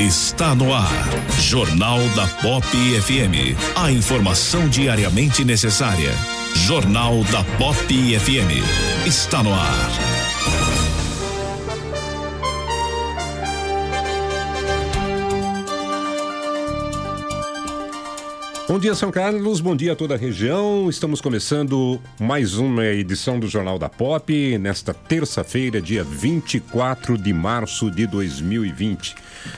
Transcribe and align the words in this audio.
Está 0.00 0.54
no 0.54 0.72
ar. 0.72 0.90
Jornal 1.38 1.98
da 2.16 2.26
Pop 2.40 2.66
FM. 2.66 3.54
A 3.76 3.92
informação 3.92 4.66
diariamente 4.66 5.44
necessária. 5.44 6.10
Jornal 6.54 7.22
da 7.24 7.44
Pop 7.58 7.76
FM. 7.76 8.64
Está 9.06 9.42
no 9.42 9.52
ar. 9.52 9.90
Bom 18.66 18.78
dia, 18.78 18.94
São 18.94 19.10
Carlos. 19.10 19.60
Bom 19.60 19.76
dia 19.76 19.92
a 19.92 19.96
toda 19.96 20.14
a 20.14 20.16
região. 20.16 20.88
Estamos 20.88 21.20
começando 21.20 22.00
mais 22.18 22.54
uma 22.54 22.86
edição 22.86 23.38
do 23.38 23.48
Jornal 23.48 23.78
da 23.78 23.90
Pop 23.90 24.56
nesta 24.56 24.94
terça-feira, 24.94 25.78
dia 25.78 26.02
24 26.02 27.18
de 27.18 27.34
março 27.34 27.90
de 27.90 28.06
2020. 28.06 29.14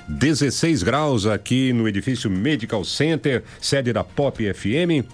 16 0.09 0.83
graus 0.83 1.27
aqui 1.27 1.73
no 1.73 1.89
edifício 1.89 2.31
Medical 2.31 2.85
Center, 2.85 3.43
sede 3.61 3.93
da 3.93 4.05
Pop 4.05 4.43
FM. 4.53 5.07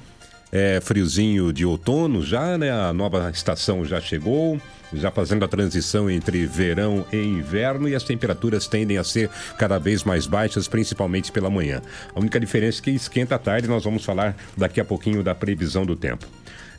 É 0.51 0.81
friozinho 0.81 1.53
de 1.53 1.65
outono 1.67 2.25
já, 2.25 2.57
né? 2.57 2.71
A 2.71 2.93
nova 2.93 3.31
estação 3.31 3.85
já 3.85 4.01
chegou, 4.01 4.61
já 4.93 5.11
fazendo 5.11 5.45
a 5.45 5.49
transição 5.49 6.11
entre 6.11 6.47
verão 6.47 7.05
e 7.13 7.17
inverno 7.17 7.89
e 7.89 7.95
as 7.95 8.03
temperaturas 8.03 8.67
tendem 8.67 8.99
a 8.99 9.05
ser 9.05 9.31
cada 9.59 9.79
vez 9.79 10.05
mais 10.05 10.27
baixas, 10.27 10.69
principalmente 10.69 11.33
pela 11.33 11.51
manhã. 11.51 11.83
A 12.15 12.21
única 12.21 12.39
diferença 12.39 12.81
é 12.81 12.83
que 12.83 12.91
esquenta 12.91 13.35
à 13.35 13.39
tarde, 13.39 13.69
nós 13.69 13.85
vamos 13.85 14.05
falar 14.05 14.37
daqui 14.57 14.81
a 14.81 14.85
pouquinho 14.85 15.23
da 15.23 15.35
previsão 15.35 15.85
do 15.85 15.97
tempo. 15.97 16.27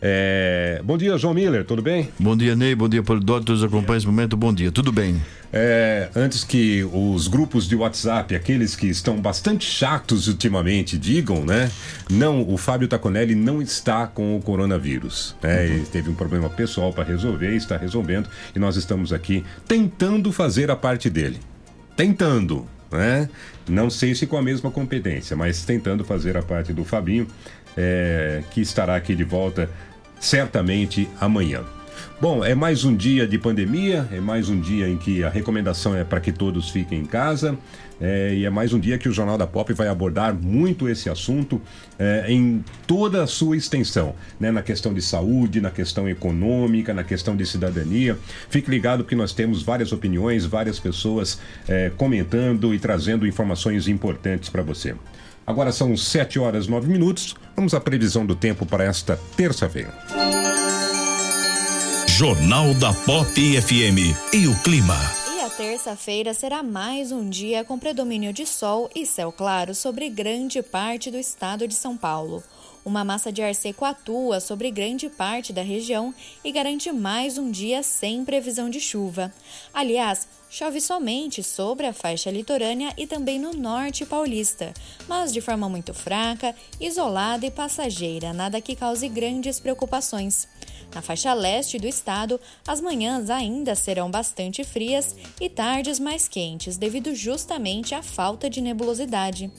É... 0.02 0.82
Bom 0.84 0.98
dia, 0.98 1.18
João 1.18 1.34
Miller, 1.34 1.66
tudo 1.66 1.82
bem? 1.82 2.10
Bom 2.18 2.36
dia, 2.36 2.56
Ney. 2.56 2.74
Bom 2.74 2.88
dia, 2.88 3.04
Polidoro. 3.04 3.44
Todos 3.44 3.64
acompanham 3.64 3.98
esse 3.98 4.08
momento. 4.08 4.38
Bom 4.38 4.54
dia. 4.54 4.72
Tudo 4.72 4.92
bem? 4.92 5.22
É, 5.52 6.10
antes 6.16 6.44
que 6.44 6.88
os 6.94 7.28
grupos 7.28 7.68
de 7.68 7.76
WhatsApp, 7.76 8.36
aqueles 8.36 8.76
que 8.76 8.88
estão 8.88 9.20
bastante 9.20 9.66
chatos 9.66 10.28
ultimamente, 10.28 10.98
digam, 10.98 11.44
né? 11.44 11.72
Não, 12.10 12.48
o 12.48 12.56
Fábio 12.56 12.88
Taconelli 12.88 13.34
não 13.34 13.62
está 13.62 14.06
com 14.06 14.38
o 14.38 14.42
coronavírus. 14.42 15.36
Né? 15.42 15.66
Ele 15.66 15.86
teve 15.86 16.10
um 16.10 16.14
problema 16.14 16.50
pessoal 16.50 16.94
para 16.94 17.04
resolver, 17.04 17.56
está 17.56 17.78
resolvendo, 17.78 17.99
e 18.56 18.60
nós 18.60 18.76
estamos 18.76 19.12
aqui 19.14 19.44
tentando 19.68 20.32
fazer 20.32 20.72
a 20.72 20.76
parte 20.76 21.10
dele. 21.10 21.40
Tentando, 21.96 22.66
né? 22.92 23.30
Não 23.68 23.90
sei 23.90 24.16
se 24.16 24.26
com 24.26 24.38
a 24.38 24.42
mesma 24.42 24.72
competência, 24.72 25.36
mas 25.36 25.64
tentando 25.64 26.04
fazer 26.04 26.36
a 26.38 26.42
parte 26.42 26.74
do 26.74 26.84
Fabinho, 26.84 27.28
é, 27.78 28.44
que 28.52 28.62
estará 28.62 28.96
aqui 28.96 29.16
de 29.16 29.24
volta 29.24 29.70
certamente 30.20 31.10
amanhã. 31.20 31.64
Bom, 32.22 32.44
é 32.44 32.54
mais 32.54 32.84
um 32.84 32.96
dia 32.96 33.26
de 33.26 33.38
pandemia, 33.38 34.08
é 34.12 34.20
mais 34.20 34.50
um 34.50 34.60
dia 34.60 34.90
em 34.90 34.98
que 34.98 35.24
a 35.24 35.30
recomendação 35.30 35.96
é 35.96 36.04
para 36.04 36.20
que 36.20 36.32
todos 36.32 36.70
fiquem 36.70 37.00
em 37.00 37.06
casa. 37.06 37.58
É, 38.02 38.34
e 38.34 38.46
é 38.46 38.50
mais 38.50 38.74
um 38.74 38.80
dia 38.80 38.98
que 38.98 39.10
o 39.10 39.12
Jornal 39.12 39.38
da 39.38 39.46
Pop 39.46 39.72
vai 39.74 39.88
abordar 39.88 40.34
muito 40.34 40.88
esse 40.88 41.10
assunto 41.10 41.62
é, 41.98 42.26
em 42.30 42.64
toda 42.88 43.24
a 43.24 43.28
sua 43.28 43.58
extensão, 43.58 44.16
né? 44.40 44.52
na 44.52 44.62
questão 44.62 44.94
de 44.94 45.02
saúde, 45.02 45.60
na 45.60 45.70
questão 45.70 46.08
econômica, 46.08 46.94
na 46.94 47.04
questão 47.04 47.36
de 47.36 47.46
cidadania. 47.46 48.18
Fique 48.50 48.70
ligado 48.72 49.04
que 49.04 49.16
nós 49.16 49.34
temos 49.34 49.62
várias 49.64 49.92
opiniões, 49.92 50.46
várias 50.46 50.80
pessoas 50.80 51.40
é, 51.68 51.92
comentando 51.98 52.74
e 52.74 52.80
trazendo 52.80 53.28
informações 53.28 53.88
importantes 53.88 54.50
para 54.50 54.62
você. 54.62 54.96
Agora 55.46 55.72
são 55.72 55.98
7 55.98 56.38
horas 56.40 56.68
9 56.68 56.88
minutos. 56.88 57.36
Vamos 57.56 57.74
à 57.74 57.82
previsão 57.82 58.26
do 58.26 58.36
tempo 58.36 58.66
para 58.66 58.84
esta 58.84 59.20
terça-feira. 59.36 59.94
Jornal 62.08 62.74
da 62.76 62.94
Pop 62.94 63.62
FM 63.62 64.14
e 64.34 64.48
o 64.48 64.56
clima. 64.60 65.29
Terça-feira 65.60 66.34
será 66.34 66.64
mais 66.64 67.12
um 67.12 67.30
dia 67.30 67.66
com 67.66 67.78
predomínio 67.78 68.32
de 68.32 68.46
sol 68.46 68.90
e 68.96 69.06
céu 69.06 69.30
claro 69.30 69.76
sobre 69.76 70.10
grande 70.10 70.64
parte 70.64 71.12
do 71.12 71.18
estado 71.18 71.68
de 71.68 71.74
São 71.76 71.98
Paulo. 71.98 72.42
Uma 72.86 73.04
massa 73.04 73.30
de 73.30 73.42
ar 73.42 73.54
seco 73.54 73.84
atua 73.84 74.40
sobre 74.40 74.72
grande 74.72 75.10
parte 75.10 75.52
da 75.52 75.62
região 75.62 76.16
e 76.46 76.52
garante 76.54 76.90
mais 76.94 77.38
um 77.38 77.52
dia 77.52 77.84
sem 77.84 78.24
previsão 78.24 78.70
de 78.70 78.80
chuva. 78.80 79.34
Aliás, 79.74 80.30
chove 80.50 80.82
somente 80.82 81.44
sobre 81.44 81.86
a 81.86 81.94
faixa 81.94 82.32
litorânea 82.32 82.94
e 82.98 83.06
também 83.06 83.40
no 83.40 83.54
norte 83.54 84.06
paulista, 84.06 84.74
mas 85.08 85.32
de 85.32 85.42
forma 85.42 85.70
muito 85.70 85.94
fraca, 85.94 86.56
isolada 86.80 87.46
e 87.46 87.52
passageira, 87.52 88.34
nada 88.34 88.60
que 88.60 88.76
cause 88.76 89.08
grandes 89.08 89.60
preocupações. 89.60 90.48
Na 90.94 91.04
faixa 91.04 91.34
leste 91.34 91.78
do 91.78 91.88
estado, 91.88 92.40
as 92.68 92.82
manhãs 92.82 93.30
ainda 93.30 93.76
serão 93.76 94.10
bastante 94.10 94.64
frias 94.64 95.16
e 95.40 95.48
tardes 95.48 96.00
mais 96.00 96.28
quentes, 96.28 96.78
devido 96.78 97.14
justamente 97.14 97.94
à 97.94 98.02
falta 98.02 98.50
de 98.50 98.60
nebulosidade. 98.60 99.52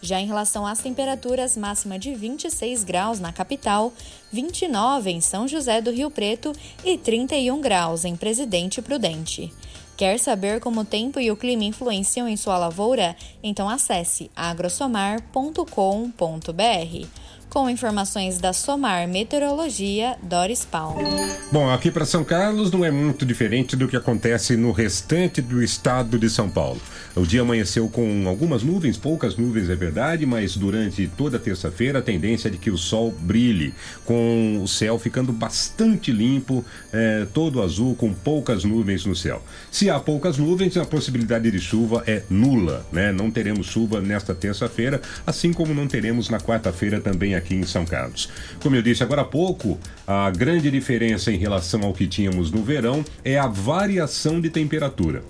Já 0.00 0.20
em 0.20 0.26
relação 0.26 0.66
às 0.66 0.78
temperaturas, 0.78 1.56
máxima 1.56 1.98
de 1.98 2.14
26 2.14 2.84
graus 2.84 3.20
na 3.20 3.32
capital, 3.32 3.92
29 4.32 5.10
em 5.10 5.20
São 5.20 5.46
José 5.46 5.82
do 5.82 5.90
Rio 5.90 6.10
Preto 6.10 6.52
e 6.84 6.96
31 6.96 7.60
graus 7.60 8.04
em 8.04 8.16
Presidente 8.16 8.80
Prudente. 8.80 9.52
Quer 9.98 10.16
saber 10.20 10.60
como 10.60 10.82
o 10.82 10.84
tempo 10.84 11.18
e 11.18 11.28
o 11.28 11.36
clima 11.36 11.64
influenciam 11.64 12.28
em 12.28 12.36
sua 12.36 12.56
lavoura? 12.56 13.16
Então 13.42 13.68
acesse 13.68 14.30
agrosomar.com.br. 14.36 17.08
Com 17.50 17.70
informações 17.70 18.38
da 18.38 18.52
Somar 18.52 19.08
Meteorologia, 19.08 20.16
Doris 20.22 20.66
Palma. 20.66 21.08
Bom, 21.50 21.70
aqui 21.70 21.90
para 21.90 22.04
São 22.04 22.22
Carlos 22.22 22.70
não 22.70 22.84
é 22.84 22.90
muito 22.90 23.24
diferente 23.24 23.74
do 23.74 23.88
que 23.88 23.96
acontece 23.96 24.54
no 24.54 24.70
restante 24.70 25.40
do 25.40 25.62
estado 25.62 26.18
de 26.18 26.28
São 26.28 26.50
Paulo. 26.50 26.78
O 27.16 27.22
dia 27.22 27.40
amanheceu 27.40 27.88
com 27.88 28.28
algumas 28.28 28.62
nuvens, 28.62 28.98
poucas 28.98 29.36
nuvens 29.38 29.70
é 29.70 29.74
verdade, 29.74 30.26
mas 30.26 30.56
durante 30.58 31.10
toda 31.16 31.38
terça-feira 31.38 32.00
a 32.00 32.02
tendência 32.02 32.48
é 32.48 32.50
de 32.50 32.58
que 32.58 32.70
o 32.70 32.76
sol 32.76 33.14
brilhe, 33.18 33.72
com 34.04 34.60
o 34.62 34.68
céu 34.68 34.98
ficando 34.98 35.32
bastante 35.32 36.12
limpo, 36.12 36.62
é, 36.92 37.26
todo 37.32 37.62
azul, 37.62 37.96
com 37.96 38.12
poucas 38.12 38.62
nuvens 38.62 39.06
no 39.06 39.16
céu. 39.16 39.42
Se 39.70 39.88
há 39.88 39.98
poucas 39.98 40.36
nuvens, 40.36 40.76
a 40.76 40.84
possibilidade 40.84 41.50
de 41.50 41.58
chuva 41.58 42.04
é 42.06 42.22
nula, 42.28 42.86
né? 42.92 43.10
Não 43.10 43.30
teremos 43.30 43.66
chuva 43.66 44.02
nesta 44.02 44.34
terça-feira, 44.34 45.00
assim 45.26 45.50
como 45.50 45.72
não 45.72 45.88
teremos 45.88 46.28
na 46.28 46.38
quarta-feira 46.38 47.00
também 47.00 47.37
aqui 47.38 47.54
em 47.54 47.64
São 47.64 47.84
Carlos. 47.84 48.28
Como 48.60 48.76
eu 48.76 48.82
disse 48.82 49.02
agora 49.02 49.22
há 49.22 49.24
pouco, 49.24 49.78
a 50.06 50.30
grande 50.30 50.70
diferença 50.70 51.32
em 51.32 51.36
relação 51.36 51.82
ao 51.82 51.92
que 51.92 52.06
tínhamos 52.06 52.50
no 52.50 52.62
verão 52.62 53.04
é 53.24 53.38
a 53.38 53.46
variação 53.46 54.40
de 54.40 54.50
temperatura. 54.50 55.22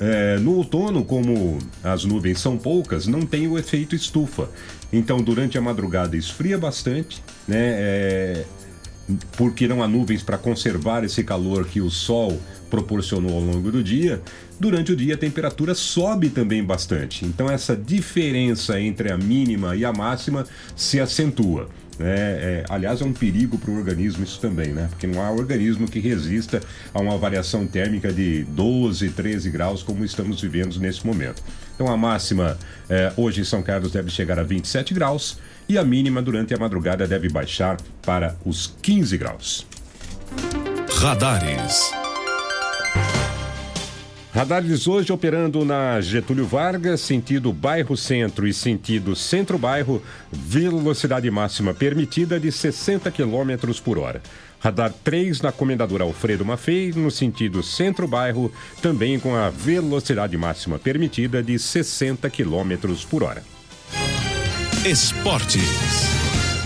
É, 0.00 0.38
no 0.38 0.56
outono, 0.56 1.04
como 1.04 1.58
as 1.82 2.04
nuvens 2.04 2.40
são 2.40 2.56
poucas, 2.56 3.06
não 3.06 3.22
tem 3.22 3.46
o 3.46 3.58
efeito 3.58 3.94
estufa. 3.94 4.48
Então, 4.92 5.18
durante 5.18 5.56
a 5.56 5.60
madrugada 5.60 6.16
esfria 6.16 6.58
bastante, 6.58 7.22
né? 7.46 7.58
É, 7.58 8.44
porque 9.36 9.68
não 9.68 9.82
há 9.82 9.88
nuvens 9.88 10.22
para 10.22 10.38
conservar 10.38 11.04
esse 11.04 11.22
calor 11.22 11.66
que 11.66 11.80
o 11.80 11.90
sol 11.90 12.38
proporcionou 12.74 13.34
ao 13.34 13.40
longo 13.40 13.70
do 13.70 13.82
dia. 13.84 14.20
Durante 14.58 14.90
o 14.90 14.96
dia 14.96 15.14
a 15.14 15.16
temperatura 15.16 15.74
sobe 15.74 16.28
também 16.28 16.62
bastante. 16.64 17.24
Então 17.24 17.48
essa 17.48 17.76
diferença 17.76 18.80
entre 18.80 19.12
a 19.12 19.16
mínima 19.16 19.76
e 19.76 19.84
a 19.84 19.92
máxima 19.92 20.44
se 20.74 20.98
acentua. 20.98 21.68
né? 21.98 22.14
É, 22.16 22.64
aliás, 22.68 23.00
é 23.00 23.04
um 23.04 23.12
perigo 23.12 23.56
para 23.56 23.70
o 23.70 23.76
organismo 23.76 24.24
isso 24.24 24.40
também, 24.40 24.72
né? 24.72 24.88
Porque 24.90 25.06
não 25.06 25.22
há 25.22 25.30
organismo 25.30 25.86
que 25.86 26.00
resista 26.00 26.60
a 26.92 27.00
uma 27.00 27.16
variação 27.16 27.64
térmica 27.64 28.12
de 28.12 28.42
12, 28.44 29.10
13 29.10 29.50
graus 29.50 29.82
como 29.82 30.04
estamos 30.04 30.40
vivendo 30.40 30.76
nesse 30.80 31.06
momento. 31.06 31.40
Então 31.76 31.86
a 31.88 31.96
máxima 31.96 32.58
é, 32.88 33.12
hoje 33.16 33.42
em 33.42 33.44
São 33.44 33.62
Carlos 33.62 33.92
deve 33.92 34.10
chegar 34.10 34.38
a 34.40 34.42
27 34.42 34.92
graus 34.92 35.38
e 35.68 35.78
a 35.78 35.84
mínima 35.84 36.20
durante 36.20 36.52
a 36.52 36.58
madrugada 36.58 37.06
deve 37.06 37.28
baixar 37.28 37.76
para 38.02 38.36
os 38.44 38.74
15 38.82 39.16
graus. 39.16 39.66
Radares. 40.98 42.03
Radares 44.34 44.88
hoje 44.88 45.12
operando 45.12 45.64
na 45.64 46.00
Getúlio 46.00 46.44
Vargas, 46.44 47.00
sentido 47.02 47.52
bairro 47.52 47.96
centro 47.96 48.48
e 48.48 48.52
sentido 48.52 49.14
centro-bairro, 49.14 50.02
velocidade 50.32 51.30
máxima 51.30 51.72
permitida 51.72 52.40
de 52.40 52.50
60 52.50 53.12
km 53.12 53.72
por 53.84 53.96
hora. 53.96 54.20
Radar 54.58 54.92
3 55.04 55.40
na 55.40 55.52
Comendadora 55.52 56.02
Alfredo 56.02 56.44
Maffei, 56.44 56.90
no 56.90 57.12
sentido 57.12 57.62
centro-bairro, 57.62 58.52
também 58.82 59.20
com 59.20 59.36
a 59.36 59.50
velocidade 59.50 60.36
máxima 60.36 60.80
permitida 60.80 61.40
de 61.40 61.56
60 61.56 62.28
km 62.28 62.92
por 63.08 63.22
hora. 63.22 63.44
Esportes. 64.84 65.62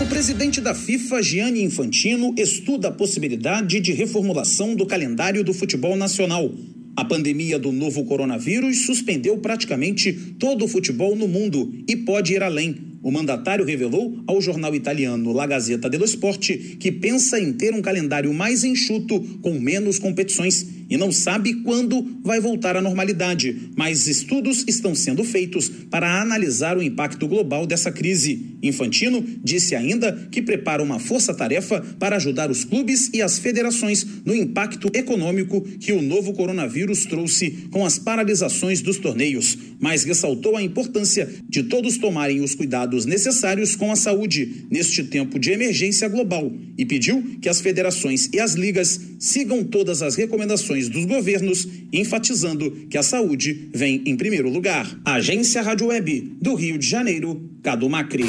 O 0.01 0.07
presidente 0.07 0.59
da 0.59 0.73
FIFA, 0.73 1.21
Gianni 1.21 1.61
Infantino, 1.61 2.33
estuda 2.35 2.87
a 2.87 2.91
possibilidade 2.91 3.79
de 3.79 3.93
reformulação 3.93 4.73
do 4.73 4.87
calendário 4.87 5.43
do 5.43 5.53
futebol 5.53 5.95
nacional. 5.95 6.49
A 6.99 7.05
pandemia 7.05 7.57
do 7.57 7.71
novo 7.71 8.03
coronavírus 8.03 8.85
suspendeu 8.85 9.37
praticamente 9.37 10.11
todo 10.37 10.65
o 10.65 10.67
futebol 10.67 11.15
no 11.15 11.29
mundo 11.29 11.73
e 11.87 11.95
pode 11.95 12.33
ir 12.33 12.43
além. 12.43 12.75
O 13.01 13.09
mandatário 13.09 13.63
revelou 13.63 14.21
ao 14.27 14.41
jornal 14.41 14.75
italiano 14.75 15.31
La 15.31 15.47
Gazzetta 15.47 15.89
dello 15.89 16.03
Sport 16.03 16.57
que 16.77 16.91
pensa 16.91 17.39
em 17.39 17.53
ter 17.53 17.73
um 17.73 17.81
calendário 17.81 18.33
mais 18.33 18.65
enxuto, 18.65 19.17
com 19.41 19.57
menos 19.57 19.97
competições, 19.97 20.67
e 20.89 20.97
não 20.97 21.11
sabe 21.11 21.53
quando 21.61 22.19
vai 22.23 22.39
voltar 22.39 22.75
à 22.75 22.81
normalidade. 22.81 23.69
Mas 23.75 24.07
estudos 24.07 24.63
estão 24.67 24.95
sendo 24.95 25.23
feitos 25.23 25.69
para 25.89 26.21
analisar 26.21 26.77
o 26.77 26.83
impacto 26.83 27.27
global 27.27 27.65
dessa 27.65 27.91
crise. 27.91 28.57
Infantino 28.61 29.23
disse 29.43 29.75
ainda 29.75 30.27
que 30.31 30.41
prepara 30.41 30.81
uma 30.81 30.99
força-tarefa 30.99 31.81
para 31.99 32.15
ajudar 32.15 32.49
os 32.49 32.63
clubes 32.63 33.09
e 33.13 33.21
as 33.21 33.39
federações 33.39 34.05
no 34.25 34.35
impacto 34.35 34.89
econômico 34.93 35.61
que 35.79 35.91
o 35.91 36.01
novo 36.01 36.33
coronavírus 36.33 37.05
trouxe 37.05 37.67
com 37.71 37.85
as 37.85 37.99
paralisações 37.99 38.81
dos 38.81 38.97
torneios, 38.97 39.57
mas 39.79 40.03
ressaltou 40.03 40.55
a 40.55 40.63
importância 40.63 41.29
de 41.47 41.63
todos 41.63 41.97
tomarem 41.97 42.41
os 42.41 42.55
cuidados 42.55 43.05
necessários 43.05 43.75
com 43.75 43.91
a 43.91 43.95
saúde 43.95 44.65
neste 44.69 45.03
tempo 45.03 45.39
de 45.39 45.51
emergência 45.51 46.07
global 46.07 46.51
e 46.77 46.85
pediu 46.85 47.21
que 47.41 47.49
as 47.49 47.59
federações 47.59 48.29
e 48.33 48.39
as 48.39 48.53
ligas 48.53 48.99
sigam 49.19 49.63
todas 49.63 50.01
as 50.01 50.15
recomendações 50.15 50.78
dos 50.87 51.05
governos, 51.05 51.67
enfatizando 51.91 52.71
que 52.89 52.97
a 52.97 53.03
saúde 53.03 53.69
vem 53.73 54.01
em 54.05 54.15
primeiro 54.15 54.49
lugar. 54.49 54.99
Agência 55.03 55.61
Rádio 55.61 55.87
Web 55.87 56.37
do 56.39 56.53
Rio 56.53 56.77
de 56.77 56.87
Janeiro, 56.87 57.49
Cadu 57.61 57.89
Macri. 57.89 58.25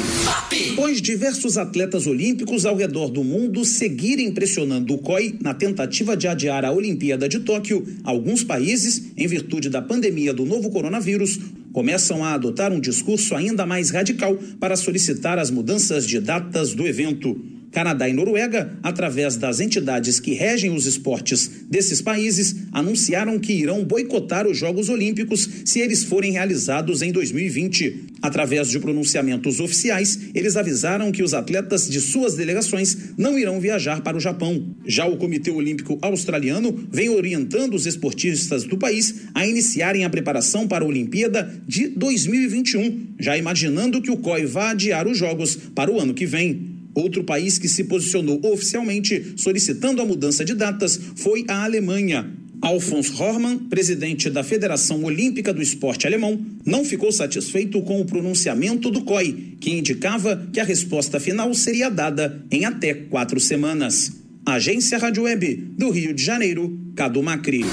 Após 0.73 1.01
diversos 1.01 1.57
atletas 1.57 2.07
olímpicos 2.07 2.65
ao 2.65 2.75
redor 2.75 3.09
do 3.09 3.23
mundo 3.23 3.63
seguirem 3.63 4.33
pressionando 4.33 4.93
o 4.93 4.97
COI 4.97 5.35
na 5.41 5.53
tentativa 5.53 6.17
de 6.17 6.27
adiar 6.27 6.65
a 6.65 6.71
Olimpíada 6.71 7.29
de 7.29 7.39
Tóquio, 7.39 7.85
alguns 8.03 8.43
países, 8.43 9.11
em 9.15 9.27
virtude 9.27 9.69
da 9.69 9.81
pandemia 9.81 10.33
do 10.33 10.45
novo 10.45 10.69
coronavírus, 10.69 11.39
começam 11.71 12.23
a 12.23 12.33
adotar 12.33 12.73
um 12.73 12.79
discurso 12.79 13.35
ainda 13.35 13.65
mais 13.65 13.89
radical 13.89 14.37
para 14.59 14.75
solicitar 14.75 15.39
as 15.39 15.49
mudanças 15.49 16.05
de 16.05 16.19
datas 16.19 16.73
do 16.73 16.85
evento. 16.85 17.39
Canadá 17.71 18.09
e 18.09 18.13
Noruega, 18.13 18.77
através 18.83 19.37
das 19.37 19.61
entidades 19.61 20.19
que 20.19 20.33
regem 20.33 20.71
os 20.71 20.85
esportes 20.85 21.49
desses 21.69 22.01
países, 22.01 22.55
anunciaram 22.71 23.39
que 23.39 23.53
irão 23.53 23.83
boicotar 23.83 24.45
os 24.45 24.57
Jogos 24.57 24.89
Olímpicos 24.89 25.49
se 25.63 25.79
eles 25.79 26.03
forem 26.03 26.33
realizados 26.33 27.01
em 27.01 27.11
2020. 27.11 28.11
Através 28.21 28.69
de 28.69 28.79
pronunciamentos 28.79 29.59
oficiais, 29.59 30.19
eles 30.35 30.57
avisaram 30.57 31.11
que 31.11 31.23
os 31.23 31.33
atletas 31.33 31.89
de 31.89 32.01
suas 32.01 32.35
delegações 32.35 32.97
não 33.17 33.39
irão 33.39 33.59
viajar 33.59 34.01
para 34.01 34.17
o 34.17 34.19
Japão. 34.19 34.75
Já 34.85 35.05
o 35.05 35.17
Comitê 35.17 35.49
Olímpico 35.49 35.97
Australiano 36.01 36.87
vem 36.91 37.09
orientando 37.09 37.73
os 37.73 37.85
esportistas 37.85 38.65
do 38.65 38.77
país 38.77 39.27
a 39.33 39.47
iniciarem 39.47 40.03
a 40.03 40.09
preparação 40.09 40.67
para 40.67 40.83
a 40.83 40.87
Olimpíada 40.87 41.51
de 41.65 41.87
2021, 41.87 43.15
já 43.19 43.37
imaginando 43.37 44.01
que 44.01 44.11
o 44.11 44.17
COI 44.17 44.45
vá 44.45 44.71
adiar 44.71 45.07
os 45.07 45.17
Jogos 45.17 45.55
para 45.55 45.91
o 45.91 45.99
ano 45.99 46.13
que 46.13 46.25
vem. 46.25 46.80
Outro 46.93 47.23
país 47.23 47.57
que 47.57 47.67
se 47.67 47.85
posicionou 47.85 48.39
oficialmente 48.43 49.33
solicitando 49.37 50.01
a 50.01 50.05
mudança 50.05 50.43
de 50.43 50.53
datas 50.53 50.99
foi 51.15 51.45
a 51.47 51.63
Alemanha. 51.63 52.31
Alfons 52.61 53.19
Hormann, 53.19 53.57
presidente 53.57 54.29
da 54.29 54.43
Federação 54.43 55.03
Olímpica 55.03 55.51
do 55.51 55.63
Esporte 55.63 56.05
Alemão, 56.05 56.39
não 56.63 56.85
ficou 56.85 57.11
satisfeito 57.11 57.81
com 57.81 57.99
o 57.99 58.05
pronunciamento 58.05 58.91
do 58.91 59.01
COI, 59.01 59.55
que 59.59 59.71
indicava 59.71 60.47
que 60.53 60.59
a 60.59 60.63
resposta 60.63 61.19
final 61.19 61.51
seria 61.55 61.89
dada 61.89 62.45
em 62.51 62.65
até 62.65 62.93
quatro 62.93 63.39
semanas. 63.39 64.20
Agência 64.45 64.97
Rádio 64.97 65.23
Web 65.23 65.75
do 65.77 65.91
Rio 65.91 66.15
de 66.15 66.23
Janeiro, 66.23 66.75
Cadu 66.95 67.21
Macri. 67.21 67.63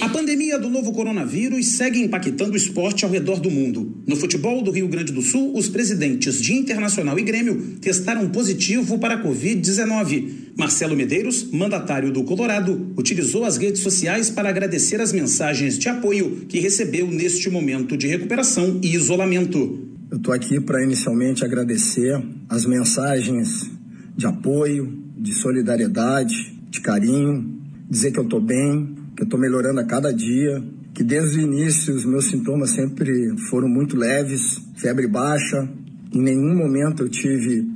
A 0.00 0.08
pandemia 0.08 0.58
do 0.58 0.68
novo 0.68 0.92
coronavírus 0.92 1.76
segue 1.76 2.00
impactando 2.00 2.54
o 2.54 2.56
esporte 2.56 3.04
ao 3.04 3.10
redor 3.10 3.38
do 3.38 3.48
mundo. 3.48 4.02
No 4.04 4.16
futebol 4.16 4.62
do 4.62 4.72
Rio 4.72 4.88
Grande 4.88 5.12
do 5.12 5.22
Sul, 5.22 5.56
os 5.56 5.68
presidentes 5.68 6.42
de 6.42 6.54
Internacional 6.54 7.16
e 7.20 7.22
Grêmio 7.22 7.76
testaram 7.80 8.28
positivo 8.30 8.98
para 8.98 9.14
a 9.14 9.22
Covid-19. 9.22 10.28
Marcelo 10.58 10.96
Medeiros, 10.96 11.48
mandatário 11.52 12.12
do 12.12 12.24
Colorado, 12.24 12.92
utilizou 12.96 13.44
as 13.44 13.56
redes 13.56 13.80
sociais 13.80 14.28
para 14.28 14.48
agradecer 14.48 15.00
as 15.00 15.12
mensagens 15.12 15.78
de 15.78 15.88
apoio 15.88 16.46
que 16.48 16.58
recebeu 16.58 17.06
neste 17.06 17.48
momento 17.48 17.96
de 17.96 18.08
recuperação 18.08 18.80
e 18.82 18.92
isolamento. 18.92 19.88
Eu 20.10 20.16
estou 20.16 20.34
aqui 20.34 20.60
para 20.60 20.82
inicialmente 20.82 21.44
agradecer 21.44 22.20
as 22.48 22.66
mensagens 22.66 23.70
de 24.16 24.26
apoio, 24.26 25.02
de 25.22 25.32
solidariedade, 25.34 26.34
de 26.68 26.80
carinho, 26.80 27.62
dizer 27.88 28.10
que 28.10 28.18
eu 28.18 28.24
estou 28.24 28.40
bem, 28.40 28.94
que 29.16 29.22
eu 29.22 29.24
estou 29.24 29.38
melhorando 29.38 29.78
a 29.78 29.84
cada 29.84 30.12
dia, 30.12 30.62
que 30.92 31.04
desde 31.04 31.38
o 31.38 31.42
início 31.42 31.94
os 31.94 32.04
meus 32.04 32.26
sintomas 32.26 32.70
sempre 32.70 33.36
foram 33.48 33.68
muito 33.68 33.96
leves, 33.96 34.60
febre 34.76 35.06
baixa, 35.06 35.68
em 36.12 36.20
nenhum 36.20 36.56
momento 36.56 37.04
eu 37.04 37.08
tive 37.08 37.66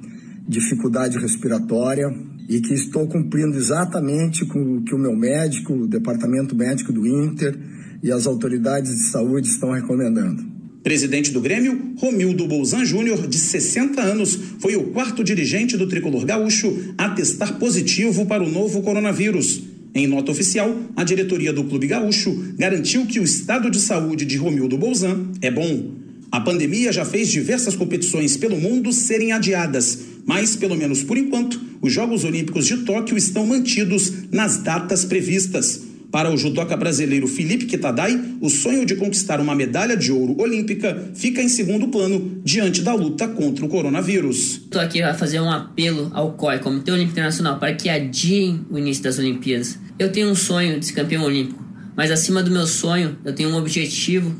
dificuldade 0.48 1.18
respiratória 1.18 2.06
e 2.48 2.60
que 2.60 2.74
estou 2.74 3.06
cumprindo 3.06 3.56
exatamente 3.56 4.44
com 4.44 4.78
o 4.78 4.82
que 4.82 4.94
o 4.94 4.98
meu 4.98 5.16
médico, 5.16 5.72
o 5.72 5.88
departamento 5.88 6.54
médico 6.54 6.92
do 6.92 7.06
Inter 7.06 7.56
e 8.02 8.10
as 8.10 8.26
autoridades 8.26 8.90
de 8.90 9.04
saúde 9.04 9.48
estão 9.48 9.70
recomendando. 9.70 10.55
Presidente 10.86 11.32
do 11.32 11.40
Grêmio, 11.40 11.94
Romildo 11.96 12.46
Bolzan 12.46 12.84
Júnior, 12.84 13.26
de 13.26 13.36
60 13.36 14.00
anos, 14.00 14.38
foi 14.60 14.76
o 14.76 14.84
quarto 14.92 15.24
dirigente 15.24 15.76
do 15.76 15.88
tricolor 15.88 16.24
gaúcho 16.24 16.94
a 16.96 17.08
testar 17.08 17.54
positivo 17.58 18.24
para 18.24 18.44
o 18.44 18.48
novo 18.48 18.80
coronavírus. 18.82 19.64
Em 19.92 20.06
nota 20.06 20.30
oficial, 20.30 20.72
a 20.94 21.02
diretoria 21.02 21.52
do 21.52 21.64
Clube 21.64 21.88
Gaúcho 21.88 22.54
garantiu 22.56 23.04
que 23.04 23.18
o 23.18 23.24
estado 23.24 23.68
de 23.68 23.80
saúde 23.80 24.24
de 24.24 24.36
Romildo 24.36 24.78
Bolzan 24.78 25.32
é 25.42 25.50
bom. 25.50 25.90
A 26.30 26.40
pandemia 26.40 26.92
já 26.92 27.04
fez 27.04 27.32
diversas 27.32 27.74
competições 27.74 28.36
pelo 28.36 28.56
mundo 28.56 28.92
serem 28.92 29.32
adiadas, 29.32 29.98
mas, 30.24 30.54
pelo 30.54 30.76
menos 30.76 31.02
por 31.02 31.18
enquanto, 31.18 31.60
os 31.82 31.92
Jogos 31.92 32.22
Olímpicos 32.22 32.64
de 32.64 32.84
Tóquio 32.84 33.16
estão 33.16 33.44
mantidos 33.44 34.12
nas 34.30 34.58
datas 34.58 35.04
previstas. 35.04 35.85
Para 36.16 36.32
o 36.32 36.36
judoca 36.38 36.74
brasileiro 36.74 37.28
Felipe 37.28 37.66
Kitadai, 37.66 38.18
o 38.40 38.48
sonho 38.48 38.86
de 38.86 38.96
conquistar 38.96 39.38
uma 39.38 39.54
medalha 39.54 39.94
de 39.94 40.10
ouro 40.10 40.34
olímpica 40.40 41.10
fica 41.14 41.42
em 41.42 41.48
segundo 41.50 41.88
plano 41.88 42.40
diante 42.42 42.80
da 42.80 42.94
luta 42.94 43.28
contra 43.28 43.62
o 43.66 43.68
coronavírus. 43.68 44.62
Estou 44.62 44.80
aqui 44.80 45.02
a 45.02 45.12
fazer 45.12 45.40
um 45.40 45.52
apelo 45.52 46.10
ao 46.14 46.32
COI, 46.32 46.60
Comitê 46.60 46.90
Olímpico 46.90 47.12
Internacional, 47.12 47.58
para 47.58 47.74
que 47.74 47.90
adiem 47.90 48.64
o 48.70 48.78
início 48.78 49.04
das 49.04 49.18
Olimpíadas. 49.18 49.78
Eu 49.98 50.10
tenho 50.10 50.30
um 50.30 50.34
sonho 50.34 50.80
de 50.80 50.86
ser 50.86 50.94
campeão 50.94 51.22
olímpico, 51.22 51.62
mas 51.94 52.10
acima 52.10 52.42
do 52.42 52.50
meu 52.50 52.66
sonho, 52.66 53.18
eu 53.22 53.34
tenho 53.34 53.50
um 53.50 53.56
objetivo 53.58 54.34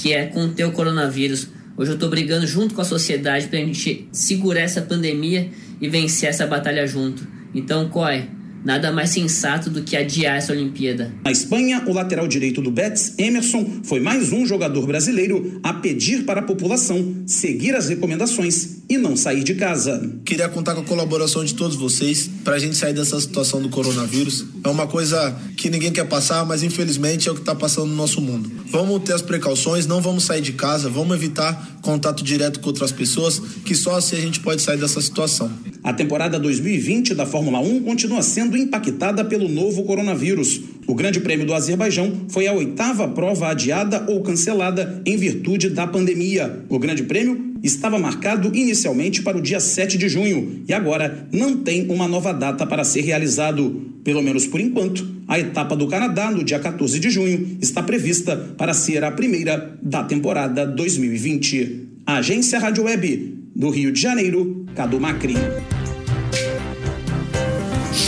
que 0.00 0.14
é 0.14 0.24
conter 0.24 0.64
o 0.64 0.72
coronavírus. 0.72 1.48
Hoje 1.76 1.90
eu 1.90 1.96
estou 1.96 2.08
brigando 2.08 2.46
junto 2.46 2.74
com 2.74 2.80
a 2.80 2.86
sociedade 2.86 3.48
para 3.48 3.58
a 3.58 3.62
gente 3.62 4.08
segurar 4.10 4.60
essa 4.60 4.80
pandemia 4.80 5.50
e 5.78 5.90
vencer 5.90 6.30
essa 6.30 6.46
batalha 6.46 6.86
junto. 6.86 7.28
Então, 7.54 7.90
COI, 7.90 8.37
Nada 8.68 8.92
mais 8.92 9.08
sensato 9.08 9.70
do 9.70 9.82
que 9.82 9.96
adiar 9.96 10.36
essa 10.36 10.52
Olimpíada. 10.52 11.10
Na 11.24 11.32
Espanha, 11.32 11.82
o 11.86 11.92
lateral 11.94 12.28
direito 12.28 12.60
do 12.60 12.70
Betis, 12.70 13.14
Emerson, 13.16 13.80
foi 13.82 13.98
mais 13.98 14.30
um 14.30 14.44
jogador 14.44 14.86
brasileiro 14.86 15.58
a 15.62 15.72
pedir 15.72 16.26
para 16.26 16.40
a 16.40 16.42
população 16.42 17.22
seguir 17.26 17.74
as 17.74 17.88
recomendações 17.88 18.82
e 18.86 18.98
não 18.98 19.16
sair 19.16 19.42
de 19.42 19.54
casa. 19.54 20.14
Queria 20.22 20.50
contar 20.50 20.74
com 20.74 20.82
a 20.82 20.84
colaboração 20.84 21.42
de 21.42 21.54
todos 21.54 21.76
vocês 21.76 22.28
para 22.44 22.56
a 22.56 22.58
gente 22.58 22.76
sair 22.76 22.92
dessa 22.92 23.18
situação 23.18 23.62
do 23.62 23.70
coronavírus. 23.70 24.44
É 24.62 24.68
uma 24.68 24.86
coisa 24.86 25.34
que 25.56 25.70
ninguém 25.70 25.90
quer 25.90 26.04
passar, 26.04 26.44
mas 26.44 26.62
infelizmente 26.62 27.26
é 27.26 27.32
o 27.32 27.34
que 27.34 27.40
está 27.40 27.54
passando 27.54 27.86
no 27.86 27.96
nosso 27.96 28.20
mundo. 28.20 28.52
Vamos 28.66 29.02
ter 29.02 29.14
as 29.14 29.22
precauções, 29.22 29.86
não 29.86 30.02
vamos 30.02 30.24
sair 30.24 30.42
de 30.42 30.52
casa, 30.52 30.90
vamos 30.90 31.16
evitar 31.16 31.78
contato 31.80 32.22
direto 32.22 32.60
com 32.60 32.66
outras 32.66 32.92
pessoas, 32.92 33.40
que 33.64 33.74
só 33.74 33.96
assim 33.96 34.16
a 34.16 34.20
gente 34.20 34.40
pode 34.40 34.60
sair 34.60 34.76
dessa 34.76 35.00
situação. 35.00 35.50
A 35.88 35.92
temporada 35.94 36.38
2020 36.38 37.14
da 37.14 37.24
Fórmula 37.24 37.60
1 37.60 37.80
continua 37.80 38.20
sendo 38.20 38.58
impactada 38.58 39.24
pelo 39.24 39.48
novo 39.48 39.84
coronavírus. 39.84 40.60
O 40.86 40.94
Grande 40.94 41.18
Prêmio 41.18 41.46
do 41.46 41.54
Azerbaijão 41.54 42.26
foi 42.28 42.46
a 42.46 42.52
oitava 42.52 43.08
prova 43.08 43.48
adiada 43.48 44.04
ou 44.06 44.20
cancelada 44.20 45.00
em 45.06 45.16
virtude 45.16 45.70
da 45.70 45.86
pandemia. 45.86 46.62
O 46.68 46.78
Grande 46.78 47.04
Prêmio 47.04 47.54
estava 47.62 47.98
marcado 47.98 48.54
inicialmente 48.54 49.22
para 49.22 49.38
o 49.38 49.40
dia 49.40 49.60
7 49.60 49.96
de 49.96 50.10
junho 50.10 50.62
e 50.68 50.74
agora 50.74 51.26
não 51.32 51.56
tem 51.56 51.90
uma 51.90 52.06
nova 52.06 52.34
data 52.34 52.66
para 52.66 52.84
ser 52.84 53.00
realizado. 53.00 53.90
Pelo 54.04 54.22
menos 54.22 54.46
por 54.46 54.60
enquanto, 54.60 55.08
a 55.26 55.38
etapa 55.38 55.74
do 55.74 55.88
Canadá, 55.88 56.30
no 56.30 56.44
dia 56.44 56.58
14 56.58 57.00
de 57.00 57.08
junho, 57.08 57.56
está 57.62 57.82
prevista 57.82 58.36
para 58.58 58.74
ser 58.74 59.02
a 59.04 59.10
primeira 59.10 59.78
da 59.80 60.04
temporada 60.04 60.66
2020. 60.66 61.88
A 62.04 62.18
Agência 62.18 62.58
Rádio 62.58 62.84
Web 62.84 63.38
do 63.56 63.70
Rio 63.70 63.90
de 63.90 64.00
Janeiro, 64.00 64.66
Cadu 64.74 65.00
Macri. 65.00 65.34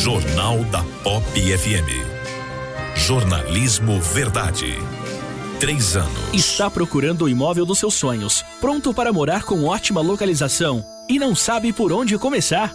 Jornal 0.03 0.65
da 0.65 0.83
Pop 1.03 1.23
FM. 1.35 1.91
Jornalismo 2.97 4.01
Verdade. 4.01 4.79
Três 5.61 5.95
anos. 5.95 6.33
Está 6.33 6.71
procurando 6.71 7.27
o 7.27 7.29
imóvel 7.29 7.67
dos 7.67 7.79
seus 7.79 7.93
sonhos, 7.93 8.43
pronto 8.63 8.95
para 8.95 9.13
morar 9.13 9.43
com 9.43 9.63
ótima 9.65 10.01
localização 10.01 10.83
e 11.07 11.19
não 11.19 11.35
sabe 11.35 11.71
por 11.71 11.93
onde 11.93 12.17
começar? 12.17 12.75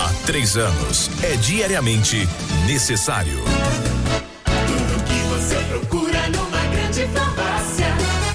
Há 0.00 0.12
três 0.26 0.56
anos 0.56 1.10
é 1.22 1.36
diariamente 1.36 2.28
necessário. 2.66 3.42
Tudo 4.44 5.04
que 5.04 5.20
você 5.28 5.56
procura 5.68 6.28
numa 6.28 6.60
grande 6.66 7.06
farmácia. 7.08 7.86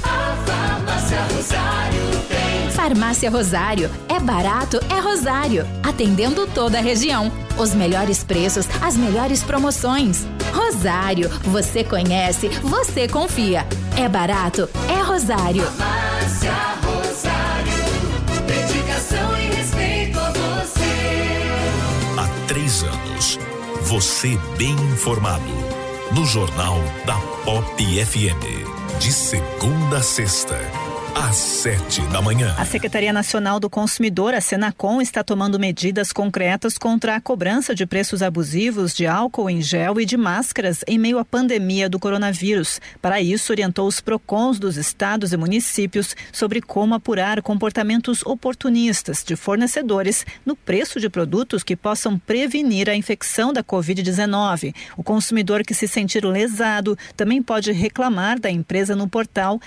A 0.03 0.35
Farmácia 0.45 1.19
Rosário 1.33 2.01
tem. 2.27 2.71
Farmácia 2.71 3.29
Rosário. 3.29 3.91
É 4.09 4.19
barato, 4.19 4.79
é 4.89 4.99
Rosário. 4.99 5.67
Atendendo 5.83 6.47
toda 6.47 6.79
a 6.79 6.81
região. 6.81 7.31
Os 7.57 7.73
melhores 7.73 8.23
preços, 8.23 8.65
as 8.81 8.95
melhores 8.97 9.43
promoções. 9.43 10.25
Rosário. 10.53 11.29
Você 11.45 11.83
conhece, 11.83 12.49
você 12.63 13.07
confia. 13.07 13.65
É 13.97 14.09
barato, 14.09 14.67
é 14.89 15.01
Rosário. 15.03 15.63
Farmácia 15.63 16.51
Rosário. 16.51 16.90
Você 23.91 24.37
bem 24.57 24.71
informado. 24.71 25.51
No 26.15 26.25
Jornal 26.25 26.77
da 27.05 27.15
Pop 27.43 27.83
FM. 28.05 28.97
De 28.97 29.11
segunda 29.11 29.97
a 29.97 30.01
sexta, 30.01 30.57
às 31.15 31.35
sete 31.35 32.01
da 32.07 32.21
manhã. 32.21 32.53
A 32.57 32.65
Secretaria 32.65 33.11
Nacional 33.11 33.59
do 33.59 33.69
Consumidor, 33.69 34.33
a 34.33 34.41
Senacom, 34.41 35.01
está 35.01 35.23
tomando 35.23 35.59
medidas 35.59 36.13
concretas 36.13 36.77
contra 36.77 37.15
a 37.15 37.21
cobrança 37.21 37.75
de 37.75 37.85
preços 37.85 38.21
abusivos 38.21 38.93
de 38.93 39.05
álcool 39.05 39.49
em 39.49 39.61
gel 39.61 39.99
e 39.99 40.05
de 40.05 40.15
máscaras 40.15 40.83
em 40.87 40.97
meio 40.97 41.19
à 41.19 41.25
pandemia 41.25 41.89
do 41.89 41.99
coronavírus. 41.99 42.79
Para 43.01 43.21
isso, 43.21 43.51
orientou 43.51 43.87
os 43.87 43.99
PROCONs 43.99 44.59
dos 44.59 44.77
estados 44.77 45.33
e 45.33 45.37
municípios 45.37 46.15
sobre 46.31 46.61
como 46.61 46.95
apurar 46.95 47.41
comportamentos 47.41 48.25
oportunistas 48.25 49.23
de 49.23 49.35
fornecedores 49.35 50.25
no 50.45 50.55
preço 50.55 50.99
de 50.99 51.09
produtos 51.09 51.63
que 51.63 51.75
possam 51.75 52.17
prevenir 52.17 52.89
a 52.89 52.95
infecção 52.95 53.51
da 53.51 53.63
Covid-19. 53.63 54.73
O 54.95 55.03
consumidor 55.03 55.63
que 55.63 55.73
se 55.73 55.87
sentir 55.87 56.23
lesado 56.25 56.97
também 57.15 57.41
pode 57.41 57.71
reclamar 57.71 58.39
da 58.39 58.49
empresa 58.49 58.95
no 58.95 59.07
portal 59.07 59.59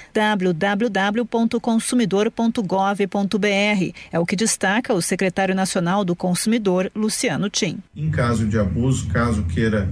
www.consumidor.gov.br. 1.34 3.94
É 4.12 4.18
o 4.18 4.26
que 4.26 4.36
destaca 4.36 4.92
o 4.94 5.02
secretário 5.02 5.54
nacional 5.54 6.04
do 6.04 6.14
consumidor, 6.14 6.92
Luciano 6.94 7.50
Tim. 7.50 7.78
Em 7.96 8.10
caso 8.10 8.46
de 8.46 8.56
abuso, 8.58 9.08
caso 9.08 9.42
queira 9.44 9.88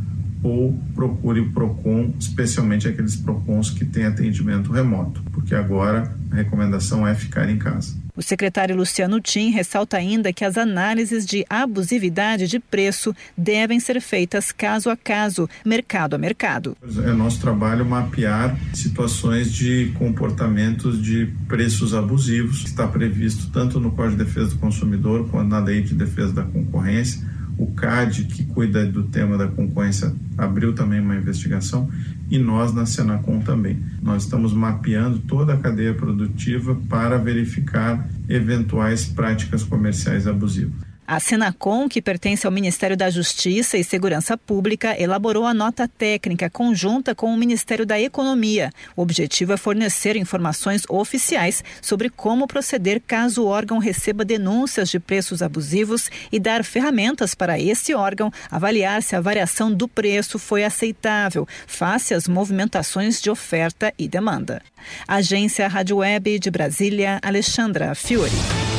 ou 0.43 0.77
procure 0.93 1.39
o 1.39 1.49
Procon, 1.51 2.13
especialmente 2.19 2.87
aqueles 2.87 3.15
Procons 3.15 3.71
que 3.71 3.85
têm 3.85 4.05
atendimento 4.05 4.71
remoto, 4.71 5.23
porque 5.31 5.55
agora 5.55 6.15
a 6.31 6.35
recomendação 6.35 7.07
é 7.07 7.15
ficar 7.15 7.49
em 7.49 7.57
casa. 7.57 8.04
O 8.15 8.21
secretário 8.21 8.75
Luciano 8.75 9.19
Tim 9.19 9.49
ressalta 9.49 9.97
ainda 9.97 10.31
que 10.31 10.45
as 10.45 10.57
análises 10.57 11.25
de 11.25 11.45
abusividade 11.49 12.47
de 12.47 12.59
preço 12.59 13.13
devem 13.37 13.79
ser 13.79 13.99
feitas 13.99 14.51
caso 14.51 14.89
a 14.89 14.95
caso, 14.95 15.49
mercado 15.65 16.13
a 16.13 16.17
mercado. 16.17 16.77
É 17.03 17.11
nosso 17.11 17.41
trabalho 17.41 17.85
mapear 17.85 18.57
situações 18.73 19.51
de 19.51 19.91
comportamentos 19.97 21.01
de 21.01 21.25
preços 21.47 21.93
abusivos, 21.93 22.61
que 22.61 22.69
está 22.69 22.87
previsto 22.87 23.51
tanto 23.51 23.79
no 23.79 23.91
Código 23.91 24.17
de 24.17 24.23
Defesa 24.23 24.51
do 24.51 24.57
Consumidor 24.57 25.27
quanto 25.29 25.49
na 25.49 25.59
Lei 25.59 25.81
de 25.81 25.93
Defesa 25.93 26.33
da 26.33 26.43
Concorrência. 26.43 27.34
O 27.57 27.67
CAD, 27.67 28.25
que 28.25 28.43
cuida 28.45 28.85
do 28.85 29.03
tema 29.03 29.37
da 29.37 29.47
concorrência, 29.47 30.13
abriu 30.37 30.73
também 30.73 30.99
uma 30.99 31.15
investigação 31.15 31.89
e 32.29 32.37
nós 32.37 32.73
na 32.73 32.85
Senacom 32.85 33.39
também. 33.39 33.79
Nós 34.01 34.23
estamos 34.23 34.53
mapeando 34.53 35.19
toda 35.19 35.53
a 35.53 35.57
cadeia 35.57 35.93
produtiva 35.93 36.75
para 36.89 37.17
verificar 37.17 38.07
eventuais 38.27 39.05
práticas 39.05 39.63
comerciais 39.63 40.27
abusivas. 40.27 40.84
A 41.07 41.19
Senacom, 41.19 41.87
que 41.87 42.01
pertence 42.01 42.47
ao 42.47 42.51
Ministério 42.51 42.97
da 42.97 43.11
Justiça 43.11 43.77
e 43.77 43.83
Segurança 43.83 44.35
Pública, 44.35 44.99
elaborou 44.99 45.45
a 45.45 45.53
nota 45.53 45.87
técnica 45.87 46.49
conjunta 46.49 47.13
com 47.13 47.31
o 47.31 47.37
Ministério 47.37 47.85
da 47.85 47.99
Economia. 47.99 48.71
O 48.95 49.03
objetivo 49.03 49.53
é 49.53 49.57
fornecer 49.57 50.15
informações 50.15 50.81
oficiais 50.89 51.63
sobre 51.79 52.09
como 52.09 52.47
proceder 52.47 52.99
caso 53.05 53.43
o 53.43 53.47
órgão 53.47 53.77
receba 53.77 54.25
denúncias 54.25 54.89
de 54.89 54.99
preços 54.99 55.43
abusivos 55.43 56.09
e 56.31 56.39
dar 56.39 56.63
ferramentas 56.63 57.35
para 57.35 57.59
esse 57.59 57.93
órgão 57.93 58.31
avaliar 58.49 59.03
se 59.03 59.15
a 59.15 59.21
variação 59.21 59.71
do 59.71 59.87
preço 59.87 60.39
foi 60.39 60.63
aceitável, 60.63 61.47
face 61.67 62.15
às 62.15 62.27
movimentações 62.27 63.21
de 63.21 63.29
oferta 63.29 63.93
e 63.97 64.07
demanda. 64.07 64.59
Agência 65.07 65.67
Rádio 65.67 65.97
Web 65.97 66.39
de 66.39 66.49
Brasília, 66.49 67.19
Alexandra 67.21 67.93
Fiore. 67.93 68.74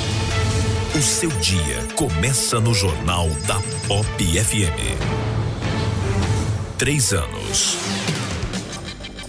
O 0.96 1.02
seu 1.02 1.28
dia 1.28 1.82
começa 1.94 2.58
no 2.58 2.72
Jornal 2.72 3.28
da 3.46 3.60
Pop 3.86 4.06
FM. 4.24 4.80
Três 6.78 7.12
anos. 7.12 7.76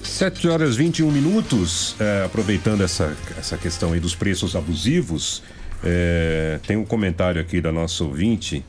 7 0.02 0.48
horas 0.48 0.78
21 0.78 1.12
minutos, 1.12 1.94
é, 2.00 2.24
aproveitando 2.24 2.86
essa, 2.86 3.14
essa 3.38 3.58
questão 3.58 3.92
aí 3.92 4.00
dos 4.00 4.16
preços 4.16 4.56
abusivos, 4.56 5.44
é, 5.84 6.58
tem 6.66 6.78
um 6.78 6.86
comentário 6.86 7.42
aqui 7.42 7.60
da 7.60 7.74
nossa 7.74 8.02
ouvinte, 8.06 8.64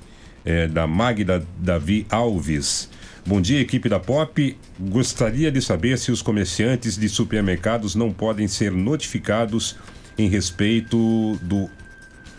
é, 0.45 0.67
da 0.67 0.85
Magda 0.85 1.47
Davi 1.57 2.05
Alves. 2.11 2.91
Bom 3.25 3.41
dia, 3.41 3.61
equipe 3.61 3.89
da 3.89 4.01
Pop. 4.01 4.59
Gostaria 4.77 5.53
de 5.53 5.63
saber 5.63 5.99
se 5.99 6.11
os 6.11 6.21
comerciantes 6.21 6.99
de 6.99 7.09
supermercados 7.09 7.95
não 7.95 8.13
podem 8.13 8.49
ser 8.49 8.73
notificados 8.73 9.77
em 10.19 10.29
respeito 10.29 11.39
do 11.43 11.71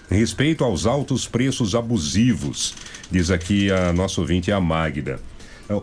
respeito 0.10 0.64
aos 0.64 0.86
altos 0.86 1.28
preços 1.28 1.76
abusivos, 1.76 2.74
diz 3.12 3.30
aqui 3.30 3.72
a 3.72 3.94
nossa 3.94 4.20
ouvinte, 4.22 4.52
a 4.52 4.60
Magda. 4.60 5.20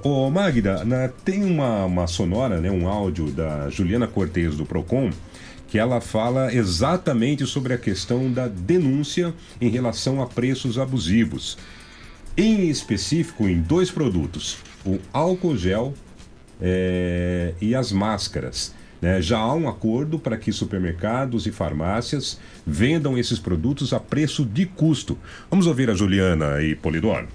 Ô 0.02 0.28
Magda, 0.30 0.84
tem 1.24 1.44
uma, 1.44 1.84
uma 1.84 2.06
sonora, 2.08 2.60
né, 2.60 2.70
um 2.70 2.88
áudio 2.88 3.30
da 3.30 3.70
Juliana 3.70 4.08
Cortez 4.08 4.56
do 4.56 4.66
Procon, 4.66 5.10
que 5.68 5.78
ela 5.78 6.00
fala 6.00 6.52
exatamente 6.52 7.46
sobre 7.46 7.72
a 7.72 7.78
questão 7.78 8.30
da 8.30 8.48
denúncia 8.48 9.32
em 9.60 9.68
relação 9.68 10.20
a 10.20 10.26
preços 10.26 10.76
abusivos. 10.76 11.56
Em 12.36 12.68
específico, 12.68 13.48
em 13.48 13.60
dois 13.60 13.90
produtos: 13.90 14.58
o 14.84 14.98
álcool 15.12 15.56
gel 15.56 15.94
é, 16.60 17.54
e 17.60 17.74
as 17.74 17.92
máscaras. 17.92 18.74
Né? 19.06 19.22
Já 19.22 19.38
há 19.38 19.54
um 19.54 19.68
acordo 19.68 20.18
para 20.18 20.36
que 20.36 20.50
supermercados 20.50 21.46
e 21.46 21.52
farmácias 21.52 22.40
vendam 22.66 23.16
esses 23.16 23.38
produtos 23.38 23.92
a 23.92 24.00
preço 24.00 24.44
de 24.44 24.66
custo. 24.66 25.16
Vamos 25.48 25.68
ouvir 25.68 25.88
a 25.88 25.94
Juliana 25.94 26.60
e 26.60 26.74
Polidoro. 26.74 27.28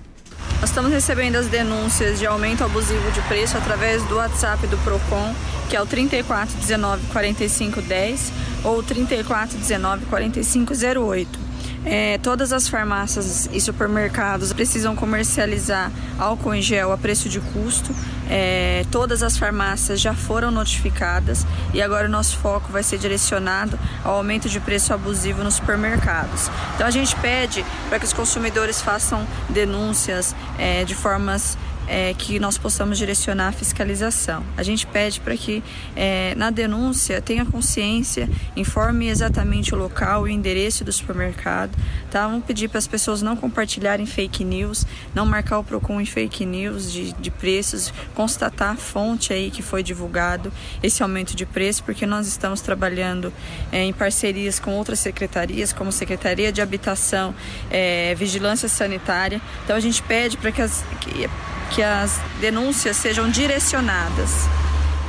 Nós 0.59 0.69
estamos 0.69 0.91
recebendo 0.91 1.37
as 1.37 1.47
denúncias 1.47 2.19
de 2.19 2.25
aumento 2.25 2.63
abusivo 2.65 3.09
de 3.11 3.21
preço 3.21 3.57
através 3.57 4.03
do 4.03 4.15
WhatsApp 4.15 4.67
do 4.67 4.77
Procon, 4.79 5.33
que 5.69 5.75
é 5.77 5.81
o 5.81 5.85
3419 5.85 7.07
4510 7.07 8.33
ou 8.65 8.83
3419 8.83 10.05
4508. 10.07 11.50
É, 11.83 12.19
todas 12.19 12.53
as 12.53 12.67
farmácias 12.67 13.49
e 13.51 13.59
supermercados 13.59 14.53
precisam 14.53 14.95
comercializar 14.95 15.91
álcool 16.19 16.53
em 16.53 16.61
gel 16.61 16.91
a 16.91 16.97
preço 16.97 17.27
de 17.27 17.39
custo. 17.39 17.93
É, 18.29 18.85
todas 18.91 19.23
as 19.23 19.37
farmácias 19.37 19.99
já 19.99 20.13
foram 20.13 20.51
notificadas 20.51 21.45
e 21.73 21.81
agora 21.81 22.07
o 22.07 22.09
nosso 22.09 22.37
foco 22.37 22.71
vai 22.71 22.83
ser 22.83 22.97
direcionado 22.97 23.77
ao 24.05 24.15
aumento 24.15 24.47
de 24.47 24.59
preço 24.59 24.93
abusivo 24.93 25.43
nos 25.43 25.55
supermercados. 25.55 26.49
Então 26.75 26.87
a 26.87 26.91
gente 26.91 27.15
pede 27.17 27.65
para 27.89 27.99
que 27.99 28.05
os 28.05 28.13
consumidores 28.13 28.81
façam 28.81 29.27
denúncias 29.49 30.35
é, 30.57 30.85
de 30.85 30.95
formas 30.95 31.57
é, 31.87 32.13
que 32.13 32.39
nós 32.39 32.57
possamos 32.57 32.97
direcionar 32.97 33.49
a 33.49 33.51
fiscalização. 33.51 34.43
A 34.57 34.63
gente 34.63 34.85
pede 34.87 35.19
para 35.19 35.35
que 35.35 35.63
é, 35.95 36.33
na 36.35 36.49
denúncia 36.49 37.21
tenha 37.21 37.45
consciência, 37.45 38.29
informe 38.55 39.07
exatamente 39.07 39.73
o 39.73 39.77
local 39.77 40.27
e 40.27 40.31
o 40.31 40.33
endereço 40.33 40.83
do 40.83 40.91
supermercado. 40.91 41.77
Tá? 42.09 42.27
Vamos 42.27 42.45
pedir 42.45 42.69
para 42.69 42.79
as 42.79 42.87
pessoas 42.87 43.21
não 43.21 43.35
compartilharem 43.35 44.05
fake 44.05 44.43
news, 44.43 44.85
não 45.13 45.25
marcar 45.25 45.59
o 45.59 45.63
PROCON 45.63 46.01
em 46.01 46.05
fake 46.05 46.45
news 46.45 46.91
de, 46.91 47.13
de 47.13 47.31
preços, 47.31 47.93
constatar 48.15 48.71
a 48.71 48.75
fonte 48.75 49.33
aí 49.33 49.51
que 49.51 49.61
foi 49.61 49.83
divulgado 49.83 50.51
esse 50.81 51.01
aumento 51.03 51.35
de 51.35 51.45
preço, 51.45 51.83
porque 51.83 52.05
nós 52.05 52.27
estamos 52.27 52.61
trabalhando 52.61 53.33
é, 53.71 53.83
em 53.83 53.93
parcerias 53.93 54.59
com 54.59 54.71
outras 54.75 54.99
secretarias, 54.99 55.73
como 55.73 55.91
Secretaria 55.91 56.51
de 56.51 56.61
Habitação, 56.61 57.33
é, 57.69 58.15
Vigilância 58.15 58.67
Sanitária. 58.67 59.41
Então 59.63 59.75
a 59.75 59.79
gente 59.79 60.01
pede 60.03 60.37
para 60.37 60.51
que 60.51 60.61
as, 60.61 60.83
que, 60.99 61.29
que 61.73 61.81
as 61.81 62.19
denúncias 62.39 62.97
sejam 62.97 63.29
direcionadas 63.29 64.47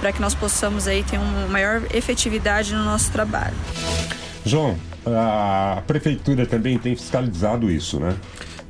para 0.00 0.12
que 0.12 0.20
nós 0.20 0.34
possamos 0.34 0.86
aí 0.88 1.02
ter 1.04 1.18
uma 1.18 1.46
maior 1.46 1.82
efetividade 1.94 2.74
no 2.74 2.84
nosso 2.84 3.10
trabalho. 3.12 3.54
João, 4.44 4.76
a 5.06 5.82
prefeitura 5.86 6.44
também 6.46 6.76
tem 6.78 6.94
fiscalizado 6.96 7.70
isso, 7.70 8.00
né? 8.00 8.14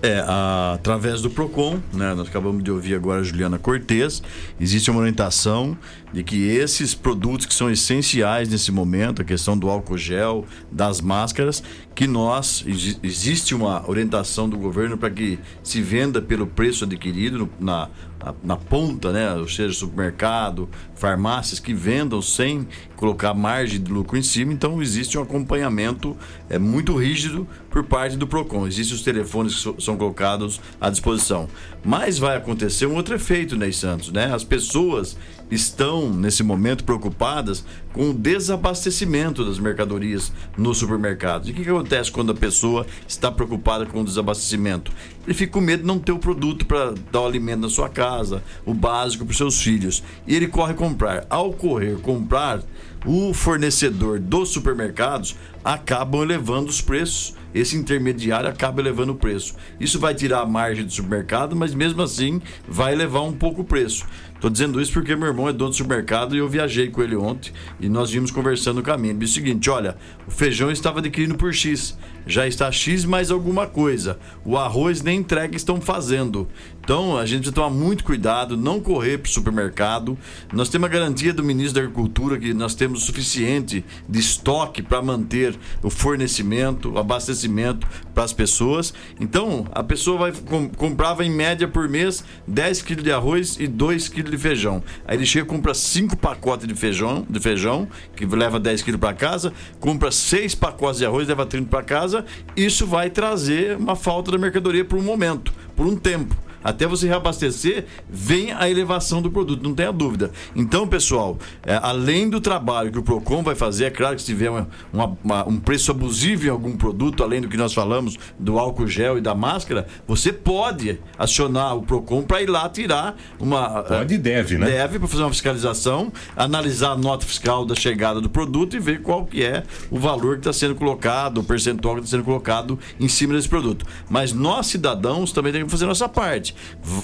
É, 0.03 0.19
a- 0.27 0.73
através 0.75 1.23
do 1.23 1.31
PROCON, 1.31 1.79
né, 1.93 2.13
nós 2.15 2.27
acabamos 2.29 2.65
de 2.65 2.71
ouvir 2.73 2.95
agora 2.97 3.21
a 3.21 3.23
Juliana 3.25 3.57
Cortez, 3.59 4.21
existe 4.61 4.91
uma 4.91 4.99
orientação 5.01 5.79
de 6.13 6.23
que 6.23 6.47
esses 6.49 6.95
produtos 6.95 7.47
que 7.47 7.55
são 7.55 7.71
essenciais 7.71 8.49
nesse 8.49 8.71
momento, 8.71 9.23
a 9.23 9.25
questão 9.25 9.57
do 9.57 9.69
álcool 9.71 9.97
gel, 9.97 10.45
das 10.71 11.01
máscaras, 11.01 11.63
que 11.95 12.07
nós, 12.07 12.65
exi- 12.67 12.99
existe 13.03 13.55
uma 13.55 13.89
orientação 13.89 14.49
do 14.49 14.57
governo 14.59 14.97
para 14.99 15.11
que 15.11 15.39
se 15.63 15.81
venda 15.81 16.21
pelo 16.21 16.47
preço 16.47 16.85
adquirido 16.85 17.49
na, 17.61 17.89
na, 18.23 18.35
na 18.45 18.57
ponta, 18.57 19.13
né, 19.13 19.35
ou 19.35 19.49
seja, 19.49 19.75
supermercado, 19.75 20.69
farmácias 20.95 21.59
que 21.61 21.75
vendam 21.75 22.21
sem 22.23 22.67
colocar 22.97 23.35
margem 23.35 23.83
de 23.83 23.91
lucro 23.91 24.17
em 24.17 24.23
cima, 24.23 24.53
então 24.53 24.81
existe 24.81 25.19
um 25.19 25.23
acompanhamento 25.23 26.17
é, 26.49 26.59
muito 26.59 26.95
rígido 26.97 27.47
por 27.71 27.85
parte 27.85 28.17
do 28.17 28.27
PROCON. 28.27 28.67
Existem 28.67 28.97
os 28.97 29.03
telefones 29.03 29.55
que 29.55 29.61
so- 29.61 29.77
são 29.79 29.97
colocados 29.97 30.61
à 30.81 30.89
disposição. 30.89 31.49
Mas 31.85 32.19
vai 32.19 32.37
acontecer 32.37 32.87
um 32.87 32.95
outro 32.95 33.15
efeito, 33.15 33.57
Ney 33.57 33.73
Santos, 33.73 34.13
né? 34.13 34.33
As 34.33 34.45
pessoas 34.45 35.17
estão, 35.55 36.11
nesse 36.11 36.43
momento, 36.43 36.83
preocupadas 36.83 37.65
com 37.93 38.11
o 38.11 38.15
desabastecimento 38.15 39.45
das 39.45 39.59
mercadorias 39.59 40.33
nos 40.57 40.79
supermercados. 40.79 41.49
E 41.49 41.53
o 41.53 41.55
que, 41.55 41.69
acontece 41.69 42.11
quando 42.11 42.33
a 42.33 42.35
pessoa 42.35 42.87
está 43.07 43.31
preocupada 43.31 43.85
com 43.85 44.01
o 44.01 44.05
desabastecimento? 44.05 44.91
Ele 45.27 45.35
fica 45.35 45.53
com 45.53 45.61
medo 45.61 45.81
de 45.81 45.87
não 45.87 45.99
ter 45.99 46.13
o 46.13 46.19
produto 46.19 46.65
para 46.65 46.95
dar 47.13 47.21
o 47.21 47.27
alimento 47.27 47.61
na 47.61 47.69
sua 47.69 47.89
casa, 47.89 48.43
o 48.65 48.73
básico 48.73 49.25
para 49.25 49.33
os 49.33 49.37
seus 49.37 49.61
filhos. 49.61 50.03
E 50.27 50.35
ele 50.35 50.49
corre 50.49 50.75
comprar. 50.75 51.27
Ao 51.29 51.53
correr 51.53 52.01
comprar, 52.01 52.63
o 53.05 53.35
fornecedor 53.35 54.19
dos 54.19 54.51
supermercados 54.51 55.37
acabam 55.65 56.23
elevando 56.23 56.71
os 56.71 56.81
preços. 56.81 57.35
Esse 57.55 57.77
intermediário 57.77 58.49
acaba 58.49 58.81
elevando 58.81 59.13
o 59.13 59.17
preço. 59.17 59.55
Isso 59.79 59.99
vai 59.99 60.15
tirar 60.15 60.41
a 60.41 60.47
margem 60.47 60.85
do 60.85 60.93
supermercado, 60.93 61.55
mas 61.55 61.75
mesmo 61.75 62.01
assim 62.01 62.41
vai 62.67 62.95
elevar 62.95 63.23
um 63.23 63.33
pouco 63.33 63.61
o 63.61 63.65
preço. 63.65 64.07
Estou 64.43 64.51
dizendo 64.51 64.81
isso 64.81 64.93
porque 64.93 65.15
meu 65.15 65.29
irmão 65.29 65.49
é 65.49 65.53
dono 65.53 65.71
do 65.71 65.77
supermercado 65.77 66.35
e 66.35 66.39
eu 66.39 66.49
viajei 66.49 66.91
com 66.91 67.01
ele 67.01 67.15
ontem 67.15 67.53
e 67.79 67.89
nós 67.89 68.11
vimos 68.11 68.33
conversando 68.33 68.79
no 68.79 68.83
caminho. 68.83 69.13
Ele 69.13 69.21
disse 69.21 69.35
o 69.35 69.35
seguinte: 69.37 69.71
olha, 69.71 69.97
o 70.27 70.33
feijão 70.33 70.69
estava 70.69 70.99
adquirindo 70.99 71.37
por 71.37 71.55
X, 71.55 71.97
já 72.27 72.45
está 72.45 72.69
X 72.73 73.05
mais 73.05 73.31
alguma 73.31 73.69
coisa. 73.69 74.19
O 74.45 74.59
arroz 74.59 75.01
nem 75.01 75.21
entrega 75.21 75.55
estão 75.55 75.81
fazendo. 75.81 76.49
Então 76.85 77.17
a 77.17 77.25
gente 77.25 77.39
precisa 77.43 77.55
tomar 77.55 77.71
muito 77.71 78.03
cuidado, 78.03 78.57
não 78.57 78.81
correr 78.81 79.19
para 79.19 79.29
o 79.29 79.33
supermercado. 79.33 80.19
Nós 80.53 80.69
temos 80.69 80.87
a 80.91 80.93
garantia 80.93 81.33
do 81.33 81.43
ministro 81.43 81.75
da 81.75 81.81
Agricultura 81.83 82.39
que 82.39 82.53
nós 82.53 82.75
temos 82.75 83.03
o 83.03 83.07
suficiente 83.07 83.85
de 84.09 84.19
estoque 84.19 84.83
para 84.83 85.01
manter 85.01 85.57
o 85.83 85.89
fornecimento, 85.89 86.91
o 86.91 86.99
abastecimento 86.99 87.87
para 88.13 88.25
as 88.25 88.33
pessoas. 88.33 88.93
Então 89.21 89.65
a 89.73 89.83
pessoa 89.85 90.19
vai 90.19 90.33
com- 90.33 90.69
comprava 90.71 91.25
em 91.25 91.31
média 91.31 91.69
por 91.69 91.89
mês 91.89 92.25
10 92.49 92.83
quilos 92.83 93.05
de 93.05 93.13
arroz 93.13 93.57
e 93.61 93.69
2 93.69 94.09
quilos 94.09 94.31
de 94.33 94.37
feijão. 94.39 94.83
Aí 95.07 95.17
ele 95.17 95.25
chega 95.25 95.47
e 95.47 95.49
compra 95.49 95.75
5 95.75 96.17
pacotes 96.17 96.67
de 96.67 96.75
feijão, 96.75 97.25
de 97.31 97.39
feijão, 97.39 97.87
que 98.17 98.27
leva 98.27 98.59
10 98.59 98.83
quilos 98.83 99.01
para 99.01 99.15
casa, 99.15 99.53
compra 99.79 100.11
6 100.11 100.57
pacotes 100.57 100.99
de 100.99 101.07
arroz, 101.07 101.29
leva 101.29 101.47
30 101.47 101.69
para 101.69 101.83
casa. 101.85 102.25
Isso 102.57 102.87
vai 102.87 103.09
trazer 103.09 103.77
uma 103.77 103.95
falta 103.95 104.33
da 104.33 104.39
mercadoria 104.39 104.85
por 104.85 104.99
um 104.99 105.03
momento, 105.03 105.53
por 105.77 105.87
um 105.87 105.95
tempo. 105.97 106.37
Até 106.63 106.87
você 106.87 107.07
reabastecer, 107.07 107.87
vem 108.09 108.53
a 108.53 108.69
elevação 108.69 109.21
do 109.23 109.31
produto, 109.31 109.63
não 109.63 109.75
tenha 109.75 109.93
dúvida. 109.93 110.31
Então, 110.55 110.87
pessoal, 110.87 111.39
é, 111.65 111.79
além 111.83 112.29
do 112.29 112.41
trabalho 112.41 112.91
que 112.93 112.99
o 112.99 113.03
PROCON 113.03 113.43
vai 113.43 113.55
fazer, 113.55 113.85
é 113.87 113.91
claro 113.91 114.17
que 114.17 114.23
se 114.23 114.27
tiver 114.27 114.51
uma- 114.51 114.69
uma- 114.93 115.17
uma- 115.23 115.49
um 115.49 115.59
preço 115.59 115.91
abusivo 115.91 116.47
em 116.47 116.51
algum 116.51 116.77
produto, 116.77 117.23
além 117.23 117.41
do 117.41 117.49
que 117.49 117.57
nós 117.57 117.73
falamos 117.73 118.19
do 118.39 118.59
álcool 118.59 118.87
gel 118.87 119.19
e 119.19 119.21
da 119.21 119.35
máscara, 119.35 119.87
você 120.07 120.33
pode 120.33 120.99
acionar 121.19 121.77
o 121.77 121.83
PROCON 121.83 122.23
para 122.23 122.43
ir 122.43 122.49
lá 122.49 122.69
tirar 122.69 123.17
uma. 123.39 123.83
Pode 123.83 124.15
e 124.15 124.19
deve, 124.19 124.59
né? 124.59 124.67
Deve 124.67 124.99
para 124.99 125.09
fazer 125.09 125.23
uma 125.23 125.31
fiscalização, 125.31 126.13
analisar 126.37 126.93
a 126.93 126.97
nota 126.97 127.25
fiscal 127.27 127.65
da 127.65 127.75
chegada 127.75 128.21
do 128.21 128.29
produto 128.29 128.77
e 128.77 128.79
ver 128.81 129.03
qual 129.03 129.25
que 129.25 129.43
é 129.43 129.63
o 129.91 129.99
valor 129.99 130.35
que 130.35 130.41
está 130.41 130.53
sendo 130.53 130.75
colocado, 130.75 131.39
o 131.39 131.45
percentual 131.45 131.95
que 131.97 132.03
está 132.03 132.17
sendo 132.17 132.25
colocado 132.25 132.79
em 133.01 133.09
cima 133.09 133.35
desse 133.35 133.49
produto. 133.49 133.85
Mas 134.09 134.33
nós, 134.33 134.67
cidadãos, 134.67 135.33
também 135.33 135.53
temos 135.53 135.67
que 135.67 135.71
fazer 135.71 135.87
nossa 135.87 136.09
parte. 136.09 136.52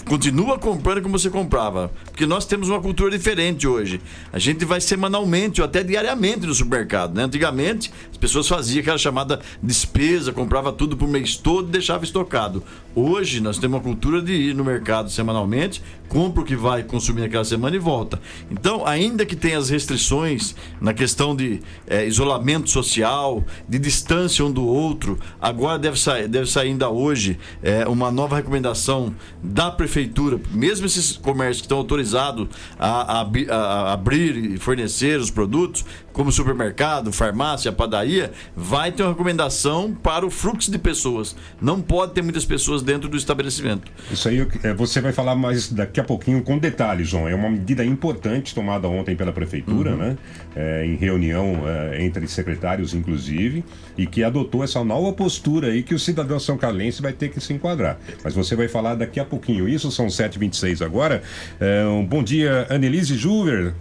Continua 0.04 0.58
comprando 0.58 1.02
como 1.02 1.18
você 1.18 1.30
comprava. 1.30 1.90
Porque 2.04 2.26
nós 2.26 2.44
temos 2.44 2.68
uma 2.68 2.80
cultura 2.80 3.16
diferente 3.16 3.66
hoje. 3.66 4.00
A 4.32 4.38
gente 4.38 4.64
vai 4.64 4.80
semanalmente 4.80 5.60
ou 5.60 5.64
até 5.64 5.82
diariamente 5.82 6.46
no 6.46 6.54
supermercado. 6.54 7.14
Né? 7.14 7.24
Antigamente, 7.24 7.92
as 8.10 8.16
pessoas 8.16 8.48
faziam 8.48 8.80
aquela 8.80 8.98
chamada 8.98 9.40
despesa, 9.62 10.32
comprava 10.32 10.72
tudo 10.72 10.96
por 10.96 11.08
mês 11.08 11.36
todo 11.36 11.68
e 11.68 11.72
deixava 11.72 12.04
estocado. 12.04 12.62
Hoje, 12.94 13.40
nós 13.40 13.58
temos 13.58 13.76
uma 13.76 13.82
cultura 13.82 14.20
de 14.20 14.32
ir 14.32 14.54
no 14.54 14.64
mercado 14.64 15.10
semanalmente, 15.10 15.82
compra 16.08 16.42
o 16.42 16.44
que 16.44 16.56
vai 16.56 16.82
consumir 16.82 17.20
naquela 17.20 17.44
semana 17.44 17.76
e 17.76 17.78
volta. 17.78 18.20
Então, 18.50 18.84
ainda 18.86 19.24
que 19.24 19.36
tenha 19.36 19.58
as 19.58 19.68
restrições 19.68 20.54
na 20.80 20.92
questão 20.92 21.36
de 21.36 21.60
eh, 21.86 22.06
isolamento 22.06 22.68
social, 22.70 23.44
de 23.68 23.78
distância 23.78 24.44
um 24.44 24.50
do 24.50 24.66
outro, 24.66 25.18
agora 25.40 25.78
deve 25.78 25.98
sair, 25.98 26.26
deve 26.26 26.50
sair 26.50 26.68
ainda 26.68 26.88
hoje 26.88 27.38
eh, 27.62 27.86
uma 27.86 28.10
nova 28.10 28.36
recomendação 28.36 29.14
da 29.42 29.70
prefeitura, 29.70 30.40
mesmo 30.50 30.86
esses 30.86 31.16
comércios 31.16 31.60
que 31.60 31.66
estão 31.66 31.78
autorizados 31.78 32.48
a, 32.78 33.20
a 33.20 33.28
a 33.50 33.92
abrir 33.92 34.36
e 34.36 34.58
fornecer 34.58 35.18
os 35.18 35.30
produtos, 35.30 35.84
como 36.12 36.32
supermercado, 36.32 37.12
farmácia, 37.12 37.70
padaria, 37.72 38.32
vai 38.56 38.90
ter 38.90 39.02
uma 39.02 39.10
recomendação 39.10 39.92
para 39.94 40.26
o 40.26 40.30
fluxo 40.30 40.70
de 40.70 40.78
pessoas. 40.78 41.36
Não 41.60 41.80
pode 41.80 42.12
ter 42.12 42.22
muitas 42.22 42.44
pessoas 42.44 42.82
dentro 42.82 43.08
do 43.08 43.16
estabelecimento. 43.16 43.90
Isso 44.10 44.28
aí 44.28 44.46
é, 44.64 44.74
você 44.74 45.00
vai 45.00 45.12
falar 45.12 45.36
mais 45.36 45.70
daqui 45.72 46.00
a 46.00 46.04
pouquinho 46.04 46.42
com 46.42 46.58
detalhes, 46.58 47.08
João. 47.08 47.28
É 47.28 47.34
uma 47.34 47.48
medida 47.50 47.84
importante 47.84 48.54
tomada 48.54 48.88
ontem 48.88 49.14
pela 49.14 49.32
prefeitura, 49.32 49.92
Uhum. 49.92 49.96
né? 49.96 50.18
É, 50.56 50.84
em 50.86 50.96
reunião 50.96 51.62
é, 51.66 52.02
entre 52.04 52.26
secretários, 52.26 52.94
inclusive, 52.94 53.64
e 53.96 54.06
que 54.06 54.24
adotou 54.24 54.64
essa 54.64 54.82
nova 54.82 55.12
postura 55.12 55.68
aí 55.68 55.82
que 55.82 55.94
o 55.94 55.98
cidadão 55.98 56.40
são 56.40 56.56
carlense 56.58 57.00
vai 57.00 57.12
ter 57.12 57.28
que 57.28 57.40
se 57.40 57.52
enquadrar. 57.52 57.98
Mas 58.24 58.34
você 58.34 58.56
vai 58.56 58.66
falar 58.66 58.96
daqui 58.96 59.20
a 59.20 59.24
pouquinho. 59.24 59.68
Isso 59.68 59.90
são 59.92 60.06
7h26 60.08 60.82
agora. 60.84 61.22
É, 61.60 61.84
um 61.86 62.04
bom 62.04 62.22
dia, 62.22 62.66
Annelise 62.70 63.16
Juver. 63.16 63.72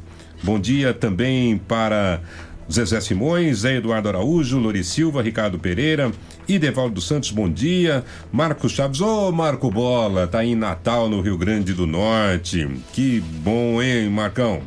Bom 0.44 0.60
dia 0.60 0.94
também 0.94 1.58
para 1.58 2.22
Zezé 2.72 3.02
Simões, 3.02 3.60
Zé 3.60 3.78
Eduardo 3.78 4.08
Araújo, 4.08 4.60
Lori 4.60 4.84
Silva, 4.84 5.22
Ricardo 5.22 5.58
Pereira, 5.58 6.12
Idevaldo 6.48 7.02
Santos, 7.02 7.32
bom 7.32 7.50
dia. 7.50 8.04
Marcos 8.32 8.72
Chaves, 8.72 9.02
ô 9.02 9.32
Marco 9.32 9.72
Bola, 9.72 10.28
tá 10.28 10.46
em 10.46 10.56
Natal, 10.56 11.10
no 11.10 11.22
Rio 11.22 11.38
Grande 11.38 11.74
do 11.74 11.88
Norte. 11.88 12.68
Que 12.94 13.20
bom, 13.20 13.82
hein, 13.82 14.10
Marcão? 14.10 14.62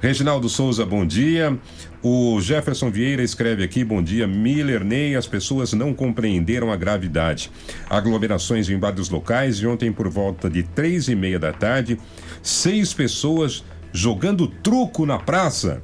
Reginaldo 0.00 0.48
Souza, 0.48 0.84
bom 0.84 1.06
dia. 1.06 1.56
O 2.02 2.40
Jefferson 2.40 2.90
Vieira 2.90 3.22
escreve 3.22 3.64
aqui, 3.64 3.82
bom 3.82 4.02
dia. 4.02 4.26
Miller 4.26 4.84
Ney, 4.84 5.16
as 5.16 5.26
pessoas 5.26 5.72
não 5.72 5.94
compreenderam 5.94 6.70
a 6.70 6.76
gravidade. 6.76 7.50
Aglomerações 7.88 8.68
em 8.68 8.78
vários 8.78 9.08
locais 9.08 9.56
e 9.56 9.66
ontem 9.66 9.90
por 9.90 10.08
volta 10.08 10.48
de 10.48 10.62
três 10.62 11.08
e 11.08 11.16
meia 11.16 11.38
da 11.38 11.52
tarde, 11.52 11.98
seis 12.42 12.92
pessoas 12.92 13.64
jogando 13.92 14.46
truco 14.46 15.06
na 15.06 15.18
praça 15.18 15.82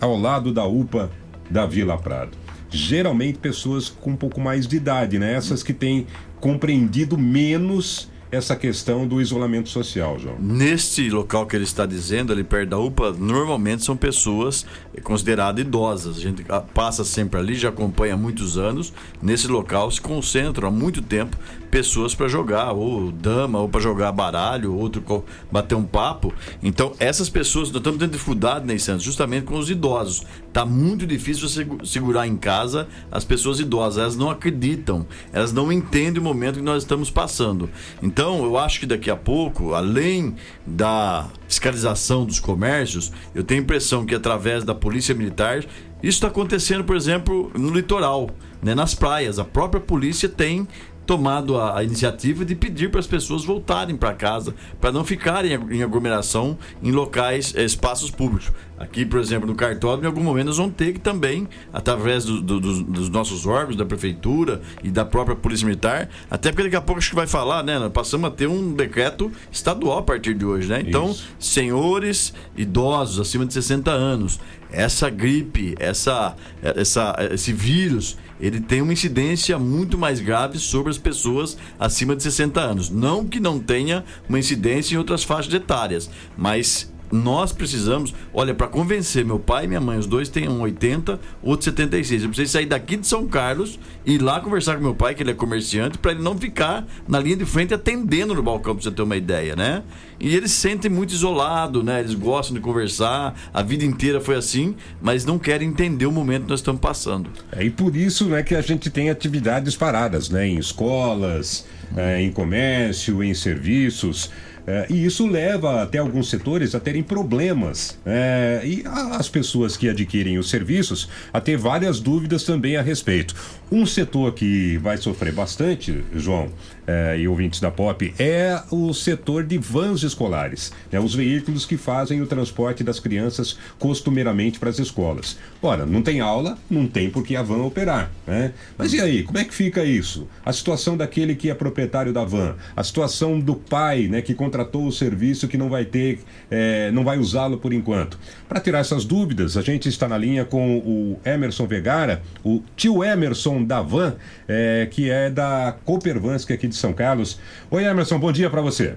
ao 0.00 0.16
lado 0.16 0.52
da 0.52 0.64
UPA 0.64 1.10
da 1.50 1.66
Vila 1.66 1.98
Prado. 1.98 2.36
Geralmente 2.70 3.38
pessoas 3.38 3.88
com 3.88 4.10
um 4.10 4.16
pouco 4.16 4.40
mais 4.40 4.66
de 4.66 4.76
idade, 4.76 5.18
né? 5.18 5.32
Essas 5.34 5.62
que 5.62 5.72
têm 5.72 6.06
compreendido 6.40 7.16
menos 7.16 8.10
essa 8.30 8.54
questão 8.54 9.06
do 9.06 9.20
isolamento 9.20 9.68
social, 9.68 10.18
João. 10.18 10.36
Neste 10.38 11.08
local 11.10 11.46
que 11.46 11.56
ele 11.56 11.64
está 11.64 11.86
dizendo, 11.86 12.32
ali 12.32 12.44
perto 12.44 12.70
da 12.70 12.78
UPA, 12.78 13.12
normalmente 13.12 13.84
são 13.84 13.96
pessoas 13.96 14.66
consideradas 15.02 15.64
idosas. 15.64 16.16
A 16.16 16.20
gente 16.20 16.44
ah, 16.48 16.60
passa 16.60 17.04
sempre 17.04 17.38
ali, 17.40 17.54
já 17.54 17.68
acompanha 17.70 18.14
há 18.14 18.16
muitos 18.16 18.58
anos. 18.58 18.92
Nesse 19.22 19.48
local 19.48 19.90
se 19.90 20.00
concentram 20.00 20.68
há 20.68 20.70
muito 20.70 21.00
tempo 21.00 21.36
pessoas 21.70 22.14
para 22.14 22.28
jogar, 22.28 22.72
ou 22.72 23.12
dama, 23.12 23.60
ou 23.60 23.68
para 23.68 23.80
jogar 23.80 24.10
baralho, 24.10 24.74
outro 24.74 25.24
bater 25.52 25.74
um 25.74 25.84
papo. 25.84 26.32
Então, 26.62 26.94
essas 26.98 27.28
pessoas, 27.28 27.68
nós 27.68 27.76
estamos 27.76 27.98
tendo 27.98 28.12
dificuldade, 28.12 28.66
Ney 28.66 28.78
Santos, 28.78 29.04
justamente 29.04 29.44
com 29.44 29.58
os 29.58 29.68
idosos. 29.70 30.24
Tá 30.52 30.64
muito 30.64 31.06
difícil 31.06 31.46
você 31.46 31.56
segu- 31.56 31.86
segurar 31.86 32.26
em 32.26 32.36
casa 32.36 32.88
as 33.12 33.22
pessoas 33.24 33.60
idosas. 33.60 33.98
Elas 34.02 34.16
não 34.16 34.30
acreditam, 34.30 35.06
elas 35.32 35.52
não 35.52 35.70
entendem 35.70 36.20
o 36.20 36.24
momento 36.24 36.56
que 36.56 36.62
nós 36.62 36.82
estamos 36.82 37.10
passando. 37.10 37.68
Então, 38.02 38.17
eu 38.18 38.58
acho 38.58 38.80
que 38.80 38.86
daqui 38.86 39.10
a 39.10 39.16
pouco, 39.16 39.74
além 39.74 40.34
da 40.66 41.28
fiscalização 41.46 42.24
dos 42.24 42.40
comércios, 42.40 43.12
eu 43.34 43.44
tenho 43.44 43.60
a 43.60 43.64
impressão 43.64 44.04
que 44.04 44.14
através 44.14 44.64
da 44.64 44.74
Polícia 44.74 45.14
Militar, 45.14 45.58
isso 46.02 46.16
está 46.16 46.26
acontecendo, 46.26 46.82
por 46.84 46.96
exemplo, 46.96 47.50
no 47.56 47.70
litoral, 47.70 48.30
né, 48.62 48.74
nas 48.74 48.94
praias. 48.94 49.38
A 49.38 49.44
própria 49.44 49.80
polícia 49.80 50.28
tem 50.28 50.66
tomado 51.08 51.56
a, 51.58 51.78
a 51.78 51.82
iniciativa 51.82 52.44
de 52.44 52.54
pedir 52.54 52.90
para 52.90 53.00
as 53.00 53.06
pessoas 53.06 53.42
voltarem 53.42 53.96
para 53.96 54.12
casa, 54.12 54.54
para 54.78 54.92
não 54.92 55.02
ficarem 55.04 55.52
em 55.70 55.82
aglomeração 55.82 56.58
em 56.82 56.90
locais, 56.92 57.54
eh, 57.56 57.64
espaços 57.64 58.10
públicos. 58.10 58.52
Aqui, 58.78 59.04
por 59.06 59.18
exemplo, 59.18 59.48
no 59.48 59.54
cartódromo, 59.56 60.04
em 60.04 60.06
algum 60.06 60.22
momento 60.22 60.46
nós 60.48 60.58
vamos 60.58 60.74
ter 60.76 60.92
que 60.92 61.00
também, 61.00 61.48
através 61.72 62.24
do- 62.26 62.40
do- 62.42 62.60
dos- 62.60 62.82
dos 62.82 63.08
nossos 63.08 63.44
órgãos, 63.46 63.74
da 63.74 63.84
prefeitura 63.86 64.60
e 64.84 64.90
da 64.90 65.04
própria 65.04 65.34
Polícia 65.34 65.64
Militar, 65.66 66.08
até 66.30 66.50
porque 66.52 66.64
daqui 66.64 66.76
a 66.76 66.80
pouco 66.82 66.98
acho 66.98 67.08
que 67.10 67.16
vai 67.16 67.26
falar, 67.26 67.64
né? 67.64 67.78
Nós 67.78 67.90
passamos 67.90 68.28
a 68.28 68.30
ter 68.30 68.46
um 68.46 68.72
decreto 68.74 69.32
estadual 69.50 69.98
a 69.98 70.02
partir 70.02 70.34
de 70.34 70.44
hoje, 70.44 70.68
né? 70.68 70.84
Então, 70.86 71.16
senhores 71.38 72.32
idosos 72.56 73.18
acima 73.18 73.44
de 73.46 73.52
60 73.54 73.90
anos, 73.90 74.38
essa 74.70 75.08
gripe, 75.08 75.74
essa, 75.78 76.36
essa, 76.62 77.16
esse 77.32 77.52
vírus, 77.52 78.16
ele 78.40 78.60
tem 78.60 78.80
uma 78.82 78.92
incidência 78.92 79.58
muito 79.58 79.98
mais 79.98 80.20
grave 80.20 80.58
sobre 80.58 80.90
as 80.90 80.98
pessoas 80.98 81.56
acima 81.78 82.14
de 82.14 82.22
60 82.22 82.60
anos. 82.60 82.90
Não 82.90 83.26
que 83.26 83.40
não 83.40 83.58
tenha 83.58 84.04
uma 84.28 84.38
incidência 84.38 84.94
em 84.94 84.98
outras 84.98 85.24
faixas 85.24 85.52
etárias, 85.52 86.10
mas 86.36 86.92
nós 87.10 87.52
precisamos, 87.52 88.14
olha, 88.32 88.54
para 88.54 88.66
convencer 88.66 89.24
meu 89.24 89.38
pai 89.38 89.64
e 89.64 89.68
minha 89.68 89.80
mãe, 89.80 89.98
os 89.98 90.06
dois 90.06 90.28
têm 90.28 90.48
um 90.48 90.60
80, 90.60 91.18
outro 91.42 91.64
76. 91.64 92.22
Eu 92.22 92.28
preciso 92.28 92.52
sair 92.52 92.66
daqui 92.66 92.96
de 92.96 93.06
São 93.06 93.26
Carlos 93.26 93.78
e 94.04 94.14
ir 94.14 94.22
lá 94.22 94.40
conversar 94.40 94.76
com 94.76 94.82
meu 94.82 94.94
pai, 94.94 95.14
que 95.14 95.22
ele 95.22 95.30
é 95.30 95.34
comerciante, 95.34 95.98
para 95.98 96.12
ele 96.12 96.22
não 96.22 96.36
ficar 96.36 96.86
na 97.06 97.18
linha 97.18 97.36
de 97.36 97.44
frente 97.44 97.74
atendendo 97.74 98.34
no 98.34 98.42
balcão, 98.42 98.74
para 98.74 98.84
você 98.84 98.90
ter 98.90 99.02
uma 99.02 99.16
ideia, 99.16 99.56
né? 99.56 99.82
E 100.20 100.34
eles 100.34 100.50
se 100.50 100.58
sentem 100.58 100.90
muito 100.90 101.12
isolados, 101.12 101.84
né? 101.84 102.00
Eles 102.00 102.14
gostam 102.14 102.54
de 102.54 102.60
conversar, 102.60 103.34
a 103.52 103.62
vida 103.62 103.84
inteira 103.84 104.20
foi 104.20 104.36
assim, 104.36 104.74
mas 105.00 105.24
não 105.24 105.38
querem 105.38 105.68
entender 105.68 106.06
o 106.06 106.12
momento 106.12 106.44
que 106.44 106.50
nós 106.50 106.60
estamos 106.60 106.80
passando. 106.80 107.30
É, 107.52 107.64
e 107.64 107.70
por 107.70 107.94
isso 107.94 108.26
né, 108.26 108.42
que 108.42 108.54
a 108.54 108.60
gente 108.60 108.90
tem 108.90 109.10
atividades 109.10 109.76
paradas, 109.76 110.28
né, 110.28 110.46
em 110.46 110.58
escolas, 110.58 111.66
eh, 111.96 112.22
em 112.22 112.32
comércio, 112.32 113.22
em 113.22 113.32
serviços. 113.32 114.30
Eh, 114.68 114.86
e 114.90 115.06
isso 115.06 115.26
leva 115.26 115.82
até 115.82 115.96
alguns 115.96 116.28
setores 116.28 116.74
a 116.74 116.80
terem 116.80 117.02
problemas. 117.02 117.98
eh, 118.04 118.60
e 118.64 118.84
as 119.12 119.26
pessoas 119.26 119.78
que 119.78 119.88
adquirem 119.88 120.38
os 120.38 120.50
serviços 120.50 121.08
a 121.32 121.40
ter 121.40 121.56
várias 121.56 122.00
dúvidas 122.00 122.42
também 122.44 122.76
a 122.76 122.82
respeito. 122.82 123.34
Um 123.72 123.86
setor 123.86 124.34
que 124.34 124.76
vai 124.76 124.98
sofrer 124.98 125.32
bastante, 125.32 126.04
João, 126.14 126.50
eh, 126.88 127.18
e 127.20 127.28
ouvintes 127.28 127.60
da 127.60 127.70
POP, 127.70 128.14
é 128.18 128.62
o 128.70 128.94
setor 128.94 129.44
de 129.44 129.58
vans 129.58 130.02
escolares. 130.02 130.72
Né, 130.90 130.98
os 130.98 131.14
veículos 131.14 131.66
que 131.66 131.76
fazem 131.76 132.22
o 132.22 132.26
transporte 132.26 132.82
das 132.82 132.98
crianças 132.98 133.58
costumeiramente 133.78 134.58
para 134.58 134.70
as 134.70 134.78
escolas. 134.78 135.38
Ora, 135.60 135.84
não 135.84 136.00
tem 136.00 136.20
aula, 136.20 136.56
não 136.70 136.86
tem 136.86 137.10
por 137.10 137.22
que 137.22 137.36
a 137.36 137.42
van 137.42 137.62
operar. 137.62 138.10
Né? 138.26 138.52
Mas 138.78 138.94
e 138.94 139.00
aí, 139.02 139.22
como 139.22 139.36
é 139.38 139.44
que 139.44 139.54
fica 139.54 139.84
isso? 139.84 140.26
A 140.42 140.52
situação 140.52 140.96
daquele 140.96 141.34
que 141.34 141.50
é 141.50 141.54
proprietário 141.54 142.10
da 142.10 142.24
van, 142.24 142.56
a 142.74 142.82
situação 142.82 143.38
do 143.38 143.54
pai 143.54 144.08
né, 144.08 144.22
que 144.22 144.32
contratou 144.32 144.86
o 144.86 144.92
serviço 144.92 145.46
que 145.46 145.58
não 145.58 145.68
vai 145.68 145.84
ter, 145.84 146.20
eh, 146.50 146.90
não 146.92 147.04
vai 147.04 147.18
usá-lo 147.18 147.58
por 147.58 147.74
enquanto. 147.74 148.18
Para 148.48 148.60
tirar 148.60 148.78
essas 148.78 149.04
dúvidas, 149.04 149.58
a 149.58 149.62
gente 149.62 149.90
está 149.90 150.08
na 150.08 150.16
linha 150.16 150.46
com 150.46 150.78
o 150.78 151.20
Emerson 151.22 151.66
Vegara, 151.66 152.22
o 152.42 152.62
tio 152.74 153.04
Emerson 153.04 153.62
da 153.62 153.82
van, 153.82 154.14
eh, 154.48 154.88
que 154.90 155.10
é 155.10 155.28
da 155.28 155.76
Coopervans, 155.84 156.46
que 156.46 156.54
é 156.54 156.56
aqui 156.56 156.66
de 156.66 156.77
São 156.78 156.92
Carlos. 156.92 157.40
Oi, 157.70 157.84
Emerson, 157.84 158.18
bom 158.18 158.32
dia 158.32 158.48
para 158.48 158.60
você. 158.62 158.96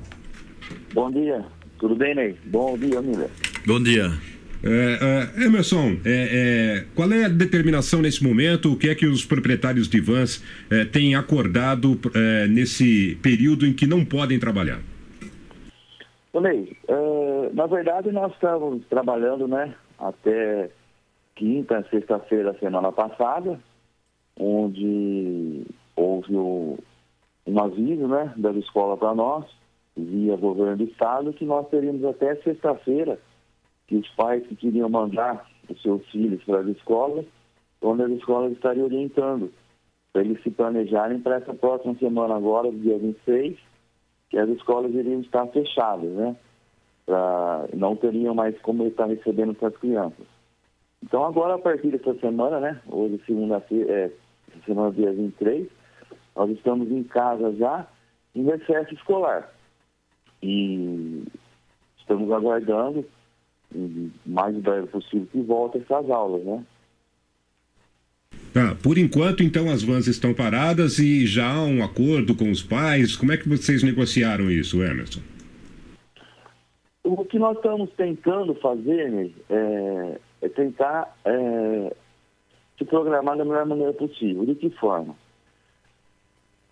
Bom 0.93 1.11
dia, 1.11 1.43
tudo 1.79 1.95
bem, 1.95 2.15
Ney? 2.15 2.35
Bom 2.45 2.77
dia, 2.77 3.01
Miller. 3.01 3.29
Bom 3.65 3.81
dia. 3.81 4.11
É, 4.63 5.31
é, 5.39 5.45
Emerson, 5.45 5.97
é, 6.05 6.79
é, 6.85 6.85
qual 6.93 7.11
é 7.11 7.25
a 7.25 7.29
determinação 7.29 7.99
nesse 8.01 8.23
momento? 8.23 8.71
O 8.73 8.77
que 8.77 8.89
é 8.89 8.95
que 8.95 9.07
os 9.07 9.25
proprietários 9.25 9.87
de 9.87 9.99
vans 9.99 10.43
é, 10.69 10.85
têm 10.85 11.15
acordado 11.15 11.99
é, 12.13 12.47
nesse 12.47 13.17
período 13.23 13.65
em 13.65 13.73
que 13.73 13.87
não 13.87 14.05
podem 14.05 14.37
trabalhar? 14.37 14.79
Ô, 16.33 16.39
Ney, 16.39 16.77
eh, 16.87 17.49
na 17.53 17.65
verdade 17.65 18.09
nós 18.11 18.31
estávamos 18.33 18.85
trabalhando, 18.89 19.47
né, 19.49 19.73
até 19.99 20.69
quinta, 21.35 21.85
sexta-feira, 21.89 22.55
semana 22.59 22.89
passada, 22.91 23.59
onde 24.39 25.63
houve 25.93 26.33
o- 26.33 26.79
um 27.45 27.59
aviso, 27.59 28.07
né, 28.07 28.33
da 28.37 28.51
escola 28.51 28.97
para 28.97 29.15
nós, 29.15 29.45
via 29.95 30.35
governo 30.35 30.77
do 30.77 30.83
estado, 30.85 31.33
que 31.33 31.45
nós 31.45 31.67
teríamos 31.69 32.03
até 32.05 32.35
sexta-feira 32.37 33.19
que 33.87 33.97
os 33.97 34.07
pais 34.09 34.45
que 34.47 34.55
queriam 34.55 34.89
mandar 34.89 35.45
os 35.69 35.81
seus 35.81 36.05
filhos 36.09 36.41
para 36.43 36.59
as 36.59 36.67
escolas, 36.67 37.25
onde 37.81 38.03
as 38.03 38.11
escolas 38.11 38.53
estariam 38.53 38.85
orientando, 38.85 39.51
para 40.13 40.21
eles 40.21 40.41
se 40.43 40.51
planejarem 40.51 41.19
para 41.19 41.37
essa 41.37 41.53
próxima 41.53 41.95
semana 41.95 42.35
agora, 42.35 42.71
dia 42.71 42.97
26, 42.97 43.57
que 44.29 44.37
as 44.37 44.49
escolas 44.49 44.93
iriam 44.93 45.19
estar 45.21 45.45
fechadas, 45.47 46.09
né? 46.11 46.35
Pra, 47.05 47.67
não 47.73 47.95
teriam 47.95 48.33
mais 48.33 48.57
como 48.61 48.85
estar 48.85 49.07
recebendo 49.07 49.51
essas 49.51 49.75
crianças. 49.77 50.25
Então 51.03 51.25
agora, 51.25 51.55
a 51.55 51.59
partir 51.59 51.89
dessa 51.89 52.13
semana, 52.19 52.59
né? 52.59 52.81
Hoje, 52.87 53.21
segunda-feira, 53.25 53.91
é, 53.91 54.11
semana 54.65 54.91
dia 54.91 55.11
23, 55.11 55.67
nós 56.35 56.49
estamos 56.51 56.91
em 56.91 57.03
casa 57.03 57.53
já, 57.55 57.87
em 58.35 58.43
recesso 58.43 58.93
escolar. 58.93 59.53
E 60.41 61.23
estamos 61.99 62.31
aguardando 62.31 63.05
o 63.73 64.09
mais 64.25 64.55
breve 64.57 64.87
possível 64.87 65.27
que 65.31 65.41
volte 65.41 65.77
essas 65.77 66.09
aulas, 66.09 66.43
né? 66.43 66.63
Tá, 68.53 68.75
por 68.83 68.97
enquanto, 68.97 69.43
então, 69.43 69.69
as 69.71 69.81
vans 69.81 70.07
estão 70.07 70.33
paradas 70.33 70.99
e 70.99 71.25
já 71.25 71.53
há 71.53 71.63
um 71.63 71.81
acordo 71.81 72.35
com 72.35 72.51
os 72.51 72.61
pais. 72.61 73.15
Como 73.15 73.31
é 73.31 73.37
que 73.37 73.47
vocês 73.47 73.81
negociaram 73.81 74.51
isso, 74.51 74.83
Emerson? 74.83 75.21
O 77.03 77.23
que 77.23 77.39
nós 77.39 77.55
estamos 77.55 77.89
tentando 77.91 78.53
fazer 78.55 79.09
né, 79.09 79.29
é, 79.49 80.19
é 80.41 80.49
tentar 80.49 81.17
é, 81.23 81.95
se 82.77 82.83
programar 82.83 83.37
da 83.37 83.45
melhor 83.45 83.65
maneira 83.65 83.93
possível. 83.93 84.45
De 84.45 84.55
que 84.55 84.69
forma? 84.71 85.15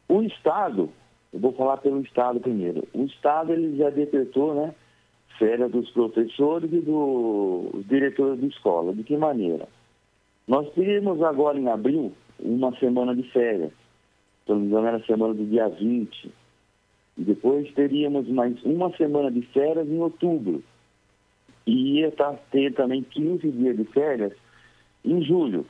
O 0.09 0.23
Estado, 0.23 0.89
eu 1.31 1.39
vou 1.39 1.53
falar 1.53 1.77
pelo 1.77 2.01
Estado 2.01 2.39
primeiro, 2.39 2.87
o 2.93 3.03
Estado 3.03 3.53
ele 3.53 3.77
já 3.77 3.91
decretou 3.91 4.55
né, 4.55 4.73
férias 5.37 5.71
dos 5.71 5.89
professores 5.91 6.71
e 6.73 6.81
dos 6.81 7.85
diretores 7.87 8.41
de 8.41 8.47
escola. 8.47 8.93
De 8.93 9.03
que 9.03 9.15
maneira? 9.15 9.67
Nós 10.47 10.67
teríamos 10.73 11.21
agora 11.21 11.59
em 11.59 11.67
abril 11.67 12.11
uma 12.39 12.75
semana 12.79 13.15
de 13.15 13.23
férias. 13.31 13.71
Se 14.45 14.51
não 14.51 14.59
me 14.59 14.65
engano, 14.65 14.87
era 14.87 14.97
a 14.97 15.03
semana 15.03 15.35
do 15.35 15.45
dia 15.45 15.69
20. 15.69 16.31
E 17.17 17.23
depois 17.23 17.71
teríamos 17.73 18.27
mais 18.29 18.61
uma 18.63 18.91
semana 18.97 19.31
de 19.31 19.43
férias 19.43 19.87
em 19.87 19.99
outubro. 19.99 20.63
E 21.67 21.99
ia 21.99 22.11
tá- 22.11 22.33
ter 22.49 22.73
também 22.73 23.03
15 23.03 23.51
dias 23.51 23.77
de 23.77 23.83
férias 23.85 24.33
em 25.05 25.21
julho, 25.23 25.67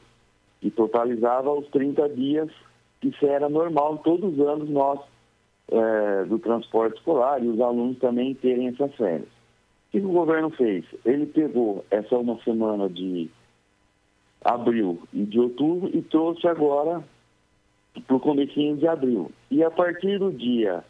que 0.62 0.72
totalizava 0.72 1.52
os 1.52 1.68
30 1.68 2.08
dias, 2.08 2.50
isso 3.04 3.26
era 3.26 3.48
normal 3.50 4.00
todos 4.00 4.34
os 4.38 4.48
anos 4.48 4.70
nós, 4.70 5.00
eh, 5.72 6.26
do 6.26 6.40
transporte 6.40 6.98
escolar, 6.98 7.44
e 7.44 7.48
os 7.48 7.60
alunos 7.62 7.98
também 8.00 8.34
terem 8.36 8.68
essas 8.68 8.94
férias. 8.96 9.28
O 9.88 9.92
que 9.92 10.00
o 10.00 10.10
governo 10.12 10.50
fez? 10.52 10.86
Ele 11.06 11.26
pegou 11.26 11.84
essa 11.90 12.18
uma 12.18 12.38
semana 12.44 12.90
de 12.90 13.30
abril 14.44 15.00
e 15.14 15.24
de 15.24 15.40
outubro 15.40 15.90
e 15.94 16.02
trouxe 16.02 16.48
agora 16.48 17.04
para 18.06 18.16
o 18.16 18.20
comecinho 18.20 18.78
de 18.78 18.88
abril. 18.88 19.32
E 19.50 19.64
a 19.64 19.72
partir 19.72 20.20
do 20.20 20.32
dia, 20.32 20.84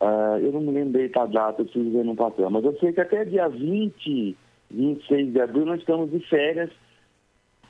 ah, 0.00 0.38
eu 0.40 0.50
não 0.52 0.60
me 0.60 0.72
lembrei 0.72 1.08
da 1.08 1.26
data, 1.26 1.60
eu 1.60 1.66
preciso 1.66 1.90
ver 1.90 2.04
no 2.04 2.16
papel, 2.16 2.48
mas 2.50 2.64
eu 2.64 2.76
sei 2.78 2.92
que 2.92 3.00
até 3.00 3.24
dia 3.24 3.48
20, 3.48 4.36
26 4.70 5.32
de 5.32 5.40
abril 5.40 5.66
nós 5.66 5.80
estamos 5.80 6.10
de 6.10 6.18
férias 6.20 6.70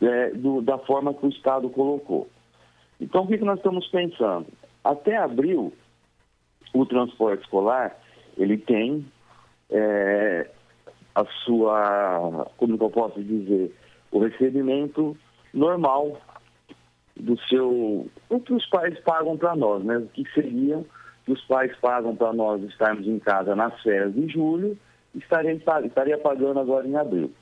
eh, 0.01 0.31
do- 0.31 0.61
da 0.62 0.79
forma 0.79 1.12
que 1.14 1.27
o 1.27 1.31
Estado 1.31 1.69
colocou. 1.71 2.29
Então, 3.00 3.22
o 3.22 3.26
que, 3.26 3.37
nós 3.38 3.59
estamos 3.59 3.87
pensando? 3.88 4.46
Até 4.82 5.16
abril, 5.16 5.72
o 6.72 6.87
transporte 6.87 7.42
escolar, 7.42 7.96
ele 8.37 8.56
tem 8.56 9.06
eh, 9.70 10.48
a 11.14 11.24
sua, 11.44 12.46
como 12.56 12.76
eu 12.80 12.90
posso 12.90 13.22
dizer, 13.22 13.74
o 14.11 14.18
recebimento 14.18 15.16
normal 15.52 16.20
do 17.16 17.38
seu, 17.48 18.06
o 18.28 18.40
que 18.40 18.52
os 18.52 18.66
pais 18.66 18.98
pagam 19.00 19.37
para 19.37 19.56
nós, 19.56 19.82
né? 19.82 19.98
O 19.98 20.06
que 20.09 20.24
seria 20.32 20.85
que 21.24 21.32
os 21.32 21.42
pais 21.46 21.74
pagam 21.80 22.14
para 22.14 22.32
nós 22.32 22.62
estarmos 22.62 23.06
em 23.06 23.18
casa 23.18 23.56
nas 23.56 23.82
férias 23.82 24.14
de 24.14 24.28
julho, 24.28 24.78
estaria, 25.14 25.52
estaria 25.52 26.18
pagando 26.18 26.61
agora 26.61 26.87
em 26.87 26.96
abril. 26.96 27.32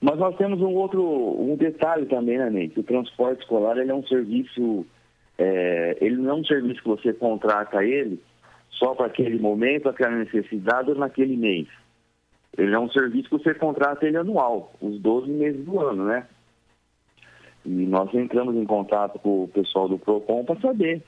Mas 0.00 0.18
nós 0.18 0.36
temos 0.36 0.60
um 0.60 0.74
outro, 0.74 1.02
um 1.02 1.56
detalhe 1.56 2.06
também, 2.06 2.38
né, 2.38 2.50
Ney? 2.50 2.68
Que 2.68 2.80
o 2.80 2.84
transporte 2.84 3.40
escolar 3.40 3.78
ele 3.78 3.90
é 3.90 3.94
um 3.94 4.06
serviço, 4.06 4.86
é, 5.38 5.96
ele 6.00 6.16
não 6.16 6.30
é 6.30 6.34
um 6.34 6.44
serviço 6.44 6.82
que 6.82 6.88
você 6.88 7.12
contrata 7.12 7.84
ele 7.84 8.20
só 8.70 8.94
para 8.94 9.06
aquele 9.06 9.38
momento, 9.38 9.88
aquela 9.88 10.16
necessidade 10.16 10.90
ou 10.90 10.96
naquele 10.96 11.36
mês. 11.36 11.66
Ele 12.56 12.74
é 12.74 12.78
um 12.78 12.90
serviço 12.90 13.28
que 13.28 13.38
você 13.38 13.54
contrata 13.54 14.06
ele 14.06 14.16
anual, 14.16 14.72
os 14.80 14.98
12 15.00 15.30
meses 15.30 15.64
do 15.64 15.80
ano, 15.80 16.04
né? 16.04 16.26
E 17.64 17.86
nós 17.86 18.12
entramos 18.14 18.54
em 18.54 18.64
contato 18.64 19.18
com 19.18 19.44
o 19.44 19.48
pessoal 19.48 19.88
do 19.88 19.98
PROCON 19.98 20.44
para 20.44 20.60
saber 20.60 21.02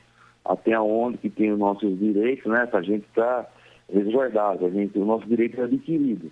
até 0.45 0.79
onde 0.81 1.19
que 1.19 1.31
tem 1.31 1.53
os 1.53 1.59
nossos 1.59 1.99
direitos, 1.99 2.51
né? 2.51 2.67
Para 2.67 2.81
a 2.81 2.83
gente 2.83 3.05
estar 3.07 3.47
resguardado, 3.93 4.67
a 4.67 4.71
gente, 4.71 4.99
o 4.99 5.05
nosso 5.05 5.27
direito 5.27 5.61
é 5.61 5.65
adquirido. 5.65 6.31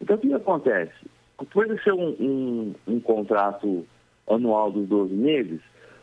Então, 0.00 0.16
o 0.16 0.18
que 0.18 0.32
acontece? 0.32 0.92
Por 1.36 1.66
ser 1.82 1.92
um, 1.92 2.08
um, 2.20 2.74
um 2.86 3.00
contrato 3.00 3.86
anual 4.28 4.70
dos 4.70 4.88
12 4.88 5.14
meses, 5.14 5.60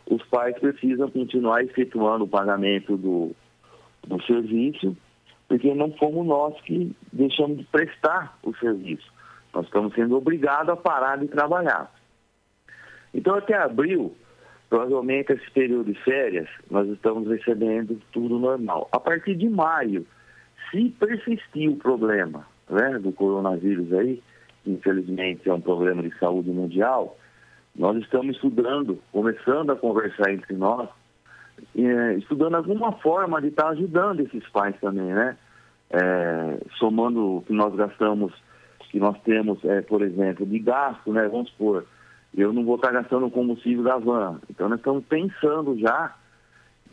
os 0.09 0.21
pais 0.23 0.57
precisam 0.59 1.09
continuar 1.09 1.63
efetuando 1.63 2.25
o 2.25 2.27
pagamento 2.27 2.97
do, 2.97 3.31
do 4.05 4.21
serviço, 4.23 4.95
porque 5.47 5.73
não 5.73 5.91
fomos 5.93 6.25
nós 6.25 6.59
que 6.61 6.95
deixamos 7.13 7.59
de 7.59 7.63
prestar 7.65 8.37
o 8.43 8.53
serviço. 8.55 9.11
Nós 9.53 9.65
estamos 9.65 9.93
sendo 9.93 10.17
obrigados 10.17 10.69
a 10.69 10.75
parar 10.75 11.17
de 11.17 11.27
trabalhar. 11.27 11.91
Então, 13.13 13.35
até 13.35 13.55
abril, 13.55 14.15
provavelmente 14.69 15.33
esse 15.33 15.49
período 15.51 15.91
de 15.93 15.99
férias, 16.03 16.47
nós 16.69 16.87
estamos 16.89 17.27
recebendo 17.27 18.01
tudo 18.11 18.39
normal. 18.39 18.87
A 18.91 18.99
partir 18.99 19.35
de 19.35 19.49
maio, 19.49 20.05
se 20.69 20.89
persistir 20.91 21.69
o 21.69 21.75
problema 21.75 22.47
né, 22.69 22.97
do 22.99 23.11
coronavírus 23.11 23.91
aí, 23.93 24.23
infelizmente 24.65 25.50
é 25.50 25.54
um 25.54 25.62
problema 25.62 26.02
de 26.04 26.17
saúde 26.17 26.50
mundial, 26.50 27.17
nós 27.76 27.97
estamos 27.97 28.36
estudando, 28.36 29.00
começando 29.12 29.71
a 29.71 29.76
conversar 29.76 30.32
entre 30.32 30.56
nós, 30.56 30.89
eh, 31.76 32.15
estudando 32.17 32.56
alguma 32.56 32.91
forma 32.93 33.41
de 33.41 33.47
estar 33.47 33.69
ajudando 33.69 34.21
esses 34.21 34.47
pais 34.50 34.76
também, 34.82 35.13
né? 35.13 35.38
Eh, 35.89 36.60
somando 36.78 37.38
o 37.38 37.41
que 37.41 37.54
nós 37.54 37.74
gastamos, 37.76 38.34
que 38.89 39.00
nós 39.00 39.17
temos, 39.21 39.63
eh, 39.63 39.82
por 39.82 40.02
exemplo, 40.02 40.45
de 40.45 40.60
gasto, 40.60 41.13
né? 41.13 41.28
Vamos 41.30 41.50
supor, 41.52 41.86
eu 42.36 42.52
não 42.52 42.63
vou 42.65 42.76
estar 42.76 42.91
gastando 42.91 43.26
o 43.28 43.32
combustível 43.32 43.84
da 43.84 43.97
van. 43.97 44.39
Então 44.50 44.67
nós 44.67 44.80
estamos 44.80 45.06
pensando 45.06 45.78
já, 45.80 46.15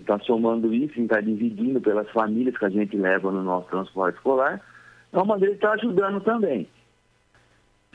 está 0.00 0.18
somando 0.20 0.72
isso, 0.72 1.00
estar 1.00 1.22
dividindo 1.22 1.80
pelas 1.80 2.08
famílias 2.10 2.56
que 2.56 2.64
a 2.64 2.70
gente 2.70 2.96
leva 2.96 3.32
no 3.32 3.42
nosso 3.42 3.68
transporte 3.68 4.16
escolar, 4.16 4.60
é 5.12 5.16
uma 5.16 5.24
maneira 5.24 5.54
de 5.54 5.58
estar 5.58 5.72
ajudando 5.72 6.20
também. 6.20 6.68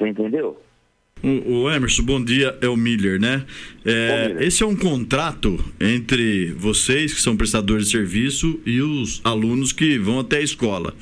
Você 0.04 0.10
entendeu? 0.10 0.62
O, 1.24 1.72
Emerson, 1.72 2.04
bom 2.04 2.22
dia, 2.22 2.58
é 2.60 2.68
o 2.68 2.76
Miller, 2.76 3.18
né? 3.18 3.46
É, 3.86 4.36
esse 4.42 4.62
é 4.62 4.66
um 4.66 4.76
contrato 4.76 5.58
entre 5.80 6.48
vocês, 6.58 7.14
que 7.14 7.22
são 7.22 7.38
prestadores 7.38 7.86
de 7.86 7.92
serviço, 7.92 8.60
e 8.66 8.82
os 8.82 9.22
alunos 9.24 9.72
que 9.72 9.98
vão 9.98 10.20
até 10.20 10.40
a 10.40 10.42
escola. 10.42 10.94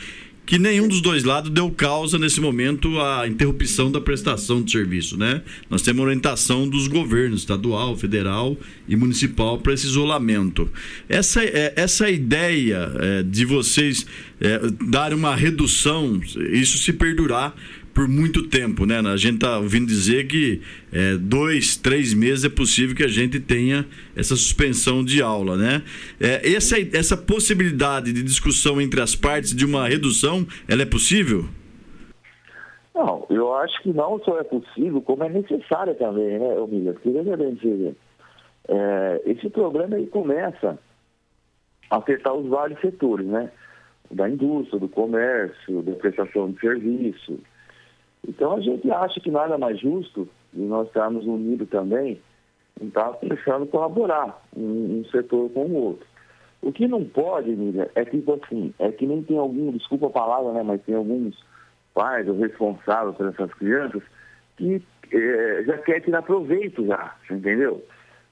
Que 0.45 0.59
nenhum 0.59 0.87
dos 0.87 1.01
dois 1.01 1.23
lados 1.23 1.49
deu 1.49 1.71
causa 1.71 2.19
nesse 2.19 2.39
momento 2.39 2.99
à 2.99 3.27
interrupção 3.27 3.91
da 3.91 3.99
prestação 3.99 4.61
de 4.61 4.71
serviço, 4.71 5.17
né? 5.17 5.41
Nós 5.67 5.81
temos 5.81 6.03
orientação 6.03 6.67
dos 6.69 6.87
governos 6.87 7.39
estadual, 7.39 7.97
federal 7.97 8.55
e 8.87 8.95
municipal 8.95 9.57
para 9.57 9.73
esse 9.73 9.87
isolamento. 9.87 10.69
Essa, 11.09 11.43
é, 11.43 11.73
essa 11.75 12.09
ideia 12.11 12.91
é, 12.99 13.23
de 13.23 13.45
vocês 13.45 14.05
é, 14.39 14.59
dar 14.87 15.13
uma 15.13 15.35
redução, 15.35 16.19
isso 16.51 16.77
se 16.77 16.93
perdurar 16.93 17.55
por 17.93 18.07
muito 18.07 18.47
tempo, 18.47 18.85
né? 18.85 18.99
A 18.99 19.17
gente 19.17 19.35
está 19.35 19.57
ouvindo 19.57 19.87
dizer 19.87 20.27
que 20.27 20.61
é, 20.91 21.17
dois, 21.17 21.75
três 21.75 22.13
meses 22.13 22.45
é 22.45 22.49
possível 22.49 22.95
que 22.95 23.03
a 23.03 23.07
gente 23.07 23.39
tenha 23.39 23.85
essa 24.15 24.35
suspensão 24.35 25.03
de 25.03 25.21
aula, 25.21 25.57
né? 25.57 25.83
É, 26.19 26.53
essa, 26.53 26.77
essa 26.95 27.17
possibilidade 27.17 28.13
de 28.13 28.23
discussão 28.23 28.79
entre 28.79 29.01
as 29.01 29.15
partes 29.15 29.55
de 29.55 29.65
uma 29.65 29.87
redução, 29.87 30.45
ela 30.67 30.81
é 30.81 30.85
possível? 30.85 31.45
Não, 32.93 33.25
eu 33.29 33.53
acho 33.55 33.81
que 33.81 33.91
não 33.93 34.19
só 34.23 34.39
é 34.39 34.43
possível, 34.43 35.01
como 35.01 35.23
é 35.23 35.29
necessária 35.29 35.95
também, 35.95 36.39
né, 36.39 36.55
Emília? 36.57 36.93
Porque 36.93 37.09
veja 37.09 37.35
você, 37.35 37.95
é, 38.67 39.21
esse 39.25 39.49
problema 39.49 39.95
aí 39.95 40.07
começa 40.07 40.77
a 41.89 41.97
afetar 41.97 42.33
os 42.33 42.47
vários 42.47 42.79
setores, 42.79 43.25
né? 43.25 43.51
Da 44.11 44.29
indústria, 44.29 44.79
do 44.79 44.89
comércio, 44.89 45.81
da 45.81 45.93
prestação 45.93 46.51
de 46.51 46.59
serviço, 46.59 47.39
então 48.27 48.55
a 48.55 48.61
gente 48.61 48.89
acha 48.91 49.19
que 49.19 49.31
nada 49.31 49.57
mais 49.57 49.79
justo 49.79 50.27
de 50.53 50.61
nós 50.61 50.87
estarmos 50.87 51.25
unidos 51.25 51.69
também 51.69 52.21
em 52.79 52.87
estar 52.87 53.11
pensando 53.13 53.65
colaborar 53.67 54.41
um, 54.55 54.99
um, 54.99 55.05
setor 55.11 55.49
com 55.51 55.65
o 55.65 55.75
outro. 55.75 56.07
O 56.61 56.71
que 56.71 56.87
não 56.87 57.03
pode, 57.03 57.49
Miriam, 57.51 57.87
é 57.95 58.05
tipo 58.05 58.33
assim, 58.33 58.73
é 58.79 58.91
que 58.91 59.05
nem 59.05 59.23
tem 59.23 59.37
algum, 59.37 59.71
desculpa 59.71 60.07
a 60.07 60.11
palavra, 60.11 60.53
né, 60.53 60.63
mas 60.63 60.81
tem 60.83 60.95
alguns 60.95 61.43
pais 61.93 62.27
ou 62.27 62.37
responsáveis 62.37 63.15
por 63.15 63.27
essas 63.27 63.53
crianças 63.55 64.01
que 64.57 64.81
é, 65.11 65.63
já 65.65 65.77
quer 65.79 66.01
tirar 66.01 66.21
proveito 66.21 66.85
já, 66.85 67.15
entendeu? 67.29 67.83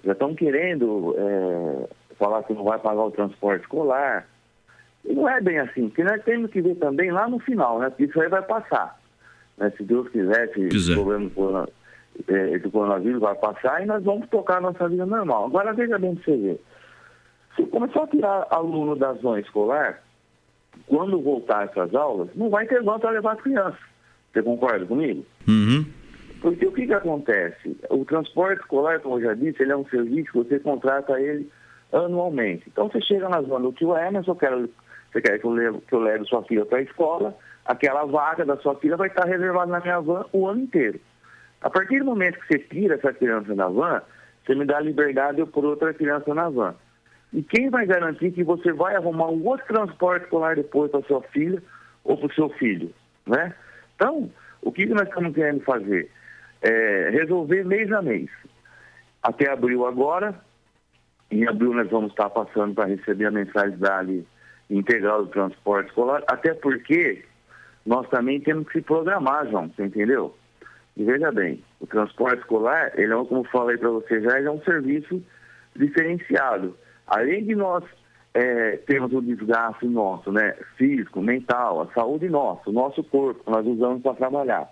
Já 0.04 0.14
estão 0.14 0.36
querendo 0.36 1.16
é, 1.18 1.88
falar 2.16 2.44
que 2.44 2.54
não 2.54 2.64
vai 2.64 2.80
pagar 2.80 3.04
o 3.04 3.12
transporte 3.12 3.64
escolar. 3.64 4.28
E 5.06 5.14
não 5.14 5.28
é 5.28 5.42
bem 5.42 5.60
assim, 5.60 5.88
porque 5.88 6.04
nós 6.04 6.24
temos 6.24 6.52
que 6.52 6.62
ver 6.62 6.76
também 6.76 7.12
lá 7.12 7.28
no 7.28 7.40
final, 7.40 7.80
né? 7.80 7.90
Porque 7.90 8.06
isso 8.06 8.22
aí 8.22 8.30
vai 8.30 8.42
passar. 8.44 8.99
Né? 9.60 9.72
Se 9.78 9.84
Deus 9.84 10.08
quiser, 10.10 10.48
que 10.52 10.68
o 10.68 10.94
problema 10.96 11.30
do, 11.30 12.34
é, 12.34 12.58
do 12.60 12.72
coronavírus 12.72 13.20
vai 13.20 13.36
passar 13.36 13.84
e 13.84 13.86
nós 13.86 14.04
vamos 14.04 14.28
tocar 14.30 14.58
a 14.58 14.62
nossa 14.62 14.88
vida 14.88 15.06
normal. 15.06 15.46
Agora, 15.46 15.74
veja 15.74 16.00
bem 16.00 16.16
para 16.16 16.24
você 16.24 16.38
ver. 16.38 16.62
Se 17.56 17.64
começar 17.66 18.04
a 18.04 18.08
tirar 18.08 18.48
aluno 18.50 18.96
da 18.96 19.14
zona 19.16 19.40
escolar, 19.40 20.02
quando 20.88 21.22
voltar 21.22 21.66
essas 21.66 21.94
aulas, 21.94 22.30
não 22.36 22.50
vai 22.50 22.66
ter 22.66 22.82
van 22.82 23.00
para 23.00 23.12
levar 23.12 23.34
as 23.34 23.42
crianças. 23.42 23.80
Você 24.32 24.42
concorda 24.42 24.86
comigo? 24.86 25.26
Uhum. 25.48 25.86
Porque 26.42 26.66
o 26.66 26.72
que, 26.72 26.88
que 26.88 26.94
acontece? 26.94 27.78
O 27.90 28.06
transporte 28.06 28.62
escolar, 28.62 29.00
como 29.02 29.18
eu 29.18 29.24
já 29.24 29.34
disse, 29.34 29.62
ele 29.62 29.74
é 29.74 29.78
um 29.78 29.86
serviço 29.88 30.32
que 30.32 30.38
você 30.38 30.60
contrata 30.60 31.20
ele 31.20 31.50
anualmente. 31.92 32.64
Então 32.68 32.88
você 32.88 33.02
chega 33.02 33.28
na 33.28 33.42
zona 33.42 33.66
do 33.66 33.74
tio 33.74 33.98
Emerson, 33.98 34.36
quero, 34.36 34.70
você 35.12 35.22
quer 35.22 35.40
que 35.40 35.46
eu, 35.46 35.52
leve, 35.52 35.80
que 35.82 35.94
eu 35.94 36.00
leve 36.00 36.26
sua 36.26 36.44
filha 36.44 36.66
para 36.66 36.78
a 36.78 36.84
escola, 36.84 37.36
aquela 37.66 38.06
vaga 38.06 38.46
da 38.46 38.58
sua 38.58 38.76
filha 38.76 38.98
vai 38.98 39.08
estar 39.08 39.26
reservada 39.26 39.72
na 39.72 39.80
minha 39.80 40.00
van 40.00 40.26
o 40.32 40.48
ano 40.48 40.62
inteiro. 40.62 41.00
A 41.62 41.70
partir 41.70 42.00
do 42.00 42.06
momento 42.06 42.40
que 42.40 42.48
você 42.48 42.60
tira 42.60 42.96
essa 42.96 43.14
criança 43.14 43.54
da 43.54 43.68
van, 43.68 44.02
você 44.46 44.56
me 44.56 44.66
dá 44.66 44.78
a 44.78 44.82
liberdade 44.82 45.36
de 45.36 45.42
eu 45.42 45.48
pôr 45.48 45.66
outra 45.66 45.94
criança 45.94 46.34
na 46.34 46.50
van. 46.50 46.76
E 47.32 47.44
quem 47.44 47.70
vai 47.70 47.86
garantir 47.86 48.32
que 48.32 48.44
você 48.44 48.72
vai 48.72 48.96
arrumar 48.96 49.28
um 49.28 49.46
outro 49.46 49.68
transporte 49.68 50.24
escolar 50.24 50.56
depois 50.56 50.90
para 50.90 51.04
sua 51.04 51.22
filha 51.24 51.62
ou 52.04 52.18
para 52.18 52.28
o 52.28 52.34
seu 52.34 52.50
filho? 52.50 52.92
Né? 53.28 53.54
Então, 53.96 54.32
o 54.62 54.72
que 54.72 54.86
nós 54.88 55.08
estamos 55.08 55.34
querendo 55.36 55.62
fazer? 55.62 56.10
É 56.62 57.10
resolver 57.12 57.64
mês 57.64 57.92
a 57.92 58.02
mês. 58.02 58.30
Até 59.22 59.52
abril 59.52 59.86
agora, 59.86 60.34
em 61.30 61.48
abril 61.48 61.74
nós 61.74 61.90
vamos 61.90 62.12
estar 62.12 62.30
passando 62.30 62.74
para 62.74 62.86
receber 62.86 63.26
a 63.26 63.32
mensalidade 63.32 64.26
integral 64.70 65.26
do 65.26 65.32
transporte 65.32 65.90
escolar, 65.90 66.24
até 66.28 66.54
porque 66.54 67.24
nós 67.86 68.08
também 68.10 68.40
temos 68.40 68.68
que 68.68 68.80
se 68.80 68.82
programar, 68.82 69.48
João, 69.50 69.70
você 69.70 69.86
entendeu? 69.86 70.36
E 70.96 71.04
veja 71.04 71.32
bem, 71.32 71.64
o 71.80 71.88
transporte 71.88 72.40
escolar, 72.40 72.92
ele 72.96 73.14
é, 73.14 73.26
como 73.26 73.44
falei 73.46 73.78
para 73.78 73.90
você 73.90 74.22
já, 74.22 74.40
é 74.40 74.50
um 74.50 74.62
serviço 74.62 75.24
diferenciado. 75.76 76.76
Além 77.08 77.46
de 77.46 77.56
nós 77.56 77.84
é, 78.34 78.78
termos 78.78 79.14
o 79.14 79.22
desgaste 79.22 79.86
nosso, 79.88 80.32
né, 80.32 80.56
físico, 80.78 81.22
mental, 81.22 81.82
a 81.82 81.94
saúde 81.94 82.30
nossa, 82.30 82.70
o 82.70 82.74
nosso 82.74 83.04
corpo, 83.04 83.44
que 83.44 83.50
nós 83.50 83.66
usamos 83.66 84.02
para 84.02 84.14
trabalhar, 84.14 84.70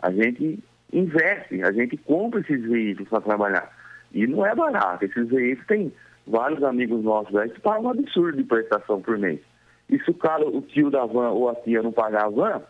a 0.00 0.10
gente 0.10 0.58
investe, 0.92 1.62
a 1.62 1.72
gente 1.72 1.96
compra 1.96 2.40
esses 2.40 2.62
veículos 2.62 3.08
para 3.08 3.20
trabalhar. 3.20 3.72
E 4.12 4.26
não 4.26 4.44
é 4.44 4.54
barato, 4.54 5.04
esses 5.04 5.28
veículos 5.28 5.66
têm 5.66 5.92
vários 6.26 6.62
amigos 6.62 7.02
nossos 7.02 7.34
aí 7.36 7.48
que 7.48 7.60
pagam 7.60 7.84
um 7.84 7.90
absurdo 7.90 8.36
de 8.36 8.44
prestação 8.44 9.00
por 9.00 9.16
mês. 9.16 9.40
E 9.88 9.98
se 10.02 10.10
o 10.10 10.14
cara, 10.14 10.46
o 10.46 10.62
tio 10.62 10.90
da 10.90 11.04
van 11.04 11.30
ou 11.30 11.48
a 11.48 11.54
tia 11.56 11.82
não 11.82 11.92
pagar 11.92 12.26
a 12.26 12.30
van, 12.30 12.62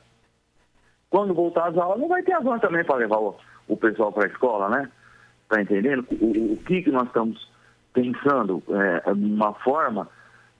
quando 1.10 1.34
voltar 1.34 1.68
às 1.68 1.76
aulas, 1.76 2.00
não 2.00 2.08
vai 2.08 2.22
ter 2.22 2.32
a 2.32 2.40
van 2.40 2.58
também 2.58 2.84
para 2.84 2.96
levar 2.96 3.18
o, 3.18 3.36
o 3.68 3.76
pessoal 3.76 4.12
para 4.12 4.24
a 4.24 4.28
escola, 4.28 4.68
né? 4.68 4.90
Tá 5.48 5.60
entendendo? 5.60 6.06
O, 6.20 6.54
o 6.54 6.56
que, 6.64 6.82
que 6.82 6.90
nós 6.90 7.06
estamos 7.06 7.48
pensando? 7.92 8.62
É, 8.70 9.12
uma 9.12 9.52
forma 9.54 10.08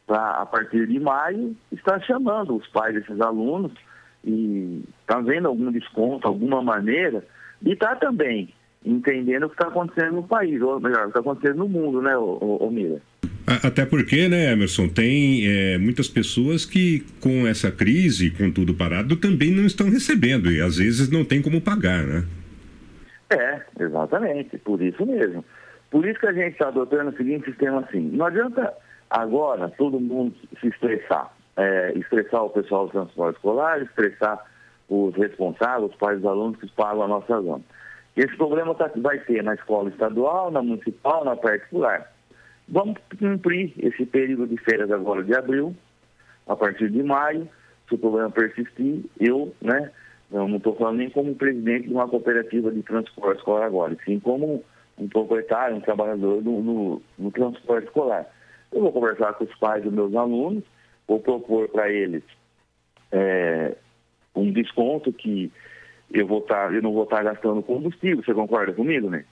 para, 0.07 0.43
a 0.43 0.47
partir 0.47 0.87
de 0.87 1.01
maio, 1.01 1.57
estar 1.73 2.01
chamando 2.03 2.57
os 2.57 2.67
pais 2.69 2.95
desses 2.95 3.21
alunos 3.21 3.73
e 4.25 4.85
tá 5.07 5.21
vendo 5.21 5.49
algum 5.49 5.73
desconto, 5.73 6.29
alguma 6.29 6.63
maneira, 6.63 7.25
e 7.63 7.75
tá 7.75 7.97
também 7.97 8.53
entendendo 8.85 9.45
o 9.45 9.49
que 9.49 9.55
está 9.55 9.69
acontecendo 9.69 10.17
no 10.17 10.23
país, 10.23 10.61
ou 10.61 10.81
melhor, 10.81 11.01
o 11.01 11.03
que 11.05 11.19
está 11.19 11.21
acontecendo 11.21 11.59
no 11.59 11.69
mundo, 11.69 12.03
né, 12.03 12.17
ô, 12.17 12.59
ô 12.61 12.71
Mira? 12.71 13.01
Até 13.63 13.85
porque, 13.85 14.29
né, 14.29 14.53
Emerson, 14.53 14.89
tem 14.89 15.47
é, 15.47 15.79
muitas 15.79 16.09
pessoas 16.09 16.65
que 16.65 17.01
com 17.21 17.47
essa 17.47 17.71
crise, 17.71 18.31
com 18.31 18.51
tudo 18.51 18.75
parado, 18.75 19.17
também 19.17 19.51
não 19.51 19.67
estão 19.67 19.91
recebendo 19.91 20.51
e 20.51 20.61
às 20.61 20.77
vezes 20.77 21.11
não 21.11 21.25
tem 21.25 21.43
como 21.43 21.61
pagar, 21.61 22.05
né? 22.05 22.25
É, 23.31 23.61
exatamente, 23.81 24.59
por 24.59 24.81
isso 24.83 25.05
mesmo. 25.07 25.45
Por 25.91 26.07
isso 26.07 26.21
que 26.21 26.27
a 26.27 26.33
gente 26.33 26.53
está 26.53 26.69
adotando 26.69 27.11
o 27.11 27.17
seguinte 27.17 27.47
sistema 27.47 27.81
assim, 27.81 28.11
não 28.13 28.27
adianta 28.27 28.73
agora 29.11 29.69
todo 29.77 30.01
mundo 30.01 30.35
se 30.61 30.69
estressar, 30.69 31.33
é, 31.57 31.93
estressar 31.97 32.45
o 32.45 32.51
pessoal 32.51 32.87
do 32.87 32.93
transporte 32.93 33.37
escolar, 33.37 33.83
estressar 33.83 34.39
os 34.89 35.15
responsáveis, 35.17 35.91
os 35.91 35.97
pais 35.97 36.21
dos 36.21 36.31
alunos 36.31 36.59
que 36.59 36.71
pagam 36.73 37.03
a 37.03 37.09
nossa 37.09 37.41
zona. 37.41 37.63
Esse 38.17 38.37
problema 38.37 38.75
tá, 38.75 38.91
vai 38.97 39.19
ter 39.21 39.43
na 39.43 39.55
escola 39.55 39.89
estadual, 39.89 40.51
na 40.51 40.63
municipal, 40.63 41.25
na 41.25 41.35
particular. 41.35 42.13
Vamos 42.69 42.99
cumprir 43.19 43.73
esse 43.79 44.07
período 44.07 44.47
de 44.47 44.57
férias 44.59 44.91
agora 44.91 45.23
de 45.23 45.35
abril, 45.35 45.75
a 46.47 46.57
partir 46.57 46.91
de 46.91 47.03
maio. 47.03 47.49
Se 47.89 47.95
o 47.95 47.99
problema 47.99 48.31
persistir, 48.31 49.05
eu 49.21 49.55
né, 49.61 49.91
Eu 50.31 50.49
não 50.49 50.57
estou 50.57 50.75
falando 50.77 50.99
nem 50.99 51.11
como 51.11 51.35
presidente 51.35 51.89
de 51.89 51.95
uma 51.95 52.09
cooperativa 52.09 52.71
de 52.71 52.83
transporte 52.83 53.39
escolar 53.39 53.67
agora, 53.67 53.97
sim 54.05 54.19
como 54.19 54.65
um 54.99 55.09
proprietário, 55.09 55.77
um 55.77 55.81
trabalhador 55.81 56.43
no, 56.43 57.03
transporte 57.33 57.87
escolar. 57.87 58.27
Eu 58.73 58.81
vou 58.81 58.93
conversar 58.93 59.35
com 59.35 59.45
os 59.45 59.55
pais 59.57 59.83
dos 59.83 59.93
meus 59.93 60.15
alunos, 60.15 60.65
vou 61.07 61.21
propor 61.21 61.69
para 61.69 61.91
eles 61.91 62.23
é, 63.13 63.77
um 64.35 64.51
desconto 64.51 65.13
que 65.13 65.53
eu, 66.11 66.27
vou 66.27 66.41
tá, 66.41 66.71
eu 66.73 66.83
não 66.83 66.93
vou 66.93 67.05
estar 67.05 67.23
gastando 67.23 67.63
combustível. 67.63 68.25
Você 68.25 68.33
concorda 68.33 68.73
comigo, 68.73 69.11
né? 69.11 69.25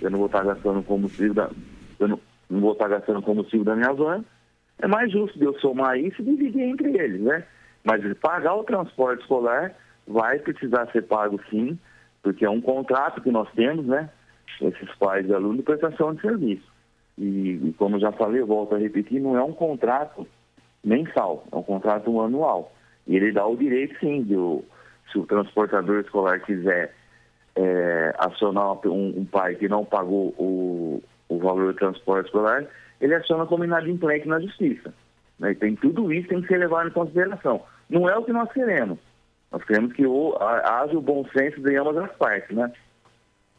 Eu 0.00 0.10
não 0.10 0.18
vou 0.18 0.26
estar 0.26 0.44
gastando 0.44 0.82
combustível 0.82 1.34
da, 1.34 1.50
eu 2.00 2.08
não, 2.08 2.20
não 2.48 2.60
vou 2.60 2.72
estar 2.72 2.88
gastando 2.88 3.22
combustível 3.22 3.64
da 3.64 3.76
minha 3.76 3.92
van. 3.92 4.24
É 4.78 4.86
mais 4.86 5.10
justo 5.10 5.38
de 5.38 5.44
eu 5.44 5.58
somar 5.58 5.98
isso 5.98 6.20
e 6.20 6.24
dividir 6.24 6.62
entre 6.62 6.96
eles, 6.96 7.20
né? 7.20 7.44
Mas 7.84 8.02
pagar 8.18 8.54
o 8.54 8.64
transporte 8.64 9.22
escolar 9.22 9.74
vai 10.06 10.38
precisar 10.38 10.90
ser 10.92 11.02
pago 11.02 11.40
sim, 11.50 11.78
porque 12.22 12.44
é 12.44 12.50
um 12.50 12.60
contrato 12.60 13.20
que 13.20 13.30
nós 13.30 13.50
temos, 13.52 13.86
né? 13.86 14.10
Esses 14.60 14.94
pais 14.96 15.26
e 15.28 15.34
alunos 15.34 15.58
de 15.58 15.62
prestação 15.62 16.14
de 16.14 16.20
serviço. 16.20 16.66
E, 17.18 17.60
e 17.68 17.74
como 17.78 17.98
já 17.98 18.12
falei, 18.12 18.42
volto 18.42 18.74
a 18.74 18.78
repetir, 18.78 19.20
não 19.20 19.36
é 19.36 19.42
um 19.42 19.52
contrato 19.52 20.26
mensal, 20.84 21.44
é 21.50 21.56
um 21.56 21.62
contrato 21.62 22.20
anual. 22.20 22.72
E 23.06 23.16
ele 23.16 23.32
dá 23.32 23.46
o 23.46 23.56
direito, 23.56 23.98
sim, 23.98 24.22
de 24.22 24.36
o, 24.36 24.64
se 25.10 25.18
o 25.18 25.26
transportador 25.26 26.00
escolar 26.00 26.40
quiser 26.40 26.94
é, 27.54 28.14
acionar 28.18 28.86
um, 28.86 29.20
um 29.20 29.24
pai 29.24 29.54
que 29.54 29.68
não 29.68 29.84
pagou 29.84 30.28
o, 30.38 31.02
o 31.28 31.38
valor 31.38 31.72
do 31.72 31.78
transporte 31.78 32.26
escolar, 32.26 32.66
ele 33.00 33.14
aciona 33.14 33.46
como 33.46 33.64
inadimplente 33.64 34.28
na 34.28 34.40
justiça. 34.40 34.92
Né? 35.38 35.52
E 35.52 35.54
tem 35.54 35.76
tudo 35.76 36.12
isso 36.12 36.28
tem 36.28 36.40
que 36.40 36.48
ser 36.48 36.58
levado 36.58 36.88
em 36.88 36.92
consideração. 36.92 37.62
Não 37.88 38.08
é 38.08 38.16
o 38.16 38.24
que 38.24 38.32
nós 38.32 38.50
queremos. 38.52 38.98
Nós 39.52 39.62
queremos 39.64 39.92
que 39.92 40.04
haja 40.64 40.96
o 40.96 41.02
bom 41.02 41.24
senso 41.36 41.60
de 41.60 41.76
ambas 41.76 41.96
as 41.96 42.12
partes, 42.16 42.54
né? 42.54 42.72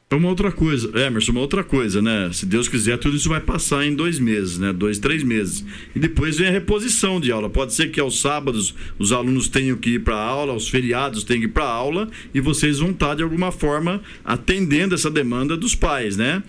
É 0.09 0.15
uma 0.15 0.29
outra 0.29 0.53
coisa, 0.53 0.89
Emerson, 1.05 1.33
uma 1.33 1.41
outra 1.41 1.65
coisa, 1.65 2.01
né? 2.01 2.29
Se 2.31 2.45
Deus 2.45 2.69
quiser, 2.69 2.97
tudo 2.97 3.17
isso 3.17 3.27
vai 3.27 3.41
passar 3.41 3.85
em 3.85 3.93
dois 3.93 4.19
meses, 4.19 4.57
né? 4.57 4.71
Dois, 4.71 4.99
três 4.99 5.21
meses. 5.21 5.65
E 5.93 5.99
depois 5.99 6.37
vem 6.37 6.47
a 6.47 6.51
reposição 6.51 7.19
de 7.19 7.29
aula. 7.29 7.49
Pode 7.49 7.73
ser 7.73 7.91
que 7.91 7.99
aos 7.99 8.21
sábados 8.21 8.73
os 8.97 9.11
alunos 9.11 9.49
tenham 9.49 9.75
que 9.75 9.95
ir 9.95 9.99
para 9.99 10.15
a 10.15 10.23
aula, 10.23 10.53
aos 10.53 10.69
feriados 10.69 11.25
tenham 11.25 11.41
que 11.41 11.47
ir 11.47 11.51
para 11.51 11.65
aula, 11.65 12.09
e 12.33 12.39
vocês 12.39 12.79
vão 12.79 12.91
estar, 12.91 13.15
de 13.15 13.23
alguma 13.23 13.51
forma, 13.51 14.01
atendendo 14.23 14.95
essa 14.95 15.11
demanda 15.11 15.57
dos 15.57 15.75
pais, 15.75 16.15
né? 16.15 16.41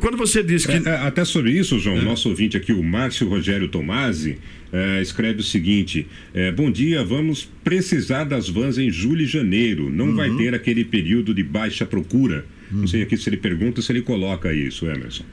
Quando 0.00 0.16
você 0.16 0.42
diz 0.42 0.64
que. 0.64 0.72
É, 0.72 0.82
é, 0.86 0.94
até 1.06 1.26
sobre 1.26 1.52
isso, 1.52 1.78
João, 1.78 2.00
nosso 2.00 2.30
ouvinte 2.30 2.56
aqui, 2.56 2.72
o 2.72 2.82
Márcio 2.82 3.28
Rogério 3.28 3.68
Tomasi, 3.68 4.38
é, 4.72 5.02
escreve 5.02 5.40
o 5.40 5.44
seguinte: 5.44 6.06
é, 6.32 6.50
Bom 6.50 6.70
dia, 6.70 7.04
vamos 7.04 7.46
precisar 7.62 8.24
das 8.24 8.48
vans 8.48 8.78
em 8.78 8.90
julho 8.90 9.20
e 9.24 9.26
janeiro. 9.26 9.90
Não 9.90 10.14
vai 10.16 10.30
Uhum. 10.30 10.38
ter 10.38 10.54
aquele 10.54 10.86
período 10.86 11.34
de 11.34 11.42
baixa 11.42 11.84
procura. 11.84 12.46
Não 12.74 12.86
sei 12.86 13.02
aqui 13.02 13.16
se 13.16 13.28
ele 13.28 13.36
pergunta 13.36 13.80
se 13.80 13.92
ele 13.92 14.02
coloca 14.02 14.52
isso, 14.52 14.86
Emerson. 14.86 15.24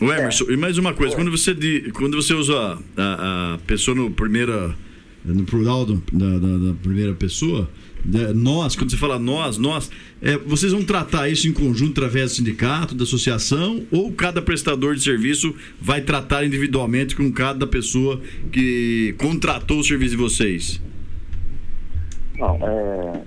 O 0.00 0.12
Emerson, 0.12 0.44
e 0.50 0.56
mais 0.56 0.76
uma 0.78 0.92
coisa, 0.92 1.14
quando 1.16 1.30
você, 1.30 1.54
quando 1.94 2.16
você 2.20 2.34
usa 2.34 2.78
a, 2.96 3.54
a 3.54 3.58
pessoa 3.66 3.94
no 3.96 4.10
primeira. 4.10 4.74
No 5.24 5.42
plural 5.42 5.84
do- 5.84 6.00
da, 6.12 6.38
da- 6.38 6.58
da 6.68 6.74
primeira 6.74 7.12
pessoa, 7.12 7.68
né, 8.04 8.32
nós, 8.32 8.76
quando 8.76 8.90
você 8.92 8.96
fala 8.96 9.18
nós, 9.18 9.58
nós, 9.58 9.90
é, 10.22 10.36
vocês 10.38 10.70
vão 10.70 10.84
tratar 10.84 11.28
isso 11.28 11.48
em 11.48 11.52
conjunto 11.52 11.90
através 11.98 12.30
do 12.30 12.36
sindicato, 12.36 12.94
da 12.94 13.02
associação, 13.02 13.84
ou 13.90 14.12
cada 14.12 14.40
prestador 14.40 14.94
de 14.94 15.02
serviço 15.02 15.52
vai 15.80 16.00
tratar 16.00 16.44
individualmente 16.46 17.16
com 17.16 17.32
cada 17.32 17.66
pessoa 17.66 18.20
que 18.52 19.16
contratou 19.18 19.80
o 19.80 19.84
serviço 19.84 20.12
de 20.12 20.16
vocês? 20.16 20.80
Não, 22.38 22.56
é, 22.62 23.22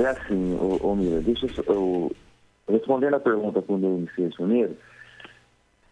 é 0.00 0.06
assim, 0.06 0.54
ô, 0.54 0.78
ô 0.82 0.96
Mira, 0.96 1.20
deixa 1.20 1.44
eu, 1.46 1.64
eu 1.74 2.16
respondendo 2.68 3.14
a 3.14 3.20
pergunta 3.20 3.60
quando 3.62 3.86
eu 3.86 3.98
iniciei 3.98 4.26
isso 4.28 4.36
primeiro, 4.36 4.76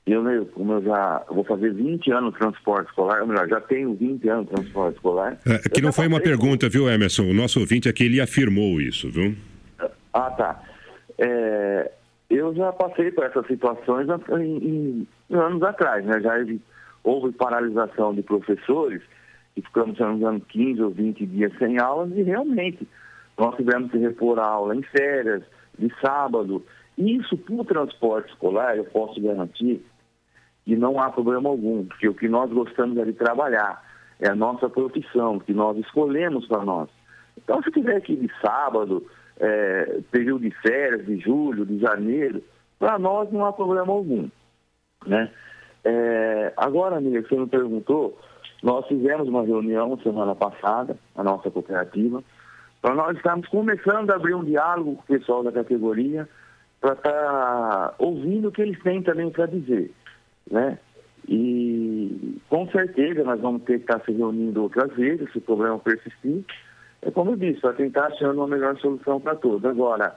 eu, 0.06 0.46
como 0.46 0.72
eu 0.72 0.82
já 0.82 1.24
vou 1.30 1.44
fazer 1.44 1.72
20 1.72 2.10
anos 2.10 2.32
de 2.32 2.38
transporte 2.40 2.88
escolar, 2.88 3.20
ou 3.20 3.28
melhor, 3.28 3.46
já 3.48 3.60
tenho 3.60 3.94
20 3.94 4.28
anos 4.28 4.46
de 4.46 4.52
transporte 4.54 4.96
escolar. 4.96 5.38
É, 5.46 5.68
que 5.68 5.80
não 5.80 5.92
foi 5.92 6.06
uma 6.08 6.20
pergunta, 6.20 6.68
viu, 6.68 6.88
Emerson? 6.90 7.24
O 7.30 7.34
nosso 7.34 7.60
ouvinte 7.60 7.88
aqui, 7.88 8.04
ele 8.04 8.20
afirmou 8.20 8.80
isso, 8.80 9.08
viu? 9.10 9.36
Ah, 10.12 10.30
tá. 10.30 10.62
É, 11.18 11.92
eu 12.28 12.52
já 12.54 12.72
passei 12.72 13.10
por 13.12 13.24
essas 13.24 13.46
situações 13.46 14.08
em, 14.40 15.06
em 15.30 15.34
anos 15.36 15.62
atrás, 15.62 16.04
né? 16.04 16.20
Já 16.20 16.36
houve- 16.38 16.60
houve 17.04 17.32
paralisação 17.32 18.12
de 18.14 18.22
professores 18.22 19.02
e 19.56 19.62
ficamos, 19.62 19.96
se 19.96 20.02
não 20.02 20.10
me 20.12 20.16
engano, 20.16 20.40
15 20.40 20.82
ou 20.82 20.90
20 20.90 21.26
dias 21.26 21.52
sem 21.58 21.78
aulas 21.78 22.10
e 22.16 22.22
realmente 22.22 22.86
nós 23.38 23.54
tivemos 23.56 23.90
que 23.90 23.98
repor 23.98 24.38
a 24.38 24.44
aula 24.46 24.74
em 24.74 24.82
férias, 24.82 25.42
de 25.80 25.92
sábado. 26.00 26.64
Isso 26.96 27.36
para 27.36 27.54
o 27.54 27.64
transporte 27.64 28.30
escolar, 28.30 28.76
eu 28.76 28.84
posso 28.84 29.20
garantir 29.20 29.84
que 30.64 30.76
não 30.76 31.00
há 31.00 31.10
problema 31.10 31.48
algum, 31.48 31.86
porque 31.86 32.08
o 32.08 32.14
que 32.14 32.28
nós 32.28 32.50
gostamos 32.52 32.96
é 32.98 33.04
de 33.04 33.14
trabalhar, 33.14 33.82
é 34.20 34.28
a 34.28 34.34
nossa 34.34 34.68
profissão, 34.68 35.38
que 35.38 35.52
nós 35.52 35.76
escolhemos 35.78 36.46
para 36.46 36.64
nós. 36.64 36.88
Então, 37.36 37.62
se 37.62 37.70
tiver 37.70 37.96
aqui 37.96 38.14
de 38.14 38.30
sábado, 38.40 39.06
é, 39.38 40.00
período 40.10 40.42
de 40.42 40.50
férias, 40.50 41.06
de 41.06 41.18
julho, 41.18 41.64
de 41.64 41.78
janeiro, 41.78 42.42
para 42.78 42.98
nós 42.98 43.32
não 43.32 43.46
há 43.46 43.52
problema 43.52 43.92
algum. 43.92 44.28
Né? 45.06 45.30
É, 45.82 46.52
agora, 46.56 46.98
amiga, 46.98 47.22
você 47.22 47.36
me 47.36 47.46
perguntou, 47.46 48.18
nós 48.62 48.86
fizemos 48.86 49.26
uma 49.26 49.42
reunião 49.42 49.98
semana 50.02 50.34
passada, 50.34 50.98
a 51.16 51.24
nossa 51.24 51.50
cooperativa, 51.50 52.22
para 52.80 52.94
nós 52.94 53.16
estarmos 53.16 53.46
começando 53.48 54.10
a 54.10 54.16
abrir 54.16 54.34
um 54.34 54.44
diálogo 54.44 54.96
com 54.96 55.02
o 55.02 55.18
pessoal 55.18 55.42
da 55.42 55.52
categoria, 55.52 56.28
para 56.80 56.94
estar 56.94 57.94
ouvindo 57.98 58.48
o 58.48 58.52
que 58.52 58.62
eles 58.62 58.82
têm 58.82 59.02
também 59.02 59.30
para 59.30 59.46
dizer. 59.46 59.92
Né? 60.50 60.78
E 61.28 62.38
com 62.48 62.66
certeza 62.70 63.22
nós 63.22 63.40
vamos 63.40 63.62
ter 63.62 63.78
que 63.78 63.84
estar 63.84 64.02
se 64.04 64.12
reunindo 64.12 64.62
outras 64.62 64.92
vezes, 64.94 65.30
se 65.30 65.38
o 65.38 65.42
problema 65.42 65.78
persistir. 65.78 66.44
É 67.02 67.10
como 67.10 67.32
eu 67.32 67.36
disse, 67.36 67.60
para 67.60 67.74
tentar 67.74 68.06
achando 68.06 68.38
uma 68.38 68.48
melhor 68.48 68.78
solução 68.78 69.20
para 69.20 69.34
todos. 69.34 69.64
Agora, 69.64 70.16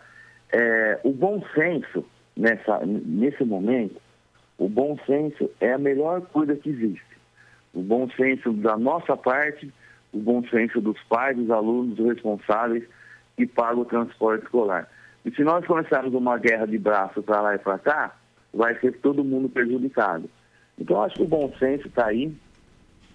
é, 0.51 0.99
o 1.03 1.11
bom 1.11 1.43
senso, 1.53 2.05
nessa, 2.35 2.79
nesse 2.85 3.43
momento, 3.43 4.01
o 4.57 4.69
bom 4.69 4.97
senso 5.05 5.49
é 5.59 5.73
a 5.73 5.77
melhor 5.77 6.21
coisa 6.21 6.55
que 6.55 6.69
existe. 6.69 7.17
O 7.73 7.81
bom 7.81 8.09
senso 8.11 8.53
da 8.53 8.77
nossa 8.77 9.17
parte, 9.17 9.71
o 10.13 10.19
bom 10.19 10.43
senso 10.47 10.79
dos 10.79 10.97
pais, 11.09 11.35
dos 11.35 11.49
alunos, 11.49 11.95
dos 11.97 12.05
responsáveis 12.07 12.83
que 13.35 13.45
pagam 13.47 13.81
o 13.81 13.85
transporte 13.85 14.43
escolar. 14.43 14.87
E 15.25 15.31
se 15.31 15.43
nós 15.43 15.65
começarmos 15.65 16.13
uma 16.13 16.37
guerra 16.37 16.65
de 16.67 16.77
braço 16.77 17.21
para 17.23 17.41
lá 17.41 17.55
e 17.55 17.57
para 17.59 17.79
cá, 17.79 18.15
vai 18.53 18.77
ser 18.79 18.93
todo 18.99 19.23
mundo 19.23 19.49
prejudicado. 19.49 20.29
Então, 20.79 21.01
acho 21.03 21.15
que 21.15 21.23
o 21.23 21.27
bom 21.27 21.51
senso 21.59 21.87
está 21.87 22.07
aí. 22.07 22.31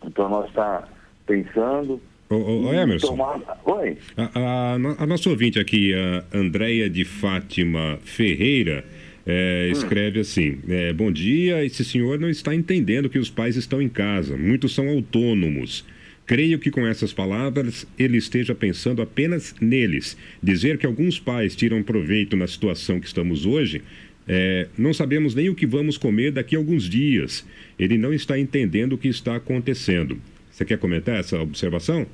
Então, 0.05 0.29
nós 0.29 0.49
está 0.49 0.89
pensando. 1.27 2.01
Ô, 2.31 2.35
ô, 2.35 2.73
Emerson. 2.75 3.09
tomar- 3.09 3.41
Oi? 3.65 3.97
A, 4.17 4.39
a, 4.39 4.75
a 5.03 5.07
nossa 5.07 5.29
ouvinte 5.31 5.59
aqui, 5.59 5.93
a 5.95 6.37
Andréia 6.37 6.89
de 6.91 7.05
Fátima 7.05 7.99
Ferreira, 8.03 8.85
é, 9.27 9.69
escreve 9.71 10.21
assim: 10.21 10.59
é, 10.69 10.93
Bom 10.93 11.11
dia, 11.13 11.65
esse 11.65 11.85
senhor 11.85 12.19
não 12.19 12.29
está 12.29 12.55
entendendo 12.55 13.09
que 13.11 13.19
os 13.19 13.31
pais 13.31 13.57
estão 13.57 13.81
em 13.81 13.89
casa, 13.89 14.37
muitos 14.37 14.75
são 14.75 14.89
autônomos. 14.89 15.85
Creio 16.29 16.59
que 16.59 16.71
com 16.71 16.87
essas 16.87 17.11
palavras 17.11 17.87
ele 17.99 18.19
esteja 18.19 18.55
pensando 18.55 19.01
apenas 19.01 19.55
neles. 19.63 20.15
Dizer 20.43 20.77
que 20.77 20.85
alguns 20.85 21.19
pais 21.19 21.57
tiram 21.57 21.83
proveito 21.83 22.37
na 22.37 22.47
situação 22.47 23.01
que 23.01 23.07
estamos 23.07 23.47
hoje, 23.47 23.83
é, 24.29 24.69
não 24.77 24.93
sabemos 24.93 25.35
nem 25.35 25.49
o 25.49 25.55
que 25.55 25.67
vamos 25.67 25.97
comer 25.97 26.31
daqui 26.31 26.55
a 26.55 26.59
alguns 26.59 26.83
dias. 26.83 27.47
Ele 27.79 27.97
não 27.97 28.13
está 28.13 28.39
entendendo 28.39 28.93
o 28.93 28.99
que 28.99 29.09
está 29.09 29.37
acontecendo. 29.37 30.19
Você 30.51 30.67
quer 30.67 30.79
comentar 30.79 31.19
essa 31.19 31.41
observação? 31.41 32.05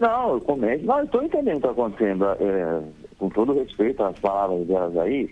Não, 0.00 0.34
eu 0.34 0.40
comento. 0.40 0.84
Não, 0.84 1.04
estou 1.04 1.22
entendendo 1.22 1.58
o 1.58 1.60
que 1.60 1.66
está 1.68 1.70
acontecendo. 1.70 2.24
É, 2.24 2.82
com 3.16 3.30
todo 3.30 3.54
respeito 3.54 4.02
às 4.02 4.18
palavras 4.18 4.66
delas 4.66 4.96
aí, 4.98 5.30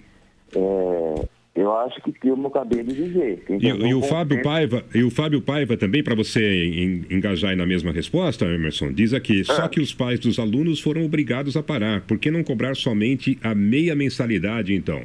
é, 0.54 1.28
eu 1.54 1.72
acho 1.76 2.00
que 2.02 2.10
tem 2.12 2.32
o 2.32 2.36
meu 2.36 2.50
cabelo 2.50 2.84
de 2.88 2.94
dizer. 3.08 3.44
E, 3.48 3.66
e 3.68 3.94
o 3.94 4.02
Fábio. 4.02 4.42
Paiva, 4.42 4.84
e 4.94 5.02
o 5.04 5.10
Fábio 5.10 5.40
Paiva 5.40 5.76
também, 5.76 6.02
para 6.02 6.14
você 6.14 6.40
en- 6.66 7.04
engajar 7.10 7.50
aí 7.50 7.56
na 7.56 7.64
mesma 7.66 7.92
resposta, 7.92 8.44
Emerson, 8.44 8.92
diz 8.92 9.12
aqui, 9.14 9.40
É. 9.42 9.44
só 9.44 9.68
que 9.68 9.80
os 9.80 9.94
pais 9.94 10.18
dos 10.18 10.38
alunos 10.38 10.80
foram 10.80 11.04
obrigados 11.04 11.56
a 11.56 11.62
parar. 11.62 12.00
Por 12.02 12.18
que 12.18 12.30
não 12.30 12.42
cobrar 12.42 12.74
somente 12.74 13.38
a 13.42 13.54
meia 13.54 13.94
mensalidade, 13.94 14.74
então? 14.74 15.02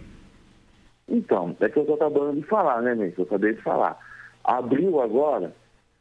Então, 1.08 1.56
é 1.60 1.70
que 1.70 1.78
eu 1.78 1.82
estou 1.84 1.96
acabando 1.96 2.40
de 2.40 2.48
falar, 2.48 2.82
né, 2.82 2.94
Ney? 2.96 3.14
Eu 3.18 3.24
acabei 3.24 3.54
de 3.54 3.62
falar. 3.62 3.98
Abril 4.44 5.02
agora, 5.02 5.54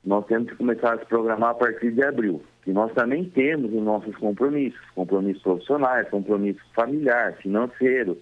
nós 0.05 0.25
temos 0.27 0.49
que 0.51 0.57
começar 0.57 0.95
a 0.95 0.99
se 0.99 1.07
programar 1.07 1.51
a 1.51 1.55
partir 1.55 1.91
de 1.93 2.03
abril. 2.03 2.43
E 2.67 2.73
nós 2.73 2.93
também 2.93 3.25
temos 3.25 3.73
os 3.73 3.83
nossos 3.83 4.15
compromissos, 4.17 4.79
compromissos 4.95 5.43
profissionais, 5.43 6.09
compromisso 6.11 6.61
familiar, 6.75 7.35
financeiro. 7.43 8.19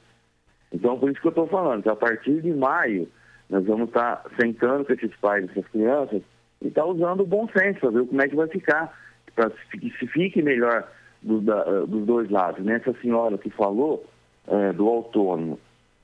Então, 0.72 0.98
por 0.98 1.10
isso 1.10 1.20
que 1.20 1.26
eu 1.26 1.30
estou 1.30 1.46
falando, 1.46 1.82
que 1.82 1.88
a 1.88 1.96
partir 1.96 2.40
de 2.42 2.52
maio, 2.52 3.08
nós 3.48 3.64
vamos 3.64 3.88
estar 3.88 4.24
sentando 4.38 4.84
com 4.84 4.92
esses 4.92 5.14
pais 5.16 5.48
essas 5.50 5.66
crianças 5.68 6.22
e 6.60 6.68
estar 6.68 6.84
usando 6.84 7.20
o 7.20 7.26
bom 7.26 7.48
senso, 7.48 7.80
para 7.80 7.90
ver 7.90 8.06
como 8.06 8.22
é 8.22 8.28
que 8.28 8.36
vai 8.36 8.48
ficar, 8.48 8.98
para 9.34 9.50
que 9.50 9.90
se 9.98 10.06
fique 10.06 10.42
melhor 10.42 10.84
do- 11.22 11.40
da- 11.40 11.84
dos 11.86 12.04
dois 12.06 12.30
lados. 12.30 12.64
Nessa 12.64 12.92
senhora 13.00 13.38
que 13.38 13.50
falou 13.50 14.04
eh, 14.48 14.72
do 14.72 14.86
autônomo, 14.88 15.58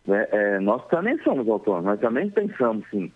né, 0.04 0.26
eh, 0.32 0.58
nós 0.58 0.84
também 0.88 1.16
somos 1.22 1.48
autônomos, 1.48 1.84
nós 1.86 2.00
também 2.00 2.28
pensamos 2.28 2.84
sim. 2.90 3.10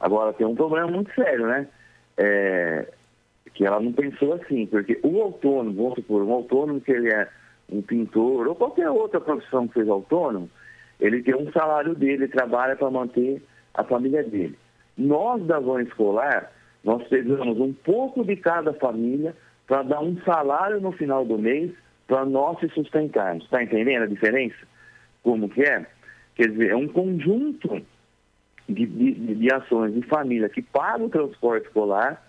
Agora 0.00 0.32
tem 0.32 0.44
um 0.46 0.56
problema 0.56 0.88
muito 0.88 1.14
sério, 1.14 1.46
né? 1.46 1.68
É, 2.16 2.88
que 3.54 3.64
ela 3.64 3.78
não 3.80 3.92
pensou 3.92 4.34
assim, 4.34 4.66
porque 4.66 4.98
o 5.04 5.22
autônomo, 5.22 5.76
vamos 5.76 5.94
supor, 5.94 6.22
um 6.24 6.32
autônomo 6.32 6.80
que 6.80 6.90
ele 6.90 7.08
é 7.12 7.28
um 7.70 7.80
pintor 7.80 8.48
ou 8.48 8.54
qualquer 8.56 8.90
outra 8.90 9.20
profissão 9.20 9.68
que 9.68 9.74
seja 9.78 9.92
autônomo, 9.92 10.50
ele 11.04 11.22
tem 11.22 11.34
um 11.34 11.52
salário 11.52 11.94
dele, 11.94 12.28
trabalha 12.28 12.76
para 12.76 12.90
manter 12.90 13.42
a 13.74 13.84
família 13.84 14.22
dele. 14.22 14.56
Nós 14.96 15.44
da 15.44 15.58
van 15.60 15.82
escolar, 15.82 16.50
nós 16.82 17.06
pegamos 17.08 17.60
um 17.60 17.74
pouco 17.74 18.24
de 18.24 18.36
cada 18.36 18.72
família 18.72 19.34
para 19.66 19.82
dar 19.82 20.00
um 20.00 20.16
salário 20.22 20.80
no 20.80 20.92
final 20.92 21.24
do 21.24 21.36
mês 21.38 21.70
para 22.06 22.24
nós 22.24 22.58
se 22.58 22.68
sustentarmos. 22.70 23.44
Está 23.44 23.62
entendendo 23.62 24.04
a 24.04 24.06
diferença? 24.06 24.56
Como 25.22 25.48
que 25.48 25.62
é? 25.62 25.86
Quer 26.36 26.50
dizer, 26.50 26.70
é 26.70 26.76
um 26.76 26.88
conjunto 26.88 27.82
de, 28.66 28.86
de, 28.86 29.34
de- 29.34 29.54
ações 29.54 29.92
de 29.92 30.02
família 30.02 30.48
que 30.48 30.62
paga 30.62 31.04
o 31.04 31.10
transporte 31.10 31.66
escolar 31.66 32.22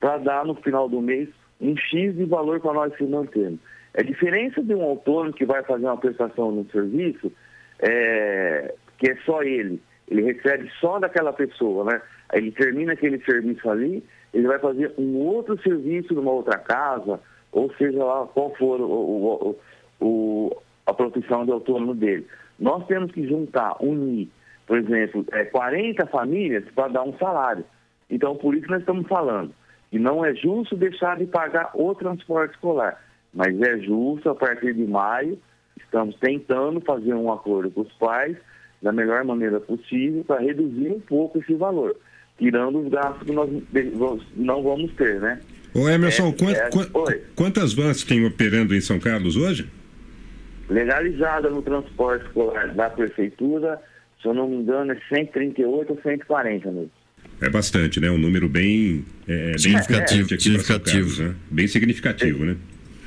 para 0.00 0.18
dar 0.18 0.44
no 0.44 0.56
final 0.56 0.88
do 0.88 1.00
mês 1.00 1.28
um 1.60 1.76
X 1.76 2.16
de 2.16 2.24
valor 2.24 2.58
para 2.60 2.72
nós 2.72 2.96
se 2.96 3.04
mantermos. 3.04 3.60
É 3.94 4.02
diferença 4.02 4.60
de 4.62 4.74
um 4.74 4.82
autônomo 4.82 5.32
que 5.32 5.44
vai 5.44 5.62
fazer 5.62 5.86
uma 5.86 5.96
prestação 5.96 6.50
no 6.50 6.68
serviço, 6.70 7.32
é, 7.80 8.74
que 8.98 9.10
é 9.10 9.16
só 9.24 9.42
ele. 9.42 9.80
Ele 10.08 10.22
recebe 10.22 10.70
só 10.80 10.98
daquela 10.98 11.32
pessoa, 11.32 11.84
né? 11.84 12.00
Ele 12.32 12.50
termina 12.50 12.92
aquele 12.92 13.18
serviço 13.24 13.68
ali, 13.70 14.02
ele 14.32 14.46
vai 14.46 14.58
fazer 14.58 14.92
um 14.98 15.16
outro 15.16 15.60
serviço 15.62 16.14
numa 16.14 16.30
outra 16.32 16.58
casa, 16.58 17.20
ou 17.52 17.72
seja 17.74 18.02
lá 18.04 18.26
qual 18.26 18.54
for 18.56 18.80
o, 18.80 18.84
o- 18.90 19.58
o- 20.00 20.56
a 20.86 20.92
profissão 20.94 21.44
de 21.44 21.52
autônomo 21.52 21.94
dele. 21.94 22.26
Nós 22.58 22.86
temos 22.86 23.12
que 23.12 23.26
juntar, 23.26 23.76
unir, 23.80 24.28
por 24.66 24.78
exemplo, 24.78 25.24
é, 25.32 25.44
40 25.44 26.06
famílias 26.06 26.64
para 26.74 26.88
dar 26.88 27.02
um 27.02 27.16
salário. 27.18 27.64
Então, 28.10 28.36
por 28.36 28.54
isso 28.54 28.68
nós 28.70 28.80
estamos 28.80 29.06
falando 29.06 29.52
que 29.90 29.98
não 29.98 30.24
é 30.24 30.34
justo 30.34 30.76
deixar 30.76 31.16
de 31.18 31.26
pagar 31.26 31.70
o 31.74 31.94
transporte 31.94 32.52
escolar, 32.54 33.02
mas 33.32 33.58
é 33.60 33.78
justo, 33.78 34.28
a 34.30 34.34
partir 34.34 34.74
de 34.74 34.84
maio, 34.86 35.38
estamos 35.84 36.14
tentando 36.16 36.80
fazer 36.80 37.14
um 37.14 37.32
acordo 37.32 37.70
com 37.70 37.80
os 37.82 37.92
pais 37.94 38.36
da 38.82 38.92
melhor 38.92 39.24
maneira 39.24 39.58
possível 39.60 40.24
para 40.24 40.40
reduzir 40.40 40.88
um 40.90 41.00
pouco 41.00 41.38
esse 41.38 41.54
valor, 41.54 41.96
tirando 42.38 42.80
os 42.80 42.88
gastos 42.90 43.24
que 43.26 43.32
nós 43.32 44.22
não 44.36 44.62
vamos 44.62 44.92
ter, 44.92 45.20
né? 45.20 45.40
Ô 45.74 45.88
Emerson, 45.88 46.28
É, 46.28 46.70
quan- 46.70 46.86
é, 47.12 47.20
quantas 47.34 47.72
vans 47.74 48.02
tem 48.04 48.24
operando 48.24 48.74
em 48.74 48.80
São 48.80 48.98
Carlos 48.98 49.36
hoje? 49.36 49.68
Legalizada 50.68 51.48
no 51.48 51.62
transporte 51.62 52.26
escolar 52.26 52.74
da 52.74 52.90
prefeitura, 52.90 53.80
se 54.20 54.28
eu 54.28 54.34
não 54.34 54.48
me 54.48 54.56
engano, 54.56 54.92
é 54.92 54.98
138 55.08 55.92
ou 55.92 56.00
140 56.02 56.70
mesmo. 56.70 56.90
É 57.40 57.48
bastante, 57.48 58.00
né? 58.00 58.10
Um 58.10 58.18
número 58.18 58.48
bem, 58.48 59.04
é, 59.26 59.50
bem 59.50 59.58
Significativo, 59.58 60.34
aqui 60.34 60.52
para 60.52 60.62
São 60.62 60.80
Carlos, 60.80 61.18
né? 61.18 61.34
Bem 61.50 61.66
significativo, 61.68 62.44
né? 62.44 62.56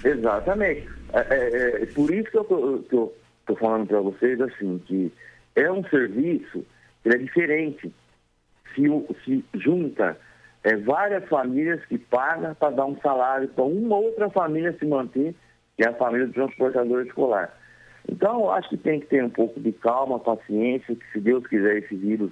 Exatamente. 0.03 0.83
É, 1.13 1.35
é- 1.35 1.83
é 1.83 1.85
por 1.87 2.11
isso 2.11 2.29
que 2.31 2.37
eu 2.37 3.13
tô 3.45 3.55
falando 3.55 3.87
para 3.87 3.99
vocês 3.99 4.39
assim, 4.41 4.79
que 4.85 5.11
é 5.55 5.71
um 5.71 5.83
serviço 5.85 6.65
que 7.03 7.09
é 7.09 7.17
diferente. 7.17 7.91
Se, 8.75 8.83
se 9.25 9.43
junta 9.55 10.17
é, 10.63 10.75
várias 10.77 11.27
famílias 11.27 11.83
que 11.85 11.97
pagam 11.97 12.55
para 12.55 12.69
dar 12.75 12.85
um 12.85 12.97
salário 13.01 13.49
para 13.49 13.63
uma 13.63 13.97
outra 13.97 14.29
família 14.29 14.75
se 14.77 14.85
manter, 14.85 15.35
que 15.75 15.83
é 15.83 15.89
a 15.89 15.93
família 15.93 16.27
do 16.27 16.33
transportador 16.33 17.05
escolar. 17.05 17.51
Então, 18.09 18.41
eu 18.41 18.51
acho 18.51 18.69
que 18.69 18.77
tem 18.77 18.99
que 18.99 19.07
ter 19.07 19.23
um 19.23 19.29
pouco 19.29 19.59
de 19.59 19.71
calma, 19.71 20.19
paciência, 20.19 20.95
que 20.95 21.11
se 21.11 21.19
Deus 21.19 21.45
quiser 21.47 21.77
esse 21.77 21.95
vírus 21.95 22.31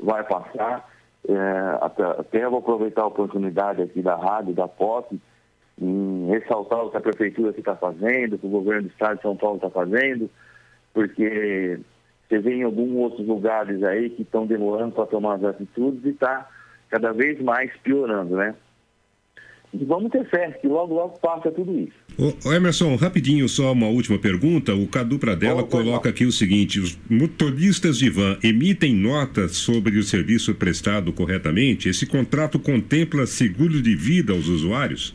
vai 0.00 0.22
passar. 0.24 0.88
É, 1.28 1.78
até, 1.80 2.02
até 2.04 2.48
vou 2.48 2.60
aproveitar 2.60 3.02
a 3.02 3.06
oportunidade 3.06 3.82
aqui 3.82 4.00
da 4.00 4.16
rádio, 4.16 4.54
da 4.54 4.68
POP, 4.68 5.20
em 5.80 6.26
ressaltar 6.28 6.84
o 6.84 6.90
que 6.90 6.96
a 6.96 7.00
prefeitura 7.00 7.54
está 7.56 7.76
fazendo, 7.76 8.34
o 8.34 8.38
que 8.38 8.46
o 8.46 8.50
governo 8.50 8.82
do 8.82 8.88
estado 8.88 9.16
de 9.16 9.22
São 9.22 9.36
Paulo 9.36 9.56
está 9.56 9.70
fazendo, 9.70 10.28
porque 10.92 11.78
você 12.28 12.38
vê 12.38 12.56
em 12.56 12.62
alguns 12.62 12.94
outros 12.96 13.26
lugares 13.26 13.82
aí 13.82 14.10
que 14.10 14.22
estão 14.22 14.46
demorando 14.46 14.92
para 14.92 15.06
tomar 15.06 15.36
as 15.36 15.44
atitudes 15.44 16.04
e 16.04 16.10
está 16.10 16.48
cada 16.90 17.12
vez 17.12 17.40
mais 17.40 17.70
piorando, 17.82 18.36
né? 18.36 18.54
E 19.72 19.84
vamos 19.84 20.10
ter 20.10 20.24
fé 20.30 20.50
que 20.52 20.66
logo, 20.66 20.94
logo 20.94 21.18
passa 21.20 21.50
tudo 21.50 21.78
isso. 21.78 21.92
Ô, 22.18 22.52
Emerson, 22.52 22.96
rapidinho, 22.96 23.46
só 23.48 23.72
uma 23.72 23.86
última 23.86 24.18
pergunta. 24.18 24.74
O 24.74 24.86
Cadu 24.88 25.18
Pradella 25.18 25.62
coloca 25.62 26.08
aqui 26.08 26.24
o 26.24 26.32
seguinte: 26.32 26.80
os 26.80 26.98
motoristas 27.08 27.98
de 27.98 28.08
van 28.08 28.38
emitem 28.42 28.94
notas 28.94 29.56
sobre 29.56 29.98
o 29.98 30.02
serviço 30.02 30.54
prestado 30.54 31.12
corretamente? 31.12 31.88
Esse 31.88 32.06
contrato 32.06 32.58
contempla 32.58 33.26
seguro 33.26 33.82
de 33.82 33.94
vida 33.94 34.32
aos 34.32 34.48
usuários? 34.48 35.14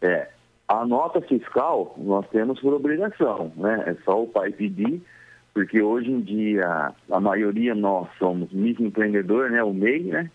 É, 0.00 0.28
a 0.68 0.84
nota 0.84 1.20
fiscal 1.22 1.94
nós 1.98 2.26
temos 2.28 2.60
por 2.60 2.74
obrigação, 2.74 3.52
né? 3.56 3.84
É 3.86 3.96
só 4.04 4.22
o 4.22 4.26
pai 4.26 4.50
pedir, 4.52 5.02
porque 5.54 5.80
hoje 5.80 6.10
em 6.10 6.20
dia 6.20 6.92
a 7.10 7.20
maioria 7.20 7.74
nós 7.74 8.08
somos 8.18 8.52
microempreendedor, 8.52 9.50
né? 9.50 9.62
O 9.62 9.72
MEI, 9.72 10.04
né? 10.04 10.30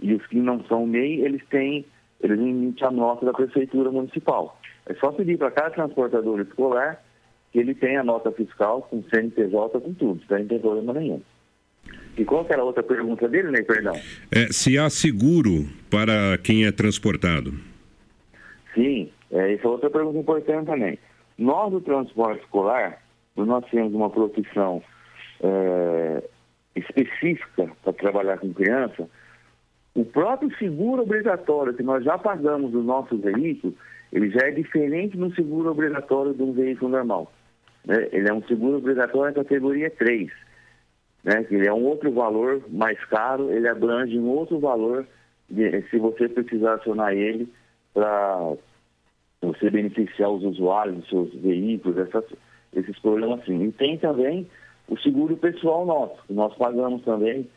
E 0.00 0.14
os 0.14 0.26
que 0.26 0.36
não 0.36 0.64
são 0.64 0.86
MEI, 0.86 1.20
eles 1.20 1.42
têm, 1.50 1.84
eles 2.20 2.38
emitem 2.38 2.88
a 2.88 2.90
nota 2.90 3.26
da 3.26 3.32
prefeitura 3.32 3.90
municipal. 3.90 4.58
É 4.86 4.94
só 4.94 5.12
pedir 5.12 5.38
para 5.38 5.50
cada 5.50 5.70
transportador 5.70 6.40
escolar 6.40 7.00
que 7.52 7.58
ele 7.58 7.74
tenha 7.74 8.00
a 8.00 8.04
nota 8.04 8.32
fiscal 8.32 8.82
com 8.82 9.02
CNPJ, 9.04 9.80
com 9.80 9.94
tudo, 9.94 10.20
aí 10.30 10.40
não 10.40 10.48
tem 10.48 10.58
problema 10.58 10.92
nenhum. 10.94 11.22
E 12.16 12.24
qual 12.24 12.46
era 12.48 12.62
a 12.62 12.64
outra 12.64 12.82
pergunta 12.82 13.28
dele, 13.28 13.50
né? 13.50 13.62
Perdão. 13.62 13.94
É, 14.30 14.46
se 14.50 14.78
há 14.78 14.88
seguro 14.88 15.66
para 15.90 16.38
quem 16.38 16.64
é 16.64 16.72
transportado? 16.72 17.52
Sim, 18.74 19.10
é, 19.30 19.54
essa 19.54 19.66
é 19.66 19.70
outra 19.70 19.90
pergunta 19.90 20.18
importante 20.18 20.66
também. 20.66 20.98
Nós, 21.38 21.70
do 21.72 21.80
transporte 21.80 22.42
escolar, 22.42 23.00
nós 23.36 23.64
temos 23.70 23.92
uma 23.94 24.10
profissão 24.10 24.82
é, 25.42 26.22
específica 26.76 27.70
para 27.82 27.92
trabalhar 27.92 28.38
com 28.38 28.52
criança, 28.52 29.08
o 29.94 30.04
próprio 30.04 30.56
seguro 30.58 31.02
obrigatório 31.02 31.74
que 31.74 31.82
nós 31.82 32.04
já 32.04 32.18
pagamos 32.18 32.72
do 32.72 32.82
nosso 32.82 33.16
veículo, 33.16 33.74
ele 34.12 34.30
já 34.30 34.46
é 34.46 34.50
diferente 34.50 35.16
do 35.16 35.32
seguro 35.34 35.70
obrigatório 35.70 36.34
de 36.34 36.42
um 36.42 36.52
veículo 36.52 36.90
normal. 36.90 37.32
né? 37.84 38.08
Ele 38.12 38.28
é 38.28 38.32
um 38.32 38.42
seguro 38.44 38.78
obrigatório 38.78 39.34
categoria 39.34 39.90
3, 39.90 40.30
né? 41.22 41.46
ele 41.50 41.66
é 41.66 41.72
um 41.72 41.84
outro 41.84 42.12
valor 42.12 42.62
mais 42.68 43.02
caro, 43.06 43.50
ele 43.52 43.68
abrange 43.68 44.18
um 44.18 44.28
outro 44.28 44.58
valor 44.58 45.06
de- 45.48 45.82
se 45.90 45.98
você 45.98 46.28
precisar 46.28 46.74
acionar 46.74 47.12
ele 47.12 47.48
para 47.94 48.54
você 49.40 49.70
beneficiar 49.70 50.30
os 50.30 50.42
usuários 50.42 50.96
dos 50.96 51.08
seus 51.08 51.34
veículos, 51.34 51.96
essas- 51.96 52.34
esses 52.74 52.98
problemas 52.98 53.40
assim. 53.40 53.62
E 53.62 53.72
tem 53.72 53.96
também 53.96 54.46
o 54.88 54.98
seguro 54.98 55.36
pessoal 55.36 55.86
nosso, 55.86 56.22
que 56.26 56.34
nós 56.34 56.54
pagamos 56.56 57.02
também 57.02 57.48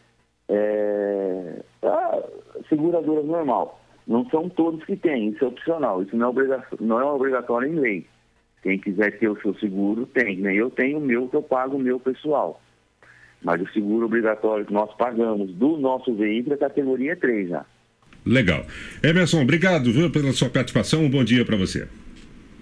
é, 0.50 1.62
a 1.84 2.24
seguradora 2.70 3.22
normal. 3.22 3.82
Não 4.08 4.26
são 4.30 4.48
todos 4.48 4.86
que 4.86 4.96
têm, 4.96 5.30
isso 5.30 5.44
é 5.44 5.48
opcional, 5.48 6.02
isso 6.02 6.16
não 6.16 6.28
é, 6.28 6.30
obriga 6.30 6.66
não 6.80 7.00
é 7.02 7.04
obrigatório 7.04 7.68
em 7.68 7.76
lei. 7.76 8.08
Quem 8.64 8.80
quiser 8.80 9.20
ter 9.20 9.28
o 9.28 9.40
seu 9.42 9.54
seguro, 9.56 10.06
tem. 10.06 10.38
Né? 10.38 10.56
Eu 10.56 10.70
tenho 10.70 11.00
o 11.00 11.02
meu 11.02 11.28
que 11.28 11.36
eu 11.36 11.44
pago 11.44 11.76
o 11.76 11.80
meu 11.80 12.00
pessoal. 12.00 12.62
Mas 13.42 13.62
o 13.62 13.68
seguro 13.72 14.06
obrigatório 14.06 14.66
que 14.66 14.74
nós 14.74 14.94
pagamos 14.96 15.52
do 15.54 15.78
nosso 15.78 16.14
veículo 16.16 16.56
é 16.56 16.58
categoria 16.58 17.16
3 17.16 17.50
já. 17.50 17.66
Legal. 18.28 18.68
Emerson, 19.02 19.42
obrigado 19.42 19.92
viu, 19.92 20.10
pela 20.10 20.34
sua 20.34 20.50
participação. 20.50 21.04
Um 21.04 21.10
bom 21.10 21.24
dia 21.24 21.46
para 21.46 21.56
você. 21.56 21.88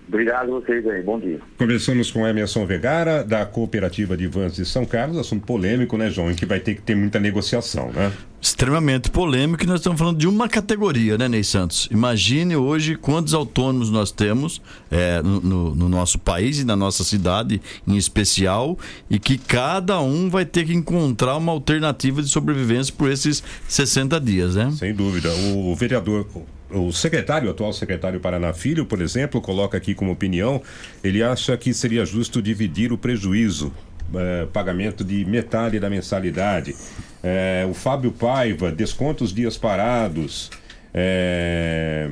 Obrigado 0.08 0.56
a 0.56 0.60
vocês 0.60 0.86
aí, 0.88 1.01
bom 1.01 1.20
dia. 1.20 1.39
Começamos 1.58 2.12
com 2.12 2.28
Emerson 2.28 2.66
Vegara, 2.66 3.24
da 3.24 3.45
Cooperativa 3.45 4.16
de 4.16 4.28
Vans 4.28 4.56
de 4.56 4.64
São 4.66 4.86
Carlos. 4.86 5.18
Assunto 5.18 5.45
polêmico, 5.45 5.97
né, 5.97 6.10
João? 6.12 6.30
Em 6.30 6.36
que 6.36 6.45
vai 6.45 6.60
ter 6.60 6.76
que 6.76 6.82
ter 6.82 6.95
muita 6.95 7.20
negociação, 7.20 7.91
né? 7.91 8.12
Extremamente 8.39 9.10
polêmico 9.10 9.64
e 9.64 9.66
nós 9.68 9.80
estamos 9.80 9.97
falando 9.97 10.20
de 10.20 10.28
uma 10.28 10.47
categoria, 10.47 11.18
né, 11.18 11.28
Ney 11.28 11.43
Santos? 11.43 11.88
Imagine 11.91 12.56
hoje 12.56 12.95
quantos 12.95 13.34
autônomos 13.34 13.89
nós 13.89 14.12
temos 14.12 14.62
é, 14.91 15.20
no, 15.24 15.41
no- 15.41 15.76
no 15.76 15.89
nosso 15.89 16.20
país 16.20 16.60
e 16.60 16.64
na 16.64 16.76
nossa 16.76 17.03
cidade 17.03 17.60
em 17.88 17.97
especial 17.97 18.78
e 19.10 19.18
que 19.18 19.39
cada 19.39 19.99
um 19.99 20.30
vai 20.30 20.45
ter 20.45 20.66
que 20.66 20.74
encontrar 20.76 21.36
uma 21.38 21.51
alternativa 21.51 22.22
de 22.22 22.30
sobrevivência 22.30 22.93
por 22.95 23.10
esses 23.10 23.43
60 23.68 24.20
dias, 24.22 24.56
né? 24.56 24.72
Sem 24.78 24.93
dúvida. 24.93 25.34
O 25.34 25.76
vereador, 25.76 26.28
o 26.70 26.91
secretário, 26.91 27.47
o 27.47 27.51
atual 27.51 27.72
secretário 27.74 28.20
Paraná 28.20 28.53
Filho, 28.53 28.86
por 28.86 29.01
exemplo, 29.01 29.39
coloca 29.39 29.78
aqui 29.78 29.93
como 29.93 30.11
opinião, 30.11 30.61
ele 31.03 31.22
acha 31.22 31.55
que 31.57 31.74
seria 31.74 32.05
justo 32.05 32.41
dividir 32.41 32.91
o 32.91 32.97
prejuízo, 32.97 33.72
eh, 34.13 34.47
pagamento 34.51 35.03
de 35.03 35.24
metade 35.26 35.80
da 35.80 35.89
mensalidade. 35.89 36.76
Eh, 37.24 37.66
o 37.70 37.74
Fábio 37.74 38.11
Paiva, 38.11 38.72
desconta 38.72 39.24
os 39.24 39.34
dias 39.34 39.57
parados. 39.57 40.49
Eh, 40.93 42.09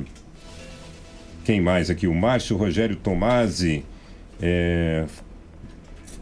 quem 1.44 1.60
mais 1.60 1.90
aqui? 1.90 2.06
O 2.06 2.14
Márcio 2.14 2.56
Rogério 2.56 2.96
Tomasi. 2.96 3.84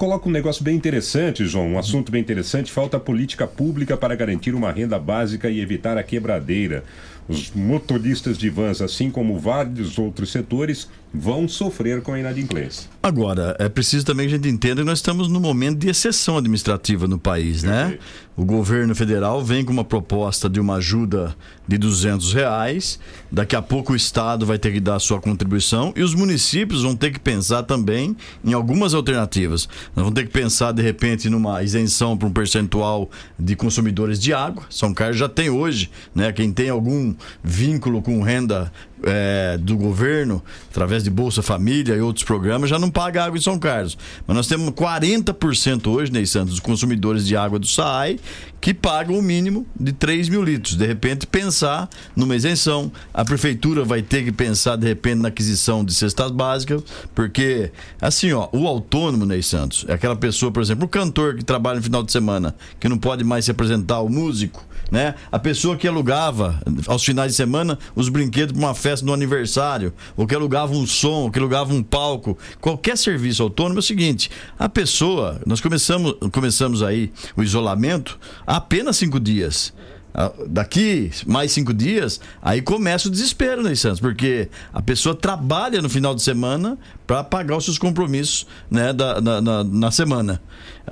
Coloca 0.02 0.28
um 0.28 0.32
negócio 0.32 0.64
bem 0.64 0.74
interessante, 0.74 1.46
João, 1.46 1.68
um 1.68 1.78
assunto 1.78 2.10
bem 2.10 2.20
interessante. 2.20 2.72
Falta 2.72 2.98
política 2.98 3.46
pública 3.46 3.96
para 3.96 4.16
garantir 4.16 4.52
uma 4.52 4.72
renda 4.72 4.98
básica 4.98 5.48
e 5.48 5.60
evitar 5.60 5.96
a 5.96 6.02
quebradeira. 6.02 6.82
Os 7.28 7.50
motoristas 7.52 8.36
de 8.36 8.50
vans, 8.50 8.82
assim 8.82 9.10
como 9.10 9.38
vários 9.38 9.96
outros 9.98 10.32
setores, 10.32 10.88
vão 11.14 11.46
sofrer 11.46 12.02
com 12.02 12.12
a 12.12 12.18
inadimplência. 12.18 12.88
Agora, 13.02 13.54
é 13.58 13.68
preciso 13.68 14.04
também 14.04 14.26
que 14.26 14.34
a 14.34 14.36
gente 14.36 14.48
entenda 14.48 14.82
que 14.82 14.86
nós 14.86 14.98
estamos 14.98 15.28
num 15.28 15.40
momento 15.40 15.78
de 15.78 15.88
exceção 15.88 16.36
administrativa 16.36 17.06
no 17.06 17.18
país, 17.18 17.62
né? 17.62 17.98
O 18.34 18.46
governo 18.46 18.94
federal 18.94 19.44
vem 19.44 19.62
com 19.62 19.72
uma 19.74 19.84
proposta 19.84 20.48
de 20.48 20.58
uma 20.58 20.76
ajuda 20.76 21.36
de 21.68 21.76
200 21.76 22.32
reais. 22.32 22.98
Daqui 23.30 23.54
a 23.54 23.60
pouco 23.60 23.92
o 23.92 23.96
Estado 23.96 24.46
vai 24.46 24.58
ter 24.58 24.72
que 24.72 24.80
dar 24.80 24.94
a 24.94 25.00
sua 25.00 25.20
contribuição 25.20 25.92
e 25.94 26.02
os 26.02 26.14
municípios 26.14 26.82
vão 26.82 26.96
ter 26.96 27.12
que 27.12 27.20
pensar 27.20 27.62
também 27.64 28.16
em 28.42 28.54
algumas 28.54 28.94
alternativas. 28.94 29.68
Nós 29.94 30.04
vamos 30.04 30.14
ter 30.14 30.24
que 30.26 30.32
pensar, 30.32 30.72
de 30.72 30.80
repente, 30.80 31.28
numa 31.28 31.62
isenção 31.62 32.16
para 32.16 32.26
um 32.26 32.32
percentual 32.32 33.10
de 33.38 33.54
consumidores 33.54 34.18
de 34.18 34.32
água. 34.32 34.64
São 34.70 34.94
Carlos 34.94 35.18
já 35.18 35.28
tem 35.28 35.50
hoje, 35.50 35.90
né? 36.14 36.32
Quem 36.32 36.50
tem 36.50 36.70
algum 36.70 37.14
vínculo 37.44 38.00
com 38.00 38.22
renda 38.22 38.72
é, 39.04 39.58
do 39.58 39.76
governo, 39.76 40.42
através 40.70 41.02
de 41.02 41.10
Bolsa 41.10 41.42
Família 41.42 41.94
e 41.94 42.00
outros 42.00 42.24
programas, 42.24 42.70
já 42.70 42.78
não 42.78 42.90
paga 42.90 43.24
água 43.24 43.38
em 43.38 43.40
São 43.40 43.58
Carlos. 43.58 43.96
Mas 44.26 44.36
nós 44.36 44.46
temos 44.46 44.70
40% 44.70 45.86
hoje, 45.88 46.12
Ney 46.12 46.26
Santos, 46.26 46.50
dos 46.50 46.60
consumidores 46.60 47.26
de 47.26 47.36
água 47.36 47.58
do 47.58 47.66
SAAI, 47.66 48.18
que 48.60 48.72
pagam 48.72 49.18
o 49.18 49.22
mínimo 49.22 49.66
de 49.78 49.92
3 49.92 50.28
mil 50.28 50.42
litros. 50.42 50.76
De 50.76 50.86
repente, 50.86 51.26
pensar 51.26 51.88
numa 52.14 52.36
isenção. 52.36 52.92
A 53.12 53.24
prefeitura 53.24 53.84
vai 53.84 54.02
ter 54.02 54.24
que 54.24 54.32
pensar, 54.32 54.76
de 54.76 54.86
repente, 54.86 55.20
na 55.20 55.28
aquisição 55.28 55.84
de 55.84 55.92
cestas 55.92 56.30
básicas, 56.30 56.82
porque, 57.14 57.72
assim, 58.00 58.32
ó, 58.32 58.48
o 58.52 58.66
autônomo, 58.66 59.26
Ney 59.26 59.42
Santos, 59.42 59.84
é 59.88 59.94
aquela 59.94 60.14
pessoa, 60.14 60.52
por 60.52 60.62
exemplo, 60.62 60.84
o 60.84 60.88
cantor 60.88 61.34
que 61.34 61.44
trabalha 61.44 61.76
no 61.76 61.82
final 61.82 62.02
de 62.02 62.12
semana, 62.12 62.54
que 62.78 62.88
não 62.88 62.98
pode 62.98 63.24
mais 63.24 63.44
se 63.44 63.50
apresentar, 63.50 64.00
o 64.00 64.08
músico, 64.08 64.64
né? 64.92 65.14
A 65.32 65.38
pessoa 65.38 65.74
que 65.74 65.88
alugava 65.88 66.60
aos 66.86 67.02
finais 67.02 67.32
de 67.32 67.36
semana 67.36 67.78
os 67.96 68.10
brinquedos 68.10 68.52
para 68.52 68.66
uma 68.66 68.74
festa 68.74 69.06
no 69.06 69.14
aniversário, 69.14 69.94
ou 70.14 70.26
que 70.26 70.34
alugava 70.34 70.74
um 70.74 70.86
som, 70.86 71.22
ou 71.22 71.30
que 71.30 71.38
alugava 71.38 71.72
um 71.72 71.82
palco, 71.82 72.36
qualquer 72.60 72.98
serviço 72.98 73.42
autônomo 73.42 73.78
é 73.78 73.80
o 73.80 73.82
seguinte: 73.82 74.30
a 74.58 74.68
pessoa, 74.68 75.40
nós 75.46 75.62
começamos, 75.62 76.14
começamos 76.30 76.82
aí 76.82 77.10
o 77.34 77.42
isolamento 77.42 78.20
há 78.46 78.56
apenas 78.56 78.98
cinco 78.98 79.18
dias. 79.18 79.72
Ah, 80.14 80.30
Daqui 80.46 81.10
mais 81.26 81.52
cinco 81.52 81.72
dias, 81.72 82.20
aí 82.42 82.60
começa 82.60 83.08
o 83.08 83.10
desespero, 83.10 83.62
né, 83.62 83.74
Santos? 83.74 83.98
Porque 83.98 84.50
a 84.70 84.82
pessoa 84.82 85.14
trabalha 85.14 85.80
no 85.80 85.88
final 85.88 86.14
de 86.14 86.20
semana 86.20 86.76
para 87.06 87.24
pagar 87.24 87.56
os 87.56 87.64
seus 87.64 87.78
compromissos 87.78 88.46
né, 88.70 88.92
da, 88.92 89.22
na, 89.22 89.64
na 89.64 89.90
semana. 89.90 90.42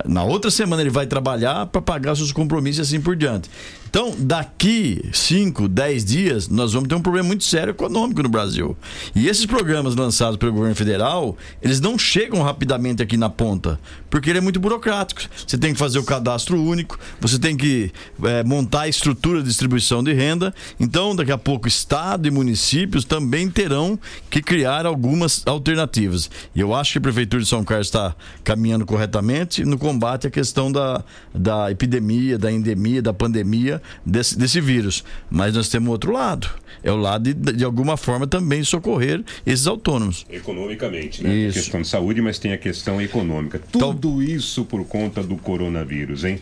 Na 0.05 0.23
outra 0.23 0.49
semana 0.49 0.81
ele 0.81 0.89
vai 0.89 1.05
trabalhar 1.05 1.65
para 1.67 1.81
pagar 1.81 2.15
seus 2.15 2.31
compromissos 2.31 2.79
e 2.79 2.81
assim 2.81 3.01
por 3.01 3.15
diante. 3.15 3.49
Então, 3.91 4.15
daqui 4.17 5.03
5, 5.11 5.67
10 5.67 6.05
dias, 6.05 6.47
nós 6.47 6.71
vamos 6.71 6.87
ter 6.87 6.95
um 6.95 7.01
problema 7.01 7.27
muito 7.27 7.43
sério 7.43 7.71
econômico 7.71 8.23
no 8.23 8.29
Brasil. 8.29 8.73
E 9.13 9.27
esses 9.27 9.45
programas 9.45 9.97
lançados 9.97 10.37
pelo 10.37 10.53
governo 10.53 10.73
federal, 10.73 11.35
eles 11.61 11.81
não 11.81 11.99
chegam 11.99 12.41
rapidamente 12.41 13.03
aqui 13.03 13.17
na 13.17 13.29
ponta, 13.29 13.77
porque 14.09 14.29
ele 14.29 14.39
é 14.39 14.41
muito 14.41 14.61
burocrático. 14.61 15.23
Você 15.45 15.57
tem 15.57 15.73
que 15.73 15.79
fazer 15.79 15.99
o 15.99 16.05
cadastro 16.05 16.63
único, 16.63 16.97
você 17.19 17.37
tem 17.37 17.57
que 17.57 17.91
eh, 18.23 18.43
montar 18.45 18.83
a 18.83 18.87
estrutura 18.87 19.41
de 19.41 19.49
distribuição 19.49 20.01
de 20.01 20.13
renda. 20.13 20.55
Então, 20.79 21.13
daqui 21.13 21.33
a 21.33 21.37
pouco, 21.37 21.67
Estado 21.67 22.25
e 22.25 22.31
municípios 22.31 23.03
também 23.03 23.49
terão 23.49 23.99
que 24.29 24.41
criar 24.41 24.85
algumas 24.85 25.45
alternativas. 25.45 26.31
E 26.55 26.61
eu 26.61 26.73
acho 26.73 26.93
que 26.93 26.97
a 26.99 27.01
Prefeitura 27.01 27.43
de 27.43 27.49
São 27.49 27.61
Carlos 27.65 27.87
está 27.87 28.15
caminhando 28.41 28.85
corretamente 28.85 29.65
no 29.65 29.77
combate 29.81 30.27
à 30.27 30.29
questão 30.29 30.71
da, 30.71 31.03
da 31.33 31.71
epidemia, 31.71 32.37
da 32.37 32.51
endemia, 32.51 33.01
da 33.01 33.11
pandemia 33.11 33.81
desse, 34.05 34.37
desse 34.37 34.61
vírus. 34.61 35.03
Mas 35.27 35.55
nós 35.55 35.69
temos 35.69 35.89
outro 35.89 36.11
lado. 36.13 36.47
É 36.83 36.91
o 36.91 36.95
lado 36.95 37.33
de, 37.33 37.53
de 37.53 37.65
alguma 37.65 37.97
forma, 37.97 38.27
também 38.27 38.63
socorrer 38.63 39.23
esses 39.43 39.65
autônomos. 39.65 40.25
Economicamente, 40.29 41.23
né? 41.23 41.29
Tem 41.29 41.47
a 41.47 41.53
questão 41.53 41.81
de 41.81 41.87
saúde, 41.87 42.21
mas 42.21 42.37
tem 42.37 42.53
a 42.53 42.57
questão 42.57 43.01
econômica. 43.01 43.59
Tudo 43.71 44.21
isso 44.21 44.63
por 44.65 44.85
conta 44.85 45.23
do 45.23 45.35
coronavírus, 45.35 46.23
hein? 46.23 46.39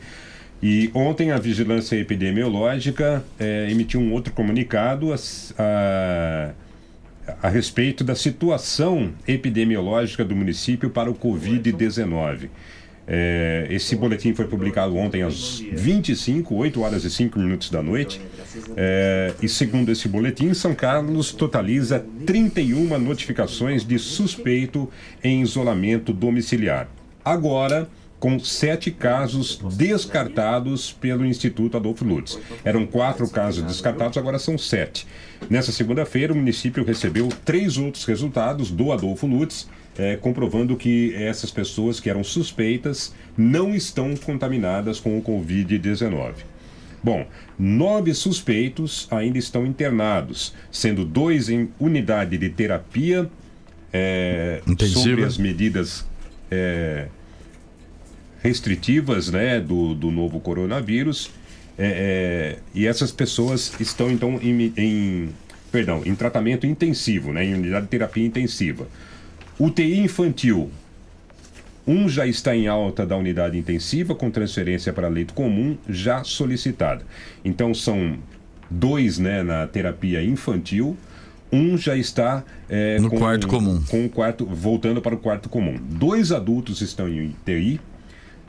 E 0.62 0.92
ontem 0.94 1.32
a 1.32 1.38
Vigilância 1.38 1.96
Epidemiológica 1.96 3.24
eh, 3.40 3.70
emitiu 3.72 4.02
um 4.02 4.12
outro 4.12 4.34
comunicado 4.34 5.14
a, 5.14 5.18
a, 5.58 6.52
a 7.42 7.50
respeito 7.50 8.04
da 8.04 8.16
situação 8.16 9.14
epidemiológica 9.26 10.26
do 10.26 10.36
município 10.36 10.90
para 10.90 11.10
o 11.10 11.16
Covid-19. 11.16 12.50
Eh, 13.12 13.66
esse 13.72 13.95
boletim 13.95 14.36
foi 14.36 14.45
publicado 14.45 14.95
ontem 14.95 15.24
às 15.24 15.60
25, 15.60 16.53
8 16.53 16.82
horas 16.82 17.03
e 17.03 17.10
5 17.10 17.39
minutos 17.39 17.72
da 17.72 17.82
noite. 17.82 18.22
Eh, 18.78 19.34
e 19.41 19.49
segundo 19.49 19.91
esse 19.91 20.07
boletim, 20.07 20.53
São 20.53 20.76
Carlos 20.76 21.32
totaliza 21.32 22.05
31 22.28 22.99
notificações 22.99 23.84
de 23.84 23.97
suspeito 23.97 24.88
em 25.24 25.41
isolamento 25.41 26.14
domiciliar. 26.14 26.88
Agora, 27.26 27.89
com 28.20 28.38
sete 28.38 28.91
casos 28.91 29.60
descartados 29.78 30.91
pelo 30.91 31.26
Instituto 31.26 31.78
Adolfo 31.78 32.03
Lutz. 32.03 32.38
Eram 32.66 32.86
quatro 32.86 33.30
casos 33.30 33.64
descartados, 33.64 34.18
agora 34.18 34.38
são 34.38 34.57
sete. 34.57 35.07
Nessa 35.49 35.72
segunda-feira, 35.72 36.34
o 36.34 36.36
município 36.36 36.84
recebeu 36.84 37.30
três 37.45 37.78
outros 37.78 38.03
resultados 38.03 38.70
do 38.70 38.91
Adolfo 38.91 39.26
Lutz, 39.26 39.70
eh, 40.00 40.16
comprovando 40.16 40.78
que 40.78 41.14
essas 41.14 41.52
pessoas 41.52 42.00
que 42.00 42.10
eram 42.10 42.24
suspeitas 42.24 43.14
não 43.38 43.76
estão 43.76 44.16
contaminadas 44.16 45.00
com 45.00 45.18
o 45.18 45.22
Covid-19. 45.22 46.34
Bom, 47.04 47.28
nove 47.58 48.14
suspeitos 48.14 49.08
ainda 49.12 49.38
estão 49.38 49.66
internados, 49.66 50.54
sendo 50.72 51.04
dois 51.06 51.50
em 51.50 51.70
unidade 51.80 52.38
de 52.38 52.50
terapia 52.50 53.30
Intensiva. 54.68 55.00
sobre 55.02 55.24
as 55.26 55.38
medidas 55.38 56.06
eh, 56.50 57.08
restritivas 58.41 59.30
né, 59.30 59.60
do, 59.60 59.93
do 59.93 60.12
novo 60.12 60.39
coronavírus. 60.39 61.30
É, 61.78 62.58
é, 62.58 62.60
e 62.76 62.86
essas 62.86 63.12
pessoas 63.12 63.74
estão 63.80 64.12
então 64.12 64.38
em, 64.41 64.74
em- 64.76 65.30
perdão, 65.72 66.02
em 66.06 66.14
tratamento 66.14 66.66
intensivo, 66.66 67.32
né, 67.32 67.45
em 67.45 67.54
unidade 67.54 67.86
de 67.86 67.89
terapia 67.91 68.26
intensiva. 68.26 68.88
UTI 69.60 69.99
infantil. 69.99 70.72
Um 71.86 72.07
já 72.07 72.26
está 72.26 72.55
em 72.55 72.68
alta 72.68 73.05
da 73.05 73.18
unidade 73.18 73.57
intensiva, 73.57 74.16
com 74.16 74.30
transferência 74.30 74.93
para 74.93 75.07
leito 75.07 75.34
comum, 75.34 75.78
já 75.88 76.24
solicitada. 76.24 77.03
Então 77.43 77.74
são 77.74 78.18
dois 78.70 79.18
né, 79.18 79.43
na 79.43 79.68
terapia 79.68 80.24
infantil, 80.24 80.95
um 81.51 81.78
já 81.78 81.97
está 81.97 82.43
é, 82.70 82.99
No 82.99 83.10
quarto 83.10 83.47
comum. 83.47 83.82
Com 83.89 84.05
o 84.05 84.10
quarto, 84.10 84.45
voltando 84.45 85.01
para 85.01 85.16
o 85.16 85.18
quarto 85.18 85.49
comum. 85.49 85.80
Dois 85.82 86.32
adultos 86.32 86.80
estão 86.82 87.10
em 87.10 87.30
UTI, 87.30 87.82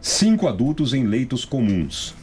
cinco 0.00 0.46
adultos 0.46 0.92
em 0.92 1.04
leitos 1.04 1.44
comuns. 1.44 2.14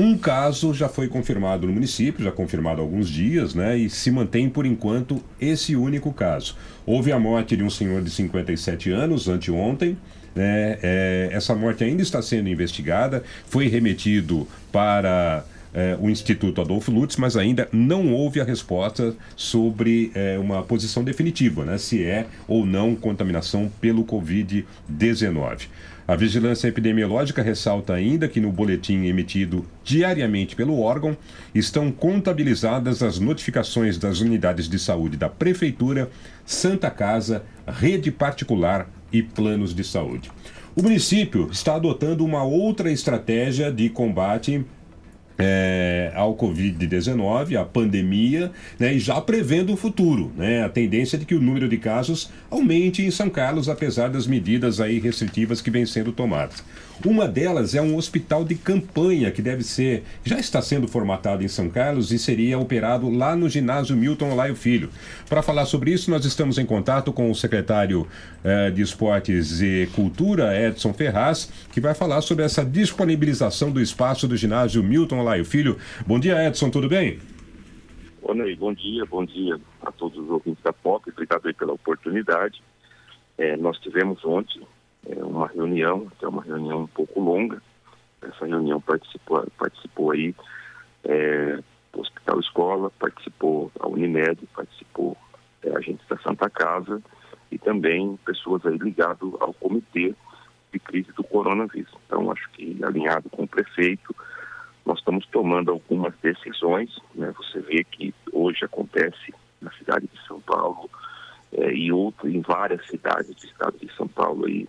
Um 0.00 0.16
caso 0.16 0.72
já 0.72 0.88
foi 0.88 1.08
confirmado 1.08 1.66
no 1.66 1.74
município, 1.74 2.24
já 2.24 2.32
confirmado 2.32 2.80
há 2.80 2.82
alguns 2.82 3.06
dias, 3.06 3.54
né? 3.54 3.76
E 3.76 3.90
se 3.90 4.10
mantém 4.10 4.48
por 4.48 4.64
enquanto 4.64 5.22
esse 5.38 5.76
único 5.76 6.10
caso. 6.10 6.56
Houve 6.86 7.12
a 7.12 7.18
morte 7.18 7.54
de 7.54 7.62
um 7.62 7.68
senhor 7.68 8.00
de 8.00 8.08
57 8.08 8.90
anos 8.90 9.28
anteontem. 9.28 9.98
Né? 10.34 10.78
É, 10.82 11.28
essa 11.32 11.54
morte 11.54 11.84
ainda 11.84 12.00
está 12.00 12.22
sendo 12.22 12.48
investigada, 12.48 13.22
foi 13.46 13.68
remetido 13.68 14.48
para 14.72 15.44
é, 15.74 15.98
o 16.00 16.08
Instituto 16.08 16.62
Adolfo 16.62 16.90
Lutz, 16.90 17.16
mas 17.16 17.36
ainda 17.36 17.68
não 17.70 18.10
houve 18.10 18.40
a 18.40 18.44
resposta 18.44 19.14
sobre 19.36 20.12
é, 20.14 20.38
uma 20.38 20.62
posição 20.62 21.04
definitiva, 21.04 21.66
né? 21.66 21.76
Se 21.76 22.02
é 22.02 22.26
ou 22.48 22.64
não 22.64 22.96
contaminação 22.96 23.70
pelo 23.82 24.02
Covid-19. 24.06 25.68
A 26.10 26.16
vigilância 26.16 26.66
epidemiológica 26.66 27.40
ressalta 27.40 27.94
ainda 27.94 28.26
que 28.26 28.40
no 28.40 28.50
boletim 28.50 29.04
emitido 29.04 29.64
diariamente 29.84 30.56
pelo 30.56 30.80
órgão 30.80 31.16
estão 31.54 31.92
contabilizadas 31.92 33.00
as 33.00 33.20
notificações 33.20 33.96
das 33.96 34.18
unidades 34.18 34.68
de 34.68 34.76
saúde 34.76 35.16
da 35.16 35.28
Prefeitura, 35.28 36.10
Santa 36.44 36.90
Casa, 36.90 37.44
rede 37.64 38.10
particular 38.10 38.90
e 39.12 39.22
planos 39.22 39.72
de 39.72 39.84
saúde. 39.84 40.32
O 40.74 40.82
município 40.82 41.48
está 41.52 41.76
adotando 41.76 42.24
uma 42.24 42.42
outra 42.42 42.90
estratégia 42.90 43.70
de 43.70 43.88
combate 43.88 44.66
é, 45.42 46.12
ao 46.14 46.36
Covid-19, 46.36 47.60
à 47.60 47.64
pandemia, 47.64 48.50
né, 48.78 48.94
e 48.94 48.98
já 48.98 49.20
prevendo 49.20 49.72
o 49.72 49.76
futuro. 49.76 50.32
Né, 50.36 50.62
a 50.64 50.68
tendência 50.68 51.18
de 51.18 51.24
que 51.24 51.34
o 51.34 51.40
número 51.40 51.68
de 51.68 51.76
casos 51.76 52.30
aumente 52.50 53.02
em 53.02 53.10
São 53.10 53.28
Carlos, 53.30 53.68
apesar 53.68 54.08
das 54.08 54.26
medidas 54.26 54.80
aí 54.80 54.98
restritivas 54.98 55.60
que 55.60 55.70
vêm 55.70 55.86
sendo 55.86 56.12
tomadas. 56.12 56.62
Uma 57.04 57.26
delas 57.26 57.74
é 57.74 57.80
um 57.80 57.96
hospital 57.96 58.44
de 58.44 58.54
campanha 58.54 59.30
que 59.30 59.40
deve 59.40 59.62
ser, 59.62 60.04
já 60.22 60.38
está 60.38 60.60
sendo 60.60 60.86
formatado 60.86 61.42
em 61.42 61.48
São 61.48 61.70
Carlos 61.70 62.12
e 62.12 62.18
seria 62.18 62.58
operado 62.58 63.08
lá 63.08 63.34
no 63.34 63.48
ginásio 63.48 63.96
Milton 63.96 64.34
Laio 64.34 64.54
Filho. 64.54 64.90
Para 65.26 65.40
falar 65.40 65.64
sobre 65.64 65.92
isso, 65.92 66.10
nós 66.10 66.26
estamos 66.26 66.58
em 66.58 66.66
contato 66.66 67.10
com 67.10 67.30
o 67.30 67.34
secretário 67.34 68.06
eh, 68.44 68.70
de 68.70 68.82
Esportes 68.82 69.62
e 69.62 69.88
Cultura, 69.94 70.54
Edson 70.54 70.92
Ferraz, 70.92 71.50
que 71.72 71.80
vai 71.80 71.94
falar 71.94 72.20
sobre 72.20 72.44
essa 72.44 72.62
disponibilização 72.62 73.70
do 73.70 73.80
espaço 73.80 74.28
do 74.28 74.36
ginásio 74.36 74.82
Milton 74.82 75.22
Laio 75.22 75.46
Filho. 75.46 75.78
Bom 76.06 76.20
dia, 76.20 76.46
Edson, 76.46 76.68
tudo 76.68 76.86
bem? 76.86 77.18
Ô 78.20 78.34
Ney, 78.34 78.54
bom 78.56 78.74
dia, 78.74 79.06
bom 79.06 79.24
dia 79.24 79.58
a 79.80 79.90
todos 79.90 80.18
os 80.22 80.28
ouvintes 80.28 80.62
da 80.62 80.72
POP, 80.74 81.10
obrigado 81.10 81.54
pela 81.54 81.72
oportunidade. 81.72 82.62
É, 83.38 83.56
nós 83.56 83.78
tivemos 83.78 84.22
ontem 84.22 84.60
é, 85.06 85.24
uma 85.24 85.46
reunião, 85.46 86.10
que 86.18 86.24
é 86.24 86.28
uma 86.28 86.42
reunião 86.42 86.82
um 86.82 86.86
pouco 86.86 87.20
longa. 87.20 87.62
Essa 88.22 88.46
reunião 88.46 88.80
participou, 88.80 89.46
participou 89.58 90.10
aí 90.10 90.34
é, 91.04 91.58
o 91.94 92.00
Hospital 92.00 92.40
Escola, 92.40 92.90
participou 92.98 93.72
a 93.80 93.88
Unimed, 93.88 94.46
participou 94.54 95.16
é, 95.62 95.76
agentes 95.76 96.06
da 96.08 96.18
Santa 96.18 96.48
Casa 96.50 97.02
e 97.50 97.58
também 97.58 98.18
pessoas 98.24 98.64
aí 98.66 98.76
ligadas 98.76 99.28
ao 99.40 99.52
comitê 99.54 100.14
de 100.72 100.78
crise 100.78 101.12
do 101.12 101.24
coronavírus. 101.24 101.92
Então, 102.06 102.30
acho 102.30 102.48
que 102.50 102.78
alinhado 102.82 103.28
com 103.30 103.42
o 103.42 103.48
prefeito, 103.48 104.14
nós 104.86 104.98
estamos 104.98 105.26
tomando 105.26 105.70
algumas 105.70 106.14
decisões. 106.22 106.96
Né? 107.14 107.32
Você 107.36 107.60
vê 107.60 107.84
que 107.84 108.14
hoje 108.32 108.64
acontece 108.64 109.34
na 109.60 109.70
cidade 109.72 110.08
de 110.12 110.26
São 110.26 110.40
Paulo 110.40 110.88
é, 111.52 111.72
e 111.72 111.90
outro, 111.90 112.28
em 112.28 112.40
várias 112.40 112.86
cidades 112.86 113.34
do 113.34 113.44
estado 113.44 113.76
de 113.78 113.92
São 113.94 114.06
Paulo 114.06 114.46
aí, 114.46 114.68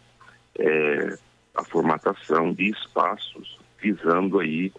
é, 0.59 1.17
a 1.55 1.63
formatação 1.65 2.53
de 2.53 2.69
espaços 2.69 3.59
visando 3.79 4.39
aí 4.39 4.71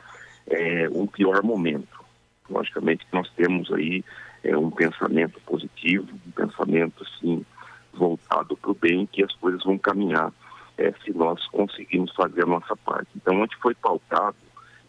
é, 0.46 0.88
um 0.90 1.06
pior 1.06 1.42
momento. 1.42 2.02
Logicamente 2.48 3.06
nós 3.12 3.30
temos 3.36 3.72
aí 3.72 4.04
é, 4.42 4.56
um 4.56 4.70
pensamento 4.70 5.40
positivo, 5.42 6.08
um 6.26 6.30
pensamento 6.30 7.02
assim 7.02 7.44
voltado 7.92 8.56
para 8.56 8.70
o 8.70 8.74
bem, 8.74 9.06
que 9.06 9.22
as 9.22 9.34
coisas 9.36 9.62
vão 9.64 9.76
caminhar 9.78 10.32
é, 10.78 10.92
se 11.04 11.12
nós 11.12 11.46
conseguirmos 11.48 12.12
fazer 12.14 12.42
a 12.42 12.46
nossa 12.46 12.76
parte. 12.76 13.08
Então, 13.14 13.40
onde 13.40 13.56
foi 13.56 13.74
pautado 13.74 14.36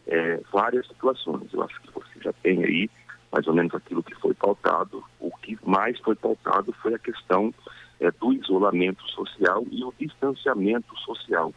é, 0.07 0.39
várias 0.51 0.87
situações. 0.87 1.53
Eu 1.53 1.63
acho 1.63 1.79
que 1.81 1.91
você 1.91 2.19
já 2.21 2.33
tem 2.33 2.63
aí 2.63 2.89
mais 3.31 3.47
ou 3.47 3.53
menos 3.53 3.73
aquilo 3.73 4.03
que 4.03 4.15
foi 4.15 4.33
pautado. 4.33 5.03
O 5.19 5.31
que 5.37 5.57
mais 5.65 5.99
foi 5.99 6.15
pautado 6.15 6.73
foi 6.81 6.93
a 6.93 6.99
questão 6.99 7.53
é, 8.03 8.11
do 8.11 8.33
isolamento 8.33 9.01
social 9.09 9.65
e 9.71 9.81
o 9.83 9.93
distanciamento 9.97 10.93
social. 10.99 11.53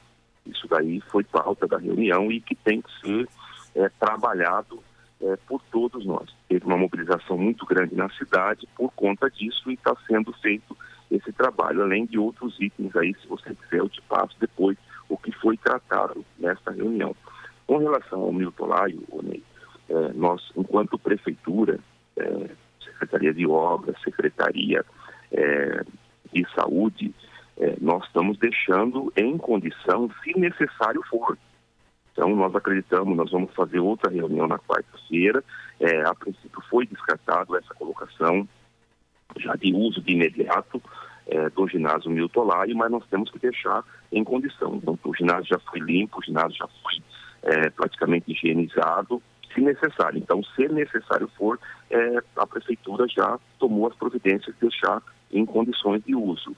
Isso 0.47 0.68
daí 0.68 1.01
foi 1.11 1.24
pauta 1.24 1.66
da 1.66 1.76
reunião 1.76 2.30
e 2.30 2.40
que 2.40 2.55
tem 2.55 2.80
que 2.80 3.01
ser 3.01 3.28
é, 3.74 3.88
trabalhado 3.99 4.80
é, 5.20 5.36
por 5.49 5.61
todos 5.72 6.07
nós. 6.07 6.32
Teve 6.49 6.64
uma 6.64 6.76
mobilização 6.76 7.36
muito 7.36 7.66
grande 7.66 7.97
na 7.97 8.09
cidade 8.11 8.68
por 8.76 8.92
conta 8.92 9.28
disso 9.28 9.68
e 9.70 9.74
está 9.74 9.97
sendo 10.07 10.32
feito 10.34 10.76
esse 11.11 11.32
trabalho, 11.32 11.82
além 11.82 12.07
de 12.07 12.18
outros 12.18 12.57
itens 12.61 12.94
aí, 12.97 13.14
se 13.20 13.26
você 13.26 13.55
quiser, 13.55 13.78
eu 13.78 13.88
te 13.88 14.01
passo 14.03 14.36
depois 14.40 14.76
o 15.09 15.16
que 15.16 15.32
foi 15.32 15.57
tratado 15.57 16.24
nesta 16.38 16.70
reunião. 16.70 17.14
Com 17.66 17.78
relação 17.78 18.22
ao 18.22 18.32
Milton 18.32 18.66
Laio, 18.66 19.03
é, 19.88 20.12
nós, 20.14 20.49
enquanto 20.57 20.99
prefeitura, 20.99 21.80
é, 22.16 22.51
Secretaria 22.80 23.34
de 23.34 23.47
Obras, 23.47 24.01
Secretaria 24.03 24.84
de 26.33 26.47
Saúde, 26.55 27.14
é, 27.59 27.77
nós 27.81 28.05
estamos 28.05 28.39
deixando 28.39 29.12
em 29.16 29.37
condição, 29.39 30.11
se 30.22 30.39
necessário 30.39 31.03
for. 31.09 31.39
Então, 32.12 32.35
nós 32.35 32.55
acreditamos, 32.55 33.16
nós 33.16 33.31
vamos 33.31 33.53
fazer 33.55 33.79
outra 33.79 34.11
reunião 34.11 34.47
na 34.47 34.59
quarta-feira. 34.59 35.45
É, 35.79 36.03
a 36.03 36.14
princípio 36.14 36.62
foi 36.70 36.87
descartado 36.87 37.57
essa 37.57 37.74
colocação 37.74 38.49
já 39.37 39.55
de 39.55 39.72
uso 39.74 40.01
de 40.01 40.12
imediato 40.12 40.83
é, 41.27 41.51
do 41.51 41.68
ginásio 41.68 42.11
Milton 42.11 42.45
Laio, 42.45 42.77
mas 42.77 42.91
nós 42.91 43.05
temos 43.11 43.31
que 43.31 43.39
deixar 43.39 43.85
em 44.12 44.24
condição. 44.24 44.77
Então, 44.77 44.99
o 45.05 45.14
ginásio 45.14 45.47
já 45.47 45.59
foi 45.59 45.81
limpo, 45.81 46.18
o 46.18 46.24
ginásio 46.24 46.57
já 46.57 46.68
foi 46.83 47.03
é, 47.43 47.70
praticamente 47.70 48.33
higienizado, 48.33 49.22
se 49.53 49.61
necessário. 49.61 50.18
Então, 50.18 50.43
se 50.55 50.68
necessário 50.68 51.29
for, 51.37 51.59
é, 51.91 52.18
a 52.37 52.47
prefeitura 52.47 53.07
já 53.09 53.39
tomou 53.59 53.89
as 53.89 53.95
providências 53.97 54.55
de 54.55 54.61
deixar 54.61 55.03
em 55.31 55.45
condições 55.45 56.03
de 56.05 56.14
uso. 56.14 56.57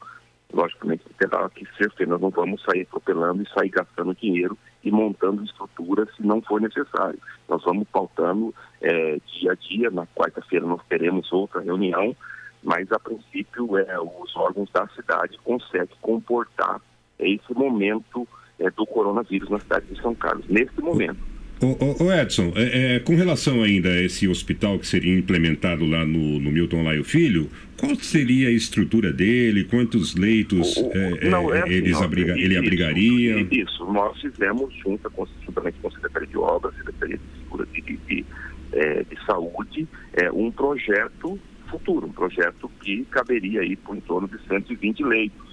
Logicamente, 0.52 1.04
terá 1.18 1.48
que 1.50 1.66
ser 1.76 1.90
feito, 1.92 2.08
nós 2.08 2.20
não 2.20 2.30
vamos 2.30 2.62
sair 2.62 2.82
atropelando 2.82 3.42
e 3.42 3.48
sair 3.50 3.68
gastando 3.68 4.14
dinheiro 4.14 4.56
e 4.82 4.90
montando 4.90 5.44
estrutura 5.44 6.06
se 6.16 6.26
não 6.26 6.40
for 6.40 6.60
necessário. 6.60 7.18
Nós 7.48 7.62
vamos 7.64 7.86
pautando 7.88 8.54
é, 8.80 9.18
dia 9.26 9.52
a 9.52 9.54
dia, 9.54 9.90
na 9.90 10.06
quarta-feira 10.06 10.66
nós 10.66 10.80
teremos 10.88 11.30
outra 11.32 11.60
reunião, 11.60 12.16
mas 12.62 12.90
a 12.90 12.98
princípio 12.98 13.76
é, 13.76 14.00
os 14.00 14.34
órgãos 14.36 14.70
da 14.72 14.88
cidade 14.88 15.38
conseguem 15.44 15.96
comportar 16.00 16.80
esse 17.18 17.52
momento 17.52 18.26
é, 18.58 18.70
do 18.70 18.86
coronavírus 18.86 19.50
na 19.50 19.58
cidade 19.58 19.86
de 19.86 20.00
São 20.00 20.14
Carlos, 20.14 20.46
nesse 20.48 20.80
momento. 20.80 21.37
Ô, 21.60 22.04
ô 22.04 22.12
Edson, 22.12 22.52
é, 22.54 22.96
é, 22.96 23.00
com 23.00 23.16
relação 23.16 23.62
ainda 23.62 23.88
a 23.88 24.02
esse 24.02 24.28
hospital 24.28 24.78
que 24.78 24.86
seria 24.86 25.16
implementado 25.16 25.84
lá 25.84 26.04
no, 26.04 26.38
no 26.38 26.52
Milton 26.52 26.82
Laio 26.84 27.02
Filho, 27.02 27.50
qual 27.76 27.94
seria 27.96 28.48
a 28.48 28.52
estrutura 28.52 29.12
dele? 29.12 29.64
Quantos 29.64 30.14
leitos 30.14 30.76
é, 30.76 31.28
Não, 31.28 31.52
é 31.52 31.58
é, 31.58 31.62
assim, 31.62 31.72
eles 31.72 31.96
ó, 31.96 32.04
abriga- 32.04 32.36
isso, 32.36 32.44
ele 32.44 32.56
abrigaria? 32.56 33.46
Isso, 33.50 33.84
nós 33.92 34.20
fizemos 34.20 34.72
junto 34.84 35.10
com, 35.10 35.26
juntamente 35.44 35.78
com 35.80 35.88
a 35.88 35.90
Secretaria 35.90 36.28
de 36.28 36.36
Obras, 36.38 36.74
Secretaria 36.76 37.16
de 37.18 37.38
de, 37.82 37.96
de, 38.06 38.24
de 38.24 39.24
Saúde, 39.26 39.88
é, 40.12 40.30
um 40.30 40.50
projeto 40.50 41.38
futuro, 41.68 42.06
um 42.06 42.12
projeto 42.12 42.70
que 42.82 43.04
caberia 43.10 43.62
aí 43.62 43.74
por 43.76 43.96
em 43.96 44.00
torno 44.00 44.28
de 44.28 44.38
120 44.46 45.02
leitos. 45.04 45.47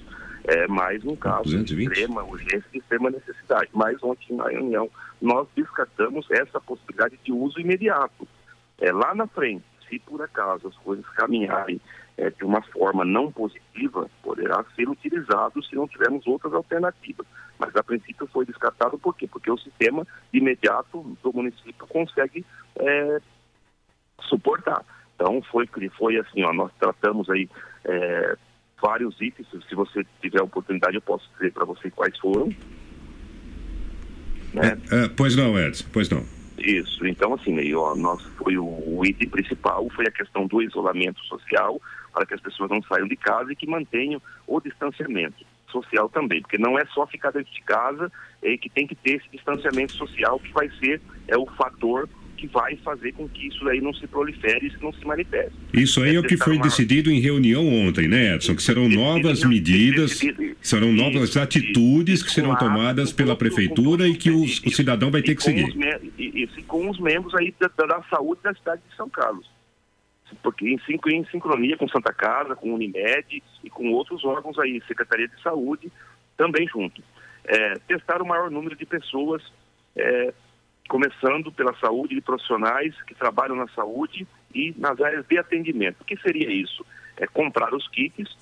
É 0.48 0.68
mais 0.68 1.04
um 1.04 1.16
caso 1.16 1.50
de 1.50 1.58
220? 1.58 1.92
extrema 1.92 2.24
urgência 2.24 2.66
e 2.74 2.78
extrema 2.78 3.10
necessidade. 3.10 3.70
Mas 3.74 4.02
ontem 4.04 4.36
na 4.36 4.48
reunião 4.48 4.90
nós 5.22 5.48
descartamos 5.56 6.30
essa 6.30 6.62
possibilidade 6.62 7.18
de 7.24 7.32
uso 7.32 7.60
imediato. 7.60 8.28
É, 8.80 8.92
lá 8.92 9.16
na 9.16 9.26
frente, 9.26 9.66
se 9.90 9.98
por 10.00 10.22
acaso 10.22 10.68
as 10.68 10.76
coisas 10.78 11.08
caminharem 11.10 11.82
é, 12.18 12.30
de 12.30 12.44
uma 12.44 12.62
forma 12.62 13.04
não 13.04 13.32
positiva, 13.32 14.10
poderá 14.22 14.64
ser 14.76 14.88
utilizado 14.88 15.64
se 15.64 15.76
não 15.76 15.88
tivermos 15.88 16.26
outras 16.28 16.54
alternativas. 16.54 17.26
Mas 17.58 17.76
a 17.76 17.84
princípio 17.84 18.28
foi 18.28 18.46
descartado 18.46 19.00
por 19.00 19.16
quê? 19.16 19.28
Porque 19.28 19.50
o 19.50 19.58
sistema 19.58 20.06
de 20.32 20.40
imediato 20.40 21.18
do 21.24 21.34
município 21.34 21.88
consegue 21.88 22.46
é, 22.76 23.20
suportar. 24.22 24.84
Então 25.16 25.42
foi, 25.44 25.68
foi 25.98 26.18
assim, 26.18 26.44
ó, 26.44 26.54
nós 26.54 26.72
tratamos 26.80 27.30
aí 27.30 27.50
é, 27.86 28.38
vários 28.82 29.20
itens, 29.22 29.48
se 29.68 29.76
você 29.76 30.06
tiver 30.22 30.42
oportunidade 30.42 30.96
eu 30.96 31.02
posso 31.02 31.30
dizer 31.34 31.52
para 31.54 31.66
você 31.66 31.90
quais 31.92 32.18
foram. 32.20 32.50
Né? 34.54 34.78
É, 34.92 35.08
pois 35.10 35.36
não, 35.36 35.58
Edson, 35.60 35.86
pois 35.92 36.10
não. 36.10 36.24
Isso, 36.58 37.06
então 37.06 37.34
assim, 37.34 37.58
aí, 37.60 37.76
ó, 37.76 37.96
nós, 37.96 38.22
foi 38.38 38.58
o, 38.58 38.66
o 38.66 39.06
item 39.06 39.30
principal, 39.30 39.90
foi 39.90 40.06
a 40.08 40.12
questão 40.12 40.48
do 40.48 40.62
isolamento 40.62 41.20
social, 41.26 41.82
para 42.14 42.26
que 42.26 42.34
as 42.34 42.42
pessoas 42.42 42.70
não 42.70 42.82
saiam 42.84 43.08
de 43.08 43.18
casa 43.18 43.52
e 43.52 43.56
que 43.56 43.68
mantenham 43.68 44.22
o 44.48 44.62
distanciamento 44.62 45.46
social 45.70 46.08
também, 46.08 46.42
porque 46.42 46.58
não 46.58 46.80
é 46.80 46.86
só 46.88 47.06
ficar 47.06 47.32
dentro 47.32 47.52
de 47.52 47.62
casa, 47.62 48.10
é 48.42 48.56
que 48.58 48.70
tem 48.70 48.88
que 48.88 48.96
ter 48.96 49.18
esse 49.18 49.30
distanciamento 49.30 49.94
social 49.94 50.40
que 50.40 50.52
vai 50.54 50.70
ser 50.80 51.02
é 51.28 51.38
o 51.38 51.46
fator 51.46 52.08
que 52.36 52.48
vai 52.48 52.76
fazer 52.78 53.14
com 53.14 53.28
que 53.28 53.48
isso 53.48 53.68
aí 53.68 53.82
não 53.82 53.94
se 53.94 54.06
prolifere 54.08 54.68
e 54.68 54.84
não 54.84 54.94
se 54.94 55.06
manifeste. 55.06 55.54
Isso 55.74 56.02
aí 56.04 56.16
é 56.16 56.20
o 56.20 56.24
que 56.24 56.38
foi 56.38 56.60
decidido 56.60 57.10
em 57.12 57.20
reunião 57.20 57.68
ontem, 57.68 58.08
né, 58.08 58.36
Edson? 58.36 58.56
Que 58.56 58.62
serão 58.62 58.88
novas 58.88 59.44
medidas, 59.44 60.20
serão 60.62 60.92
novas 60.92 61.36
atitudes 61.38 62.22
que 62.22 62.32
serão 62.32 62.56
tomadas 62.56 63.12
pela 63.12 63.36
prefeitura 63.36 64.08
e 64.08 64.16
que 64.16 64.30
o, 64.30 64.44
o 64.44 64.48
cidadão 64.72 65.10
vai 65.10 65.22
ter 65.22 65.36
que 65.36 65.44
seguir. 65.44 65.74
e, 66.18 66.48
com 66.68 66.90
os 66.90 67.00
membros 67.00 67.34
aí 67.36 67.54
da, 67.60 67.68
da- 67.86 68.04
saúde 68.10 68.42
da 68.44 68.54
cidade 68.54 68.82
de 68.90 68.96
São 68.96 69.10
Carlos. 69.10 69.50
Porque 70.44 70.68
em, 70.68 70.80
em 71.08 71.26
sincronia 71.26 71.78
com 71.78 71.88
Santa 71.88 72.12
Casa, 72.14 72.56
com 72.56 72.74
Unimed 72.74 73.42
e 73.64 73.70
com 73.70 73.90
outros 73.92 74.24
órgãos 74.26 74.58
aí, 74.60 74.82
Secretaria 74.88 75.28
de 75.28 75.42
Saúde, 75.42 75.92
também 76.38 76.68
junto. 76.68 77.02
É, 77.46 77.76
testar 77.88 78.22
o 78.22 78.28
maior 78.28 78.50
número 78.50 78.76
de 78.76 78.86
pessoas, 78.86 79.42
é, 79.96 80.34
começando 80.88 81.52
pela 81.52 81.76
saúde, 81.78 82.16
de 82.16 82.22
profissionais 82.22 82.94
que 83.04 83.16
trabalham 83.16 83.56
na 83.56 83.68
saúde 83.70 84.28
e 84.54 84.74
nas 84.78 85.00
áreas 85.02 85.26
de 85.26 85.38
atendimento. 85.38 86.02
O 86.02 86.06
que 86.06 86.18
seria 86.18 86.52
isso? 86.52 86.86
É 87.18 87.26
comprar 87.28 87.74
os 87.74 87.88
kits, 87.90 88.38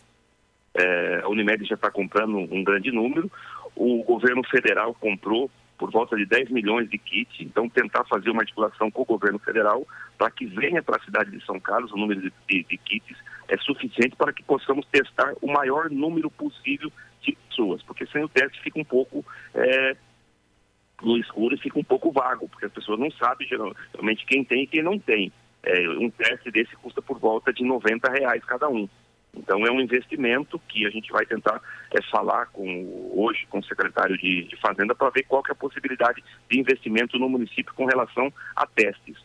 é, 0.74 1.22
a 1.24 1.30
Unimed 1.30 1.66
já 1.66 1.76
está 1.76 1.90
comprando 1.92 2.38
um 2.38 2.64
grande 2.64 2.92
número, 2.92 3.32
o 3.76 4.04
governo 4.04 4.44
federal 4.44 4.94
comprou 4.94 5.50
por 5.78 5.92
volta 5.92 6.16
de 6.16 6.26
10 6.26 6.50
milhões 6.50 6.90
de 6.90 6.98
kits, 6.98 7.36
então 7.40 7.68
tentar 7.68 8.06
fazer 8.06 8.30
uma 8.30 8.42
articulação 8.42 8.90
com 8.90 9.02
o 9.02 9.06
governo 9.06 9.40
federal 9.40 9.86
para 10.18 10.32
que 10.32 10.46
venha 10.46 10.82
para 10.82 10.98
a 10.98 11.04
cidade 11.04 11.32
de 11.32 11.44
São 11.46 11.60
Carlos 11.60 11.92
o 11.92 11.98
número 11.98 12.22
de, 12.22 12.34
de, 12.48 12.64
de 12.64 12.78
kits 12.78 13.18
é 13.48 13.58
suficiente 13.58 14.16
para 14.16 14.32
que 14.32 14.44
possamos 14.44 14.86
testar 14.88 15.34
o 15.42 15.52
maior 15.52 15.90
número 15.90 16.30
possível 16.30 16.92
de 17.22 17.36
pessoas, 17.50 17.82
porque 17.84 18.06
sem 18.08 18.24
o 18.24 18.30
teste 18.30 18.62
fica 18.62 18.80
um 18.80 18.84
pouco 18.86 19.26
é, 19.54 19.96
no 21.04 21.18
escuro 21.18 21.56
e 21.56 21.60
fica 21.60 21.78
um 21.78 21.84
pouco 21.84 22.12
vago, 22.12 22.48
porque 22.48 22.66
as 22.66 22.72
pessoas 22.72 23.00
não 23.00 23.12
sabem 23.12 23.48
geralmente 23.48 24.26
quem 24.26 24.44
tem 24.44 24.64
e 24.64 24.68
quem 24.68 24.82
não 24.82 24.98
tem. 24.98 25.32
É, 25.64 25.90
um 25.90 26.10
teste 26.10 26.52
desse 26.52 26.76
custa 26.78 27.02
por 27.02 27.20
volta 27.20 27.54
de 27.54 27.64
90 27.64 28.12
reais 28.12 28.44
cada 28.46 28.68
um. 28.68 28.88
Então 29.36 29.66
é 29.66 29.72
um 29.72 29.82
investimento 29.82 30.62
que 30.68 30.86
a 30.86 30.90
gente 30.90 31.12
vai 31.12 31.26
tentar 31.26 31.62
é, 31.92 32.02
falar 32.12 32.48
com 32.48 33.12
hoje 33.16 33.46
com 33.50 33.60
o 33.60 33.64
secretário 33.64 34.18
de, 34.18 34.44
de 34.44 34.56
Fazenda 34.58 34.94
para 34.94 35.10
ver 35.10 35.24
qual 35.24 35.42
que 35.42 35.52
é 35.52 35.54
a 35.54 35.56
possibilidade 35.56 36.24
de 36.50 36.60
investimento 36.60 37.18
no 37.18 37.28
município 37.28 37.74
com 37.74 37.86
relação 37.86 38.32
a 38.56 38.68
testes. 38.68 39.18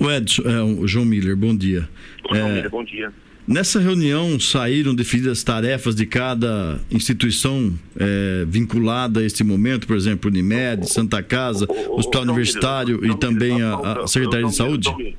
O 0.00 0.10
Edson, 0.10 0.42
é, 0.42 0.62
o 0.62 0.86
João 0.86 1.04
Miller, 1.04 1.36
bom 1.36 1.56
dia. 1.56 1.88
João 2.28 2.48
Miller, 2.48 2.70
bom 2.70 2.84
dia. 2.84 3.12
Nessa 3.46 3.78
reunião 3.78 4.40
saíram 4.40 4.94
definidas 4.94 5.44
tarefas 5.44 5.94
de 5.94 6.06
cada 6.06 6.80
instituição 6.90 7.78
é, 7.94 8.42
vinculada 8.46 9.20
a 9.20 9.22
este 9.22 9.44
momento, 9.44 9.86
por 9.86 9.96
exemplo, 9.96 10.30
Unimed, 10.30 10.88
Santa 10.88 11.22
Casa, 11.22 11.66
Hospital 11.90 12.22
Universitário 12.22 13.04
e 13.04 13.14
também 13.18 13.60
a, 13.60 14.02
a 14.02 14.06
Secretaria 14.06 14.46
de 14.46 14.56
Saúde? 14.56 15.18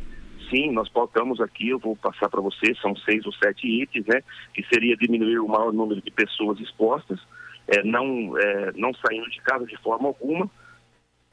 Sim, 0.49 0.71
nós 0.71 0.89
pautamos 0.89 1.39
aqui, 1.39 1.69
eu 1.69 1.77
vou 1.77 1.95
passar 1.95 2.27
para 2.27 2.41
você, 2.41 2.73
são 2.81 2.95
seis 2.95 3.23
ou 3.27 3.33
sete 3.33 3.67
itens, 3.67 4.05
né? 4.07 4.21
Que 4.55 4.65
seria 4.73 4.97
diminuir 4.97 5.37
o 5.37 5.47
maior 5.47 5.71
número 5.71 6.01
de 6.01 6.09
pessoas 6.09 6.59
expostas, 6.59 7.19
é, 7.67 7.83
não, 7.83 8.35
é, 8.39 8.71
não 8.75 8.91
saindo 8.95 9.29
de 9.29 9.39
casa 9.41 9.67
de 9.67 9.77
forma 9.77 10.07
alguma, 10.07 10.49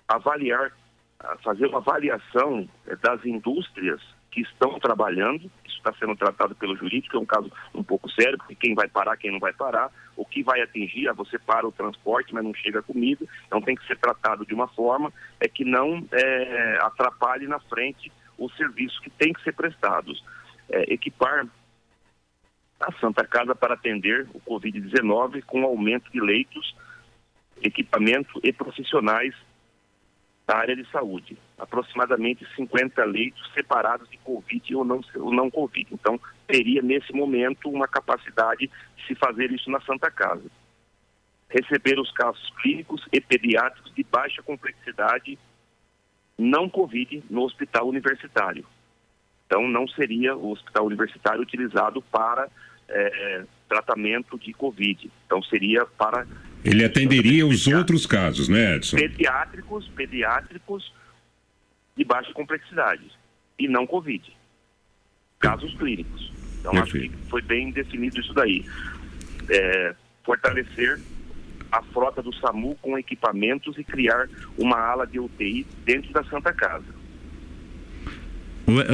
avaliar, 0.07 0.73
fazer 1.43 1.69
uma 1.69 1.79
avaliação 1.79 2.69
é, 2.87 2.97
das 2.97 3.25
indústrias 3.25 4.01
que 4.31 4.43
estão 4.43 4.79
trabalhando, 4.79 5.51
está 5.89 5.93
sendo 5.99 6.17
tratado 6.17 6.55
pelo 6.55 6.77
jurídico, 6.77 7.17
é 7.17 7.21
um 7.21 7.27
caso 7.27 7.51
um 7.75 7.83
pouco 7.83 8.11
sério, 8.11 8.39
porque 8.39 8.55
quem 8.55 8.75
vai 8.75 8.89
parar, 8.89 9.17
quem 9.17 9.33
não 9.33 9.41
vai 9.41 9.53
parar, 9.53 9.91
o 10.17 10.25
que 10.25 10.43
vai 10.43 10.61
atingir, 10.61 11.09
ah, 11.09 11.13
você 11.13 11.39
para 11.39 11.67
o 11.67 11.73
transporte, 11.73 12.33
mas 12.33 12.45
não 12.45 12.55
chega 12.55 12.79
a 12.79 12.83
comida, 12.83 13.25
então 13.47 13.61
tem 13.61 13.75
que 13.75 13.87
ser 13.87 13.99
tratado 13.99 14.47
de 14.47 14.55
uma 14.55 14.69
forma 14.69 15.13
é 15.41 15.49
que 15.49 15.65
não 15.65 16.07
é, 16.13 16.79
atrapalhe 16.83 17.47
na 17.47 17.59
frente 17.59 18.13
os 18.39 18.55
serviços 18.57 18.99
que 19.01 19.11
têm 19.11 19.33
que 19.33 19.43
ser 19.43 19.53
prestados. 19.53 20.23
É, 20.69 20.95
equipar 20.95 21.47
a 22.81 22.93
Santa 23.01 23.25
Casa 23.27 23.55
para 23.55 23.75
atender 23.75 24.29
o 24.33 24.41
Covid-19 24.41 25.43
com 25.45 25.65
aumento 25.65 26.11
de 26.11 26.21
leitos, 26.21 26.75
equipamento 27.63 28.41
e 28.43 28.53
profissionais 28.53 29.35
da 30.47 30.57
área 30.57 30.75
de 30.75 30.89
saúde. 30.91 31.37
Aproximadamente 31.63 32.45
50 32.57 33.05
leitos 33.05 33.41
separados 33.55 34.11
de 34.11 34.19
Covid 34.19 34.75
ou 34.75 34.85
não, 34.85 35.01
ou 35.15 35.33
não 35.33 35.49
Covid. 35.49 35.89
Então, 35.93 36.19
teria 36.47 36.83
nesse 36.83 37.13
momento 37.13 37.69
uma 37.69 37.87
capacidade 37.87 38.69
de 38.97 39.07
se 39.07 39.15
fazer 39.15 39.53
isso 39.53 39.71
na 39.71 39.81
Santa 39.83 40.11
Casa. 40.11 40.51
Receber 41.49 42.01
os 42.01 42.11
casos 42.13 42.51
clínicos 42.61 43.07
e 43.13 43.21
pediátricos 43.21 43.95
de 43.95 44.03
baixa 44.03 44.43
complexidade 44.43 45.39
não 46.37 46.69
Covid 46.69 47.23
no 47.31 47.43
hospital 47.43 47.89
universitário. 47.89 48.67
Então, 49.47 49.69
não 49.69 49.87
seria 49.87 50.35
o 50.35 50.51
hospital 50.51 50.87
universitário 50.87 51.43
utilizado 51.43 52.03
para 52.03 52.49
é, 52.89 53.45
tratamento 53.69 54.37
de 54.37 54.53
Covid. 54.53 55.11
Então, 55.27 55.41
seria 55.45 55.87
para 55.87 56.27
ele 56.65 56.85
atenderia 56.85 57.45
os 57.47 57.67
outros 57.67 58.07
casos, 58.07 58.49
né, 58.49 58.77
Edson? 58.77 58.97
Pediátricos, 58.97 59.89
pediátricos 59.89 60.93
de 61.97 62.05
baixa 62.05 62.33
complexidade 62.33 63.11
e 63.59 63.69
não 63.69 63.87
Covid. 63.87 64.35
Casos 65.39 65.75
clínicos. 65.75 66.33
Então, 66.61 66.73
acho 66.79 66.93
que 66.93 67.11
foi 67.29 67.43
bem 67.43 67.71
definido 67.71 68.21
isso 68.21 68.33
daí. 68.33 68.65
É, 69.49 69.95
fortalecer 70.25 71.01
a 71.71 71.83
frota 71.83 72.23
do 72.23 72.33
SAMU 72.35 72.77
com 72.77 72.99
equipamentos 72.99 73.77
e 73.79 73.85
criar 73.85 74.29
uma 74.59 74.79
ala 74.79 75.07
de 75.07 75.19
UTI 75.19 75.67
dentro 75.85 76.13
da 76.13 76.23
Santa 76.25 76.53
Casa. 76.53 77.02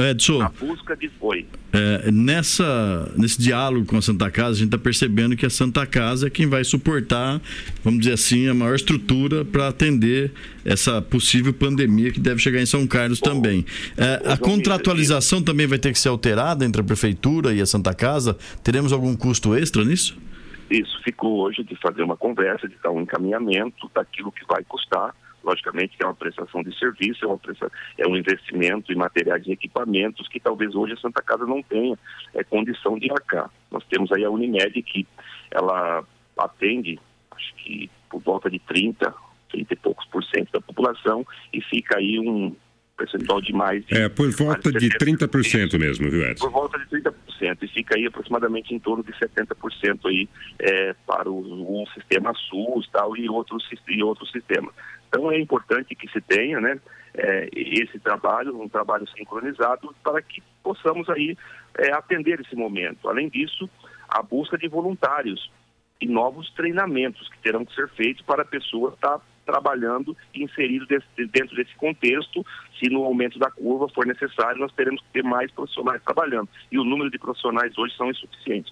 Edson, 0.09 0.41
a 0.41 0.49
busca 0.49 0.95
de 0.95 1.09
foi. 1.09 1.45
É, 1.71 2.11
nessa, 2.11 3.11
nesse 3.15 3.39
diálogo 3.39 3.85
com 3.85 3.97
a 3.97 4.01
Santa 4.01 4.31
Casa, 4.31 4.51
a 4.51 4.55
gente 4.55 4.65
está 4.65 4.77
percebendo 4.77 5.35
que 5.35 5.45
a 5.45 5.49
Santa 5.49 5.85
Casa 5.85 6.27
é 6.27 6.29
quem 6.29 6.47
vai 6.47 6.63
suportar, 6.63 7.39
vamos 7.83 7.99
dizer 7.99 8.13
assim, 8.13 8.47
a 8.47 8.53
maior 8.53 8.75
estrutura 8.75 9.45
para 9.45 9.67
atender 9.67 10.31
essa 10.65 11.01
possível 11.01 11.53
pandemia 11.53 12.11
que 12.11 12.19
deve 12.19 12.39
chegar 12.39 12.59
em 12.59 12.65
São 12.65 12.87
Carlos 12.87 13.19
também. 13.19 13.65
É, 13.95 14.31
a 14.31 14.37
contratualização 14.37 15.43
também 15.43 15.67
vai 15.67 15.77
ter 15.77 15.91
que 15.91 15.99
ser 15.99 16.09
alterada 16.09 16.65
entre 16.65 16.81
a 16.81 16.83
Prefeitura 16.83 17.53
e 17.53 17.61
a 17.61 17.65
Santa 17.65 17.93
Casa? 17.93 18.35
Teremos 18.63 18.91
algum 18.91 19.15
custo 19.15 19.55
extra 19.55 19.85
nisso? 19.85 20.17
Isso 20.71 21.01
ficou 21.03 21.39
hoje 21.39 21.63
de 21.63 21.75
fazer 21.75 22.03
uma 22.03 22.17
conversa, 22.17 22.67
de 22.67 22.75
dar 22.83 22.91
um 22.91 23.01
encaminhamento 23.01 23.89
daquilo 23.93 24.31
que 24.31 24.45
vai 24.47 24.63
custar 24.63 25.15
logicamente 25.43 25.97
que 25.97 26.03
é 26.03 26.07
uma 26.07 26.15
prestação 26.15 26.63
de 26.63 26.77
serviço, 26.77 27.25
é, 27.25 27.27
uma 27.27 27.37
prestação, 27.37 27.75
é 27.97 28.07
um 28.07 28.15
investimento 28.15 28.91
em 28.91 28.95
materiais 28.95 29.45
e 29.45 29.51
equipamentos 29.51 30.27
que 30.27 30.39
talvez 30.39 30.75
hoje 30.75 30.93
a 30.93 30.97
Santa 30.97 31.21
Casa 31.21 31.45
não 31.45 31.61
tenha 31.63 31.97
é, 32.33 32.43
condição 32.43 32.97
de 32.97 33.11
arcar. 33.11 33.49
Nós 33.71 33.83
temos 33.85 34.11
aí 34.11 34.23
a 34.23 34.29
Unimed 34.29 34.81
que 34.83 35.07
ela 35.51 36.03
atende, 36.37 36.99
acho 37.31 37.55
que 37.55 37.89
por 38.09 38.21
volta 38.21 38.49
de 38.49 38.59
30, 38.59 39.13
30 39.51 39.73
e 39.73 39.77
poucos 39.77 40.05
por 40.07 40.23
cento 40.23 40.51
da 40.51 40.61
população 40.61 41.25
e 41.53 41.61
fica 41.61 41.97
aí 41.97 42.19
um 42.19 42.55
percentual 42.99 43.41
de 43.41 43.53
mais 43.53 43.85
de, 43.85 43.95
É, 43.95 44.09
por 44.09 44.29
volta 44.31 44.71
de 44.71 44.89
30% 44.89 45.79
mesmo, 45.79 46.09
viu, 46.09 46.21
Edson? 46.23 46.45
Por 46.45 46.51
volta 46.51 46.77
de 46.77 46.85
30%, 46.85 47.13
e 47.61 47.67
fica 47.69 47.97
aí 47.97 48.05
aproximadamente 48.05 48.75
em 48.75 48.79
torno 48.79 49.03
de 49.03 49.13
70% 49.13 49.99
aí 50.05 50.27
é, 50.59 50.93
para 51.07 51.29
o, 51.29 51.81
o, 51.81 51.87
sistema 51.93 52.33
SUS 52.33 52.89
tal, 52.91 53.15
e 53.15 53.29
outros, 53.29 53.63
e 53.87 54.03
outros 54.03 54.29
sistemas. 54.31 54.73
Então 55.09 55.31
é 55.31 55.39
importante 55.39 55.95
que 55.95 56.07
se 56.09 56.21
tenha 56.21 56.61
né, 56.61 56.79
é, 57.15 57.49
esse 57.51 57.99
trabalho, 57.99 58.61
um 58.61 58.69
trabalho 58.69 59.07
sincronizado, 59.09 59.93
para 60.03 60.21
que 60.21 60.41
possamos 60.63 61.09
aí 61.09 61.35
é, 61.77 61.91
atender 61.91 62.39
esse 62.39 62.55
momento. 62.55 63.09
Além 63.09 63.27
disso, 63.27 63.67
a 64.07 64.21
busca 64.21 64.57
de 64.57 64.67
voluntários 64.67 65.51
e 65.99 66.07
novos 66.07 66.49
treinamentos 66.53 67.27
que 67.29 67.39
terão 67.39 67.65
que 67.65 67.75
ser 67.75 67.89
feitos 67.89 68.23
para 68.23 68.43
a 68.43 68.45
pessoa 68.45 68.93
estar 68.93 69.19
trabalhando 69.45 70.15
e 70.33 70.43
inserido 70.43 70.85
desse, 70.85 71.07
dentro 71.25 71.55
desse 71.55 71.75
contexto. 71.75 72.45
Se 72.79 72.89
no 72.89 73.03
aumento 73.03 73.39
da 73.39 73.49
curva 73.49 73.89
for 73.89 74.05
necessário, 74.05 74.61
nós 74.61 74.71
teremos 74.73 75.01
que 75.01 75.07
ter 75.11 75.23
mais 75.23 75.51
profissionais 75.51 76.01
trabalhando. 76.03 76.47
E 76.71 76.77
o 76.77 76.83
número 76.83 77.09
de 77.09 77.17
profissionais 77.17 77.75
hoje 77.77 77.95
são 77.97 78.11
insuficientes. 78.11 78.71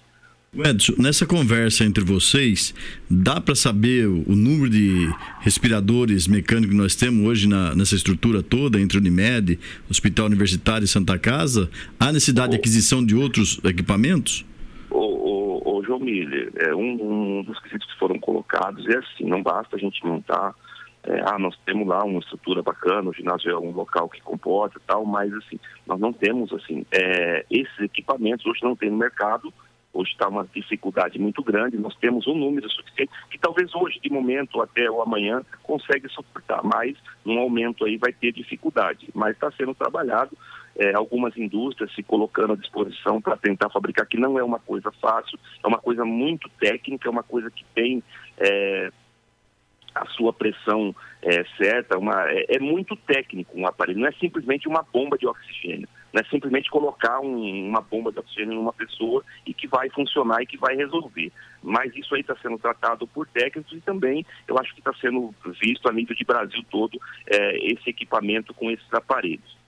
Edson, 0.54 0.94
nessa 0.98 1.26
conversa 1.26 1.84
entre 1.84 2.02
vocês, 2.02 2.74
dá 3.08 3.38
para 3.38 3.54
saber 3.54 4.06
o, 4.06 4.34
número 4.34 4.70
de 4.70 5.06
respiradores 5.40 6.26
mecânicos 6.26 6.70
que 6.70 6.80
nós 6.80 6.96
temos 6.96 7.26
hoje 7.26 7.46
na, 7.46 7.74
nessa 7.74 7.94
estrutura 7.94 8.42
toda, 8.42 8.80
entre 8.80 8.96
Unimed, 8.96 9.58
Hospital 9.90 10.24
Universitário 10.26 10.86
e 10.86 10.88
Santa 10.88 11.18
Casa? 11.18 11.70
Há 12.00 12.10
necessidade 12.12 12.52
de 12.52 12.56
aquisição 12.56 13.04
de 13.04 13.14
outros 13.14 13.60
equipamentos? 13.62 14.46
O 14.90 15.82
João 15.84 16.00
Miller, 16.00 16.50
é, 16.56 16.74
um, 16.74 17.38
um, 17.38 17.42
dos 17.42 17.58
quesitos 17.60 17.86
que 17.92 17.98
foram 17.98 18.18
colocados 18.18 18.86
é 18.88 18.96
assim, 18.96 19.24
não 19.24 19.42
basta 19.42 19.76
a 19.76 19.78
gente 19.78 20.04
montar, 20.04 20.54
é, 21.04 21.20
ah, 21.26 21.38
nós 21.38 21.56
temos 21.66 21.86
lá 21.86 22.02
uma 22.04 22.20
estrutura 22.20 22.62
bacana, 22.62 23.10
o 23.10 23.12
ginásio 23.12 23.50
é 23.50 23.58
um 23.58 23.70
local 23.70 24.08
que 24.08 24.20
comporta 24.22 24.78
e 24.78 24.86
tal, 24.86 25.04
mas 25.04 25.32
assim, 25.34 25.60
nós 25.86 26.00
não 26.00 26.12
temos 26.12 26.52
assim, 26.54 26.86
é, 26.90 27.44
esses 27.50 27.78
equipamentos 27.80 28.46
hoje 28.46 28.60
não 28.62 28.74
tem 28.74 28.90
no 28.90 28.96
mercado, 28.96 29.52
Hoje 29.98 30.12
está 30.12 30.28
uma 30.28 30.46
dificuldade 30.54 31.18
muito 31.18 31.42
grande, 31.42 31.76
nós 31.76 31.96
temos 31.96 32.24
um 32.28 32.34
número 32.34 32.70
suficiente 32.70 33.10
que 33.28 33.36
talvez 33.36 33.74
hoje, 33.74 33.98
de 33.98 34.08
momento 34.08 34.62
até 34.62 34.88
o 34.88 35.02
amanhã, 35.02 35.42
consegue 35.64 36.08
suportar, 36.08 36.62
mas 36.62 36.96
num 37.24 37.40
aumento 37.40 37.84
aí 37.84 37.96
vai 37.96 38.12
ter 38.12 38.30
dificuldade. 38.30 39.08
Mas 39.12 39.32
está 39.32 39.50
sendo 39.50 39.74
trabalhado, 39.74 40.38
é, 40.76 40.94
algumas 40.94 41.36
indústrias 41.36 41.92
se 41.96 42.04
colocando 42.04 42.52
à 42.52 42.56
disposição 42.56 43.20
para 43.20 43.36
tentar 43.36 43.70
fabricar, 43.70 44.06
que 44.06 44.16
não 44.16 44.38
é 44.38 44.44
uma 44.44 44.60
coisa 44.60 44.92
fácil, 44.92 45.36
é 45.64 45.66
uma 45.66 45.78
coisa 45.78 46.04
muito 46.04 46.48
técnica, 46.60 47.08
é 47.08 47.10
uma 47.10 47.24
coisa 47.24 47.50
que 47.50 47.64
tem 47.74 48.00
é, 48.38 48.92
a 49.96 50.06
sua 50.10 50.32
pressão 50.32 50.94
é, 51.22 51.44
certa, 51.56 51.98
uma, 51.98 52.22
é, 52.30 52.46
é 52.50 52.60
muito 52.60 52.94
técnico 52.94 53.58
um 53.58 53.66
aparelho, 53.66 53.98
não 53.98 54.06
é 54.06 54.12
simplesmente 54.12 54.68
uma 54.68 54.84
bomba 54.92 55.18
de 55.18 55.26
oxigênio. 55.26 55.88
Não 56.12 56.20
é 56.20 56.24
simplesmente 56.24 56.70
colocar 56.70 57.20
um, 57.20 57.68
uma 57.68 57.80
bomba 57.80 58.10
de 58.10 58.18
oxigênio 58.18 58.54
em 58.54 58.58
uma 58.58 58.72
pessoa 58.72 59.22
e 59.46 59.52
que 59.52 59.66
vai 59.66 59.90
funcionar 59.90 60.42
e 60.42 60.46
que 60.46 60.56
vai 60.56 60.74
resolver. 60.74 61.30
Mas 61.62 61.94
isso 61.94 62.14
aí 62.14 62.22
está 62.22 62.36
sendo 62.36 62.58
tratado 62.58 63.06
por 63.06 63.26
técnicos 63.28 63.72
e 63.72 63.80
também 63.80 64.24
eu 64.46 64.58
acho 64.58 64.72
que 64.74 64.80
está 64.80 64.92
sendo 65.00 65.34
visto 65.60 65.88
a 65.88 65.92
nível 65.92 66.16
de 66.16 66.24
Brasil 66.24 66.62
todo 66.70 66.98
é, 67.26 67.72
esse 67.72 67.90
equipamento 67.90 68.54
com 68.54 68.70
esses 68.70 68.92
aparelhos. 68.92 69.58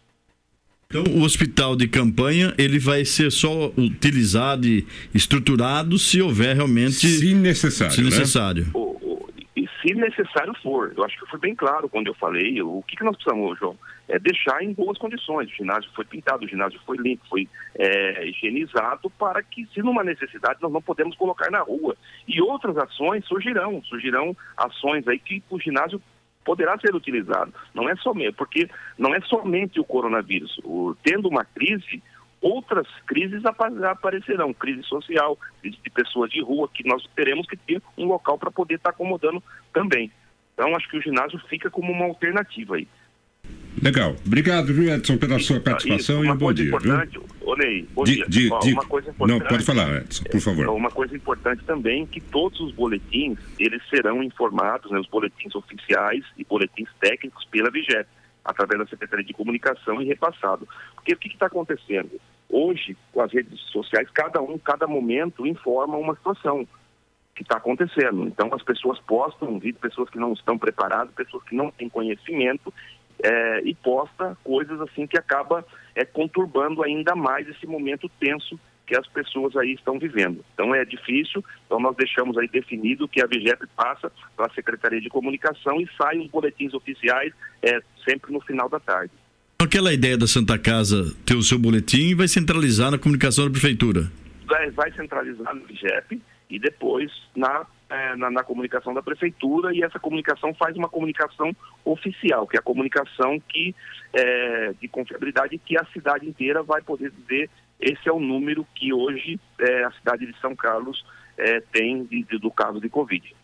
Então, 0.92 1.04
o 1.14 1.22
hospital 1.22 1.76
de 1.76 1.86
campanha 1.86 2.52
ele 2.58 2.80
vai 2.80 3.04
ser 3.04 3.30
só 3.30 3.68
utilizado 3.76 4.66
e 4.66 4.84
estruturado 5.14 5.96
se 6.00 6.20
houver 6.20 6.56
realmente. 6.56 7.06
Se 7.06 7.32
necessário. 7.32 7.94
Se 7.94 8.02
necessário. 8.02 8.64
Né? 8.64 8.70
O, 8.74 8.96
o, 9.00 9.30
e 9.54 9.68
se 9.80 9.94
necessário 9.94 10.52
for. 10.60 10.92
Eu 10.96 11.04
acho 11.04 11.16
que 11.16 11.30
fui 11.30 11.38
bem 11.38 11.54
claro 11.54 11.88
quando 11.88 12.08
eu 12.08 12.14
falei. 12.14 12.60
O 12.60 12.82
que, 12.88 12.96
que 12.96 13.04
nós 13.04 13.14
precisamos, 13.14 13.56
João? 13.56 13.76
É 14.12 14.18
deixar 14.18 14.60
em 14.62 14.72
boas 14.72 14.98
condições. 14.98 15.48
O 15.48 15.54
ginásio 15.54 15.88
foi 15.94 16.04
pintado, 16.04 16.44
o 16.44 16.48
ginásio 16.48 16.80
foi 16.84 16.96
limpo, 16.96 17.24
foi 17.28 17.48
é, 17.76 18.26
higienizado 18.26 19.08
para 19.10 19.40
que, 19.40 19.66
se 19.72 19.80
numa 19.80 20.02
necessidade, 20.02 20.60
nós 20.60 20.72
não 20.72 20.82
podemos 20.82 21.16
colocar 21.16 21.48
na 21.48 21.60
rua. 21.60 21.96
E 22.26 22.42
outras 22.42 22.76
ações 22.76 23.24
surgirão, 23.26 23.80
surgirão 23.84 24.36
ações 24.56 25.06
aí 25.06 25.18
que 25.18 25.42
o 25.48 25.60
ginásio 25.60 26.02
poderá 26.44 26.76
ser 26.78 26.92
utilizado. 26.92 27.54
Não 27.72 27.88
é 27.88 27.94
somente, 27.96 28.32
porque 28.32 28.68
não 28.98 29.14
é 29.14 29.20
somente 29.20 29.78
o 29.78 29.84
coronavírus. 29.84 30.58
O, 30.64 30.96
tendo 31.04 31.28
uma 31.28 31.44
crise, 31.44 32.02
outras 32.40 32.88
crises 33.06 33.44
apa- 33.44 33.90
aparecerão, 33.90 34.52
crise 34.52 34.82
social, 34.82 35.38
crise 35.60 35.78
de 35.84 35.90
pessoas 35.90 36.30
de 36.32 36.42
rua, 36.42 36.68
que 36.72 36.84
nós 36.84 37.06
teremos 37.14 37.46
que 37.46 37.56
ter 37.56 37.80
um 37.96 38.06
local 38.06 38.36
para 38.36 38.50
poder 38.50 38.74
estar 38.74 38.90
acomodando 38.90 39.40
também. 39.72 40.10
Então, 40.54 40.74
acho 40.74 40.88
que 40.90 40.98
o 40.98 41.02
ginásio 41.02 41.38
fica 41.48 41.70
como 41.70 41.92
uma 41.92 42.06
alternativa 42.06 42.76
aí. 42.76 42.88
Legal. 43.82 44.14
Obrigado, 44.26 44.66
viu, 44.74 44.92
Edson, 44.92 45.16
pela 45.16 45.38
sua 45.38 45.60
participação 45.60 46.22
Isso, 46.22 46.24
e 46.24 46.30
um 46.30 46.36
bom 46.36 46.52
dia, 46.52 46.76
viu? 46.78 46.94
Ney, 47.56 47.86
bom 47.92 48.04
Di- 48.04 48.14
dia. 48.16 48.26
di- 48.28 48.50
Ó, 48.50 48.58
di- 48.60 48.72
uma 48.72 48.86
coisa 48.86 49.08
Não, 49.18 49.26
importante, 49.36 49.48
pode 49.48 49.64
falar, 49.64 49.96
Edson, 49.98 50.24
por 50.24 50.40
favor. 50.40 50.62
Então, 50.62 50.76
Uma 50.76 50.90
coisa 50.90 51.14
importante 51.16 51.62
também 51.64 52.06
que 52.06 52.20
todos 52.20 52.58
os 52.60 52.72
boletins, 52.72 53.38
eles 53.58 53.82
serão 53.90 54.22
informados, 54.22 54.90
né, 54.90 54.98
os 54.98 55.06
boletins 55.08 55.54
oficiais 55.54 56.24
e 56.38 56.44
boletins 56.44 56.88
técnicos 57.00 57.44
pela 57.46 57.70
Vigep, 57.70 58.08
através 58.44 58.80
da 58.80 58.86
Secretaria 58.86 59.24
de 59.24 59.32
Comunicação 59.34 60.00
e 60.00 60.06
repassado. 60.06 60.66
Porque 60.94 61.12
o 61.12 61.16
que 61.18 61.28
está 61.28 61.46
acontecendo? 61.46 62.10
Hoje, 62.48 62.96
com 63.12 63.20
as 63.20 63.32
redes 63.32 63.60
sociais, 63.72 64.08
cada 64.14 64.40
um, 64.40 64.56
cada 64.58 64.86
momento 64.86 65.46
informa 65.46 65.96
uma 65.98 66.14
situação 66.14 66.66
que 67.34 67.42
está 67.42 67.56
acontecendo. 67.58 68.24
Então, 68.26 68.48
as 68.54 68.62
pessoas 68.62 68.98
postam 69.00 69.58
vídeo, 69.58 69.78
pessoas 69.80 70.08
que 70.08 70.18
não 70.18 70.32
estão 70.32 70.56
preparadas, 70.58 71.12
pessoas 71.14 71.42
que 71.44 71.54
não 71.54 71.70
têm 71.70 71.88
conhecimento, 71.88 72.72
é, 73.22 73.60
e 73.64 73.74
posta 73.74 74.36
coisas 74.42 74.80
assim 74.80 75.06
que 75.06 75.18
acaba 75.18 75.64
é, 75.94 76.04
conturbando 76.04 76.82
ainda 76.82 77.14
mais 77.14 77.48
esse 77.48 77.66
momento 77.66 78.10
tenso 78.20 78.58
que 78.86 78.96
as 78.96 79.06
pessoas 79.06 79.56
aí 79.56 79.72
estão 79.74 79.98
vivendo. 79.98 80.44
Então 80.52 80.74
é 80.74 80.84
difícil, 80.84 81.44
então 81.64 81.78
nós 81.78 81.94
deixamos 81.96 82.36
aí 82.36 82.48
definido 82.48 83.06
que 83.06 83.22
a 83.22 83.26
VGEP 83.26 83.64
passa 83.76 84.10
para 84.36 84.46
a 84.46 84.50
Secretaria 84.54 85.00
de 85.00 85.08
Comunicação 85.08 85.80
e 85.80 85.88
saem 85.96 86.22
os 86.22 86.30
boletins 86.30 86.74
oficiais 86.74 87.32
é, 87.62 87.80
sempre 88.04 88.32
no 88.32 88.40
final 88.40 88.68
da 88.68 88.80
tarde. 88.80 89.12
Aquela 89.60 89.92
ideia 89.92 90.18
da 90.18 90.26
Santa 90.26 90.58
Casa 90.58 91.14
ter 91.24 91.36
o 91.36 91.42
seu 91.42 91.58
boletim 91.58 92.08
e 92.08 92.14
vai 92.14 92.26
centralizar 92.26 92.90
na 92.90 92.98
comunicação 92.98 93.44
da 93.44 93.50
prefeitura. 93.52 94.10
vai, 94.46 94.70
vai 94.70 94.90
centralizar 94.92 95.54
no 95.54 95.70
IGEP 95.70 96.20
e 96.50 96.58
depois 96.58 97.12
na, 97.36 97.64
eh, 97.90 98.16
na, 98.16 98.30
na 98.30 98.42
comunicação 98.44 98.94
da 98.94 99.02
prefeitura 99.02 99.74
e 99.74 99.82
essa 99.82 99.98
comunicação 99.98 100.54
faz 100.54 100.76
uma 100.76 100.88
comunicação 100.88 101.54
oficial, 101.84 102.46
que 102.46 102.56
é 102.56 102.60
a 102.60 102.62
comunicação 102.62 103.38
que, 103.48 103.74
eh, 104.14 104.72
de 104.80 104.88
confiabilidade 104.88 105.58
que 105.58 105.76
a 105.76 105.84
cidade 105.92 106.26
inteira 106.28 106.62
vai 106.62 106.80
poder 106.82 107.10
dizer 107.10 107.50
esse 107.80 108.08
é 108.08 108.12
o 108.12 108.20
número 108.20 108.66
que 108.74 108.92
hoje 108.92 109.40
eh, 109.58 109.84
a 109.84 109.90
cidade 109.92 110.26
de 110.26 110.38
São 110.40 110.54
Carlos 110.54 111.04
eh, 111.38 111.62
tem 111.72 112.04
de- 112.04 112.22
de- 112.24 112.38
do 112.38 112.50
caso 112.50 112.80
de 112.80 112.88
Covid. 112.88 113.34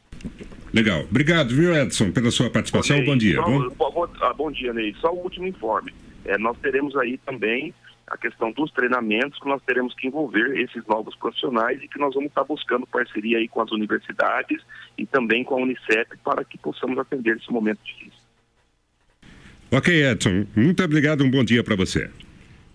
Legal. 0.73 1.01
Obrigado, 1.11 1.55
viu, 1.55 1.75
Edson, 1.75 2.13
pela 2.13 2.31
sua 2.31 2.51
participação. 2.51 3.03
Bom 3.05 3.17
dia. 3.17 3.37
Só- 3.37 3.43
Bom, 3.43 3.69
bo- 3.71 3.91
bo- 3.93 4.11
ah, 4.21 4.33
bom 4.35 4.51
dia, 4.51 4.73
Ney. 4.75 4.95
Só 5.01 5.13
o 5.13 5.23
último 5.23 5.47
informe. 5.47 5.93
É, 6.25 6.37
nós 6.37 6.59
teremos 6.59 6.95
aí 6.97 7.17
também 7.19 7.73
a 8.07 8.17
questão 8.17 8.53
dos 8.53 8.71
treinamentos 8.73 9.39
que 9.39 9.49
nós 9.49 9.61
teremos 9.63 9.95
que 9.95 10.07
envolver 10.07 10.61
esses 10.61 10.85
novos 10.87 11.17
profissionais 11.17 11.83
e 11.83 11.89
que 11.89 11.99
nós 11.99 12.15
vamos 12.15 12.29
estar 12.29 12.45
buscando 12.45 12.87
parceria 12.87 13.39
aí 13.39 13.49
com 13.49 13.61
as 13.61 13.71
universidades 13.73 14.63
e 14.97 15.05
também 15.05 15.43
com 15.43 15.57
a 15.57 15.63
Unicef 15.63 16.17
para 16.25 16.45
que 16.45 16.57
possamos 16.59 16.99
atender 16.99 17.37
esse 17.37 17.51
momento 17.51 17.81
difícil. 17.85 18.27
Ok, 19.71 20.05
Edson. 20.05 20.47
Muito 20.55 20.83
obrigado. 20.83 21.25
Um 21.25 21.31
bom 21.31 21.45
dia 21.45 21.65
para 21.65 21.75
você. 21.75 22.09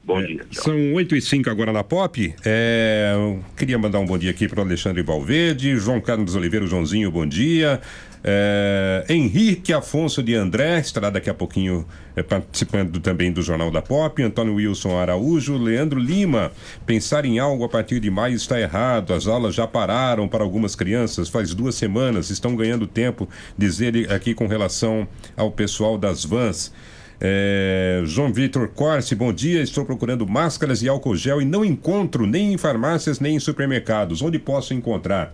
Bom 0.04 0.22
dia. 0.22 0.46
São 0.52 0.94
8 0.94 1.16
e 1.16 1.22
5 1.22 1.50
agora 1.50 1.72
na 1.72 1.84
Pop. 1.84 2.34
É, 2.44 3.14
queria 3.56 3.78
mandar 3.78 4.00
um 4.00 4.06
bom 4.06 4.18
dia 4.18 4.32
aqui 4.32 4.48
para 4.48 4.60
o 4.60 4.64
Alexandre 4.64 5.04
Valverde, 5.04 5.78
João 5.78 6.02
Carlos 6.02 6.36
Oliveira, 6.36 6.66
Joãozinho, 6.66 7.12
bom 7.12 7.26
dia. 7.26 7.80
É, 8.24 9.06
Henrique 9.10 9.74
Afonso 9.74 10.22
de 10.22 10.36
André 10.36 10.80
estará 10.80 11.10
daqui 11.10 11.30
a 11.30 11.34
pouquinho 11.34 11.86
é, 12.16 12.22
participando 12.22 13.00
também 13.00 13.32
do 13.32 13.44
Jornal 13.44 13.70
da 13.70 13.82
Pop. 13.82 14.22
Antônio 14.22 14.56
Wilson 14.56 14.98
Araújo, 14.98 15.56
Leandro 15.58 16.00
Lima. 16.00 16.52
Pensar 16.86 17.24
em 17.24 17.38
algo 17.38 17.64
a 17.64 17.70
partir 17.70 18.00
de 18.00 18.10
maio 18.10 18.36
está 18.36 18.60
errado. 18.60 19.14
As 19.14 19.28
aulas 19.28 19.54
já 19.54 19.68
pararam 19.68 20.28
para 20.28 20.44
algumas 20.44 20.76
crianças 20.76 21.30
faz 21.30 21.54
duas 21.54 21.76
semanas. 21.76 22.32
Estão 22.32 22.56
ganhando 22.56 22.88
tempo, 22.88 23.30
diz 23.56 23.82
ele 23.82 24.12
aqui 24.12 24.34
com 24.34 24.48
relação 24.48 25.08
ao 25.38 25.52
pessoal 25.52 25.96
das 25.98 26.26
vans. 26.26 26.74
É, 27.24 28.02
João 28.04 28.34
Vitor 28.34 28.68
Corse, 28.70 29.14
bom 29.14 29.32
dia. 29.32 29.62
Estou 29.62 29.86
procurando 29.86 30.28
máscaras 30.28 30.82
e 30.82 30.90
álcool 30.90 31.16
gel 31.16 31.40
e 31.40 31.46
não 31.46 31.64
encontro 31.64 32.26
nem 32.26 32.54
em 32.54 32.58
farmácias 32.58 33.20
nem 33.20 33.36
em 33.36 33.40
supermercados. 33.40 34.24
Onde 34.24 34.40
posso 34.40 34.74
encontrar? 34.74 35.32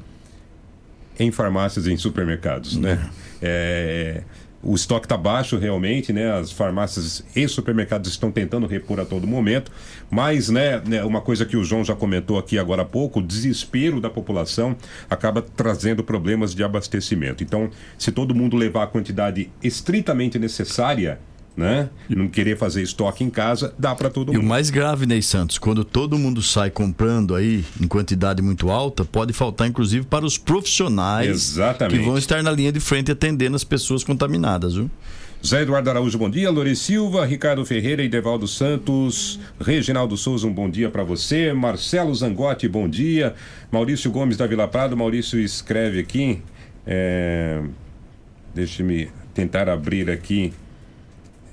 Em 1.17 1.31
farmácias 1.31 1.87
e 1.87 1.93
em 1.93 1.97
supermercados, 1.97 2.75
né? 2.75 3.09
É, 3.41 4.21
o 4.61 4.75
estoque 4.75 5.05
está 5.05 5.15
baixo 5.15 5.57
realmente, 5.57 6.11
né? 6.11 6.31
As 6.31 6.51
farmácias 6.51 7.23
e 7.33 7.47
supermercados 7.47 8.11
estão 8.11 8.31
tentando 8.31 8.67
repor 8.67 8.99
a 8.99 9.05
todo 9.05 9.25
momento, 9.25 9.71
mas, 10.11 10.49
né, 10.49 10.81
né, 10.85 11.03
uma 11.03 11.21
coisa 11.21 11.45
que 11.45 11.55
o 11.55 11.63
João 11.63 11.85
já 11.85 11.95
comentou 11.95 12.37
aqui 12.37 12.59
agora 12.59 12.81
há 12.81 12.85
pouco, 12.85 13.19
o 13.19 13.23
desespero 13.23 14.01
da 14.01 14.09
população 14.09 14.75
acaba 15.09 15.41
trazendo 15.41 16.03
problemas 16.03 16.53
de 16.53 16.63
abastecimento. 16.63 17.43
Então, 17.43 17.69
se 17.97 18.11
todo 18.11 18.35
mundo 18.35 18.57
levar 18.57 18.83
a 18.83 18.87
quantidade 18.87 19.49
estritamente 19.63 20.37
necessária, 20.37 21.19
né? 21.57 21.89
Não 22.07 22.27
querer 22.27 22.55
fazer 22.55 22.83
estoque 22.83 23.23
em 23.23 23.29
casa, 23.31 23.73
dá 23.79 23.95
para 23.95 24.11
todo 24.11 24.31
E 24.31 24.37
o 24.37 24.39
mundo. 24.39 24.47
mais 24.47 24.69
grave, 24.69 25.07
Ney 25.07 25.23
Santos, 25.23 25.57
quando 25.57 25.83
todo 25.83 26.15
mundo 26.17 26.39
sai 26.43 26.69
comprando 26.69 27.33
aí 27.33 27.65
em 27.81 27.87
quantidade 27.87 28.43
muito 28.43 28.69
alta, 28.69 29.03
pode 29.03 29.33
faltar 29.33 29.67
inclusive 29.67 30.05
para 30.05 30.23
os 30.23 30.37
profissionais 30.37 31.29
Exatamente. 31.29 31.97
que 31.99 32.05
vão 32.05 32.15
estar 32.15 32.43
na 32.43 32.51
linha 32.51 32.71
de 32.71 32.79
frente 32.79 33.11
atendendo 33.11 33.55
as 33.55 33.63
pessoas 33.63 34.03
contaminadas, 34.03 34.75
viu? 34.75 34.89
Zé 35.45 35.61
Eduardo 35.61 35.89
Araújo, 35.89 36.17
bom 36.17 36.29
dia. 36.29 36.49
Lore 36.49 36.75
Silva, 36.75 37.23
Ricardo 37.25 37.63
Ferreira 37.65 38.03
e 38.03 38.09
Devaldo 38.09 38.47
Santos. 38.47 39.39
Reginaldo 39.59 40.17
Souza, 40.17 40.47
um 40.47 40.53
bom 40.53 40.67
dia 40.69 40.89
para 40.89 41.03
você. 41.03 41.53
Marcelo 41.53 42.13
Zangotti, 42.13 42.67
bom 42.67 42.89
dia. 42.89 43.35
Maurício 43.71 44.09
Gomes 44.11 44.35
da 44.35 44.47
Vila 44.47 44.67
Prado. 44.67 44.97
Maurício 44.97 45.39
escreve 45.39 45.99
aqui. 45.99 46.41
É... 46.87 47.61
Deixe-me 48.53 49.09
tentar 49.35 49.69
abrir 49.69 50.09
aqui. 50.09 50.53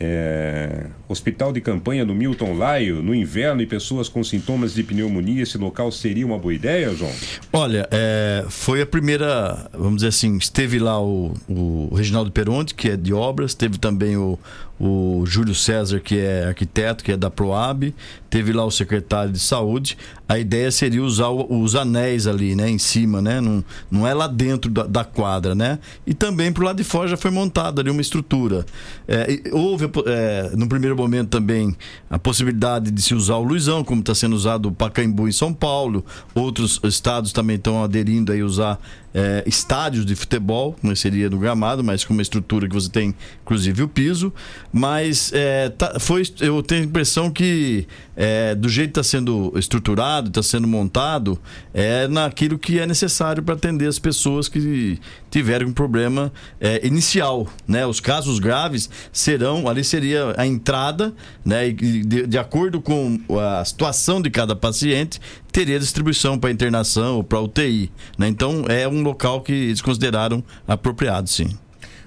É, 0.07 0.87
Hospital 1.09 1.53
de 1.53 1.61
campanha 1.61 2.05
no 2.05 2.15
Milton 2.15 2.55
Laio, 2.55 3.03
no 3.03 3.15
inverno 3.15 3.63
e 3.63 3.67
pessoas 3.67 4.09
com 4.09 4.23
sintomas 4.23 4.75
de 4.75 4.83
pneumonia, 4.83 5.43
esse 5.43 5.57
local 5.57 5.91
seria 5.91 6.27
uma 6.27 6.39
boa 6.39 6.53
ideia, 6.53 6.95
João? 6.95 7.13
Olha, 7.53 7.89
é, 7.91 8.45
foi 8.49 8.83
a 8.83 8.87
primeira, 8.87 9.71
vamos 9.73 9.97
dizer 9.97 10.09
assim, 10.09 10.37
esteve 10.37 10.79
lá 10.79 11.01
o, 11.03 11.33
o 11.49 11.95
Reginaldo 11.95 12.31
Peronte, 12.31 12.75
que 12.75 12.91
é 12.91 12.97
de 12.97 13.15
obras, 13.15 13.55
teve 13.55 13.79
também 13.79 14.17
o, 14.17 14.39
o 14.79 15.23
Júlio 15.27 15.55
César, 15.55 16.01
que 16.01 16.19
é 16.19 16.47
arquiteto, 16.47 17.05
que 17.05 17.13
é 17.13 17.17
da 17.17 17.31
Proab, 17.31 17.95
teve 18.29 18.53
lá 18.53 18.65
o 18.65 18.71
secretário 18.71 19.33
de 19.33 19.39
saúde. 19.39 19.97
A 20.29 20.39
ideia 20.39 20.71
seria 20.71 21.03
usar 21.03 21.29
o- 21.29 21.61
os 21.63 21.77
anéis 21.77 22.27
ali, 22.27 22.57
né, 22.57 22.69
em 22.69 22.79
cima, 22.79 23.23
né, 23.23 23.41
não, 23.41 23.63
não 23.91 24.07
é 24.07 24.13
lá 24.13 24.27
dentro 24.27 24.71
da, 24.71 24.85
da 24.85 25.05
quadra, 25.05 25.55
né? 25.55 25.79
E 26.07 26.13
também 26.13 26.53
pro 26.53 26.65
lado 26.65 26.77
de 26.79 26.85
fora 26.85 27.09
já 27.09 27.17
foi 27.17 27.31
montada 27.31 27.81
ali 27.81 27.91
uma 27.91 28.01
estrutura. 28.01 28.67
É, 29.07 29.41
houve, 29.53 29.89
é, 30.07 30.51
no 30.57 30.69
primeiro 30.69 30.97
momento 30.97 31.29
também, 31.29 31.77
a 32.11 32.19
possibilidade 32.19 32.91
de 32.91 33.01
se 33.03 33.15
usar 33.15 33.37
o 33.37 33.43
Luizão, 33.45 33.85
como 33.85 34.01
está 34.01 34.15
sendo 34.15 34.35
usado 34.35 34.71
o 34.71 34.73
Pacaembu 34.73 35.29
em 35.29 35.33
São 35.33 35.53
Paulo. 35.55 36.05
Outros 36.35 36.81
estados 36.83 37.33
também 37.33 37.57
estão 37.57 37.85
aderindo 37.85 38.33
aí 38.33 38.43
usar 38.43 38.81
é, 39.15 39.45
estádios 39.47 40.05
de 40.05 40.17
futebol, 40.17 40.75
não 40.83 40.95
seria 40.97 41.31
no 41.31 41.39
gramado, 41.39 41.85
mas 41.85 42.05
com 42.05 42.13
uma 42.13 42.23
estrutura 42.23 42.69
que 42.69 42.75
você 42.75 42.91
tem, 42.91 43.15
inclusive, 43.43 43.85
o 43.85 43.89
piso. 43.89 44.33
Mas 44.73 45.31
é, 45.33 45.69
tá- 45.69 46.01
foi, 46.01 46.23
eu 46.41 46.61
tenho 46.63 46.83
a 46.83 46.85
impressão 46.85 47.31
que 47.31 47.87
é, 48.17 48.55
do 48.55 48.69
jeito 48.69 48.93
que 48.93 49.01
está 49.01 49.03
sendo 49.05 49.53
estruturado, 49.57 50.29
está 50.29 50.43
sendo 50.43 50.67
montado, 50.67 51.39
é 51.73 52.09
naquilo 52.09 52.59
que 52.59 52.79
é 52.79 52.87
necessário 52.87 53.43
para 53.43 53.55
atender 53.55 53.87
as 53.87 53.99
pessoas 53.99 54.49
que 54.49 54.99
tiveram 55.31 55.69
um 55.69 55.73
problema 55.73 56.33
é, 56.61 56.85
inicial. 56.87 57.47
Né? 57.67 57.87
Os 57.87 58.01
casos 58.01 58.39
graves 58.39 58.91
serão, 59.13 59.69
ali 59.69 59.85
seria 59.85 60.35
a 60.37 60.47
entrada, 60.47 61.15
né? 61.45 61.69
e 61.69 61.73
de, 61.73 62.27
de 62.27 62.39
acordo 62.39 62.81
com 62.81 63.21
a 63.39 63.65
situação 63.65 64.21
de 64.21 64.31
cada 64.31 64.57
paciente, 64.57 65.21
teria 65.55 65.79
distribuição 65.79 66.37
para 66.37 66.51
internação 66.51 67.19
ou 67.19 67.25
para 67.25 67.41
UTI. 67.41 67.89
Né? 68.19 68.27
Então 68.27 68.65
é 68.69 68.89
um 68.89 69.03
local 69.03 69.41
que 69.41 69.53
eles 69.53 69.81
consideraram 69.81 70.43
apropriado, 70.67 71.29
sim. 71.31 71.57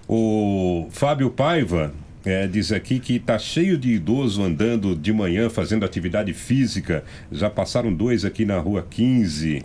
O 0.05 0.89
Fábio 0.91 1.29
Paiva 1.29 1.93
é, 2.25 2.45
diz 2.45 2.73
aqui 2.73 2.99
que 2.99 3.15
está 3.15 3.39
cheio 3.39 3.77
de 3.77 3.93
idoso 3.93 4.43
andando 4.43 4.93
de 4.97 5.13
manhã 5.13 5.49
fazendo 5.49 5.85
atividade 5.85 6.33
física. 6.33 7.05
Já 7.31 7.49
passaram 7.49 7.93
dois 7.93 8.25
aqui 8.25 8.43
na 8.43 8.59
rua 8.59 8.85
15. 8.89 9.63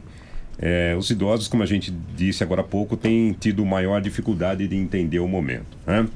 É, 0.61 0.95
os 0.97 1.11
idosos, 1.11 1.49
como 1.49 1.65
a 1.65 1.67
gente 1.67 1.93
disse 2.17 2.45
agora 2.45 2.61
há 2.61 2.65
pouco, 2.65 2.97
têm 2.97 3.33
tido 3.33 3.67
maior 3.67 4.01
dificuldade 4.01 4.69
de 4.69 4.77
entender 4.77 5.19
o 5.19 5.27
momento. 5.27 5.77
né? 5.85 6.07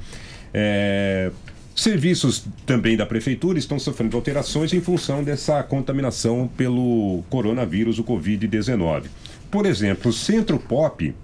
É, 0.54 1.32
serviços 1.76 2.44
também 2.64 2.96
da 2.96 3.04
prefeitura 3.04 3.58
estão 3.58 3.78
sofrendo 3.78 4.16
alterações 4.16 4.72
em 4.72 4.80
função 4.80 5.22
dessa 5.22 5.62
contaminação 5.62 6.48
pelo 6.56 7.22
coronavírus, 7.28 7.98
o 7.98 8.04
Covid-19. 8.04 9.04
Por 9.50 9.66
exemplo, 9.66 10.10
o 10.10 10.12
Centro 10.12 10.58
Pop, 10.58 11.14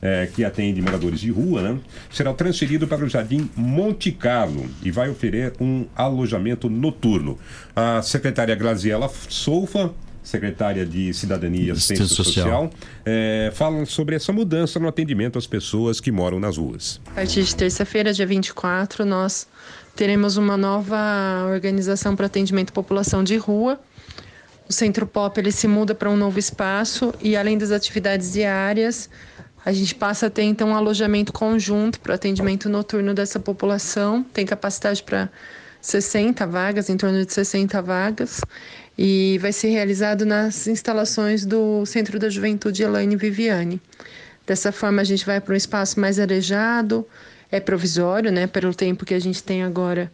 é, 0.00 0.28
que 0.32 0.44
atende 0.44 0.82
moradores 0.82 1.20
de 1.20 1.30
rua, 1.30 1.62
né, 1.62 1.78
será 2.10 2.34
transferido 2.34 2.86
para 2.86 3.04
o 3.04 3.08
Jardim 3.08 3.48
Monte 3.56 4.12
Carlo 4.12 4.68
e 4.82 4.90
vai 4.90 5.08
oferecer 5.08 5.54
um 5.60 5.86
alojamento 5.96 6.68
noturno. 6.68 7.38
A 7.74 8.02
secretária 8.02 8.54
Graziela 8.54 9.10
Soufa, 9.28 9.92
secretária 10.22 10.86
de 10.86 11.12
Cidadania 11.12 11.68
e 11.68 11.70
Assistência 11.70 12.06
Social. 12.06 12.24
Social, 12.24 12.70
é, 13.04 13.50
falam 13.54 13.84
sobre 13.84 14.14
essa 14.14 14.32
mudança 14.32 14.78
no 14.78 14.86
atendimento 14.86 15.38
às 15.38 15.46
pessoas 15.46 16.00
que 16.00 16.12
moram 16.12 16.38
nas 16.38 16.56
ruas. 16.56 17.00
A 17.06 17.12
partir 17.12 17.42
de 17.42 17.56
terça-feira, 17.56 18.12
dia 18.12 18.26
24, 18.26 19.04
nós 19.04 19.48
teremos 19.94 20.36
uma 20.36 20.56
nova 20.56 21.46
organização 21.50 22.16
para 22.16 22.26
atendimento 22.26 22.70
à 22.70 22.72
população 22.72 23.22
de 23.22 23.36
rua. 23.36 23.80
O 24.68 24.72
Centro 24.72 25.06
Pop 25.06 25.38
ele 25.38 25.52
se 25.52 25.68
muda 25.68 25.94
para 25.94 26.08
um 26.08 26.16
novo 26.16 26.38
espaço 26.38 27.12
e 27.20 27.36
além 27.36 27.58
das 27.58 27.70
atividades 27.70 28.32
diárias, 28.32 29.10
a 29.64 29.72
gente 29.72 29.94
passa 29.94 30.26
a 30.26 30.30
ter 30.30 30.42
então 30.42 30.70
um 30.70 30.74
alojamento 30.74 31.32
conjunto 31.32 32.00
para 32.00 32.14
atendimento 32.14 32.68
noturno 32.68 33.14
dessa 33.14 33.38
população. 33.38 34.24
Tem 34.24 34.44
capacidade 34.44 35.02
para 35.02 35.28
60 35.80 36.46
vagas, 36.46 36.88
em 36.88 36.96
torno 36.96 37.24
de 37.24 37.32
60 37.32 37.80
vagas, 37.82 38.40
e 38.96 39.38
vai 39.40 39.52
ser 39.52 39.68
realizado 39.68 40.24
nas 40.24 40.66
instalações 40.66 41.44
do 41.44 41.84
Centro 41.86 42.18
da 42.18 42.28
Juventude 42.28 42.82
Elaine 42.82 43.16
Viviane. 43.16 43.80
Dessa 44.46 44.72
forma, 44.72 45.02
a 45.02 45.04
gente 45.04 45.24
vai 45.24 45.40
para 45.40 45.54
um 45.54 45.56
espaço 45.56 46.00
mais 46.00 46.18
arejado, 46.18 47.06
é 47.52 47.60
provisório, 47.60 48.32
né, 48.32 48.46
pelo 48.46 48.74
tempo 48.74 49.04
que 49.04 49.12
a 49.12 49.20
gente 49.20 49.44
tem 49.44 49.62
agora 49.62 50.10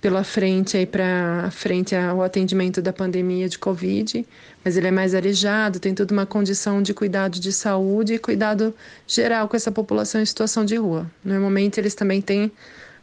pela 0.00 0.24
frente 0.24 0.76
aí 0.76 0.84
para 0.84 1.48
frente 1.52 1.94
ao 1.94 2.22
atendimento 2.22 2.82
da 2.82 2.92
pandemia 2.92 3.48
de 3.48 3.56
Covid, 3.56 4.26
mas 4.64 4.76
ele 4.76 4.88
é 4.88 4.90
mais 4.90 5.14
arejado, 5.14 5.78
tem 5.78 5.94
toda 5.94 6.12
uma 6.12 6.26
condição 6.26 6.82
de 6.82 6.92
cuidado 6.92 7.38
de 7.38 7.52
saúde 7.52 8.14
e 8.14 8.18
cuidado 8.18 8.74
geral 9.06 9.46
com 9.46 9.56
essa 9.56 9.70
população 9.70 10.20
em 10.20 10.26
situação 10.26 10.64
de 10.64 10.74
rua. 10.74 11.08
Normalmente 11.24 11.78
eles 11.78 11.94
também 11.94 12.20
têm 12.20 12.50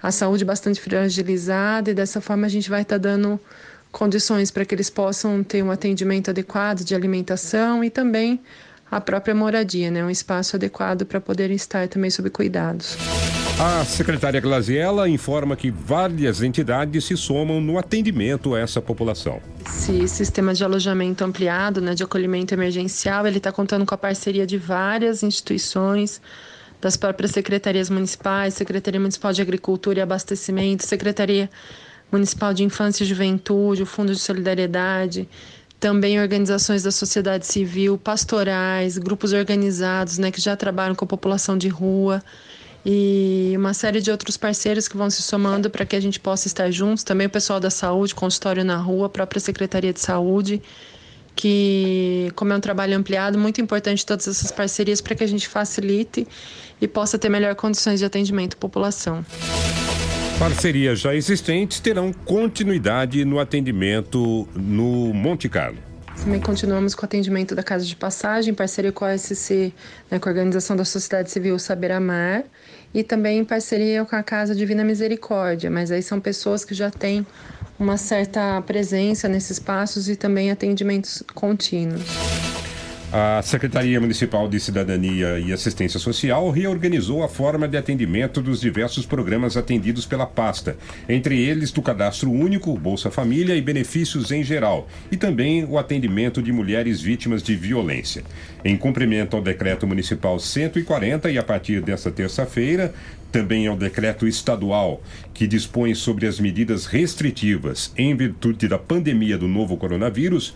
a 0.04 0.12
saúde 0.12 0.44
bastante 0.44 0.82
fragilizada 0.82 1.92
e 1.92 1.94
dessa 1.94 2.20
forma 2.20 2.46
a 2.46 2.50
gente 2.50 2.70
vai 2.70 2.82
estar 2.82 2.98
dando 2.98 3.40
condições 3.94 4.52
para 4.52 4.66
que 4.66 4.76
eles 4.76 4.90
possam 4.90 5.42
ter 5.42 5.64
um 5.64 5.72
atendimento 5.72 6.30
adequado 6.30 6.84
de 6.84 6.94
alimentação 6.94 7.82
e 7.82 7.90
também 7.90 8.42
a 8.92 9.00
própria 9.00 9.34
moradia, 9.34 9.90
né, 9.90 10.04
um 10.04 10.10
espaço 10.10 10.58
adequado 10.58 11.06
para 11.06 11.22
poderem 11.22 11.56
estar 11.56 11.88
também 11.88 12.10
sob 12.10 12.30
cuidados. 12.30 12.98
A 13.62 13.84
secretária 13.84 14.40
Glaziella 14.40 15.10
informa 15.10 15.54
que 15.54 15.70
várias 15.70 16.42
entidades 16.42 17.04
se 17.04 17.18
somam 17.18 17.60
no 17.60 17.78
atendimento 17.78 18.56
a 18.56 18.60
essa 18.62 18.82
população. 18.82 19.42
Esse 19.66 20.08
sistema 20.08 20.54
de 20.54 20.64
alojamento 20.64 21.26
ampliado, 21.26 21.82
né, 21.82 21.94
de 21.94 22.02
acolhimento 22.02 22.54
emergencial, 22.54 23.28
ele 23.28 23.36
está 23.38 23.52
contando 23.52 23.86
com 23.86 23.94
a 23.94 23.98
parceria 23.98 24.48
de 24.48 24.58
várias 24.58 25.24
instituições, 25.24 26.22
das 26.80 26.96
próprias 26.96 27.32
secretarias 27.32 27.90
municipais, 27.90 28.54
Secretaria 28.54 28.98
Municipal 28.98 29.34
de 29.34 29.42
Agricultura 29.42 30.00
e 30.00 30.02
Abastecimento, 30.02 30.86
Secretaria 30.86 31.50
Municipal 32.10 32.54
de 32.54 32.64
Infância 32.64 33.04
e 33.04 33.08
Juventude, 33.08 33.84
o 33.84 33.86
Fundo 33.86 34.14
de 34.14 34.20
Solidariedade, 34.20 35.28
também 35.78 36.18
organizações 36.18 36.84
da 36.84 36.92
sociedade 36.92 37.46
civil, 37.46 37.98
pastorais, 37.98 38.98
grupos 38.98 39.34
organizados, 39.34 40.18
né, 40.18 40.32
que 40.32 40.40
já 40.40 40.56
trabalham 40.56 40.96
com 40.96 41.04
a 41.04 41.08
população 41.10 41.58
de 41.58 41.68
rua 41.68 42.24
e 42.86 43.54
uma 43.58 43.74
série 43.74 44.02
de 44.02 44.10
outros 44.10 44.38
parceiros 44.38 44.88
que 44.88 44.96
vão 44.96 45.10
se 45.10 45.22
somando 45.22 45.70
para 45.70 45.86
que 45.86 45.96
a 45.96 46.00
gente 46.00 46.20
possa 46.20 46.48
estar 46.48 46.72
juntos. 46.72 47.04
Também 47.04 47.28
o 47.28 47.30
pessoal 47.30 47.60
da 47.60 47.70
saúde, 47.70 48.16
consultório 48.16 48.64
na 48.64 48.78
rua, 48.78 49.08
a 49.08 49.10
própria 49.10 49.40
Secretaria 49.40 49.92
de 49.92 50.00
Saúde, 50.00 50.62
que, 51.36 52.32
como 52.36 52.54
é 52.54 52.56
um 52.56 52.60
trabalho 52.60 52.98
ampliado, 52.98 53.38
muito 53.38 53.62
importante 53.62 54.06
todas 54.06 54.28
essas 54.28 54.52
parcerias 54.52 55.02
para 55.02 55.16
que 55.16 55.24
a 55.24 55.28
gente 55.28 55.48
facilite 55.48 56.28
e 56.82 56.88
possa 56.88 57.18
ter 57.18 57.30
melhor 57.30 57.56
condições 57.56 58.00
de 58.00 58.06
atendimento 58.06 58.54
à 58.54 58.58
população. 58.58 59.26
Parcerias 60.38 61.02
já 61.02 61.14
existentes 61.14 61.82
terão 61.82 62.14
continuidade 62.14 63.26
no 63.26 63.40
atendimento 63.40 64.48
no 64.56 65.14
Monte 65.14 65.50
Carlo. 65.50 65.89
Também 66.24 66.42
continuamos 66.42 66.94
com 66.94 67.04
o 67.04 67.06
atendimento 67.06 67.56
da 67.56 67.64
Casa 67.64 67.86
de 67.86 67.96
Passagem, 67.96 68.52
em 68.52 68.56
parceria 68.56 68.92
com 68.92 69.06
a 69.06 69.18
SC, 69.18 69.74
né, 70.12 70.20
com 70.20 70.28
a 70.28 70.32
Organização 70.32 70.76
da 70.76 70.84
Sociedade 70.84 71.32
Civil 71.32 71.58
Saber 71.58 71.92
Amar, 71.92 72.44
e 72.94 73.04
também 73.04 73.40
em 73.40 73.46
parceria 73.46 74.04
com 74.04 74.16
a 74.16 74.22
Casa 74.22 74.54
Divina 74.54 74.84
Misericórdia, 74.84 75.72
mas 75.72 75.92
aí 75.92 76.04
são 76.04 76.20
pessoas 76.20 76.66
que 76.66 76.74
já 76.74 76.92
têm 76.92 77.26
uma 77.80 77.96
certa 77.96 78.62
presença 78.62 79.30
nesses 79.30 79.52
espaços 79.52 80.10
e 80.10 80.16
também 80.16 80.52
atendimentos 80.52 81.24
contínuos. 81.34 82.04
A 83.12 83.42
Secretaria 83.42 84.00
Municipal 84.00 84.48
de 84.48 84.60
Cidadania 84.60 85.40
e 85.40 85.52
Assistência 85.52 86.00
Social 86.00 86.52
reorganizou 86.52 87.24
a 87.24 87.28
forma 87.28 87.68
de 87.68 87.76
atendimento 87.76 88.40
dos 88.40 88.62
diversos 88.62 89.04
programas 89.04 89.58
atendidos 89.58 90.06
pela 90.06 90.28
pasta, 90.28 90.78
entre 91.08 91.42
eles 91.42 91.72
do 91.72 91.82
Cadastro 91.82 92.32
Único, 92.32 92.78
Bolsa 92.78 93.10
Família 93.10 93.56
e 93.56 93.62
benefícios 93.62 94.32
em 94.32 94.44
geral, 94.44 94.88
e 95.12 95.18
também 95.18 95.66
o 95.66 95.80
atendimento 95.80 96.40
de 96.40 96.52
mulheres 96.52 97.02
vítimas 97.02 97.42
de 97.42 97.56
violência. 97.56 98.24
Em 98.64 98.78
cumprimento 98.78 99.36
ao 99.36 99.42
Decreto 99.42 99.88
Municipal 99.88 100.38
140 100.40 101.32
e 101.32 101.40
a 101.40 101.44
partir 101.44 101.82
desta 101.82 102.12
terça-feira, 102.12 102.94
também 103.32 103.66
ao 103.66 103.76
decreto 103.76 104.28
estadual 104.28 105.02
que 105.34 105.48
dispõe 105.48 105.96
sobre 105.96 106.28
as 106.28 106.40
medidas 106.40 106.86
restritivas 106.86 107.92
em 107.98 108.16
virtude 108.16 108.68
da 108.68 108.78
pandemia 108.78 109.36
do 109.36 109.48
novo 109.48 109.78
coronavírus, 109.78 110.56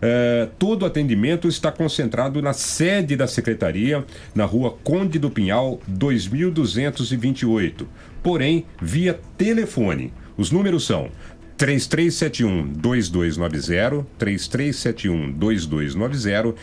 eh, 0.00 0.48
todo 0.58 0.86
atendimento 0.86 1.48
está 1.48 1.72
concentrado 1.72 2.40
na 2.40 2.52
sede 2.52 3.16
da 3.16 3.26
secretaria, 3.26 4.04
na 4.34 4.44
rua 4.44 4.76
Conde 4.84 5.18
do 5.18 5.30
Pinhal, 5.30 5.80
2228, 5.86 7.88
porém 8.22 8.66
via 8.80 9.18
telefone. 9.36 10.12
Os 10.36 10.50
números 10.50 10.86
são 10.86 11.10
3371-2290, 11.58 14.06
3371-2290, 14.18 16.54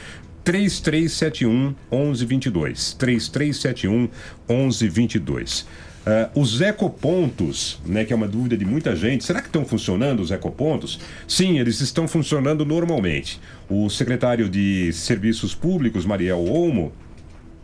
3371 0.43 1.75
1122. 1.91 2.93
3371 2.93 4.09
1122. 4.47 5.65
Uh, 6.05 6.39
os 6.39 6.61
ecopontos, 6.61 7.79
né, 7.83 8.05
que 8.05 8.13
é 8.13 8.15
uma 8.15 8.27
dúvida 8.27 8.55
de 8.55 8.63
muita 8.63 8.95
gente, 8.95 9.23
será 9.23 9.41
que 9.41 9.47
estão 9.47 9.65
funcionando 9.65 10.19
os 10.19 10.29
ecopontos? 10.29 10.99
Sim, 11.27 11.57
eles 11.57 11.81
estão 11.81 12.07
funcionando 12.07 12.63
normalmente. 12.63 13.41
O 13.67 13.89
secretário 13.89 14.47
de 14.47 14.93
Serviços 14.93 15.55
Públicos, 15.55 16.05
Mariel 16.05 16.45
Olmo, 16.45 16.93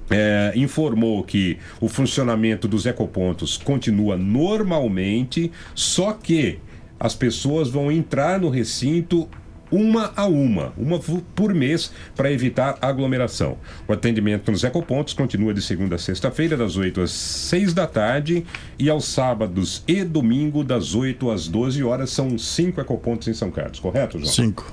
é, 0.10 0.52
informou 0.56 1.24
que 1.24 1.60
o 1.80 1.88
funcionamento 1.88 2.68
dos 2.68 2.88
ecopontos 2.88 3.58
continua 3.58 4.18
normalmente, 4.18 5.52
só 5.76 6.12
que 6.12 6.58
as 7.00 7.16
pessoas 7.16 7.70
vão 7.70 7.92
entrar 7.92 8.40
no 8.40 8.50
recinto 8.50 9.30
uma 9.72 10.12
a 10.16 10.26
uma, 10.26 10.74
uma 10.78 11.00
por 11.36 11.54
mês, 11.54 11.92
para 12.16 12.32
evitar 12.32 12.78
aglomeração. 12.82 13.58
O 13.88 13.94
atendimento 13.94 14.52
nos 14.52 14.64
ecopontos 14.64 15.14
continua 15.14 15.54
de 15.54 15.62
segunda 15.62 15.96
a 15.96 16.00
sexta-feira, 16.00 16.58
das 16.58 16.76
8 16.76 17.02
às 17.02 17.12
6 17.12 17.74
da 17.74 17.88
tarde, 17.88 18.46
e 18.78 18.90
aos 18.90 19.06
sábados 19.06 19.84
e 19.88 20.04
domingo, 20.04 20.64
das 20.64 20.94
8 20.94 21.32
às 21.32 21.48
12 21.48 21.84
horas. 21.84 22.10
São 22.10 22.38
cinco 22.38 22.82
ecopontos 22.82 23.28
em 23.28 23.34
São 23.34 23.50
Carlos, 23.50 23.80
correto, 23.80 24.20
João? 24.20 24.32
Cinco. 24.32 24.72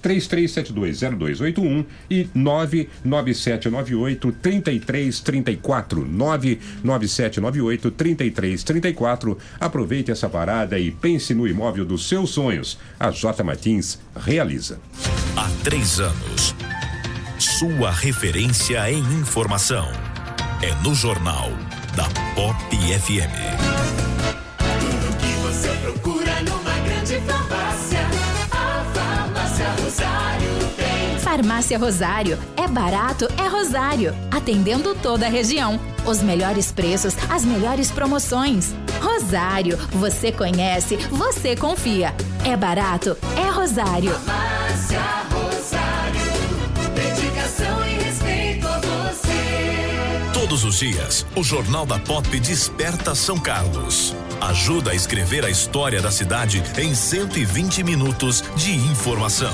33720281 0.05 1.85
e 2.09 2.27
99798 2.33 4.31
3334 4.33 6.05
99798 6.05 7.91
3334. 7.91 9.37
Aproveite 9.59 10.11
essa 10.11 10.29
parada 10.29 10.77
e 10.77 10.91
pense 10.91 11.33
no 11.33 11.47
imóvel 11.47 11.85
dos 11.85 12.07
seus 12.07 12.29
sonhos. 12.29 12.77
A 12.99 13.09
J 13.09 13.43
Martins 13.43 13.99
realiza. 14.15 14.79
Há 15.35 15.49
três 15.63 15.99
anos. 15.99 16.53
Sua 17.39 17.91
referência 17.91 18.89
em 18.91 18.99
informação. 18.99 19.87
É 20.61 20.73
no 20.83 20.93
Jornal 20.95 21.49
da 21.95 22.05
Pop 22.35 22.57
FM. 22.71 24.14
Farmácia 31.35 31.77
Rosário. 31.77 32.39
É 32.55 32.65
barato, 32.65 33.27
é 33.37 33.45
Rosário. 33.49 34.15
Atendendo 34.31 34.95
toda 34.95 35.25
a 35.25 35.29
região. 35.29 35.77
Os 36.05 36.23
melhores 36.23 36.71
preços, 36.71 37.13
as 37.29 37.43
melhores 37.43 37.91
promoções. 37.91 38.73
Rosário. 39.01 39.77
Você 39.91 40.31
conhece, 40.31 40.95
você 41.11 41.53
confia. 41.53 42.15
É 42.45 42.55
barato, 42.55 43.17
é 43.35 43.49
Rosário. 43.49 44.11
Farmácia 44.11 45.01
Rosário. 45.29 46.21
Dedicação 46.95 47.85
e 47.85 48.03
respeito 48.05 48.65
a 48.65 48.79
você. 48.79 50.31
Todos 50.33 50.63
os 50.63 50.79
dias, 50.79 51.25
o 51.35 51.43
Jornal 51.43 51.85
da 51.85 51.99
Pop 51.99 52.39
desperta 52.39 53.13
São 53.13 53.37
Carlos. 53.37 54.15
Ajuda 54.39 54.91
a 54.91 54.95
escrever 54.95 55.43
a 55.43 55.49
história 55.49 56.01
da 56.01 56.11
cidade 56.11 56.63
em 56.77 56.95
120 56.95 57.83
minutos 57.83 58.41
de 58.55 58.73
informação. 58.73 59.53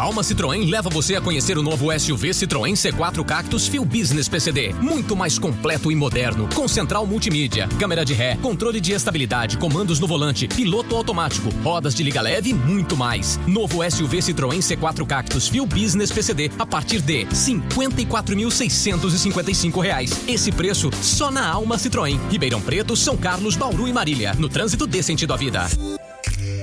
Alma 0.00 0.22
Citroën 0.22 0.64
leva 0.64 0.88
você 0.88 1.14
a 1.14 1.20
conhecer 1.20 1.58
o 1.58 1.62
novo 1.62 1.92
SUV 1.92 2.30
Citroën 2.30 2.72
C4 2.72 3.22
Cactus 3.22 3.68
Fuel 3.68 3.84
Business 3.84 4.30
PCD. 4.30 4.72
Muito 4.80 5.14
mais 5.14 5.38
completo 5.38 5.92
e 5.92 5.94
moderno, 5.94 6.48
com 6.54 6.66
central 6.66 7.06
multimídia, 7.06 7.68
câmera 7.78 8.02
de 8.02 8.14
ré, 8.14 8.36
controle 8.36 8.80
de 8.80 8.92
estabilidade, 8.92 9.58
comandos 9.58 10.00
no 10.00 10.06
volante, 10.06 10.48
piloto 10.48 10.96
automático, 10.96 11.50
rodas 11.62 11.94
de 11.94 12.02
liga 12.02 12.22
leve 12.22 12.48
e 12.48 12.54
muito 12.54 12.96
mais. 12.96 13.38
Novo 13.46 13.80
SUV 13.90 14.20
Citroën 14.20 14.60
C4 14.60 15.06
Cactus 15.06 15.48
Fuel 15.48 15.66
Business 15.66 16.10
PCD 16.10 16.50
a 16.58 16.64
partir 16.64 17.02
de 17.02 17.26
54.655 17.26 19.82
reais. 19.82 20.18
Esse 20.26 20.50
preço 20.50 20.90
só 21.02 21.30
na 21.30 21.46
Alma 21.46 21.76
Citroën. 21.76 22.18
Ribeirão 22.30 22.62
Preto, 22.62 22.96
São 22.96 23.18
Carlos, 23.18 23.54
Bauru 23.54 23.86
e 23.86 23.92
Marília. 23.92 24.32
No 24.38 24.48
trânsito 24.48 24.86
dê 24.86 25.02
sentido 25.02 25.34
à 25.34 25.36
vida. 25.36 25.68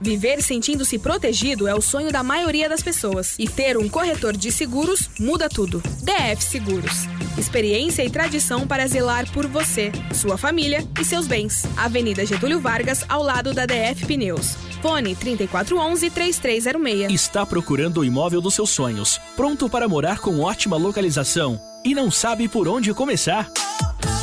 Viver 0.00 0.42
sentindo-se 0.42 0.98
protegido 0.98 1.66
é 1.66 1.74
o 1.74 1.80
sonho 1.80 2.12
da 2.12 2.22
maioria 2.22 2.68
das 2.68 2.82
pessoas. 2.82 3.34
E 3.38 3.48
ter 3.48 3.76
um 3.76 3.88
corretor 3.88 4.36
de 4.36 4.52
seguros 4.52 5.10
muda 5.18 5.48
tudo. 5.48 5.82
DF 6.02 6.42
Seguros. 6.42 7.06
Experiência 7.36 8.04
e 8.04 8.10
tradição 8.10 8.66
para 8.66 8.86
zelar 8.86 9.30
por 9.32 9.46
você, 9.46 9.92
sua 10.12 10.36
família 10.36 10.84
e 11.00 11.04
seus 11.04 11.26
bens. 11.28 11.64
Avenida 11.76 12.26
Getúlio 12.26 12.60
Vargas, 12.60 13.04
ao 13.08 13.22
lado 13.22 13.54
da 13.54 13.64
DF 13.64 14.06
Pneus. 14.06 14.56
Fone 14.82 15.14
3411-3306. 15.16 17.10
Está 17.10 17.46
procurando 17.46 18.00
o 18.00 18.04
imóvel 18.04 18.40
dos 18.40 18.54
seus 18.54 18.70
sonhos, 18.70 19.20
pronto 19.36 19.68
para 19.68 19.88
morar 19.88 20.18
com 20.18 20.40
ótima 20.40 20.76
localização 20.76 21.60
e 21.84 21.94
não 21.94 22.10
sabe 22.10 22.48
por 22.48 22.66
onde 22.68 22.92
começar? 22.92 23.48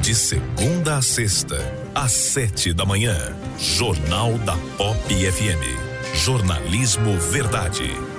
De 0.01 0.15
segunda 0.15 0.97
a 0.97 1.03
sexta, 1.03 1.57
às 1.95 2.13
sete 2.13 2.73
da 2.73 2.85
manhã. 2.85 3.17
Jornal 3.59 4.39
da 4.39 4.57
Pop 4.77 4.99
FM. 5.09 5.90
Jornalismo 6.15 7.17
Verdade. 7.19 8.10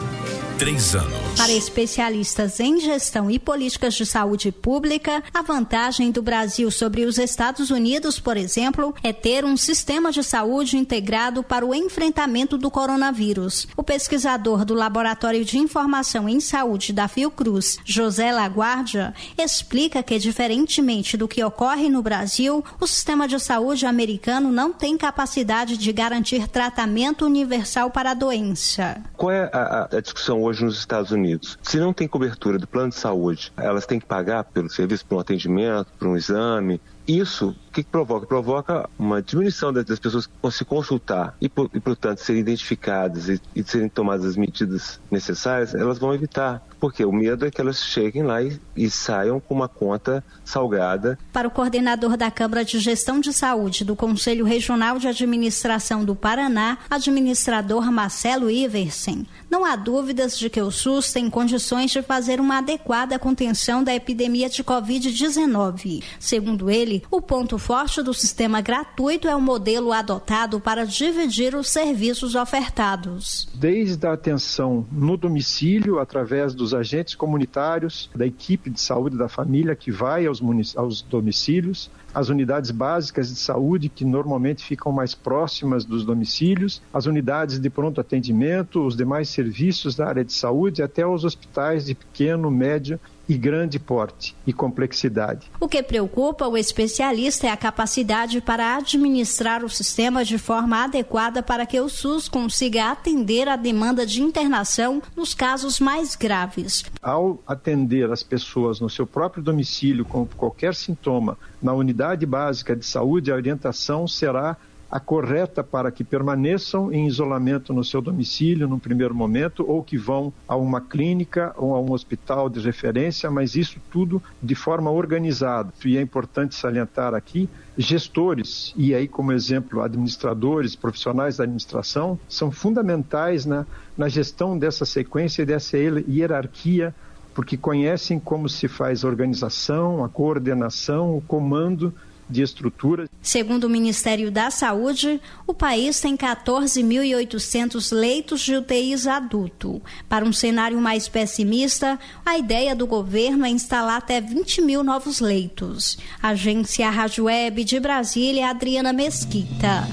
Três 0.62 0.94
anos. 0.94 1.12
Para 1.36 1.54
especialistas 1.54 2.60
em 2.60 2.80
gestão 2.80 3.32
e 3.32 3.40
políticas 3.40 3.96
de 3.96 4.06
saúde 4.06 4.52
pública, 4.52 5.24
a 5.34 5.42
vantagem 5.42 6.12
do 6.12 6.22
Brasil 6.22 6.70
sobre 6.70 7.04
os 7.04 7.18
Estados 7.18 7.72
Unidos, 7.72 8.20
por 8.20 8.38
exemplo, 8.38 8.94
é 9.02 9.12
ter 9.12 9.44
um 9.44 9.58
sistema 9.58 10.12
de 10.12 10.24
saúde 10.24 10.78
integrado 10.78 11.42
para 11.42 11.66
o 11.66 11.74
enfrentamento 11.74 12.60
do 12.60 12.70
coronavírus. 12.70 13.68
O 13.76 13.82
pesquisador 13.82 14.64
do 14.64 14.76
Laboratório 14.76 15.44
de 15.44 15.58
Informação 15.58 16.30
em 16.30 16.40
Saúde 16.40 16.94
da 16.94 17.08
Fiocruz, 17.08 17.80
José 17.84 18.32
Laguardia, 18.32 19.16
explica 19.40 20.04
que, 20.04 20.20
diferentemente 20.20 21.18
do 21.18 21.28
que 21.28 21.44
ocorre 21.44 21.90
no 21.90 22.04
Brasil, 22.04 22.64
o 22.80 22.86
sistema 22.86 23.28
de 23.28 23.40
saúde 23.40 23.88
americano 23.88 24.52
não 24.52 24.72
tem 24.72 24.96
capacidade 24.96 25.76
de 25.76 25.92
garantir 25.92 26.48
tratamento 26.48 27.26
universal 27.26 27.90
para 27.90 28.12
a 28.12 28.14
doença. 28.14 29.02
Qual 29.18 29.32
é 29.32 29.50
a, 29.52 29.88
a 29.92 30.02
discussão 30.02 30.44
hoje 30.44 30.51
nos 30.60 30.78
Estados 30.78 31.12
Unidos? 31.12 31.58
Se 31.62 31.78
não 31.80 31.94
tem 31.94 32.08
cobertura 32.08 32.58
do 32.58 32.68
plano 32.68 32.90
de 32.90 32.96
saúde, 32.96 33.54
elas 33.56 33.86
têm 33.86 34.00
que 34.00 34.06
pagar 34.06 34.44
pelo 34.44 34.70
serviço, 34.70 35.06
por 35.06 35.16
um 35.16 35.20
atendimento, 35.20 35.88
por 35.98 36.08
um 36.08 36.18
exame, 36.18 36.82
Isso, 37.08 37.56
o 37.72 37.74
que, 37.74 37.84
que 37.84 37.90
provoca? 37.90 38.28
Provoca 38.28 38.90
uma 39.00 39.22
diminuição 39.22 39.72
das, 39.72 39.98
pessoas 39.98 40.28
que 40.28 40.34
vão 40.42 40.52
se 40.52 40.66
consultar 40.66 41.38
e, 41.40 41.48
por, 41.48 41.70
e 41.74 41.80
portanto, 41.80 42.18
serem 42.18 42.42
identificadas 42.42 43.30
e, 43.30 43.42
e 43.56 43.64
serem 43.64 43.88
tomadas 43.88 44.26
as 44.26 44.36
medidas 44.36 45.00
necessárias, 45.10 45.74
elas 45.74 45.98
vão 45.98 46.14
evitar. 46.14 46.62
Porque 46.82 47.06
o 47.06 47.14
medo 47.14 47.46
é 47.46 47.52
que 47.52 47.62
elas 47.62 47.82
cheguem 47.82 48.24
lá 48.24 48.42
e, 48.42 48.60
e 48.76 48.90
saiam 48.90 49.40
com 49.40 49.54
uma 49.54 49.70
conta 49.70 50.22
salgada. 50.44 51.18
Para 51.32 51.48
o 51.48 51.52
coordenador 51.52 52.18
da 52.18 52.30
Câmara 52.30 52.66
de 52.66 52.78
Gestão 52.78 53.22
de 53.22 53.32
Saúde 53.32 53.86
do 53.86 53.96
Conselho 53.96 54.44
Regional 54.44 55.00
de 55.00 55.08
Administração 55.08 56.04
do 56.04 56.14
Paraná, 56.14 56.78
administrador 56.90 57.90
Marcelo 57.90 58.50
Iversen, 58.50 59.26
não 59.50 59.64
há 59.64 59.78
dúvidas 59.78 60.38
de 60.38 60.50
que 60.50 60.62
o 60.62 60.72
SUS 60.72 61.14
tem 61.14 61.30
condições 61.30 61.92
de 61.92 62.02
fazer 62.02 62.42
uma 62.42 62.58
adequada 62.58 63.18
contenção 63.18 63.82
da 63.82 63.94
epidemia 63.96 64.50
de 64.50 64.62
Covid-19. 64.62 66.04
Segundo 66.20 66.70
ele, 66.70 67.04
o 67.10 67.22
ponto 67.22 67.61
forte 67.62 68.02
do 68.02 68.12
sistema 68.12 68.60
gratuito 68.60 69.28
é 69.28 69.36
o 69.36 69.40
modelo 69.40 69.94
adotado 69.94 70.60
para 70.60 70.84
dividir 70.84 71.56
os 71.56 71.70
serviços 71.70 72.34
ofertados. 72.34 73.48
Desde 73.54 74.08
a 74.08 74.14
atenção 74.14 74.84
no 74.92 75.16
domicílio, 75.16 76.00
através 76.00 76.56
dos 76.56 76.74
agentes 76.74 77.14
comunitários, 77.14 78.10
da 78.16 78.26
equipe 78.26 78.72
de 78.72 78.82
saúde 78.82 79.16
da 79.16 79.30
família 79.30 79.76
que 79.76 79.92
vai 79.92 80.26
aos, 80.26 80.42
aos 80.76 81.04
domicílios, 81.04 81.92
as 82.14 82.30
unidades 82.30 82.72
básicas 82.72 83.30
de 83.30 83.36
saúde, 83.36 83.90
que 83.90 84.04
normalmente 84.04 84.66
ficam 84.66 84.92
mais 84.92 85.14
próximas 85.14 85.86
dos 85.86 86.04
domicílios, 86.04 86.82
as 86.92 87.06
unidades 87.06 87.60
de 87.60 87.70
pronto 87.70 88.02
atendimento, 88.02 88.86
os 88.86 88.98
demais 88.98 89.30
serviços 89.30 89.96
da 89.96 90.08
área 90.08 90.26
de 90.26 90.34
saúde, 90.34 90.82
até 90.82 91.06
os 91.06 91.24
hospitais 91.24 91.86
de 91.86 91.94
pequeno, 91.94 92.50
médio 92.50 93.00
e 93.32 93.38
grande 93.38 93.80
porte 93.80 94.36
e 94.46 94.52
complexidade. 94.52 95.50
O 95.58 95.66
que 95.66 95.82
preocupa 95.82 96.50
o 96.50 96.58
especialista 96.58 97.48
é 97.48 97.50
a 97.50 97.56
capacidade 97.56 98.42
para 98.42 98.76
administrar 98.76 99.64
o 99.64 99.70
sistema 99.70 100.26
de 100.26 100.38
forma 100.38 100.84
adequada 100.84 101.42
para 101.42 101.66
que 101.66 101.80
o 101.80 101.88
SUS 101.88 102.28
consiga 102.28 102.92
atender 102.92 103.48
a 103.48 103.56
demanda 103.56 104.06
de 104.06 104.22
internação 104.22 105.02
nos 105.16 105.34
casos 105.34 105.80
mais 105.80 106.14
graves. 106.14 106.84
Ao 107.02 107.42
atender 107.48 108.12
as 108.12 108.22
pessoas 108.22 108.82
no 108.82 108.90
seu 108.90 109.08
próprio 109.08 109.42
domicílio 109.42 110.04
com 110.04 110.26
qualquer 110.26 110.76
sintoma, 110.76 111.38
na 111.62 111.72
unidade 111.72 112.26
básica 112.26 112.76
de 112.76 112.86
saúde, 112.86 113.32
a 113.32 113.36
orientação 113.36 114.10
será 114.10 114.58
a 114.92 115.00
correta 115.00 115.64
para 115.64 115.90
que 115.90 116.04
permaneçam 116.04 116.92
em 116.92 117.08
isolamento 117.08 117.74
no 117.74 117.84
seu 117.84 118.02
domicílio 118.02 118.68
no 118.68 118.78
primeiro 118.78 119.16
momento 119.16 119.64
ou 119.66 119.82
que 119.82 119.98
vão 119.98 120.34
a 120.46 120.56
uma 120.58 120.82
clínica 120.82 121.54
ou 121.56 121.74
a 121.74 121.80
um 121.80 121.94
hospital 121.94 122.50
de 122.50 122.60
referência, 122.60 123.32
mas 123.32 123.56
isso 123.56 123.80
tudo 123.90 124.22
de 124.44 124.54
forma 124.54 124.92
organizada. 124.92 125.72
E 125.86 125.98
é 125.98 126.02
importante 126.02 126.56
salientar 126.56 127.14
aqui 127.14 127.50
gestores, 127.78 128.74
e 128.76 128.94
aí 128.94 129.08
como 129.08 129.32
exemplo 129.32 129.82
administradores, 129.82 130.76
profissionais 130.76 131.38
da 131.38 131.46
administração, 131.46 132.20
são 132.28 132.52
fundamentais 132.52 133.46
na, 133.46 133.66
na 133.98 134.10
gestão 134.10 134.58
dessa 134.60 134.86
sequência 134.86 135.44
e 135.44 135.46
dessa 135.46 135.78
hierarquia 135.78 136.94
porque 137.34 137.56
conhecem 137.56 138.20
como 138.20 138.50
se 138.50 138.68
faz 138.68 139.06
a 139.06 139.08
organização, 139.08 140.04
a 140.04 140.10
coordenação, 140.10 141.16
o 141.16 141.22
comando 141.22 141.94
de 142.32 142.42
estrutura. 142.42 143.08
Segundo 143.22 143.66
o 143.66 143.70
Ministério 143.70 144.32
da 144.32 144.50
Saúde, 144.50 145.22
o 145.46 145.54
país 145.54 146.00
tem 146.00 146.16
14.800 146.16 147.96
leitos 147.96 148.42
de 148.42 148.56
UTIs 148.56 149.06
adulto. 149.06 149.82
Para 150.08 150.26
um 150.26 150.34
cenário 150.34 150.80
mais 150.80 151.08
pessimista, 151.08 152.00
a 152.26 152.38
ideia 152.38 152.76
do 152.76 152.88
governo 152.88 153.46
é 153.46 153.50
instalar 153.50 153.98
até 153.98 154.20
20 154.20 154.62
mil 154.62 154.84
novos 154.84 155.20
leitos. 155.20 155.98
Agência 156.22 156.90
Rádio 156.90 157.26
Web 157.26 157.64
de 157.64 157.80
Brasília, 157.80 158.50
Adriana 158.50 158.94
Mesquita. 158.94 159.88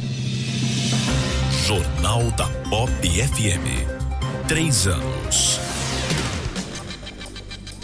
Jornal 1.67 2.23
da 2.31 2.47
Pop 2.71 2.91
FM. 3.03 4.47
Três 4.47 4.87
anos. 4.87 5.68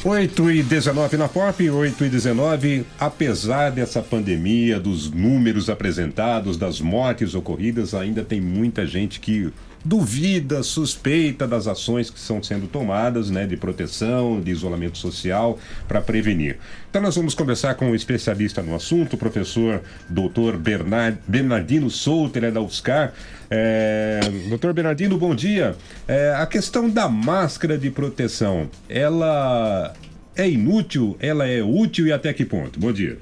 8 0.06 0.50
e 0.50 0.62
19 0.62 1.16
na 1.16 1.28
Pop, 1.28 1.70
8 1.70 2.04
e 2.04 2.08
19. 2.10 2.84
Apesar 3.00 3.70
dessa 3.70 4.02
pandemia, 4.02 4.78
dos 4.78 5.10
números 5.10 5.70
apresentados, 5.70 6.58
das 6.58 6.78
mortes 6.78 7.34
ocorridas, 7.34 7.94
ainda 7.94 8.22
tem 8.22 8.38
muita 8.38 8.86
gente 8.86 9.18
que 9.18 9.50
duvida, 9.84 10.62
suspeita 10.62 11.46
das 11.46 11.66
ações 11.66 12.08
que 12.08 12.18
estão 12.18 12.42
sendo 12.42 12.66
tomadas, 12.66 13.30
né, 13.30 13.46
de 13.46 13.56
proteção, 13.56 14.40
de 14.40 14.50
isolamento 14.50 14.96
social 14.96 15.58
para 15.86 16.00
prevenir. 16.00 16.56
Então 16.88 17.02
nós 17.02 17.14
vamos 17.14 17.34
conversar 17.34 17.74
com 17.74 17.90
um 17.90 17.94
especialista 17.94 18.62
no 18.62 18.74
assunto, 18.74 19.14
o 19.14 19.18
professor 19.18 19.82
Dr. 20.08 20.56
Bernard, 20.58 21.18
Bernardino 21.26 21.90
Souto, 21.90 22.38
ele 22.38 22.46
é 22.46 22.50
da 22.50 22.60
UFSCar. 22.60 23.12
É, 23.50 24.20
doutor 24.48 24.72
Bernardino, 24.72 25.18
bom 25.18 25.34
dia. 25.34 25.76
É, 26.08 26.34
a 26.36 26.46
questão 26.46 26.88
da 26.88 27.08
máscara 27.08 27.76
de 27.76 27.90
proteção, 27.90 28.70
ela 28.88 29.92
é 30.34 30.48
inútil, 30.48 31.16
ela 31.20 31.46
é 31.46 31.62
útil 31.62 32.06
e 32.06 32.12
até 32.12 32.32
que 32.32 32.44
ponto? 32.44 32.80
Bom 32.80 32.92
dia. 32.92 33.18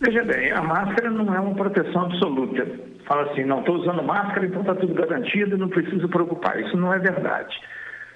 Veja 0.00 0.22
bem, 0.24 0.50
a 0.50 0.62
máscara 0.62 1.10
não 1.10 1.34
é 1.34 1.40
uma 1.40 1.54
proteção 1.54 2.06
absoluta. 2.06 2.89
Fala 3.10 3.28
assim, 3.32 3.42
não 3.42 3.58
estou 3.58 3.74
usando 3.74 4.04
máscara, 4.04 4.46
então 4.46 4.60
está 4.60 4.72
tudo 4.72 4.94
garantido, 4.94 5.58
não 5.58 5.68
preciso 5.68 6.08
preocupar. 6.08 6.60
Isso 6.60 6.76
não 6.76 6.94
é 6.94 6.98
verdade. 7.00 7.60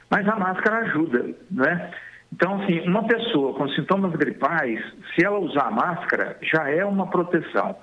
Mas 0.08 0.28
a 0.28 0.36
máscara 0.36 0.86
ajuda, 0.86 1.34
né? 1.50 1.90
Então, 2.32 2.62
assim, 2.62 2.78
uma 2.88 3.02
pessoa 3.02 3.54
com 3.54 3.68
sintomas 3.70 4.12
gripais, 4.12 4.78
se 5.12 5.24
ela 5.24 5.40
usar 5.40 5.72
máscara, 5.72 6.36
já 6.40 6.70
é 6.70 6.84
uma 6.84 7.08
proteção. 7.08 7.74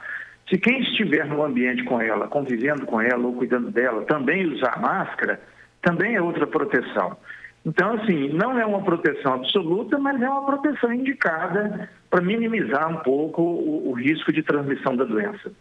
Se 0.50 0.58
quem 0.58 0.80
estiver 0.84 1.26
no 1.26 1.44
ambiente 1.44 1.84
com 1.84 2.00
ela, 2.00 2.30
convivendo 2.30 2.86
com 2.86 3.02
ela 3.02 3.28
ou 3.28 3.34
cuidando 3.34 3.70
dela, 3.70 4.06
também 4.06 4.48
usar 4.48 4.80
máscara, 4.80 5.38
também 5.82 6.16
é 6.16 6.22
outra 6.22 6.48
proteção. 6.48 7.18
Então, 7.66 7.94
assim, 7.96 8.30
não 8.30 8.58
é 8.58 8.66
uma 8.66 8.84
proteção 8.84 9.34
absoluta, 9.34 10.00
mas 10.00 10.22
é 10.22 10.30
uma 10.30 10.46
proteção 10.46 10.94
indicada 10.94 11.90
para 12.10 12.22
minimizar 12.22 12.90
um 12.90 12.98
pouco 12.98 13.42
o, 13.42 13.90
o, 13.90 13.92
risco 13.92 14.32
de 14.32 14.42
transmissão 14.42 14.96
da 14.96 15.04
doença. 15.04 15.52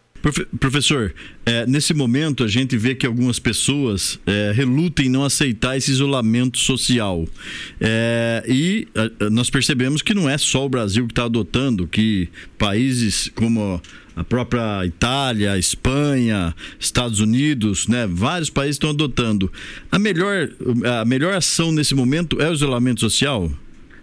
Professor, 0.58 1.14
é, 1.46 1.66
nesse 1.66 1.94
momento 1.94 2.44
a 2.44 2.48
gente 2.48 2.76
vê 2.76 2.94
que 2.94 3.06
algumas 3.06 3.38
pessoas 3.38 4.20
é, 4.26 4.52
relutam 4.54 5.04
em 5.04 5.08
não 5.08 5.24
aceitar 5.24 5.76
esse 5.76 5.90
isolamento 5.90 6.58
social. 6.58 7.24
É, 7.80 8.44
e 8.46 8.86
a, 8.94 9.30
nós 9.30 9.48
percebemos 9.48 10.02
que 10.02 10.12
não 10.12 10.28
é 10.28 10.36
só 10.36 10.66
o 10.66 10.68
Brasil 10.68 11.06
que 11.06 11.12
está 11.12 11.24
adotando, 11.24 11.88
que 11.88 12.28
países 12.58 13.30
como 13.34 13.80
a 14.14 14.24
própria 14.24 14.84
Itália, 14.84 15.56
Espanha, 15.56 16.54
Estados 16.78 17.20
Unidos, 17.20 17.88
né? 17.88 18.06
Vários 18.06 18.50
países 18.50 18.76
estão 18.76 18.90
adotando. 18.90 19.50
A 19.90 19.98
melhor, 19.98 20.50
a 21.00 21.04
melhor 21.06 21.32
ação 21.32 21.72
nesse 21.72 21.94
momento 21.94 22.40
é 22.42 22.50
o 22.50 22.52
isolamento 22.52 23.00
social? 23.00 23.48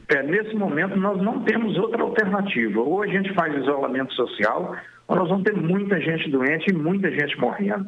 É, 0.09 0.23
nesse 0.23 0.55
momento 0.55 0.95
nós 0.97 1.21
não 1.21 1.43
temos 1.43 1.77
outra 1.77 2.01
alternativa. 2.01 2.79
Ou 2.79 3.03
a 3.03 3.07
gente 3.07 3.31
faz 3.33 3.53
isolamento 3.61 4.13
social, 4.13 4.75
nós 5.15 5.29
vamos 5.29 5.43
ter 5.43 5.55
muita 5.55 5.99
gente 5.99 6.29
doente 6.29 6.65
e 6.69 6.73
muita 6.73 7.09
gente 7.11 7.39
morrendo. 7.39 7.87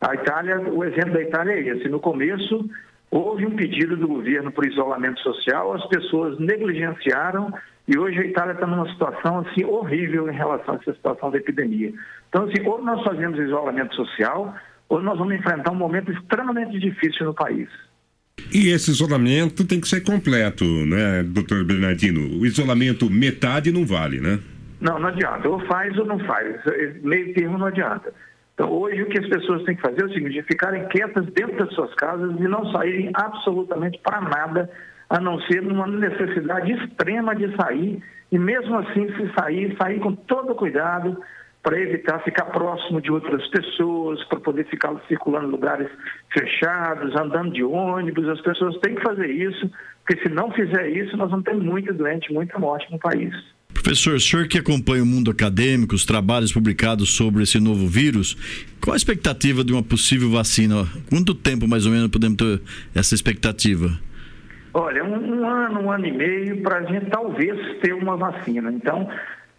A 0.00 0.14
Itália, 0.14 0.60
o 0.60 0.84
exemplo 0.84 1.12
da 1.12 1.22
Itália 1.22 1.52
é 1.52 1.68
esse. 1.68 1.88
No 1.88 2.00
começo, 2.00 2.68
houve 3.10 3.44
um 3.44 3.56
pedido 3.56 3.96
do 3.96 4.06
governo 4.06 4.52
por 4.52 4.66
isolamento 4.66 5.20
social, 5.20 5.74
as 5.74 5.86
pessoas 5.86 6.38
negligenciaram 6.38 7.52
e 7.88 7.98
hoje 7.98 8.18
a 8.20 8.24
Itália 8.24 8.52
está 8.52 8.66
numa 8.66 8.88
situação 8.90 9.40
assim, 9.40 9.64
horrível 9.64 10.30
em 10.30 10.36
relação 10.36 10.74
a 10.74 10.78
essa 10.78 10.94
situação 10.94 11.30
da 11.30 11.38
epidemia. 11.38 11.92
Então, 12.28 12.44
assim, 12.44 12.62
ou 12.64 12.82
nós 12.82 13.02
fazemos 13.02 13.38
isolamento 13.38 13.96
social, 13.96 14.54
ou 14.88 15.02
nós 15.02 15.18
vamos 15.18 15.34
enfrentar 15.34 15.72
um 15.72 15.76
momento 15.76 16.12
extremamente 16.12 16.78
difícil 16.78 17.26
no 17.26 17.34
país. 17.34 17.68
E 18.52 18.68
esse 18.68 18.90
isolamento 18.90 19.66
tem 19.66 19.80
que 19.80 19.88
ser 19.88 20.02
completo, 20.02 20.64
né, 20.64 21.22
doutor 21.24 21.64
Bernardino? 21.64 22.38
O 22.40 22.46
isolamento 22.46 23.10
metade 23.10 23.70
não 23.70 23.84
vale, 23.84 24.20
né? 24.20 24.38
Não, 24.80 24.98
não 24.98 25.08
adianta. 25.08 25.48
Ou 25.48 25.60
faz 25.66 25.96
ou 25.98 26.06
não 26.06 26.18
faz. 26.20 26.56
Meio 27.02 27.34
termo 27.34 27.58
não 27.58 27.66
adianta. 27.66 28.12
Então, 28.54 28.70
hoje 28.70 29.02
o 29.02 29.06
que 29.06 29.18
as 29.18 29.28
pessoas 29.28 29.62
têm 29.64 29.76
que 29.76 29.82
fazer 29.82 30.02
é 30.02 30.06
o 30.06 30.12
seguinte: 30.12 30.38
é 30.38 30.42
ficarem 30.42 30.86
quietas 30.88 31.26
dentro 31.26 31.56
das 31.56 31.72
suas 31.74 31.94
casas 31.94 32.38
e 32.38 32.48
não 32.48 32.70
saírem 32.72 33.10
absolutamente 33.14 33.98
para 34.02 34.20
nada 34.20 34.70
a 35.10 35.18
não 35.18 35.40
ser 35.40 35.60
numa 35.60 35.88
necessidade 35.88 36.72
extrema 36.72 37.34
de 37.34 37.54
sair, 37.56 38.00
e 38.30 38.38
mesmo 38.38 38.78
assim, 38.78 39.08
se 39.16 39.32
sair, 39.34 39.76
sair 39.76 39.98
com 39.98 40.14
todo 40.14 40.54
cuidado 40.54 41.20
para 41.62 41.78
evitar 41.78 42.20
ficar 42.20 42.44
próximo 42.46 43.02
de 43.02 43.10
outras 43.10 43.46
pessoas, 43.48 44.22
para 44.24 44.40
poder 44.40 44.64
ficar 44.66 44.94
circulando 45.08 45.48
em 45.48 45.50
lugares 45.50 45.90
fechados, 46.32 47.14
andando 47.16 47.52
de 47.52 47.64
ônibus. 47.64 48.28
As 48.28 48.40
pessoas 48.40 48.78
têm 48.78 48.94
que 48.94 49.02
fazer 49.02 49.26
isso, 49.26 49.70
porque 50.06 50.22
se 50.22 50.32
não 50.32 50.50
fizer 50.52 50.88
isso, 50.88 51.16
nós 51.16 51.28
vamos 51.28 51.44
ter 51.44 51.54
muito 51.54 51.92
doente, 51.92 52.32
muita 52.32 52.58
morte 52.58 52.90
no 52.90 52.98
país. 52.98 53.34
Professor, 53.82 54.14
o 54.14 54.20
senhor 54.20 54.46
que 54.46 54.58
acompanha 54.58 55.02
o 55.02 55.06
mundo 55.06 55.30
acadêmico, 55.30 55.94
os 55.94 56.04
trabalhos 56.04 56.52
publicados 56.52 57.16
sobre 57.16 57.42
esse 57.42 57.58
novo 57.58 57.86
vírus, 57.88 58.36
qual 58.78 58.92
a 58.92 58.96
expectativa 58.96 59.64
de 59.64 59.72
uma 59.72 59.82
possível 59.82 60.30
vacina? 60.30 60.86
Quanto 61.08 61.34
tempo 61.34 61.66
mais 61.66 61.86
ou 61.86 61.92
menos 61.92 62.08
podemos 62.08 62.36
ter 62.36 62.60
essa 62.94 63.14
expectativa? 63.14 63.88
Olha, 64.74 65.02
um, 65.02 65.40
um 65.40 65.48
ano, 65.48 65.80
um 65.80 65.90
ano 65.90 66.06
e 66.06 66.12
meio 66.12 66.62
para 66.62 66.78
a 66.78 66.82
gente 66.84 67.06
talvez 67.06 67.80
ter 67.80 67.94
uma 67.94 68.18
vacina. 68.18 68.70
Então, 68.70 69.08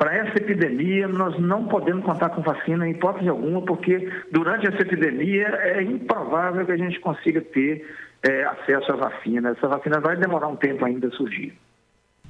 Para 0.01 0.15
essa 0.15 0.35
epidemia, 0.35 1.07
nós 1.07 1.39
não 1.39 1.67
podemos 1.67 2.03
contar 2.03 2.29
com 2.29 2.41
vacina 2.41 2.87
em 2.87 2.91
hipótese 2.93 3.29
alguma, 3.29 3.61
porque 3.61 4.09
durante 4.31 4.67
essa 4.67 4.81
epidemia 4.81 5.47
é 5.47 5.83
improvável 5.83 6.65
que 6.65 6.71
a 6.71 6.77
gente 6.77 6.99
consiga 6.99 7.39
ter 7.39 7.87
é, 8.23 8.43
acesso 8.45 8.93
à 8.93 8.95
vacina. 8.95 9.51
Essa 9.51 9.67
vacina 9.67 9.99
vai 9.99 10.17
demorar 10.17 10.47
um 10.47 10.55
tempo 10.55 10.83
ainda 10.83 11.07
a 11.07 11.11
surgir. 11.11 11.53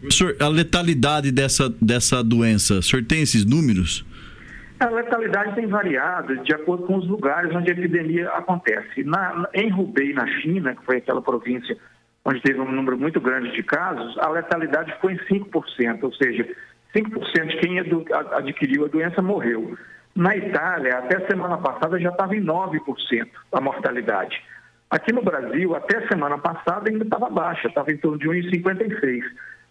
Professor, 0.01 0.35
a 0.39 0.47
letalidade 0.47 1.31
dessa, 1.31 1.69
dessa 1.81 2.23
doença, 2.23 2.79
o 2.79 2.81
senhor 2.81 3.05
tem 3.05 3.21
esses 3.21 3.45
números? 3.45 4.03
A 4.79 4.89
letalidade 4.89 5.53
tem 5.53 5.67
variado 5.67 6.37
de 6.43 6.53
acordo 6.55 6.87
com 6.87 6.97
os 6.97 7.07
lugares 7.07 7.55
onde 7.55 7.69
a 7.69 7.73
epidemia 7.73 8.29
acontece. 8.29 9.03
Na, 9.03 9.47
em 9.53 9.71
Hubei, 9.71 10.11
na 10.11 10.25
China, 10.41 10.75
que 10.75 10.83
foi 10.83 10.97
aquela 10.97 11.21
província 11.21 11.77
onde 12.25 12.41
teve 12.41 12.59
um 12.59 12.71
número 12.71 12.97
muito 12.97 13.21
grande 13.21 13.51
de 13.51 13.61
casos, 13.61 14.17
a 14.17 14.29
letalidade 14.29 14.91
ficou 14.93 15.11
em 15.11 15.17
5%, 15.17 16.03
ou 16.03 16.13
seja, 16.13 16.47
5% 16.95 17.47
de 17.47 17.57
quem 17.57 17.79
adquiriu 18.33 18.85
a 18.85 18.87
doença 18.87 19.21
morreu. 19.21 19.77
Na 20.15 20.35
Itália, 20.35 20.97
até 20.97 21.25
semana 21.27 21.57
passada 21.57 21.99
já 21.99 22.09
estava 22.09 22.35
em 22.35 22.43
9% 22.43 23.27
a 23.51 23.61
mortalidade. 23.61 24.41
Aqui 24.89 25.13
no 25.13 25.21
Brasil, 25.21 25.75
até 25.75 26.05
semana 26.07 26.39
passada 26.39 26.89
ainda 26.89 27.03
estava 27.03 27.29
baixa, 27.29 27.67
estava 27.67 27.91
em 27.91 27.97
torno 27.97 28.17
de 28.17 28.27
1,56%. 28.27 29.23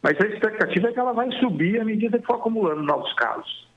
Mas 0.02 0.18
a 0.20 0.27
expectativa 0.27 0.89
é 0.89 0.93
que 0.93 0.98
ela 0.98 1.12
vai 1.12 1.31
subir 1.32 1.81
à 1.81 1.85
medida 1.85 2.18
que 2.18 2.27
for 2.27 2.36
acumulando 2.36 2.82
novos 2.82 3.12
casos. 3.14 3.68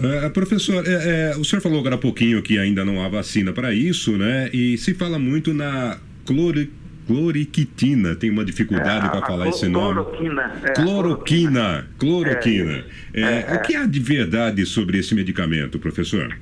Uh, 0.00 0.30
professor, 0.30 0.84
é, 0.86 1.30
é, 1.30 1.36
o 1.36 1.44
senhor 1.44 1.62
falou 1.62 1.78
agora 1.78 1.94
há 1.94 1.98
pouquinho 1.98 2.42
que 2.42 2.58
ainda 2.58 2.84
não 2.84 3.04
há 3.04 3.08
vacina 3.08 3.52
para 3.52 3.72
isso, 3.72 4.18
né? 4.18 4.50
E 4.52 4.76
se 4.76 4.94
fala 4.94 5.16
muito 5.16 5.54
na 5.54 5.96
clori, 6.26 6.72
cloriquitina. 7.06 8.16
Tem 8.16 8.30
uma 8.30 8.44
dificuldade 8.44 9.06
é, 9.06 9.10
para 9.10 9.24
falar 9.24 9.48
esse 9.48 9.68
nome. 9.68 10.02
Cloroquina. 10.02 10.52
É, 10.64 10.72
cloroquina. 10.72 11.88
Cloroquina. 11.98 12.84
É, 13.14 13.54
o 13.54 13.62
que 13.62 13.76
há 13.76 13.86
de 13.86 14.00
verdade 14.00 14.66
sobre 14.66 14.98
esse 14.98 15.14
medicamento, 15.14 15.78
professor? 15.78 16.36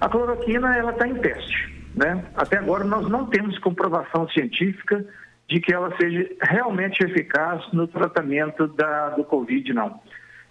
A 0.00 0.08
cloroquina 0.08 0.76
ela 0.76 0.92
está 0.92 1.08
em 1.08 1.14
teste. 1.14 1.70
Né? 1.96 2.24
Até 2.36 2.58
agora 2.58 2.84
nós 2.84 3.08
não 3.08 3.26
temos 3.26 3.58
comprovação 3.58 4.28
científica 4.28 5.04
de 5.50 5.60
que 5.60 5.74
ela 5.74 5.92
seja 6.00 6.30
realmente 6.40 7.04
eficaz 7.04 7.60
no 7.72 7.88
tratamento 7.88 8.68
da, 8.68 9.10
do 9.10 9.24
Covid, 9.24 9.74
não. 9.74 10.00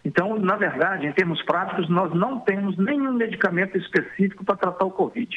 Então, 0.03 0.37
na 0.37 0.57
verdade, 0.57 1.07
em 1.07 1.11
termos 1.13 1.41
práticos, 1.43 1.89
nós 1.89 2.13
não 2.13 2.39
temos 2.41 2.77
nenhum 2.77 3.13
medicamento 3.13 3.77
específico 3.77 4.43
para 4.43 4.57
tratar 4.57 4.85
o 4.85 4.91
Covid. 4.91 5.29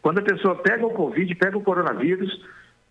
Quando 0.00 0.20
a 0.20 0.22
pessoa 0.22 0.54
pega 0.54 0.86
o 0.86 0.94
Covid, 0.94 1.34
pega 1.34 1.58
o 1.58 1.62
coronavírus, 1.62 2.40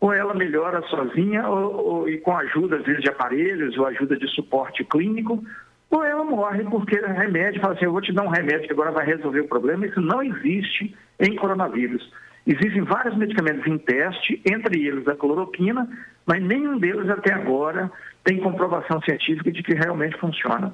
ou 0.02 0.14
ela 0.14 0.34
melhora 0.34 0.82
sozinha, 0.84 1.48
ou, 1.48 1.74
ou, 1.74 2.10
e 2.10 2.18
com 2.18 2.36
ajuda, 2.36 2.78
às 2.78 2.84
vezes, 2.84 3.02
de 3.02 3.10
aparelhos, 3.10 3.78
ou 3.78 3.86
ajuda 3.86 4.18
de 4.18 4.28
suporte 4.28 4.84
clínico, 4.84 5.42
ou 5.90 6.04
ela 6.04 6.24
morre 6.24 6.64
porque 6.66 7.00
remédio, 7.00 7.62
fala 7.62 7.74
assim, 7.74 7.86
eu 7.86 7.92
vou 7.92 8.02
te 8.02 8.12
dar 8.12 8.24
um 8.24 8.30
remédio 8.30 8.68
que 8.68 8.74
agora 8.74 8.92
vai 8.92 9.06
resolver 9.06 9.40
o 9.40 9.48
problema. 9.48 9.86
Isso 9.86 10.02
não 10.02 10.22
existe 10.22 10.96
em 11.20 11.36
coronavírus. 11.36 12.12
Existem 12.50 12.82
vários 12.82 13.16
medicamentos 13.16 13.64
em 13.68 13.78
teste, 13.78 14.42
entre 14.44 14.84
eles 14.84 15.08
a 15.08 15.16
cloroquina, 15.16 15.88
mas 16.26 16.42
nenhum 16.42 16.80
deles 16.80 17.08
até 17.08 17.32
agora 17.32 17.92
tem 18.24 18.40
comprovação 18.40 19.00
científica 19.04 19.52
de 19.52 19.62
que 19.62 19.76
realmente 19.76 20.18
funciona. 20.18 20.74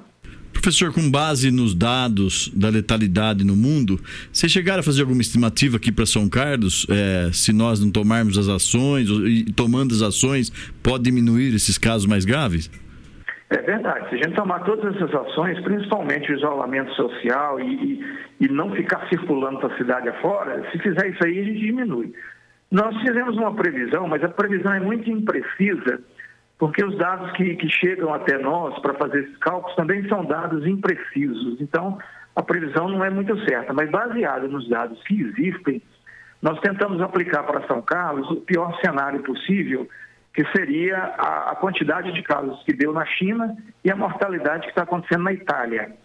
Professor, 0.54 0.90
com 0.90 1.10
base 1.10 1.50
nos 1.50 1.74
dados 1.74 2.50
da 2.54 2.70
letalidade 2.70 3.44
no 3.44 3.54
mundo, 3.54 4.00
vocês 4.32 4.50
chegaram 4.50 4.80
a 4.80 4.82
fazer 4.82 5.02
alguma 5.02 5.20
estimativa 5.20 5.76
aqui 5.76 5.92
para 5.92 6.06
São 6.06 6.30
Carlos? 6.30 6.86
É, 6.88 7.28
se 7.30 7.52
nós 7.52 7.78
não 7.78 7.90
tomarmos 7.90 8.38
as 8.38 8.48
ações, 8.48 9.10
e 9.10 9.44
tomando 9.52 9.94
as 9.94 10.00
ações, 10.00 10.50
pode 10.82 11.04
diminuir 11.04 11.54
esses 11.54 11.76
casos 11.76 12.06
mais 12.06 12.24
graves? 12.24 12.70
É 13.48 13.58
verdade. 13.58 14.08
Se 14.08 14.14
a 14.16 14.18
gente 14.18 14.34
tomar 14.34 14.60
todas 14.60 14.94
essas 14.96 15.14
ações, 15.14 15.60
principalmente 15.60 16.32
o 16.32 16.36
isolamento 16.36 16.92
social 16.94 17.60
e, 17.60 17.64
e, 17.64 18.46
e 18.46 18.48
não 18.48 18.72
ficar 18.72 19.08
circulando 19.08 19.60
para 19.60 19.72
a 19.72 19.76
cidade 19.76 20.08
afora, 20.08 20.68
se 20.70 20.78
fizer 20.78 21.08
isso 21.08 21.24
aí, 21.24 21.38
a 21.38 21.44
gente 21.44 21.60
diminui. 21.60 22.12
Nós 22.70 22.96
fizemos 23.00 23.36
uma 23.36 23.54
previsão, 23.54 24.08
mas 24.08 24.24
a 24.24 24.28
previsão 24.28 24.72
é 24.72 24.80
muito 24.80 25.08
imprecisa, 25.08 26.00
porque 26.58 26.84
os 26.84 26.96
dados 26.98 27.30
que, 27.32 27.54
que 27.54 27.68
chegam 27.68 28.12
até 28.12 28.36
nós 28.38 28.76
para 28.80 28.94
fazer 28.94 29.20
esses 29.20 29.36
cálculos 29.38 29.76
também 29.76 30.08
são 30.08 30.24
dados 30.24 30.66
imprecisos. 30.66 31.60
Então, 31.60 31.98
a 32.34 32.42
previsão 32.42 32.88
não 32.88 33.04
é 33.04 33.10
muito 33.10 33.38
certa, 33.48 33.72
mas 33.72 33.88
baseada 33.88 34.48
nos 34.48 34.68
dados 34.68 35.00
que 35.04 35.20
existem, 35.20 35.80
nós 36.42 36.58
tentamos 36.60 37.00
aplicar 37.00 37.44
para 37.44 37.66
São 37.68 37.80
Carlos 37.80 38.28
o 38.30 38.40
pior 38.40 38.76
cenário 38.80 39.22
possível 39.22 39.88
que 40.36 40.44
seria 40.52 40.98
a, 40.98 41.52
a 41.52 41.56
quantidade 41.56 42.12
de 42.12 42.22
casos 42.22 42.62
que 42.64 42.74
deu 42.74 42.92
na 42.92 43.06
China 43.06 43.56
e 43.82 43.90
a 43.90 43.96
mortalidade 43.96 44.64
que 44.64 44.68
está 44.68 44.82
acontecendo 44.82 45.24
na 45.24 45.32
Itália. 45.32 45.96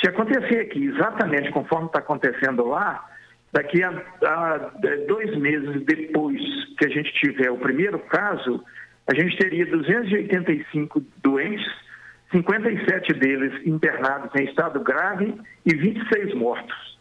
Se 0.00 0.08
acontecer 0.08 0.60
aqui 0.60 0.84
exatamente 0.84 1.50
conforme 1.50 1.86
está 1.86 1.98
acontecendo 1.98 2.64
lá, 2.64 3.04
daqui 3.52 3.82
a, 3.82 3.90
a, 3.90 4.58
dois 5.08 5.36
meses 5.36 5.84
depois 5.84 6.40
que 6.78 6.86
a 6.86 6.88
gente 6.88 7.12
tiver 7.14 7.50
o 7.50 7.58
primeiro 7.58 7.98
caso, 7.98 8.64
a 9.10 9.14
gente 9.14 9.36
teria 9.36 9.66
285 9.66 11.02
doentes, 11.20 11.66
57 12.30 13.14
deles 13.14 13.66
internados 13.66 14.30
em 14.40 14.44
estado 14.44 14.78
grave 14.78 15.34
e 15.66 15.74
26 15.74 16.34
mortos. 16.34 16.98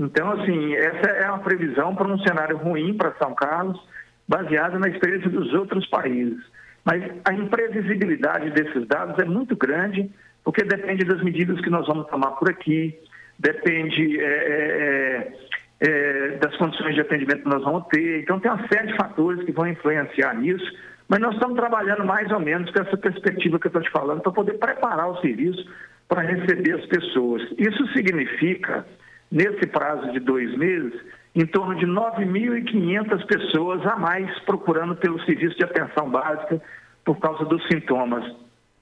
Então, 0.00 0.32
assim, 0.32 0.74
essa 0.74 1.10
é 1.10 1.28
uma 1.28 1.38
previsão 1.38 1.94
para 1.94 2.08
um 2.08 2.18
cenário 2.18 2.56
ruim 2.56 2.94
para 2.94 3.14
São 3.22 3.32
Carlos 3.36 3.80
baseada 4.28 4.78
na 4.78 4.88
experiência 4.88 5.30
dos 5.30 5.52
outros 5.54 5.86
países. 5.86 6.42
Mas 6.84 7.02
a 7.24 7.32
imprevisibilidade 7.32 8.50
desses 8.50 8.86
dados 8.86 9.18
é 9.18 9.24
muito 9.24 9.56
grande, 9.56 10.10
porque 10.44 10.62
depende 10.62 11.04
das 11.04 11.22
medidas 11.22 11.60
que 11.60 11.70
nós 11.70 11.86
vamos 11.86 12.06
tomar 12.08 12.32
por 12.32 12.50
aqui, 12.50 12.94
depende 13.38 14.20
é, 14.20 14.24
é, 14.24 15.32
é, 15.80 15.88
é, 15.88 16.28
das 16.38 16.54
condições 16.56 16.94
de 16.94 17.00
atendimento 17.00 17.42
que 17.42 17.48
nós 17.48 17.64
vamos 17.64 17.86
ter. 17.88 18.20
Então, 18.22 18.38
tem 18.38 18.50
uma 18.50 18.68
série 18.68 18.88
de 18.88 18.96
fatores 18.96 19.42
que 19.44 19.52
vão 19.52 19.66
influenciar 19.66 20.34
nisso, 20.34 20.64
mas 21.08 21.20
nós 21.20 21.34
estamos 21.34 21.56
trabalhando 21.56 22.04
mais 22.04 22.30
ou 22.30 22.40
menos 22.40 22.70
com 22.70 22.80
essa 22.80 22.96
perspectiva 22.96 23.58
que 23.58 23.66
eu 23.66 23.70
estou 23.70 23.82
te 23.82 23.90
falando, 23.90 24.20
para 24.20 24.32
poder 24.32 24.54
preparar 24.54 25.08
o 25.08 25.20
serviço 25.20 25.64
para 26.08 26.22
receber 26.22 26.72
as 26.72 26.86
pessoas. 26.86 27.42
Isso 27.58 27.86
significa, 27.92 28.86
nesse 29.30 29.66
prazo 29.66 30.12
de 30.12 30.20
dois 30.20 30.54
meses, 30.56 30.92
em 31.34 31.46
torno 31.46 31.74
de 31.74 31.86
9.500 31.86 33.26
pessoas 33.26 33.84
a 33.86 33.96
mais 33.96 34.30
procurando 34.40 34.94
pelo 34.94 35.20
serviço 35.24 35.56
de 35.56 35.64
atenção 35.64 36.08
básica 36.08 36.62
por 37.04 37.18
causa 37.18 37.44
dos 37.44 37.66
sintomas. 37.66 38.24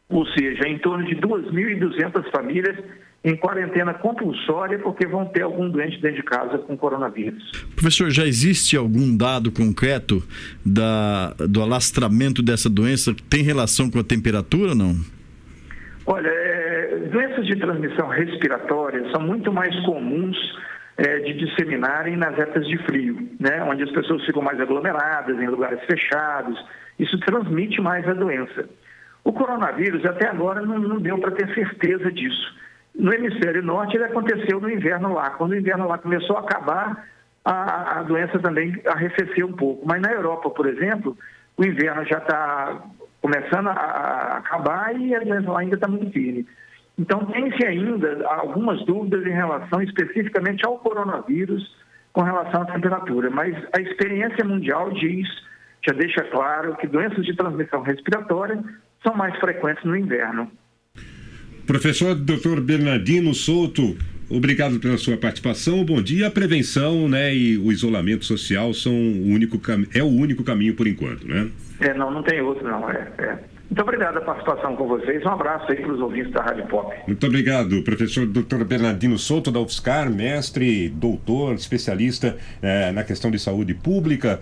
Ou 0.08 0.26
seja, 0.26 0.68
em 0.68 0.78
torno 0.78 1.04
de 1.06 1.16
2.200 1.16 2.30
famílias 2.30 2.76
em 3.24 3.36
quarentena 3.36 3.94
compulsória 3.94 4.78
porque 4.80 5.06
vão 5.06 5.24
ter 5.26 5.42
algum 5.42 5.70
doente 5.70 6.00
dentro 6.00 6.16
de 6.16 6.22
casa 6.24 6.58
com 6.58 6.76
coronavírus. 6.76 7.50
Professor, 7.74 8.10
já 8.10 8.26
existe 8.26 8.76
algum 8.76 9.16
dado 9.16 9.50
concreto 9.50 10.22
da, 10.66 11.32
do 11.48 11.62
alastramento 11.62 12.42
dessa 12.42 12.68
doença? 12.68 13.14
Tem 13.30 13.42
relação 13.42 13.90
com 13.90 13.98
a 13.98 14.04
temperatura 14.04 14.70
ou 14.70 14.74
não? 14.74 14.96
Olha, 16.04 16.28
é, 16.28 17.08
doenças 17.10 17.46
de 17.46 17.56
transmissão 17.56 18.08
respiratória 18.08 19.08
são 19.12 19.22
muito 19.22 19.52
mais 19.52 19.74
comuns 19.84 20.36
é, 21.02 21.18
de 21.18 21.32
disseminarem 21.34 22.16
nas 22.16 22.38
épocas 22.38 22.66
de 22.66 22.78
frio, 22.84 23.28
né? 23.40 23.62
onde 23.64 23.82
as 23.82 23.90
pessoas 23.90 24.24
ficam 24.24 24.40
mais 24.40 24.60
aglomeradas, 24.60 25.36
em 25.36 25.48
lugares 25.48 25.82
fechados. 25.84 26.64
Isso 26.96 27.18
transmite 27.20 27.80
mais 27.80 28.06
a 28.08 28.14
doença. 28.14 28.68
O 29.24 29.32
coronavírus, 29.32 30.04
até 30.04 30.28
agora, 30.28 30.62
não, 30.62 30.78
não 30.78 31.00
deu 31.00 31.18
para 31.18 31.32
ter 31.32 31.52
certeza 31.54 32.10
disso. 32.12 32.54
No 32.94 33.12
hemisfério 33.12 33.62
norte, 33.62 33.96
ele 33.96 34.04
aconteceu 34.04 34.60
no 34.60 34.70
inverno 34.70 35.12
lá. 35.12 35.30
Quando 35.30 35.52
o 35.52 35.56
inverno 35.56 35.88
lá 35.88 35.98
começou 35.98 36.36
a 36.36 36.40
acabar, 36.40 37.04
a, 37.44 37.98
a 37.98 38.02
doença 38.04 38.38
também 38.38 38.80
arrefeceu 38.86 39.48
um 39.48 39.52
pouco. 39.52 39.84
Mas 39.84 40.00
na 40.00 40.12
Europa, 40.12 40.50
por 40.50 40.66
exemplo, 40.68 41.16
o 41.56 41.64
inverno 41.64 42.04
já 42.04 42.18
está 42.18 42.80
começando 43.20 43.68
a, 43.68 43.72
a 43.72 44.36
acabar 44.38 44.94
e 44.96 45.14
a 45.16 45.20
doença 45.20 45.50
lá 45.50 45.60
ainda 45.60 45.74
está 45.74 45.88
muito 45.88 46.12
firme. 46.12 46.46
Então, 46.98 47.24
tem-se 47.26 47.64
ainda 47.64 48.26
algumas 48.26 48.84
dúvidas 48.84 49.26
em 49.26 49.30
relação 49.30 49.82
especificamente 49.82 50.64
ao 50.66 50.78
coronavírus 50.78 51.74
com 52.12 52.22
relação 52.22 52.62
à 52.62 52.64
temperatura, 52.66 53.30
mas 53.30 53.56
a 53.72 53.80
experiência 53.80 54.44
mundial 54.44 54.92
diz, 54.92 55.26
já 55.86 55.94
deixa 55.94 56.22
claro, 56.24 56.76
que 56.76 56.86
doenças 56.86 57.24
de 57.24 57.34
transmissão 57.34 57.82
respiratória 57.82 58.62
são 59.02 59.14
mais 59.14 59.34
frequentes 59.38 59.82
no 59.84 59.96
inverno. 59.96 60.50
Professor 61.66 62.14
Dr. 62.14 62.60
Bernardino 62.60 63.32
Souto, 63.32 63.96
obrigado 64.28 64.78
pela 64.78 64.98
sua 64.98 65.16
participação. 65.16 65.84
Bom 65.84 66.02
dia. 66.02 66.26
A 66.26 66.30
prevenção 66.30 67.08
né, 67.08 67.34
e 67.34 67.56
o 67.56 67.72
isolamento 67.72 68.24
social 68.24 68.74
são 68.74 68.92
o 68.92 69.28
único 69.28 69.60
é 69.94 70.02
o 70.02 70.08
único 70.08 70.44
caminho 70.44 70.74
por 70.74 70.86
enquanto, 70.86 71.26
né? 71.26 71.50
É, 71.80 71.94
não, 71.94 72.10
não 72.10 72.22
tem 72.22 72.40
outro, 72.40 72.68
não. 72.68 72.90
É, 72.90 73.08
é. 73.18 73.38
Muito 73.72 73.84
obrigado 73.84 74.12
pela 74.12 74.26
participação 74.26 74.76
com 74.76 74.86
vocês. 74.86 75.24
Um 75.24 75.30
abraço 75.30 75.72
aí 75.72 75.80
para 75.80 75.94
os 75.94 75.98
ouvintes 75.98 76.30
da 76.30 76.42
Rádio 76.42 76.66
Pop. 76.66 76.94
Muito 77.06 77.26
obrigado, 77.26 77.82
professor 77.82 78.26
Dr. 78.26 78.64
Bernardino 78.64 79.18
Souto, 79.18 79.50
da 79.50 79.60
UFSCar, 79.60 80.10
mestre, 80.10 80.90
doutor, 80.90 81.54
especialista 81.54 82.36
eh, 82.60 82.92
na 82.92 83.02
questão 83.02 83.30
de 83.30 83.38
saúde 83.38 83.72
pública. 83.72 84.40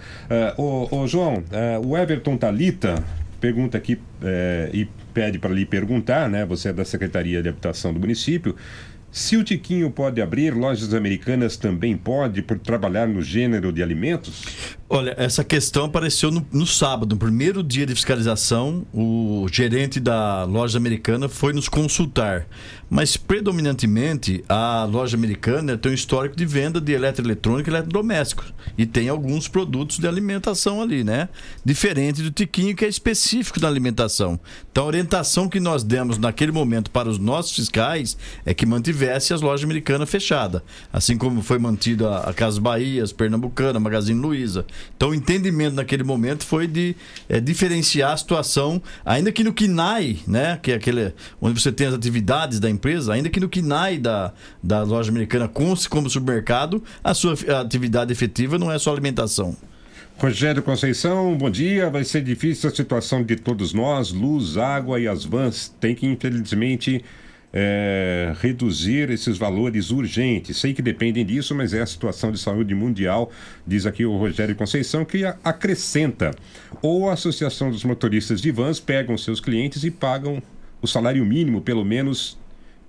Uh, 0.59 0.61
ô, 0.61 1.03
ô, 1.03 1.07
João, 1.07 1.35
uh, 1.35 1.87
o 1.87 1.97
Everton 1.97 2.37
Talita 2.37 3.05
pergunta 3.41 3.79
aqui 3.79 4.01
e 4.75 4.89
pede 5.15 5.39
para 5.39 5.51
lhe 5.51 5.65
perguntar, 5.65 6.29
né? 6.29 6.45
Você 6.45 6.71
é 6.71 6.73
da 6.73 6.85
Secretaria 6.85 7.41
de 7.41 7.49
Habitação 7.49 7.95
do 7.95 8.01
município. 8.01 8.57
Se 9.13 9.37
o 9.37 9.45
Tiquinho 9.45 9.91
pode 9.93 10.21
abrir, 10.21 10.53
lojas 10.53 10.93
americanas 10.93 11.57
também 11.57 11.97
pode, 11.97 12.43
por 12.43 12.59
trabalhar 12.59 13.07
no 13.07 13.23
gênero 13.23 13.73
de 13.73 13.83
alimentos? 13.83 14.77
Olha, 14.93 15.15
essa 15.17 15.45
questão 15.45 15.85
apareceu 15.85 16.33
no, 16.33 16.45
no, 16.53 16.67
sábado, 16.67 17.15
no 17.15 17.17
primeiro 17.17 17.63
dia 17.63 17.87
de 17.87 17.95
fiscalização. 17.95 18.85
O 18.93 19.47
gerente 19.49 20.01
da 20.01 20.43
loja 20.43 20.79
americana 20.79 21.29
foi 21.29 21.53
nos 21.53 21.69
consultar. 21.69 22.49
Mas, 22.91 23.17
predominantemente, 23.17 24.43
a 24.49 24.83
loja 24.91 25.17
americana 25.17 25.79
tem 25.79 25.93
um 25.93 25.95
histórico 25.95 26.35
de 26.35 26.45
venda 26.45 26.81
de 26.81 26.91
eletroeletrônico 26.91 27.71
e 27.71 27.73
eletrodomésticos. 27.73 28.53
E 28.77 28.85
tem 28.85 29.09
alguns 29.09 29.47
produtos 29.47 29.97
de 30.01 30.09
alimentação 30.09 30.83
ali, 30.83 31.05
né? 31.05 31.29
Diferente 31.65 32.21
do 32.21 32.33
Tiquinho, 32.33 32.75
que 32.75 32.85
é 32.85 32.89
específico 32.89 33.61
da 33.61 33.69
alimentação. 33.69 34.41
Então, 34.73 34.83
a 34.83 34.87
orientação 34.89 35.49
que 35.49 35.61
nós 35.61 35.85
demos 35.85 36.19
naquele 36.19 36.51
momento 36.51 36.91
para 36.91 37.09
os 37.09 37.17
nossos 37.17 37.55
fiscais 37.55 38.17
é 38.45 38.53
que 38.53 38.67
mantivesse 38.67 39.33
as 39.33 39.41
lojas 39.41 39.63
americanas 39.63 40.11
fechadas. 40.11 40.63
Assim 40.93 41.17
como 41.17 41.43
foi 41.43 41.61
mantida 41.61 42.19
a 42.19 42.35
Casa 42.35 42.61
Bahia, 42.61 43.05
as 43.05 43.13
Pernambucana, 43.13 43.79
Magazine 43.79 44.21
Luiza. 44.21 44.67
Então, 44.97 45.11
o 45.11 45.15
entendimento 45.15 45.75
naquele 45.77 46.03
momento 46.03 46.45
foi 46.45 46.67
de 46.67 46.95
é, 47.29 47.41
diferenciar 47.41 48.13
a 48.13 48.17
situação, 48.17 48.83
ainda 49.05 49.33
que 49.33 49.45
no 49.45 49.53
KINAI, 49.53 50.19
né? 50.27 50.59
Que 50.63 50.73
é 50.73 50.75
aquele 50.75 51.13
onde 51.41 51.61
você 51.61 51.73
tem 51.73 51.87
as 51.87 51.95
atividades 51.95 52.61
da 52.61 52.69
empresa 52.69 53.13
ainda 53.13 53.29
que 53.29 53.41
no 53.41 53.49
KINAI 53.49 53.99
da, 53.99 54.33
da 54.63 54.83
loja 54.83 55.11
americana 55.11 55.49
conste 55.49 55.89
como 55.89 56.09
supermercado, 56.09 56.83
a 57.03 57.15
sua 57.15 57.35
atividade 57.61 58.13
efetiva 58.13 58.59
não 58.59 58.71
é 58.71 58.79
só 58.79 58.93
alimentação. 58.93 59.57
Rogério 60.19 60.63
Conceição, 60.63 61.35
bom 61.35 61.49
dia. 61.49 61.89
Vai 61.89 62.05
ser 62.05 62.23
difícil 62.23 62.69
a 62.69 62.75
situação 62.75 63.23
de 63.23 63.37
todos 63.37 63.73
nós. 63.73 64.13
Luz, 64.13 64.59
água 64.59 65.01
e 65.01 65.09
as 65.09 65.25
vans 65.25 65.75
têm 65.81 65.95
que, 65.95 66.07
infelizmente, 66.07 67.03
é, 67.53 68.33
reduzir 68.41 69.11
esses 69.11 69.37
valores 69.37 69.91
urgentes. 69.91 70.57
Sei 70.57 70.73
que 70.73 70.83
dependem 70.83 71.25
disso, 71.25 71.55
mas 71.55 71.75
é 71.75 71.81
a 71.81 71.87
situação 71.87 72.31
de 72.31 72.39
saúde 72.39 72.75
mundial, 72.75 73.31
diz 73.67 73.87
aqui 73.87 74.05
o 74.05 74.17
Rogério 74.17 74.55
Conceição, 74.55 75.05
que 75.05 75.25
acrescenta. 75.25 76.31
Ou 76.81 77.09
a 77.11 77.15
Associação 77.15 77.71
dos 77.71 77.85
Motoristas 77.85 78.41
de 78.41 78.51
Vans 78.51 78.79
pegam 78.79 79.17
seus 79.19 79.41
clientes 79.41 79.85
e 79.85 79.91
pagam 79.91 80.43
o 80.81 80.87
salário 80.87 81.25
mínimo, 81.25 81.61
pelo 81.61 81.85
menos 81.85 82.39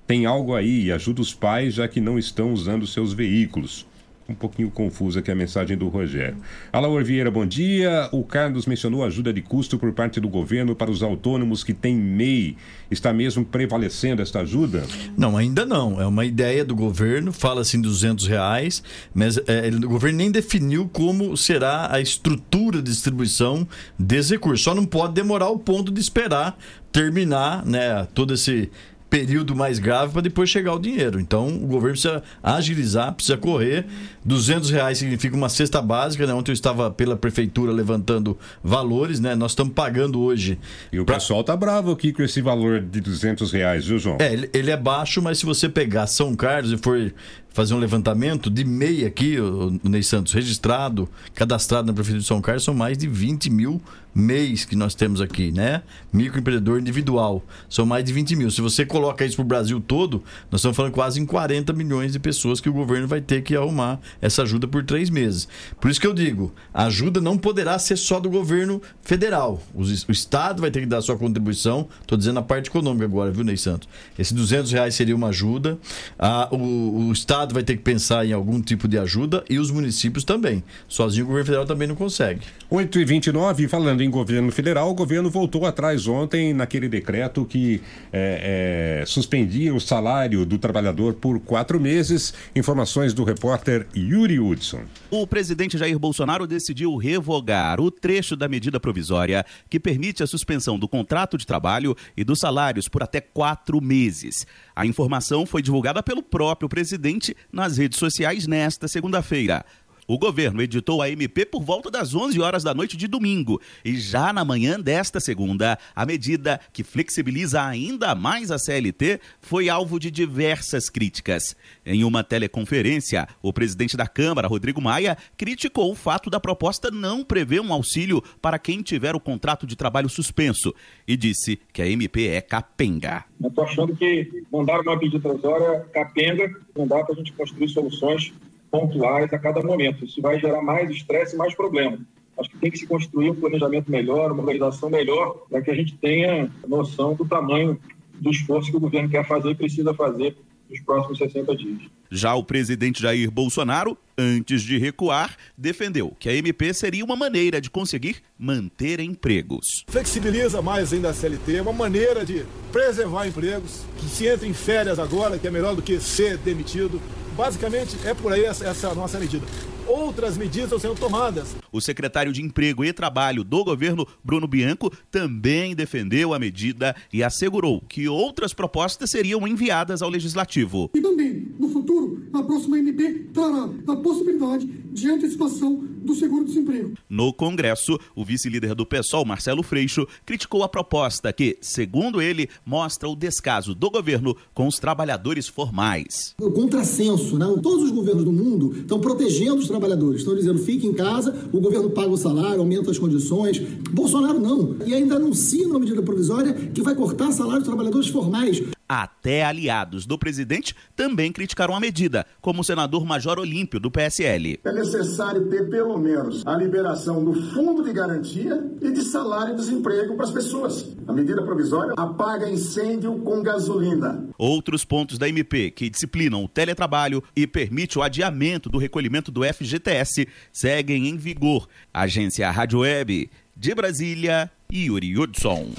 tem 0.08 0.26
algo 0.26 0.56
aí 0.56 0.86
e 0.86 0.92
ajuda 0.92 1.22
os 1.22 1.34
pais 1.34 1.74
já 1.74 1.88
que 1.88 2.02
não 2.02 2.18
estão 2.20 2.54
usando 2.54 2.86
seus 2.88 3.14
veículos. 3.14 3.86
Um 4.30 4.36
pouquinho 4.36 4.70
confusa 4.70 5.20
aqui 5.20 5.30
a 5.30 5.36
mensagem 5.36 5.76
do 5.76 5.90
Rogério. 5.90 6.38
Alaor 6.72 7.04
Vieira, 7.04 7.30
bom 7.30 7.46
dia. 7.46 8.08
O 8.12 8.24
Carlos 8.24 8.66
mencionou 8.66 9.04
ajuda 9.04 9.34
de 9.34 9.42
custo 9.42 9.78
por 9.78 9.92
parte 9.92 10.20
do 10.22 10.30
governo 10.30 10.76
para 10.76 10.90
os 10.90 11.04
autônomos 11.04 11.64
que 11.64 11.74
têm 11.74 11.96
MEI. 11.96 12.56
Está 12.90 13.12
mesmo 13.12 13.44
prevalecendo 13.44 14.22
esta 14.22 14.42
ajuda? 14.42 14.86
Não, 15.18 15.36
ainda 15.36 15.66
não. 15.66 16.00
É 16.00 16.06
uma 16.06 16.24
ideia 16.24 16.64
do 16.64 16.76
governo, 16.76 17.34
fala 17.34 17.62
assim 17.62 17.82
200 17.82 18.28
reais, 18.28 18.84
mas 19.14 19.38
é, 19.48 19.70
o 19.70 19.90
governo 19.90 20.20
nem 20.20 20.32
definiu 20.32 20.90
como 20.94 21.36
será 21.36 21.94
a 21.94 22.00
estrutura 22.00 22.78
de 22.78 22.90
distribuição 22.92 23.68
desse 24.00 24.34
recurso. 24.34 24.64
Só 24.64 24.76
não 24.76 24.86
pode 24.86 25.14
demorar 25.14 25.50
o 25.50 25.60
ponto 25.60 25.92
de 25.92 26.00
esperar 26.00 26.58
terminar 26.92 27.66
né, 27.66 28.06
todo 28.14 28.34
esse 28.34 28.70
período 29.12 29.54
mais 29.54 29.78
grave 29.78 30.14
para 30.14 30.22
depois 30.22 30.50
chegar 30.50 30.74
o 30.74 30.80
dinheiro. 30.80 31.20
Então, 31.20 31.50
o 31.50 31.68
governo 31.68 31.90
precisa 31.90 32.24
agilizar, 32.42 33.14
precisa 33.14 33.38
correr. 33.38 33.86
200 34.24 34.70
reais 34.70 35.00
significa 35.00 35.36
uma 35.36 35.50
cesta 35.50 35.82
básica, 35.82 36.26
né? 36.26 36.34
Ontem 36.34 36.52
eu 36.52 36.54
estava 36.54 36.90
pela 36.90 37.18
prefeitura 37.18 37.74
levantando 37.74 38.38
valores, 38.64 39.20
né? 39.20 39.36
Nós 39.36 39.52
estamos 39.52 39.74
pagando 39.74 40.22
hoje. 40.22 40.58
E 40.94 41.00
o 41.00 41.04
pra... 41.04 41.16
pessoal 41.16 41.44
tá 41.44 41.58
bravo 41.58 41.92
aqui 41.92 42.14
com 42.14 42.24
esse 42.24 42.42
valor 42.42 42.80
de 42.80 43.02
200 43.02 43.52
reais, 43.52 43.86
viu, 43.86 44.00
João? 44.00 44.18
É, 44.22 44.50
ele 44.54 44.72
é 44.72 44.78
baixo, 44.78 45.22
mas 45.22 45.40
se 45.40 45.46
você 45.46 45.68
pegar 45.68 46.08
São 46.08 46.34
Carlos 46.34 46.72
e 46.72 46.78
for 46.78 47.14
fazer 47.54 47.74
um 47.74 47.80
levantamento 47.80 48.50
de 48.50 48.64
MEI 48.64 49.06
aqui, 49.06 49.38
o 49.38 49.78
Ney 49.84 50.04
Santos, 50.04 50.32
registrado, 50.32 51.10
cadastrado 51.36 51.88
na 51.88 51.94
Prefeitura 51.94 52.22
de 52.22 52.28
São 52.28 52.40
Carlos, 52.42 52.64
são 52.64 52.74
mais 52.74 52.98
de 52.98 53.10
20 53.10 53.50
mil 53.50 53.82
MEIs 54.14 54.66
que 54.66 54.76
nós 54.76 54.94
temos 54.94 55.22
aqui, 55.22 55.52
né? 55.52 55.82
Microempreendedor 56.12 56.80
individual. 56.80 57.44
São 57.70 57.86
mais 57.86 58.04
de 58.04 58.12
20 58.12 58.36
mil. 58.36 58.52
Se 58.52 58.62
você 58.62 58.86
coloca 58.86 59.26
isso 59.26 59.38
para 59.38 59.44
o 59.44 59.48
Brasil 59.48 59.80
todo, 59.80 60.24
nós 60.52 60.60
estamos 60.60 60.76
falando 60.76 60.92
quase 60.92 61.20
em 61.20 61.26
40 61.26 61.72
milhões 61.74 62.12
de 62.12 62.20
pessoas 62.20 62.60
que 62.60 62.70
o 62.70 62.74
governo 62.74 63.08
vai 63.08 63.22
ter 63.22 63.42
que 63.42 63.56
arrumar 63.56 64.00
essa 64.22 64.44
ajuda 64.44 64.68
por 64.68 64.84
três 64.84 65.10
meses. 65.10 65.48
Por 65.80 65.90
isso 65.90 66.00
que 66.00 66.08
eu 66.08 66.14
digo, 66.14 66.54
a 66.74 66.86
ajuda 66.86 67.22
não 67.22 67.38
poderá 67.38 67.80
ser 67.80 67.98
só 67.98 68.20
do 68.20 68.30
governo 68.30 68.82
federal. 69.02 69.62
O, 69.74 69.84
Estado 70.12 70.62
vai 70.62 70.72
ter 70.72 70.82
que 70.82 70.86
dar 70.86 71.02
sua 71.02 71.18
contribuição. 71.18 71.88
Estou 72.02 72.18
dizendo 72.18 72.40
a 72.40 72.44
parte 72.44 72.70
econômica 72.70 73.06
agora, 73.06 73.32
viu, 73.32 73.44
Ney 73.44 73.58
Santos? 73.58 73.88
Esse 74.18 74.34
200 74.34 74.72
reais 74.72 74.96
seria 74.96 75.16
uma 75.16 75.28
ajuda. 75.28 75.78
Ah, 76.20 76.50
o, 76.52 77.08
o 77.08 77.12
Estado 77.12 77.54
vai 77.54 77.64
ter 77.64 77.78
que 77.78 77.84
pensar 77.84 78.26
em 78.26 78.34
algum 78.34 78.62
tipo 78.62 78.88
de 78.88 78.98
ajuda 78.98 79.44
e 79.50 79.58
os 79.58 79.72
municípios 79.72 80.24
também. 80.24 80.64
Sozinho 80.88 81.26
o 81.26 81.28
governo 81.28 81.46
federal 81.46 81.66
também 81.66 81.88
não 81.88 81.96
consegue. 81.96 82.42
8 82.70 83.00
e 83.00 83.06
29 83.06 83.64
falando 84.02 84.04
em 84.04 84.10
governo 84.10 84.52
federal, 84.52 84.90
o 84.90 84.94
governo 84.94 85.30
voltou 85.30 85.66
atrás 85.66 86.08
ontem 86.08 86.54
naquele 86.54 86.90
decreto 86.90 87.46
que 87.46 87.82
é, 88.12 89.02
é, 89.02 89.06
suspendia 89.06 89.74
o 89.74 89.80
salário 89.80 90.46
do 90.46 90.58
trabalhador 90.58 91.14
por 91.14 91.40
quatro 91.40 91.80
meses. 91.80 92.34
Informações 92.56 93.14
do 93.14 93.24
repórter 93.24 93.88
Yuri 93.96 94.40
Hudson. 94.40 94.82
O 95.10 95.28
presidente 95.28 95.78
Jair 95.78 95.98
Bolsonaro 96.00 96.48
decidiu 96.48 96.96
revogar 96.98 97.80
o 97.80 97.92
trecho 97.92 98.36
da 98.36 98.48
medida 98.48 98.80
provisória 98.80 99.46
que 99.70 99.80
permite 99.80 100.24
a 100.24 100.28
suspensão 100.28 100.78
do 100.80 100.88
contrato 100.88 101.38
de 101.38 101.46
trabalho 101.46 101.96
e 102.18 102.24
dos 102.24 102.40
salários 102.40 102.88
por 102.88 103.04
até 103.04 103.22
quatro 103.22 103.80
meses. 103.82 104.46
A 104.76 104.86
informação 104.86 105.46
foi 105.46 105.62
divulgada 105.62 106.02
pelo 106.02 106.24
próprio 106.24 106.68
presidente 106.68 107.36
nas 107.52 107.78
redes 107.78 108.00
sociais 108.00 108.48
nesta 108.48 108.88
segunda-feira. 108.88 109.64
O 110.12 110.18
governo 110.18 110.62
editou 110.62 111.02
a 111.02 111.10
MP 111.10 111.46
por 111.46 111.64
volta 111.64 111.90
das 111.90 112.14
11 112.14 112.38
horas 112.42 112.66
da 112.66 112.74
noite 112.74 112.98
de 112.98 113.08
domingo 113.08 113.62
e 113.86 113.96
já 113.96 114.34
na 114.34 114.44
manhã 114.44 114.78
desta 114.78 115.22
segunda, 115.22 115.80
a 115.96 116.06
medida 116.06 116.60
que 116.74 116.84
flexibiliza 116.84 117.64
ainda 117.64 118.14
mais 118.14 118.52
a 118.52 118.60
CLT 118.60 119.22
foi 119.40 119.70
alvo 119.70 119.98
de 119.98 120.12
diversas 120.12 120.90
críticas. 120.90 121.56
Em 121.86 122.04
uma 122.04 122.26
teleconferência, 122.26 123.26
o 123.42 123.54
presidente 123.54 123.96
da 123.96 124.06
Câmara, 124.06 124.50
Rodrigo 124.50 124.82
Maia, 124.82 125.18
criticou 125.38 125.90
o 125.90 125.96
fato 125.96 126.30
da 126.30 126.42
proposta 126.42 126.92
não 126.92 127.24
prever 127.24 127.62
um 127.62 127.72
auxílio 127.72 128.22
para 128.42 128.60
quem 128.60 128.82
tiver 128.82 129.16
o 129.16 129.20
contrato 129.22 129.66
de 129.66 129.78
trabalho 129.78 130.10
suspenso 130.10 130.76
e 131.08 131.16
disse 131.16 131.58
que 131.72 131.82
a 131.82 131.88
MP 131.88 132.28
é 132.28 132.42
capenga. 132.42 133.24
Estou 133.42 133.64
achando 133.64 133.96
que 133.96 134.44
mandar 134.52 134.82
uma 134.82 134.98
medida 134.98 135.22
transória 135.22 135.86
capenga, 135.94 136.54
não 136.76 136.86
dá 136.86 137.02
para 137.02 137.14
a 137.14 137.18
gente 137.18 137.32
construir 137.32 137.70
soluções 137.70 138.34
pontuais 138.72 139.32
a 139.34 139.38
cada 139.38 139.62
momento. 139.62 140.06
Isso 140.06 140.22
vai 140.22 140.40
gerar 140.40 140.62
mais 140.62 140.90
estresse 140.90 141.36
e 141.36 141.38
mais 141.38 141.54
problema. 141.54 142.00
Acho 142.40 142.50
que 142.50 142.58
tem 142.58 142.72
que 142.72 142.80
se 142.80 142.88
construir 142.88 143.30
um 143.30 143.36
planejamento 143.36 143.92
melhor, 143.92 144.32
uma 144.32 144.42
organização 144.42 144.90
melhor, 144.90 145.46
para 145.50 145.62
que 145.62 145.70
a 145.70 145.76
gente 145.76 145.96
tenha 145.98 146.50
noção 146.68 147.14
do 147.14 147.26
tamanho 147.26 147.78
do 148.14 148.32
esforço 148.32 148.72
que 148.72 148.78
o 148.78 148.80
governo 148.80 149.10
quer 149.10 149.28
fazer 149.28 149.52
e 149.52 149.56
precisa 149.56 149.94
fazer 149.94 150.36
nos 150.70 150.80
próximos 150.82 151.18
60 151.18 151.56
dias. 151.56 151.82
Já 152.10 152.34
o 152.34 152.44
presidente 152.44 153.02
Jair 153.02 153.30
Bolsonaro, 153.30 153.98
antes 154.18 154.62
de 154.62 154.78
recuar, 154.78 155.36
defendeu 155.58 156.16
que 156.20 156.30
a 156.30 156.34
MP 156.34 156.74
seria 156.74 157.04
uma 157.04 157.16
maneira 157.16 157.60
de 157.60 157.70
conseguir 157.70 158.18
manter 158.38 159.00
empregos. 159.00 159.86
Flexibiliza 159.88 160.62
mais 160.62 160.94
ainda 160.94 161.10
a 161.10 161.14
CLT, 161.14 161.58
é 161.58 161.62
uma 161.62 161.74
maneira 161.74 162.26
de 162.26 162.46
preservar 162.72 163.28
empregos, 163.28 163.86
que 163.98 164.06
se 164.06 164.28
entra 164.28 164.48
em 164.48 164.54
férias 164.54 165.00
agora, 165.00 165.38
que 165.38 165.48
é 165.48 165.52
melhor 165.52 165.76
do 165.76 165.82
que 165.82 166.00
ser 166.00 166.38
demitido. 166.38 167.02
Basicamente, 167.36 167.98
é 168.06 168.14
por 168.14 168.34
aí 168.34 168.44
essa, 168.46 168.68
essa 168.68 168.94
nossa 168.94 169.20
medida 169.20 169.46
outras 169.88 170.38
medidas 170.38 170.82
sendo 170.82 170.96
tomadas. 170.96 171.56
O 171.72 171.82
secretário 171.82 172.34
de 172.34 172.42
Emprego 172.42 172.84
e 172.84 172.94
Trabalho 172.94 173.44
do 173.44 173.64
governo, 173.64 174.08
Bruno 174.24 174.48
Bianco, 174.48 174.92
também 175.10 175.76
defendeu 175.76 176.34
a 176.34 176.40
medida 176.40 176.96
e 177.12 177.24
assegurou 177.24 177.82
que 177.82 178.08
outras 178.08 178.54
propostas 178.54 179.12
seriam 179.12 179.48
enviadas 179.48 180.02
ao 180.02 180.10
legislativo. 180.10 180.90
E 180.94 181.02
também, 181.02 181.54
no 181.60 181.70
futuro, 181.70 182.22
a 182.34 182.44
próxima 182.44 182.80
MP 182.80 183.28
trará 183.34 183.70
a 183.88 183.96
possibilidade 183.96 184.66
de 184.66 185.10
antecipação 185.10 185.76
do 185.76 186.16
seguro-desemprego. 186.16 186.94
No 187.10 187.32
Congresso, 187.34 188.00
o 188.16 188.26
vice-líder 188.26 188.76
do 188.76 188.86
PSOL, 188.86 189.26
Marcelo 189.26 189.64
Freixo, 189.64 190.08
criticou 190.26 190.64
a 190.64 190.70
proposta 190.70 191.32
que, 191.32 191.58
segundo 191.62 192.22
ele, 192.22 192.50
mostra 192.66 193.08
o 193.08 193.16
descaso 193.16 193.74
do 193.76 193.90
governo 193.90 194.36
com 194.54 194.68
os 194.68 194.80
trabalhadores 194.80 195.48
formais. 195.48 196.36
O 196.42 196.52
contrassenso, 196.52 197.38
né? 197.38 197.46
Todos 197.62 197.86
os 197.86 197.92
governos 197.92 198.24
do 198.24 198.32
mundo 198.32 198.76
estão 198.78 199.00
protegendo 199.00 199.56
os 199.56 199.68
trabalhadores, 199.72 200.20
estão 200.20 200.36
dizendo 200.36 200.60
fique 200.60 200.86
em 200.86 200.94
casa, 200.94 201.34
o 201.52 201.60
governo 201.60 201.90
paga 201.90 202.10
o 202.10 202.18
salário, 202.18 202.60
aumenta 202.60 202.92
as 202.92 203.00
condições. 203.00 203.60
Bolsonaro 203.92 204.40
não. 204.40 204.76
E 204.86 204.94
ainda 204.94 205.16
anuncia 205.16 205.68
uma 205.68 205.80
medida 205.80 206.02
provisória 206.02 206.54
que 206.54 206.82
vai 206.82 206.94
cortar 206.96 207.32
salário 207.32 207.60
dos 207.60 207.68
trabalhadores 207.68 208.08
formais. 208.08 208.62
Até 208.94 209.46
aliados 209.46 210.06
do 210.06 210.18
presidente 210.18 210.76
também 210.98 211.32
criticaram 211.32 211.74
a 211.74 211.80
medida, 211.80 212.26
como 212.42 212.60
o 212.60 212.64
senador 212.64 213.06
Major 213.06 213.40
Olímpio, 213.40 213.80
do 213.80 213.90
PSL. 213.90 214.60
É 214.66 214.72
necessário 214.74 215.48
ter, 215.48 215.70
pelo 215.70 215.98
menos, 215.98 216.46
a 216.46 216.58
liberação 216.58 217.24
do 217.24 217.34
fundo 217.54 217.86
de 217.86 217.94
garantia 217.94 218.62
e 218.82 218.92
de 218.92 219.02
salário 219.04 219.54
e 219.54 219.56
desemprego 219.56 220.18
para 220.18 220.26
as 220.26 220.32
pessoas. 220.34 220.92
A 221.08 221.14
medida 221.14 221.42
provisória 221.42 221.94
apaga 221.96 222.50
incêndio 222.50 223.18
com 223.20 223.42
gasolina. 223.42 224.28
Outros 224.38 224.84
pontos 224.84 225.18
da 225.18 225.30
MP 225.30 225.72
que 225.72 225.90
disciplinam 225.90 226.44
o 226.44 226.50
teletrabalho 226.50 227.24
e 227.34 227.48
permite 227.48 227.98
o 227.98 228.04
adiamento 228.04 228.68
do 228.68 228.78
recolhimento 228.78 229.32
do 229.32 229.46
FGTS 229.46 230.28
seguem 230.52 231.08
em 231.08 231.16
vigor. 231.16 231.66
Agência 231.94 232.52
Rádio 232.52 232.80
Web 232.80 233.32
de 233.56 233.74
Brasília, 233.74 234.52
Yuri 234.70 235.18
Hudson. 235.18 235.70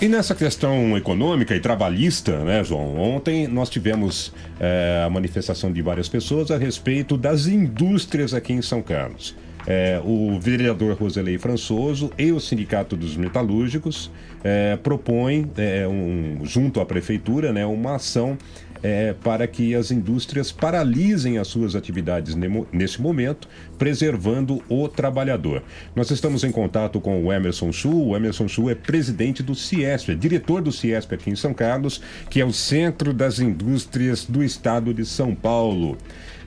E 0.00 0.08
nessa 0.08 0.34
questão 0.34 0.96
econômica 0.96 1.54
e 1.54 1.60
trabalhista, 1.60 2.42
né, 2.42 2.64
João? 2.64 2.96
Ontem 2.98 3.46
nós 3.46 3.68
tivemos 3.68 4.32
é, 4.58 5.02
a 5.04 5.10
manifestação 5.10 5.70
de 5.70 5.82
várias 5.82 6.08
pessoas 6.08 6.50
a 6.50 6.56
respeito 6.56 7.18
das 7.18 7.46
indústrias 7.46 8.32
aqui 8.32 8.54
em 8.54 8.62
São 8.62 8.80
Carlos. 8.80 9.36
É, 9.66 10.00
o 10.02 10.40
vereador 10.40 10.96
Roselei 10.96 11.36
Françoso 11.36 12.10
e 12.16 12.32
o 12.32 12.40
Sindicato 12.40 12.96
dos 12.96 13.14
Metalúrgicos 13.14 14.10
é, 14.42 14.74
propõem, 14.76 15.50
é, 15.58 15.86
um, 15.86 16.38
junto 16.44 16.80
à 16.80 16.86
prefeitura, 16.86 17.52
né, 17.52 17.66
uma 17.66 17.96
ação 17.96 18.38
é, 18.82 19.12
para 19.12 19.46
que 19.46 19.74
as 19.74 19.90
indústrias 19.90 20.50
paralisem 20.50 21.38
as 21.38 21.48
suas 21.48 21.74
atividades 21.76 22.34
nesse 22.72 23.00
momento, 23.00 23.48
preservando 23.78 24.62
o 24.68 24.88
trabalhador. 24.88 25.62
Nós 25.94 26.10
estamos 26.10 26.44
em 26.44 26.50
contato 26.50 27.00
com 27.00 27.24
o 27.24 27.32
Emerson 27.32 27.72
Sul. 27.72 28.08
O 28.08 28.16
Emerson 28.16 28.48
Sul 28.48 28.70
é 28.70 28.74
presidente 28.74 29.42
do 29.42 29.54
Ciesp, 29.54 30.10
é 30.10 30.14
diretor 30.14 30.62
do 30.62 30.72
Ciesp 30.72 31.14
aqui 31.14 31.30
em 31.30 31.36
São 31.36 31.52
Carlos, 31.52 32.02
que 32.28 32.40
é 32.40 32.44
o 32.44 32.52
Centro 32.52 33.12
das 33.12 33.38
Indústrias 33.38 34.24
do 34.24 34.42
Estado 34.42 34.94
de 34.94 35.04
São 35.04 35.34
Paulo. 35.34 35.96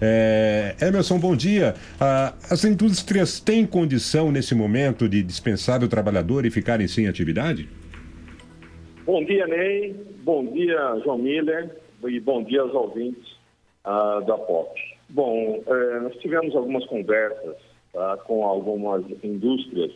É, 0.01 0.75
Emerson, 0.81 1.19
bom 1.19 1.35
dia. 1.35 1.75
Ah, 1.99 2.33
as 2.49 2.65
indústrias 2.65 3.39
têm 3.39 3.65
condição 3.65 4.31
nesse 4.31 4.53
momento 4.53 5.07
de 5.07 5.23
dispensar 5.23 5.83
o 5.83 5.87
trabalhador 5.87 6.45
e 6.45 6.51
ficarem 6.51 6.87
sem 6.87 7.07
atividade? 7.07 7.69
Bom 9.05 9.23
dia, 9.23 9.45
Ney. 9.47 9.95
Bom 10.23 10.45
dia, 10.51 11.01
João 11.03 11.17
Miller 11.17 11.82
e 12.09 12.19
bom 12.19 12.43
dia 12.43 12.61
aos 12.61 12.73
ouvintes 12.73 13.31
uh, 13.85 14.21
da 14.25 14.37
POP. 14.37 14.79
Bom, 15.09 15.63
eh, 15.67 15.99
nós 15.99 16.15
tivemos 16.17 16.55
algumas 16.55 16.85
conversas 16.85 17.55
tá, 17.91 18.17
com 18.25 18.45
algumas 18.45 19.03
indústrias 19.23 19.91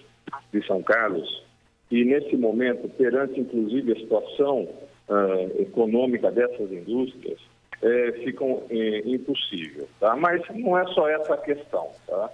de 0.53 0.65
São 0.67 0.83
Carlos 0.83 1.43
e 1.89 2.03
nesse 2.03 2.35
momento, 2.35 2.87
perante 2.89 3.39
inclusive 3.39 3.93
a 3.93 3.95
situação 3.95 4.67
uh, 5.07 5.61
econômica 5.61 6.29
dessas 6.29 6.71
indústrias, 6.71 7.39
eh, 7.81 8.11
ficam 8.23 8.63
eh, 8.71 9.03
impossível. 9.05 9.87
Tá? 9.99 10.15
Mas 10.15 10.41
não 10.55 10.77
é 10.77 10.85
só 10.93 11.07
essa 11.07 11.35
a 11.35 11.37
questão. 11.37 11.89
Tá? 12.07 12.31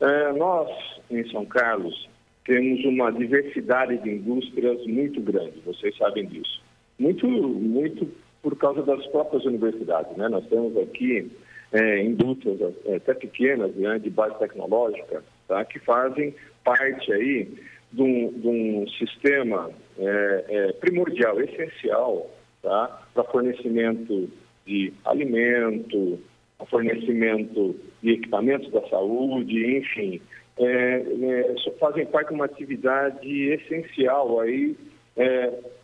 Eh, 0.00 0.32
nós, 0.34 0.70
em 1.10 1.28
São 1.30 1.44
Carlos, 1.44 2.08
temos 2.44 2.84
uma 2.84 3.10
diversidade 3.10 3.98
de 3.98 4.10
indústrias 4.10 4.86
muito 4.86 5.20
grande, 5.20 5.60
vocês 5.66 5.96
sabem 5.96 6.26
disso. 6.26 6.62
Muito, 6.96 7.26
muito 7.26 8.08
por 8.48 8.56
causa 8.56 8.82
das 8.82 9.06
próprias 9.08 9.44
universidades. 9.44 10.16
Né? 10.16 10.26
Nós 10.26 10.46
temos 10.46 10.74
aqui 10.78 11.30
é, 11.70 12.02
indústrias 12.02 12.58
é, 12.86 12.96
até 12.96 13.12
pequenas, 13.12 13.74
né, 13.74 13.98
de 13.98 14.08
base 14.08 14.38
tecnológica, 14.38 15.22
tá? 15.46 15.62
que 15.66 15.78
fazem 15.80 16.34
parte 16.64 17.12
aí 17.12 17.46
de 17.92 18.02
um, 18.02 18.32
de 18.32 18.48
um 18.48 18.88
sistema 18.88 19.70
é, 19.98 20.44
é 20.48 20.72
primordial, 20.72 21.38
essencial, 21.42 22.30
tá? 22.62 23.06
para 23.12 23.24
fornecimento 23.24 24.30
de 24.64 24.94
alimento, 25.04 26.18
fornecimento 26.70 27.76
de 28.02 28.12
equipamentos 28.12 28.72
da 28.72 28.80
saúde, 28.88 29.76
enfim, 29.76 30.22
é, 30.58 31.02
é, 31.02 31.54
fazem 31.78 32.06
parte 32.06 32.28
de 32.28 32.34
uma 32.34 32.46
atividade 32.46 33.28
essencial 33.28 34.40
aí 34.40 34.74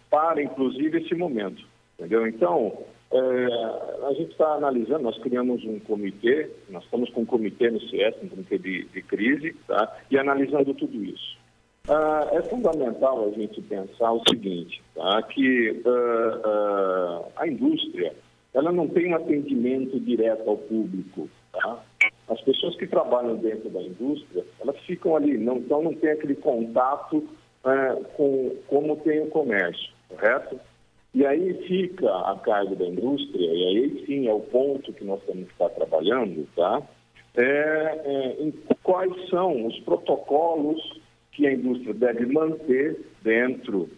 para, 0.09 0.43
inclusive, 0.43 1.03
esse 1.03 1.15
momento. 1.15 1.74
Entendeu? 1.99 2.27
Então, 2.27 2.85
é, 3.13 4.07
a 4.07 4.13
gente 4.15 4.33
está 4.33 4.55
analisando, 4.55 5.05
nós 5.05 5.19
criamos 5.19 5.65
um 5.65 5.79
comitê, 5.81 6.51
nós 6.69 6.83
estamos 6.85 7.11
com 7.11 7.21
um 7.23 7.27
comitê 7.27 7.71
no 7.71 7.81
CS, 7.81 8.17
um 8.23 8.29
comitê 8.29 8.59
de, 8.59 8.85
de 8.87 9.03
crise, 9.03 9.55
tá? 9.67 9.97
e 10.11 10.19
analisando 10.19 10.75
tudo 10.75 11.05
isso. 11.05 11.39
Ah, 11.89 12.29
é 12.33 12.43
fundamental 12.43 13.29
a 13.29 13.31
gente 13.31 13.61
pensar 13.63 14.11
o 14.13 14.23
seguinte, 14.29 14.83
tá? 14.95 15.23
que 15.23 15.83
ah, 15.87 16.41
ah, 16.45 17.43
a 17.43 17.47
indústria 17.47 18.13
ela 18.55 18.73
não 18.73 18.89
tem 18.89 19.13
um 19.13 19.17
atendimento 19.17 19.99
direto 20.01 20.49
ao 20.49 20.57
público. 20.57 21.29
Tá? 21.53 21.85
As 22.29 22.41
pessoas 22.41 22.75
que 22.77 22.87
trabalham 22.87 23.37
dentro 23.37 23.69
da 23.69 23.83
indústria, 23.83 24.45
elas 24.61 24.79
ficam 24.81 25.17
ali, 25.17 25.37
não, 25.37 25.59
então 25.59 25.83
não 25.83 25.95
tem 25.95 26.11
aquele 26.11 26.37
contato 26.37 27.29
é, 27.65 27.95
com 28.17 28.57
como 28.67 28.97
tem 28.99 29.21
o 29.23 29.27
comércio, 29.27 29.93
correto? 30.09 30.59
E 31.15 31.25
aí 31.25 31.55
fica 31.69 32.11
a 32.11 32.37
carga 32.39 32.75
da 32.75 32.87
indústria, 32.87 33.47
e 33.47 33.65
aí 33.65 34.05
sim 34.05 34.27
é 34.27 34.33
o 34.33 34.41
ponto 34.41 34.93
que 34.93 35.05
nós 35.05 35.23
temos 35.25 35.47
que 35.47 35.53
estar 35.53 35.69
trabalhando, 35.71 36.49
tá? 36.57 36.83
É, 37.37 37.43
é, 37.45 38.53
quais 38.83 39.13
são 39.29 39.67
os 39.67 39.79
protocolos 39.81 40.81
que 41.31 41.47
a 41.47 41.53
indústria 41.53 41.95
deve 41.95 42.27
manter 42.27 43.01
dentro 43.23 43.89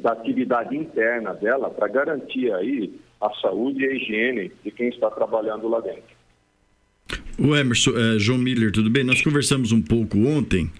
da 0.00 0.12
atividade 0.12 0.76
interna 0.76 1.34
dela 1.34 1.70
para 1.70 1.88
garantir 1.88 2.52
aí 2.52 2.98
a 3.20 3.30
saúde 3.34 3.84
e 3.84 3.88
a 3.88 3.92
higiene 3.92 4.52
de 4.64 4.70
quem 4.70 4.88
está 4.88 5.10
trabalhando 5.10 5.68
lá 5.68 5.80
dentro. 5.80 6.19
O 7.42 7.56
Emerson, 7.56 7.92
uh, 7.92 8.18
João 8.18 8.38
Miller, 8.38 8.70
tudo 8.70 8.90
bem? 8.90 9.02
Nós 9.02 9.22
conversamos 9.22 9.72
um 9.72 9.80
pouco 9.80 10.18
ontem 10.18 10.70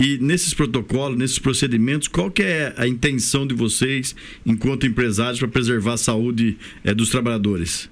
e 0.00 0.16
nesses 0.16 0.54
protocolos, 0.54 1.18
nesses 1.18 1.38
procedimentos, 1.38 2.08
qual 2.08 2.30
que 2.30 2.42
é 2.42 2.72
a 2.78 2.88
intenção 2.88 3.46
de 3.46 3.54
vocês, 3.54 4.16
enquanto 4.46 4.86
empresários, 4.86 5.38
para 5.38 5.48
preservar 5.48 5.92
a 5.92 5.96
saúde 5.98 6.56
uh, 6.82 6.94
dos 6.94 7.10
trabalhadores? 7.10 7.90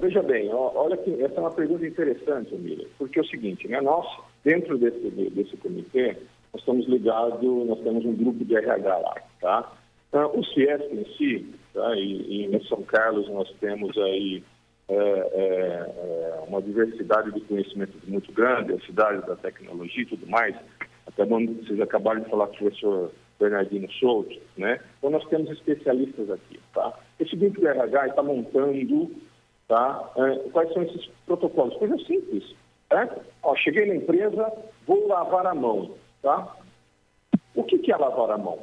Veja 0.00 0.22
bem, 0.24 0.50
olha 0.50 0.96
que 0.96 1.22
essa 1.22 1.34
é 1.36 1.40
uma 1.40 1.52
pergunta 1.52 1.86
interessante, 1.86 2.52
Miller, 2.56 2.88
porque 2.98 3.20
é 3.20 3.22
o 3.22 3.26
seguinte, 3.26 3.68
né? 3.68 3.80
Nós, 3.80 4.04
dentro 4.44 4.76
desse, 4.76 5.08
desse 5.08 5.56
comitê, 5.58 6.16
nós 6.52 6.62
estamos 6.62 6.84
ligados, 6.88 7.40
nós 7.40 7.78
temos 7.84 8.04
um 8.04 8.12
grupo 8.12 8.44
de 8.44 8.56
RH 8.56 8.98
lá, 8.98 9.14
tá? 9.40 9.72
Uh, 10.12 10.40
o 10.40 10.44
CIESP 10.46 10.92
em 10.92 11.06
si, 11.16 11.46
tá? 11.72 11.94
E, 11.94 12.22
e 12.28 12.56
em 12.56 12.64
São 12.64 12.82
Carlos 12.82 13.28
nós 13.28 13.48
temos 13.60 13.96
aí 13.98 14.42
é, 14.88 14.94
é, 14.94 15.94
é, 15.96 16.44
uma 16.46 16.60
diversidade 16.60 17.32
de 17.32 17.40
conhecimento 17.42 17.98
muito 18.06 18.30
grande, 18.32 18.74
a 18.74 18.80
cidade 18.80 19.26
da 19.26 19.36
tecnologia 19.36 20.02
e 20.02 20.06
tudo 20.06 20.26
mais. 20.26 20.54
Até 21.06 21.24
bom, 21.24 21.44
vocês 21.46 21.80
acabaram 21.80 22.20
de 22.20 22.30
falar 22.30 22.48
com 22.48 22.54
o 22.54 22.58
professor 22.58 23.12
Bernardino 23.38 23.90
Souto, 23.92 24.38
né? 24.56 24.80
Então 24.98 25.10
nós 25.10 25.26
temos 25.28 25.50
especialistas 25.50 26.30
aqui, 26.30 26.60
tá? 26.74 26.98
Esse 27.18 27.34
grupo 27.36 27.66
RH 27.66 28.08
está 28.08 28.22
montando, 28.22 29.10
tá? 29.68 30.12
É, 30.16 30.48
quais 30.50 30.72
são 30.72 30.82
esses 30.82 31.06
protocolos? 31.26 31.76
Coisa 31.76 31.96
simples, 32.04 32.54
certo? 32.88 33.20
Ó, 33.42 33.56
cheguei 33.56 33.86
na 33.86 33.96
empresa, 33.96 34.52
vou 34.86 35.06
lavar 35.08 35.46
a 35.46 35.54
mão, 35.54 35.94
tá? 36.22 36.56
O 37.54 37.64
que, 37.64 37.78
que 37.78 37.92
é 37.92 37.96
lavar 37.96 38.30
a 38.30 38.38
mão? 38.38 38.58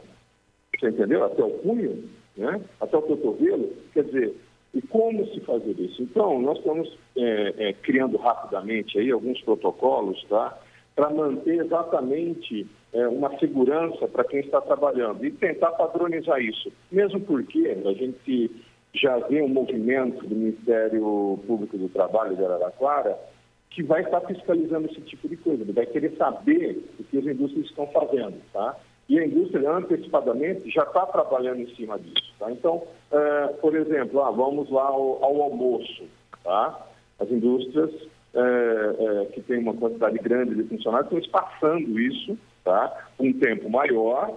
Você 0.80 0.89
entendeu? 0.89 1.23
Até 1.23 1.43
o 1.43 1.49
punho, 1.60 2.10
né? 2.38 2.61
Até 2.80 2.98
o 2.98 3.02
cotovelo? 3.02 3.72
Quer 3.93 4.03
dizer, 4.06 4.35
e 4.73 4.81
como 4.81 5.26
se 5.27 5.39
fazer 5.41 5.77
isso? 5.80 6.02
Então, 6.02 6.41
nós 6.41 6.57
estamos 6.57 6.98
é, 7.18 7.53
é, 7.57 7.73
criando 7.73 8.18
rapidamente 8.18 8.98
aí 8.98 9.11
alguns 9.11 9.41
protocolos, 9.41 10.23
tá? 10.30 10.57
Para 10.95 11.10
manter 11.10 11.60
exatamente 11.60 12.68
é, 12.93 13.07
uma 13.07 13.38
segurança 13.38 14.07
para 14.07 14.23
quem 14.23 14.39
está 14.39 14.61
trabalhando 14.61 15.26
e 15.26 15.31
tentar 15.31 15.72
padronizar 15.72 16.41
isso. 16.41 16.72
Mesmo 16.91 17.19
porque 17.22 17.77
a 17.85 17.93
gente 17.93 18.52
já 18.93 19.18
vê 19.19 19.41
um 19.41 19.48
movimento 19.48 20.26
do 20.26 20.35
Ministério 20.35 21.39
Público 21.48 21.77
do 21.77 21.89
Trabalho 21.89 22.35
de 22.35 22.43
Araraquara 22.43 23.18
que 23.69 23.81
vai 23.81 24.02
estar 24.02 24.19
fiscalizando 24.22 24.88
esse 24.88 24.99
tipo 25.02 25.30
de 25.30 25.38
coisa, 25.38 25.64
vai 25.72 25.85
querer 25.85 26.14
saber 26.18 26.84
o 26.99 27.03
que 27.06 27.18
as 27.18 27.26
indústrias 27.26 27.68
estão 27.68 27.88
fazendo, 27.88 28.35
tá? 28.52 28.77
E 29.12 29.20
a 29.20 29.26
indústria, 29.26 29.70
antecipadamente, 29.70 30.72
já 30.72 30.84
está 30.84 31.06
trabalhando 31.06 31.60
em 31.60 31.76
cima 31.76 32.00
disso. 32.00 32.34
Tá? 32.40 32.50
Então, 32.50 32.82
é, 33.12 33.48
por 33.60 33.76
exemplo, 33.76 34.22
ah, 34.22 34.32
vamos 34.32 34.72
lá 34.72 34.84
ao, 34.84 35.22
ao, 35.22 35.42
almoço. 35.42 36.06
Tá? 36.42 36.88
As 37.20 37.30
indústrias 37.30 37.92
é, 38.34 38.40
é, 38.40 39.26
que 39.34 39.42
têm 39.42 39.58
uma 39.58 39.74
quantidade 39.74 40.18
grande 40.20 40.56
de 40.56 40.64
funcionários 40.64 41.12
estão 41.12 41.20
espaçando 41.20 42.00
isso 42.00 42.38
tá? 42.64 43.10
um 43.20 43.34
tempo 43.34 43.70
maior 43.70 44.34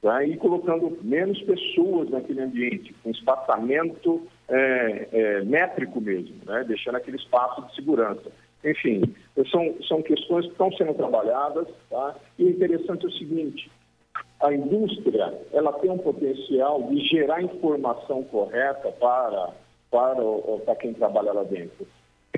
tá? 0.00 0.24
e 0.24 0.36
colocando 0.36 0.96
menos 1.02 1.42
pessoas 1.42 2.08
naquele 2.10 2.42
ambiente, 2.42 2.94
com 3.02 3.10
espaçamento 3.10 4.22
é, 4.48 5.08
é, 5.10 5.40
métrico 5.42 6.00
mesmo, 6.00 6.36
né? 6.46 6.62
deixando 6.68 6.94
aquele 6.94 7.16
espaço 7.16 7.60
de 7.66 7.74
segurança. 7.74 8.30
Enfim, 8.64 9.02
são, 9.50 9.74
são 9.88 10.00
questões 10.00 10.46
que 10.46 10.52
estão 10.52 10.70
sendo 10.74 10.94
trabalhadas. 10.94 11.66
Tá? 11.90 12.14
E 12.38 12.44
o 12.44 12.50
interessante 12.50 13.04
é 13.04 13.08
o 13.08 13.12
seguinte, 13.12 13.68
a 14.42 14.52
indústria 14.52 15.32
ela 15.52 15.72
tem 15.74 15.90
um 15.90 15.98
potencial 15.98 16.82
de 16.82 16.98
gerar 17.06 17.42
informação 17.42 18.22
correta 18.24 18.90
para, 18.92 19.50
para, 19.90 20.22
para 20.64 20.76
quem 20.76 20.92
trabalha 20.92 21.32
lá 21.32 21.44
dentro. 21.44 21.86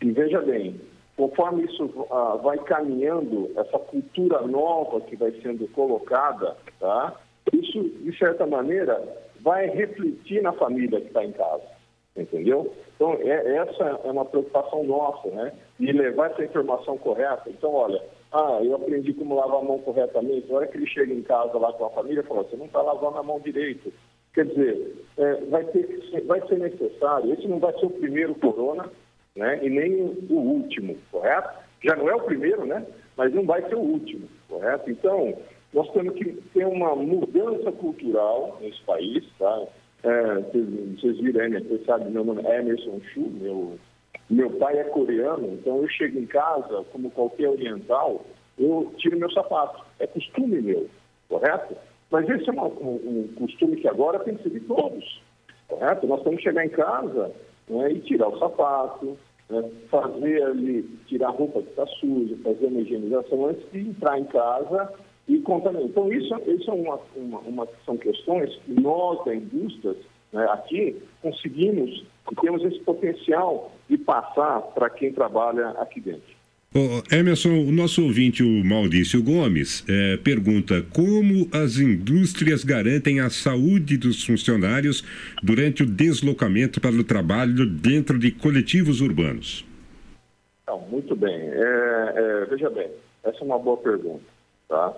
E 0.03 0.11
veja 0.11 0.41
bem, 0.43 0.81
conforme 1.17 1.65
isso 1.65 2.07
ah, 2.11 2.39
vai 2.43 2.59
caminhando, 2.59 3.51
essa 3.57 3.79
cultura 3.79 4.43
nova 4.43 5.01
que 5.01 5.17
vai 5.17 5.33
sendo 5.41 5.67
colocada, 5.69 6.57
tá? 6.79 7.15
isso, 7.53 7.83
de 7.83 8.17
certa 8.19 8.47
maneira, 8.47 9.03
vai 9.41 9.67
refletir 9.69 10.43
na 10.43 10.53
família 10.53 11.01
que 11.01 11.09
está 11.09 11.25
em 11.25 11.33
casa, 11.33 11.65
entendeu? 12.17 12.73
Então, 12.95 13.15
é, 13.21 13.57
essa 13.57 14.01
é 14.05 14.11
uma 14.11 14.25
preocupação 14.25 14.85
nossa, 14.85 15.29
né? 15.29 15.53
De 15.79 15.93
levar 15.93 16.31
essa 16.31 16.45
informação 16.45 16.97
correta. 16.97 17.43
Então, 17.49 17.73
olha, 17.73 18.01
ah, 18.35 18.61
eu 18.65 18.75
aprendi 18.75 19.15
como 19.15 19.37
lavar 19.37 19.61
a 19.61 19.65
mão 19.65 19.79
corretamente. 19.79 20.49
Na 20.49 20.57
hora 20.57 20.67
que 20.67 20.77
ele 20.77 20.89
chega 20.89 21.15
em 21.15 21.23
casa 21.23 21.57
lá 21.57 21.73
com 21.73 21.85
a 21.87 21.91
família, 21.91 22.25
fala, 22.25 22.43
você 22.43 22.57
não 22.57 22.67
está 22.67 22.83
lavando 22.83 23.19
a 23.19 23.23
mão 23.23 23.39
direito. 23.39 23.93
Quer 24.35 24.47
dizer, 24.47 24.97
é, 25.17 25.35
vai, 25.43 25.65
ter 25.67 25.87
ser, 26.11 26.23
vai 26.23 26.45
ser 26.49 26.59
necessário, 26.59 27.33
esse 27.33 27.47
não 27.47 27.61
vai 27.61 27.73
ser 27.79 27.87
o 27.87 27.91
primeiro 27.91 28.35
corona, 28.35 28.91
né? 29.37 29.65
E 29.65 29.71
nem 29.71 30.03
o 30.29 30.35
último, 30.35 30.97
correto? 31.13 31.61
Já 31.85 31.95
não 31.95 32.09
é 32.11 32.17
o 32.17 32.23
primeiro, 32.23 32.67
né? 32.67 32.85
Mas 33.17 33.33
não 33.33 33.47
vai 33.47 33.63
ser 33.69 33.77
o 33.77 33.81
último, 33.81 34.29
correto? 34.49 34.91
Então, 34.91 35.39
nós 35.73 35.89
temos 35.93 36.15
que 36.15 36.33
ter 36.53 36.67
uma 36.67 36.97
mudança 36.97 37.71
cultural 37.71 38.59
nesse 38.61 38.83
país, 38.83 39.25
tá? 39.39 39.63
É, 40.03 40.35
vocês, 40.41 41.01
vocês 41.01 41.19
viram, 41.19 41.49
né? 41.51 41.61
Vocês 41.61 41.85
sabem, 41.85 42.11
meu 42.11 42.25
nome 42.25 42.43
é 42.45 42.59
Emerson 42.59 43.01
Chu, 43.13 43.31
meu, 43.31 43.79
meu 44.31 44.51
pai 44.51 44.79
é 44.79 44.85
coreano, 44.85 45.47
então 45.53 45.83
eu 45.83 45.89
chego 45.89 46.19
em 46.19 46.27
casa, 46.27 46.85
como 46.93 47.11
qualquer 47.11 47.49
oriental, 47.49 48.25
eu 48.59 48.93
tiro 48.99 49.19
meu 49.19 49.31
sapato. 49.31 49.85
É 49.99 50.07
costume 50.07 50.61
meu, 50.61 50.89
correto? 51.29 51.77
Mas 52.11 52.29
esse 52.29 52.49
é 52.49 52.53
uma- 52.53 52.67
um, 52.69 53.01
um 53.07 53.35
costume 53.37 53.77
que 53.77 53.89
agora 53.89 54.21
tem 54.21 54.37
que 54.37 54.45
ser 54.45 54.51
de 54.51 54.61
todos, 54.61 55.23
correto? 55.69 56.07
Nós 56.07 56.23
temos 56.23 56.39
que 56.39 56.45
chegar 56.45 56.65
em 56.65 56.71
casa 56.71 57.33
né, 57.69 57.93
e 57.93 58.01
tirar 58.01 58.29
o 58.29 58.39
sapato, 58.39 59.17
né, 59.49 59.71
fazer 59.91 60.43
ali, 60.43 60.83
tirar 61.07 61.29
a 61.29 61.31
roupa 61.33 61.63
que 61.63 61.71
está 61.71 61.87
suja, 61.87 62.37
fazer 62.45 62.67
uma 62.67 62.81
higienização 62.81 63.47
antes 63.47 63.71
de 63.73 63.81
entrar 63.81 64.19
em 64.19 64.25
casa 64.25 64.93
e 65.27 65.39
contaminar. 65.41 65.85
Então, 65.85 66.13
isso, 66.13 66.35
isso 66.47 66.71
é 66.71 66.75
uma, 66.75 67.01
uma, 67.17 67.39
uma- 67.41 67.69
são 67.87 67.97
questões 67.97 68.55
que 68.65 68.81
nós, 68.81 69.25
da 69.25 69.35
indústria, 69.35 69.97
né, 70.35 70.45
aqui, 70.51 70.97
conseguimos 71.23 72.05
e 72.31 72.35
temos 72.41 72.63
esse 72.65 72.81
potencial 72.81 73.73
de 73.89 73.97
passar 73.97 74.61
para 74.75 74.91
quem 74.91 75.13
trabalha 75.13 75.71
aqui 75.71 76.01
dentro. 76.01 76.35
Ô, 76.75 77.15
Emerson, 77.15 77.51
o 77.51 77.71
nosso 77.71 78.03
ouvinte, 78.03 78.43
o 78.43 78.65
Maurício 78.65 79.23
Gomes, 79.23 79.85
eh, 79.89 80.17
pergunta 80.25 80.83
como 80.93 81.49
as 81.53 81.79
indústrias 81.79 82.65
garantem 82.65 83.21
a 83.21 83.31
saúde 83.31 83.97
dos 83.97 84.25
funcionários 84.25 85.05
durante 85.41 85.85
o 85.85 85.87
deslocamento 85.87 86.81
para 86.81 86.97
o 86.97 87.05
trabalho 87.05 87.65
dentro 87.65 88.19
de 88.19 88.33
coletivos 88.33 89.01
urbanos. 89.01 89.65
Então, 90.65 90.81
muito 90.91 91.15
bem. 91.15 91.33
É, 91.33 92.13
é, 92.17 92.45
veja 92.47 92.69
bem, 92.71 92.91
essa 93.23 93.39
é 93.39 93.45
uma 93.45 93.59
boa 93.59 93.77
pergunta. 93.77 94.25
Tá? 94.69 94.95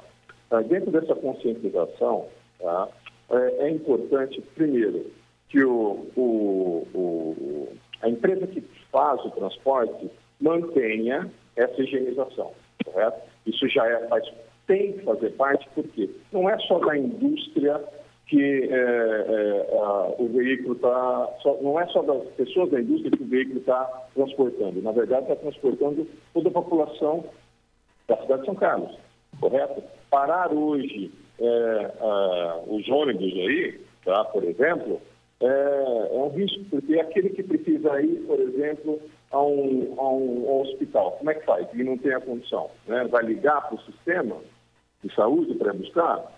Ah, 0.50 0.62
dentro 0.62 0.90
dessa 0.90 1.14
conscientização, 1.14 2.26
tá, 2.58 2.88
é, 3.32 3.66
é 3.66 3.70
importante, 3.70 4.42
primeiro, 4.54 5.10
que 5.48 5.62
o, 5.62 6.06
o- 6.16 6.86
o- 6.94 7.68
a 8.02 8.08
empresa 8.08 8.46
que 8.46 8.60
faz 8.90 9.24
o 9.24 9.30
transporte 9.30 10.10
mantenha 10.40 11.30
essa 11.56 11.80
higienização, 11.82 12.52
correto? 12.84 13.20
Isso 13.46 13.66
já 13.68 13.86
é, 13.86 14.06
faz, 14.08 14.24
tem 14.66 14.92
que 14.94 15.04
fazer 15.04 15.30
parte, 15.30 15.68
porque 15.74 16.10
não 16.32 16.48
é 16.50 16.58
só 16.60 16.78
da 16.80 16.96
indústria 16.96 17.82
que 18.26 18.64
é, 18.64 18.76
é, 18.76 19.78
a- 19.78 20.14
o 20.18 20.28
veículo 20.28 20.74
está. 20.74 21.28
Não 21.62 21.78
é 21.80 21.86
só 21.86 22.02
das 22.02 22.28
pessoas 22.34 22.70
da 22.70 22.80
indústria 22.80 23.12
que 23.12 23.22
o 23.22 23.26
veículo 23.26 23.60
está 23.60 23.84
transportando. 24.14 24.82
Na 24.82 24.90
verdade, 24.92 25.22
está 25.22 25.36
transportando 25.36 26.06
toda 26.34 26.48
a 26.48 26.52
população 26.52 27.24
da 28.08 28.16
cidade 28.22 28.40
de 28.40 28.46
São 28.46 28.54
Carlos, 28.56 28.98
correto? 29.40 29.82
Parar 30.10 30.52
hoje 30.52 31.10
é, 31.40 31.92
ah, 32.00 32.60
os 32.66 32.88
ônibus 32.88 33.32
aí, 33.32 33.80
tá, 34.04 34.24
por 34.24 34.42
exemplo, 34.44 35.00
é, 35.40 35.46
é 36.10 36.18
um 36.18 36.28
risco, 36.28 36.64
porque 36.70 36.98
aquele 36.98 37.30
que 37.30 37.42
precisa 37.42 38.00
ir, 38.00 38.20
por 38.26 38.38
exemplo, 38.40 39.00
a 39.30 39.42
um, 39.42 39.94
a 39.98 40.10
um- 40.12 40.60
hospital, 40.62 41.12
como 41.12 41.30
é 41.30 41.34
que 41.34 41.44
faz? 41.44 41.66
E 41.74 41.82
não 41.84 41.98
tem 41.98 42.14
a 42.14 42.20
condição, 42.20 42.70
né? 42.86 43.04
Vai 43.10 43.24
ligar 43.24 43.60
para 43.68 43.74
o 43.76 43.80
sistema 43.82 44.36
de 45.04 45.14
saúde 45.14 45.54
para 45.54 45.72
buscar? 45.72 46.32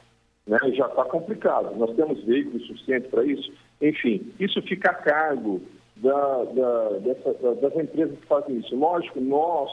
né, 0.47 0.57
já 0.73 0.87
está 0.87 1.05
complicado. 1.05 1.77
Nós 1.77 1.95
temos 1.95 2.25
veículos 2.25 2.66
suficientes 2.66 3.11
para 3.11 3.23
isso. 3.23 3.53
Enfim, 3.83 4.33
isso 4.41 4.62
fica 4.62 4.91
a 4.91 4.95
cargo 4.95 5.61
da- 5.97 6.45
da- 6.45 6.89
dessa- 7.01 7.35
da- 7.35 7.53
das 7.53 7.77
empresas 7.77 8.19
que 8.19 8.25
fazem 8.27 8.57
isso. 8.57 8.75
Lógico, 8.75 9.20
nós, 9.20 9.70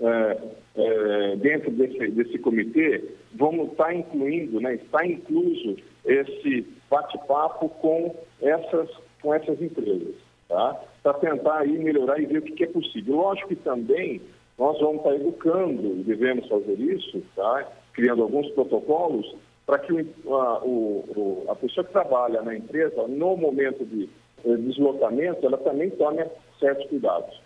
é, 0.00 0.38
é, 0.76 1.36
dentro 1.36 1.70
desse, 1.72 2.08
desse 2.12 2.38
comitê, 2.38 3.04
vamos 3.34 3.72
estar 3.72 3.94
incluindo, 3.94 4.58
né, 4.62 4.76
está 4.76 5.06
incluso 5.06 5.76
esse 6.04 6.66
bate-papo 6.90 7.68
com 7.68 8.14
essas, 8.40 8.88
com 9.22 9.34
essas 9.34 9.60
empresas, 9.60 10.14
tá? 10.48 10.80
para 11.02 11.14
tentar 11.14 11.58
aí 11.60 11.78
melhorar 11.78 12.20
e 12.20 12.26
ver 12.26 12.38
o 12.38 12.42
que, 12.42 12.64
é 12.64 12.66
possível. 12.66 13.16
Lógico 13.16 13.48
que 13.48 13.56
também 13.56 14.20
nós 14.58 14.78
vamos 14.80 14.98
estar 14.98 15.14
educando, 15.16 15.96
e 16.00 16.02
devemos 16.04 16.46
fazer 16.48 16.78
isso, 16.78 17.22
tá? 17.34 17.68
criando 17.92 18.22
alguns 18.22 18.48
protocolos 18.52 19.34
para 19.66 19.78
que 19.78 19.92
o, 19.92 20.34
a, 20.34 20.62
o- 20.62 21.04
o- 21.16 21.50
a 21.50 21.54
pessoa 21.56 21.84
que 21.84 21.92
trabalha 21.92 22.42
na 22.42 22.54
empresa, 22.54 23.06
no 23.08 23.36
momento 23.36 23.84
de 23.86 24.08
eh, 24.44 24.56
deslocamento, 24.56 25.44
ela 25.46 25.56
também 25.58 25.88
tome 25.90 26.22
certos 26.60 26.86
cuidados. 26.88 27.40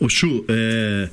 O 0.00 0.08
Chu, 0.08 0.44
é, 0.48 1.08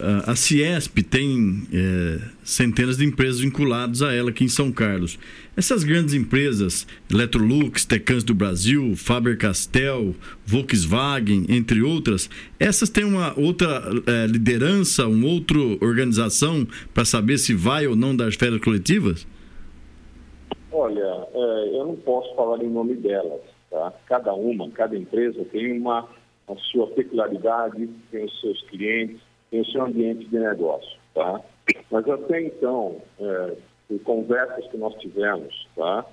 a- 0.00 0.36
Ciesp 0.36 1.02
tem 1.02 1.62
é, 1.72 2.20
centenas 2.44 2.96
de 2.96 3.04
empresas 3.04 3.40
vinculadas 3.40 4.02
a 4.02 4.12
ela 4.12 4.30
aqui 4.30 4.44
em 4.44 4.48
São 4.48 4.70
Carlos. 4.70 5.18
Essas 5.56 5.84
grandes 5.84 6.12
empresas, 6.14 6.86
Electrolux, 7.10 7.84
Tecans 7.84 8.22
do 8.22 8.34
Brasil, 8.34 8.94
Faber-Castell, 8.94 10.14
Volkswagen, 10.44 11.46
entre 11.48 11.82
outras, 11.82 12.28
essas 12.60 12.90
têm 12.90 13.04
uma 13.04 13.32
outra 13.38 13.82
é, 14.06 14.26
liderança, 14.26 15.06
uma 15.06 15.26
outra 15.26 15.58
organização 15.80 16.66
para 16.92 17.04
saber 17.04 17.38
se 17.38 17.54
vai 17.54 17.86
ou 17.86 17.96
não 17.96 18.14
dar 18.14 18.30
férias 18.32 18.60
coletivas? 18.60 19.26
Olha, 20.70 21.26
eh, 21.34 21.70
eu 21.72 21.86
não 21.86 21.96
posso 21.96 22.34
falar 22.36 22.62
em 22.62 22.68
nome 22.68 22.96
delas, 22.96 23.40
tá? 23.70 23.94
Cada 24.06 24.34
uma, 24.34 24.70
cada 24.70 24.94
empresa 24.94 25.42
tem 25.50 25.72
uma 25.80 26.06
a 26.46 26.54
sua 26.70 26.86
peculiaridade, 26.88 27.88
tem 28.10 28.24
os 28.24 28.40
seus 28.40 28.60
clientes, 28.68 29.18
tem 29.50 29.60
o 29.60 29.66
seu 29.66 29.84
ambiente 29.84 30.24
de 30.26 30.38
negócio, 30.38 30.98
tá? 31.14 31.40
Mas 31.90 32.08
até 32.08 32.42
então, 32.42 32.96
por 33.88 34.00
conversas 34.04 34.66
que 34.68 34.76
nós 34.76 34.94
tivemos, 34.96 35.66
tá? 35.76 36.04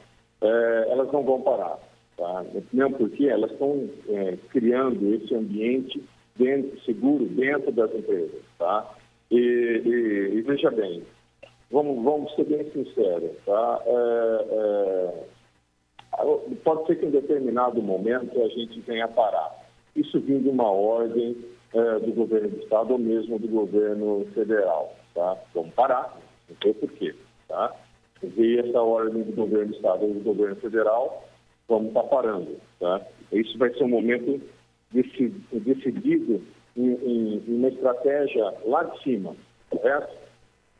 Eh, 0.41 0.87
elas 0.89 1.11
não 1.11 1.23
vão 1.23 1.41
parar, 1.41 1.79
tá? 2.17 2.45
Mesmo 2.71 2.97
porque 2.97 3.27
elas 3.27 3.51
estão 3.51 3.89
eh, 4.09 4.37
criando 4.49 5.13
esse 5.15 5.33
ambiente 5.33 6.03
dentro, 6.35 6.79
seguro 6.81 7.25
dentro 7.25 7.71
das 7.71 7.93
empresas, 7.93 8.41
tá? 8.57 8.91
E, 9.31 9.37
e- 9.37 10.35
e 10.37 10.41
veja 10.41 10.69
bem, 10.71 11.03
vamos, 11.71 12.03
vamos 12.03 12.33
ser 12.35 12.45
bem 12.45 12.69
sinceros, 12.71 13.31
tá? 13.45 13.81
É, 13.85 14.45
é, 14.51 15.23
pode 16.63 16.85
ser 16.87 16.97
que 16.99 17.05
em 17.05 17.11
determinado 17.11 17.81
momento 17.81 18.41
a 18.41 18.47
gente 18.49 18.79
venha 18.81 19.07
parar. 19.07 19.63
Isso 19.95 20.19
vindo 20.19 20.43
de 20.43 20.49
uma 20.49 20.69
ordem 20.71 21.35
é, 21.73 21.99
do 21.99 22.11
governo 22.13 22.49
do 22.49 22.59
estado 22.63 22.91
ou 22.93 22.99
mesmo 22.99 23.39
do 23.39 23.47
governo 23.47 24.25
federal, 24.33 24.93
tá? 25.13 25.37
Vamos 25.53 25.73
parar, 25.73 26.15
não 26.49 26.55
sei 26.61 26.73
por 26.73 26.91
quê, 26.91 27.15
tá? 27.47 27.73
Veio 28.21 28.61
essa 28.67 28.81
ordem 28.81 29.23
do 29.23 29.31
governo 29.33 29.67
do 29.71 29.75
estado 29.75 30.03
ou 30.05 30.13
do 30.13 30.19
governo 30.21 30.55
federal, 30.57 31.27
vamos 31.67 31.87
estar 31.89 32.03
parando, 32.03 32.57
tá? 32.79 33.01
Isso 33.31 33.57
vai 33.57 33.73
ser 33.73 33.83
um 33.83 33.89
momento 33.89 34.41
deci- 34.91 35.33
decidido 35.51 36.41
em, 36.77 36.91
em- 36.91 37.43
em 37.47 37.55
uma 37.57 37.67
estratégia 37.69 38.53
lá 38.65 38.83
de 38.83 39.01
cima, 39.03 39.35
correto? 39.69 40.13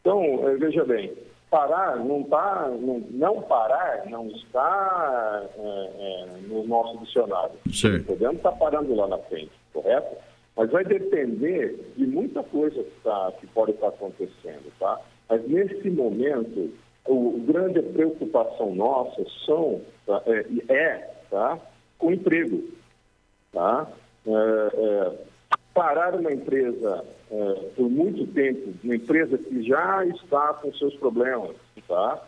Então, 0.01 0.21
eh, 0.49 0.55
veja 0.57 0.83
bem, 0.85 1.13
parar 1.49 1.97
não 1.97 2.23
tá, 2.23 2.67
não, 2.79 2.99
não 3.11 3.41
parar 3.41 4.05
não 4.09 4.27
está 4.27 5.43
eh, 5.57 5.89
eh, 5.99 6.25
no 6.47 6.67
nosso 6.67 6.97
dicionário. 6.99 7.55
Certo. 7.71 8.05
Podemos 8.05 8.37
estar 8.37 8.51
parando 8.53 8.93
lá 8.95 9.07
na 9.07 9.17
frente, 9.19 9.51
correto? 9.73 10.15
Mas 10.55 10.69
vai 10.69 10.83
depender 10.83 11.79
de 11.97 12.05
muita 12.05 12.43
coisa 12.43 12.83
que, 12.83 13.01
tá, 13.03 13.33
que 13.39 13.47
pode 13.47 13.71
estar 13.71 13.87
acontecendo, 13.87 14.71
tá? 14.79 14.99
Mas 15.29 15.47
nesse 15.47 15.89
momento, 15.89 16.71
o, 17.07 17.39
grande 17.39 17.81
preocupação 17.81 18.75
nossa 18.75 19.23
são, 19.45 19.81
tá, 20.05 20.21
é, 20.27 20.73
é 20.73 21.13
tá, 21.29 21.59
o 21.99 22.11
emprego, 22.11 22.63
tá? 23.51 23.91
É, 24.27 24.31
é, 24.31 25.17
parar 25.73 26.13
uma 26.13 26.31
empresa 26.31 27.03
é, 27.31 27.53
por 27.75 27.89
muito 27.89 28.27
tempo, 28.27 28.73
uma 28.83 28.95
empresa 28.95 29.37
que 29.37 29.63
já 29.63 30.05
está 30.05 30.53
com 30.53 30.71
seus 30.73 30.95
problemas, 30.95 31.55
tá? 31.87 32.21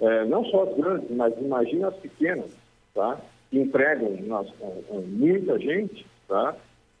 é, 0.00 0.24
não 0.26 0.44
só 0.46 0.64
as 0.64 0.76
grandes, 0.76 1.10
mas 1.10 1.36
imagina 1.38 1.88
as 1.88 1.96
pequenas, 1.96 2.50
tá? 2.94 3.18
que 3.50 3.58
empregam 3.58 4.12
eh, 4.12 5.00
muita 5.06 5.58
gente, 5.58 6.04
tá? 6.26 6.56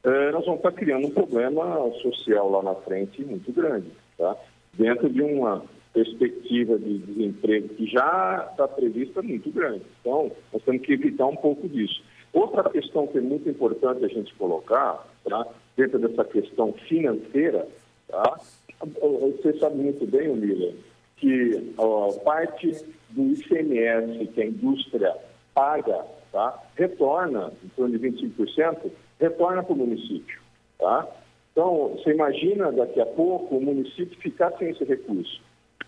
É, 0.06 0.30
nós 0.30 0.44
vamos 0.44 0.60
estar 0.60 0.70
criando 0.70 1.08
um 1.08 1.10
problema 1.10 1.90
social 2.00 2.48
lá 2.48 2.62
na 2.62 2.76
frente 2.76 3.24
muito 3.24 3.52
grande, 3.52 3.90
tá? 4.16 4.36
dentro 4.72 5.10
de 5.10 5.20
uma 5.20 5.64
perspectiva 5.92 6.78
de 6.78 6.98
desemprego 6.98 7.70
que 7.70 7.86
já 7.86 8.46
está 8.52 8.68
prevista 8.68 9.20
muito 9.20 9.50
grande. 9.50 9.82
Então, 10.00 10.30
nós 10.52 10.62
temos 10.62 10.82
que 10.82 10.92
evitar 10.92 11.26
um 11.26 11.34
pouco 11.34 11.68
disso. 11.68 12.04
Outra 12.32 12.70
questão 12.70 13.08
que 13.08 13.18
é 13.18 13.20
muito 13.20 13.48
importante 13.48 14.04
a 14.04 14.08
gente 14.08 14.32
colocar, 14.36 15.04
tá? 15.28 15.44
dentro 15.76 15.98
dessa 15.98 16.24
questão 16.24 16.72
financeira, 16.86 17.66
tá? 18.06 18.38
você 19.42 19.58
sabe 19.58 19.74
muito 19.74 20.06
bem, 20.06 20.28
Miller, 20.36 20.76
que 21.16 21.74
ó, 21.78 22.12
parte 22.20 22.70
do 23.10 23.32
ICMS 23.32 24.24
que 24.28 24.40
a 24.40 24.46
indústria 24.46 25.16
paga, 25.52 26.04
tá? 26.30 26.62
retorna, 26.76 27.52
em 27.64 27.68
torno 27.70 27.98
de 27.98 28.08
25%, 28.08 28.88
retorna 29.20 29.62
para 29.62 29.72
o 29.72 29.76
município. 29.76 30.40
Tá? 30.78 31.06
Então, 31.52 31.96
você 31.96 32.10
imagina 32.10 32.70
daqui 32.72 33.00
a 33.00 33.06
pouco 33.06 33.56
o 33.56 33.60
município 33.60 34.18
ficar 34.18 34.52
sem 34.58 34.70
esse 34.70 34.84
recurso. 34.84 35.40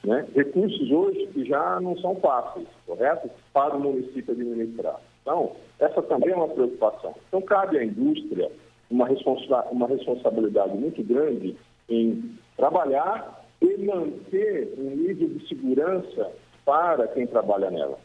Né? 0.04 0.26
Recursos 0.34 0.90
hoje 0.90 1.26
que 1.32 1.44
já 1.44 1.80
não 1.80 1.96
são 1.98 2.16
fáceis, 2.16 2.66
correto? 2.86 3.28
Para 3.52 3.76
o 3.76 3.80
município 3.80 4.32
administrar. 4.32 5.00
Então, 5.22 5.52
essa 5.78 6.00
também 6.02 6.30
é 6.30 6.36
uma 6.36 6.48
preocupação. 6.48 7.14
Então, 7.28 7.42
cabe 7.42 7.78
à 7.78 7.84
indústria 7.84 8.50
uma, 8.90 9.06
responsa 9.06 9.66
uma 9.70 9.86
responsabilidade 9.86 10.74
muito 10.74 11.02
grande 11.02 11.56
em 11.88 12.38
trabalhar 12.56 13.44
e 13.60 13.84
manter 13.84 14.72
um 14.78 14.96
nível 14.96 15.28
de 15.28 15.48
segurança 15.48 16.30
para 16.64 17.06
quem 17.08 17.26
trabalha 17.26 17.70
nela. 17.70 17.98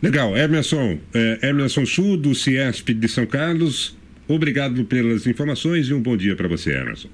Legal, 0.00 0.36
Emerson, 0.36 0.98
é, 1.12 1.48
Emerson 1.48 1.84
Sul, 1.84 2.16
do 2.16 2.34
Ciesp 2.34 2.94
de 2.94 3.08
São 3.08 3.26
Carlos. 3.26 3.97
Obrigado 4.28 4.84
pelas 4.84 5.26
informações 5.26 5.88
e 5.88 5.94
um 5.94 6.02
bom 6.02 6.16
dia 6.16 6.36
para 6.36 6.46
você, 6.46 6.76
Emerson. 6.76 7.08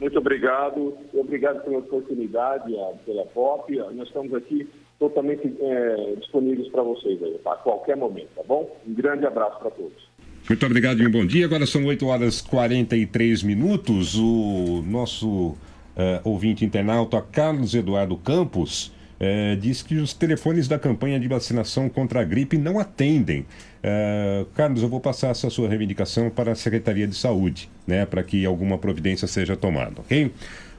Muito 0.00 0.18
obrigado, 0.18 0.94
obrigado 1.14 1.62
pela 1.64 1.78
oportunidade, 1.78 2.74
pela 3.06 3.24
POP. 3.26 3.76
Nós 3.94 4.08
estamos 4.08 4.34
aqui 4.34 4.68
totalmente 4.98 5.54
eh, 5.60 6.14
disponíveis 6.18 6.68
para 6.68 6.82
vocês 6.82 7.22
aí, 7.22 7.40
a 7.46 7.54
qualquer 7.56 7.96
momento, 7.96 8.28
tá 8.34 8.42
bom? 8.46 8.76
Um 8.86 8.92
grande 8.92 9.24
abraço 9.24 9.58
para 9.58 9.70
todos. 9.70 10.08
Muito 10.48 10.66
obrigado 10.66 11.02
e 11.02 11.06
um 11.06 11.10
bom 11.10 11.24
dia. 11.24 11.46
Agora 11.46 11.64
são 11.64 11.84
8 11.84 12.06
horas 12.06 12.40
43 12.40 13.42
minutos. 13.42 14.16
O 14.16 14.82
nosso 14.86 15.56
eh, 15.96 16.20
ouvinte 16.24 16.64
internauta 16.64 17.22
Carlos 17.22 17.74
Eduardo 17.74 18.16
Campos 18.16 18.92
eh, 19.18 19.56
diz 19.60 19.82
que 19.82 19.96
os 19.96 20.12
telefones 20.12 20.68
da 20.68 20.78
campanha 20.78 21.18
de 21.18 21.28
vacinação 21.28 21.88
contra 21.88 22.20
a 22.20 22.24
gripe 22.24 22.58
não 22.58 22.78
atendem. 22.78 23.46
Eh, 23.82 24.44
Carlos, 24.54 24.82
eu 24.82 24.88
vou 24.88 25.00
passar 25.00 25.28
essa 25.28 25.48
sua 25.50 25.68
reivindicação 25.68 26.30
para 26.30 26.52
a 26.52 26.54
Secretaria 26.54 27.06
de 27.06 27.14
Saúde, 27.14 27.68
né, 27.86 28.04
para 28.04 28.22
que 28.22 28.44
alguma 28.44 28.78
providência 28.78 29.26
seja 29.28 29.56
tomada, 29.56 30.00
ok? 30.00 30.32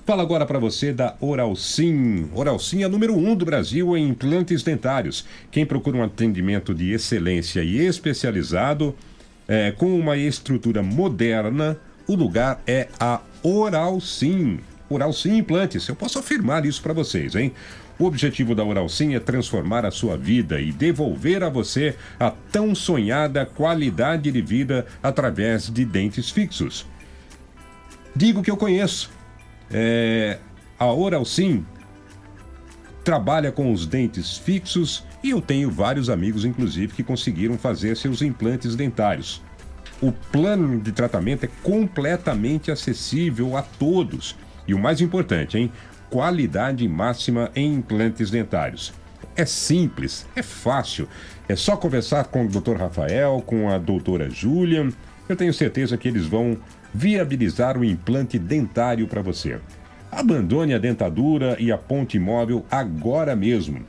Fala 0.08 0.24
agora 0.24 0.46
para 0.46 0.58
você 0.58 0.94
da 0.94 1.18
Oralsim. 1.20 2.30
Oralsim 2.34 2.82
é 2.82 2.88
número 2.88 3.14
um 3.14 3.36
do 3.36 3.44
Brasil 3.44 3.98
em 3.98 4.08
implantes 4.08 4.64
dentários. 4.64 5.26
Quem 5.52 5.66
procura 5.66 5.98
um 5.98 6.04
atendimento 6.04 6.74
de 6.74 6.94
excelência 6.94 7.62
e 7.62 7.86
especializado, 7.86 8.96
é, 9.50 9.72
com 9.72 10.00
uma 10.00 10.16
estrutura 10.16 10.82
moderna, 10.82 11.78
o 12.08 12.16
lugar 12.16 12.62
é 12.66 12.88
a 12.98 13.20
Oral 13.44 14.00
Sim. 14.00 14.60
Oral 14.90 15.12
Sim 15.12 15.40
Implantes. 15.40 15.86
Eu 15.90 15.96
posso 15.96 16.18
afirmar 16.20 16.66
isso 16.66 16.82
para 16.82 16.94
vocês, 16.94 17.36
hein? 17.36 17.52
O 18.00 18.06
objetivo 18.06 18.54
da 18.54 18.64
Oral 18.64 18.88
Sim 18.88 19.16
é 19.16 19.20
transformar 19.20 19.84
a 19.86 19.92
sua 19.92 20.16
vida 20.16 20.62
e 20.62 20.72
devolver 20.72 21.44
a 21.44 21.50
você 21.50 21.96
a 22.20 22.30
tão 22.30 22.76
sonhada 22.76 23.46
qualidade 23.46 24.32
de 24.32 24.42
vida 24.42 24.86
através 25.02 25.68
de 25.68 25.84
dentes 25.84 26.30
fixos. 26.30 26.86
Digo 28.16 28.44
que 28.44 28.52
eu 28.52 28.58
conheço. 28.58 29.10
É, 29.72 30.38
a 30.78 30.86
Oral 30.86 31.26
Sim 31.26 31.66
trabalha 33.04 33.52
com 33.52 33.72
os 33.72 33.88
dentes 33.88 34.38
fixos 34.38 35.04
e 35.24 35.32
eu 35.32 35.42
tenho 35.42 35.72
vários 35.72 36.10
amigos, 36.10 36.46
inclusive, 36.46 36.94
que 36.94 37.04
conseguiram 37.04 37.58
fazer 37.58 37.98
seus 37.98 38.22
implantes 38.22 38.76
dentários. 38.76 39.42
O 40.00 40.12
plano 40.12 40.80
de 40.80 40.92
tratamento 40.92 41.46
é 41.46 41.50
completamente 41.64 42.70
acessível 42.70 43.58
a 43.58 43.64
todos. 43.64 44.36
E 44.68 44.74
o 44.74 44.80
mais 44.80 45.02
importante, 45.02 45.58
hein? 45.58 45.72
Qualidade 46.10 46.88
máxima 46.88 47.52
em 47.56 47.74
implantes 47.74 48.30
dentários. 48.30 48.94
É 49.36 49.46
simples, 49.46 50.26
é 50.36 50.42
fácil. 50.42 51.08
É 51.48 51.56
só 51.56 51.78
conversar 51.78 52.26
com 52.26 52.46
o 52.46 52.50
Dr. 52.50 52.76
Rafael, 52.76 53.42
com 53.46 53.70
a 53.70 53.78
doutora 53.78 54.30
Júlia. 54.30 54.90
Eu 55.30 55.36
tenho 55.36 55.54
certeza 55.54 55.98
que 55.98 56.08
eles 56.08 56.26
vão 56.26 56.58
viabilizar 56.94 57.78
o 57.78 57.86
implante 57.86 58.40
dentário 58.40 59.08
para 59.08 59.22
você. 59.22 59.60
Abandone 60.12 60.74
a 60.74 60.80
dentadura 60.80 61.56
e 61.60 61.72
a 61.72 61.78
ponte 61.78 62.18
móvel 62.18 62.66
agora 62.72 63.36
mesmo. 63.36 63.86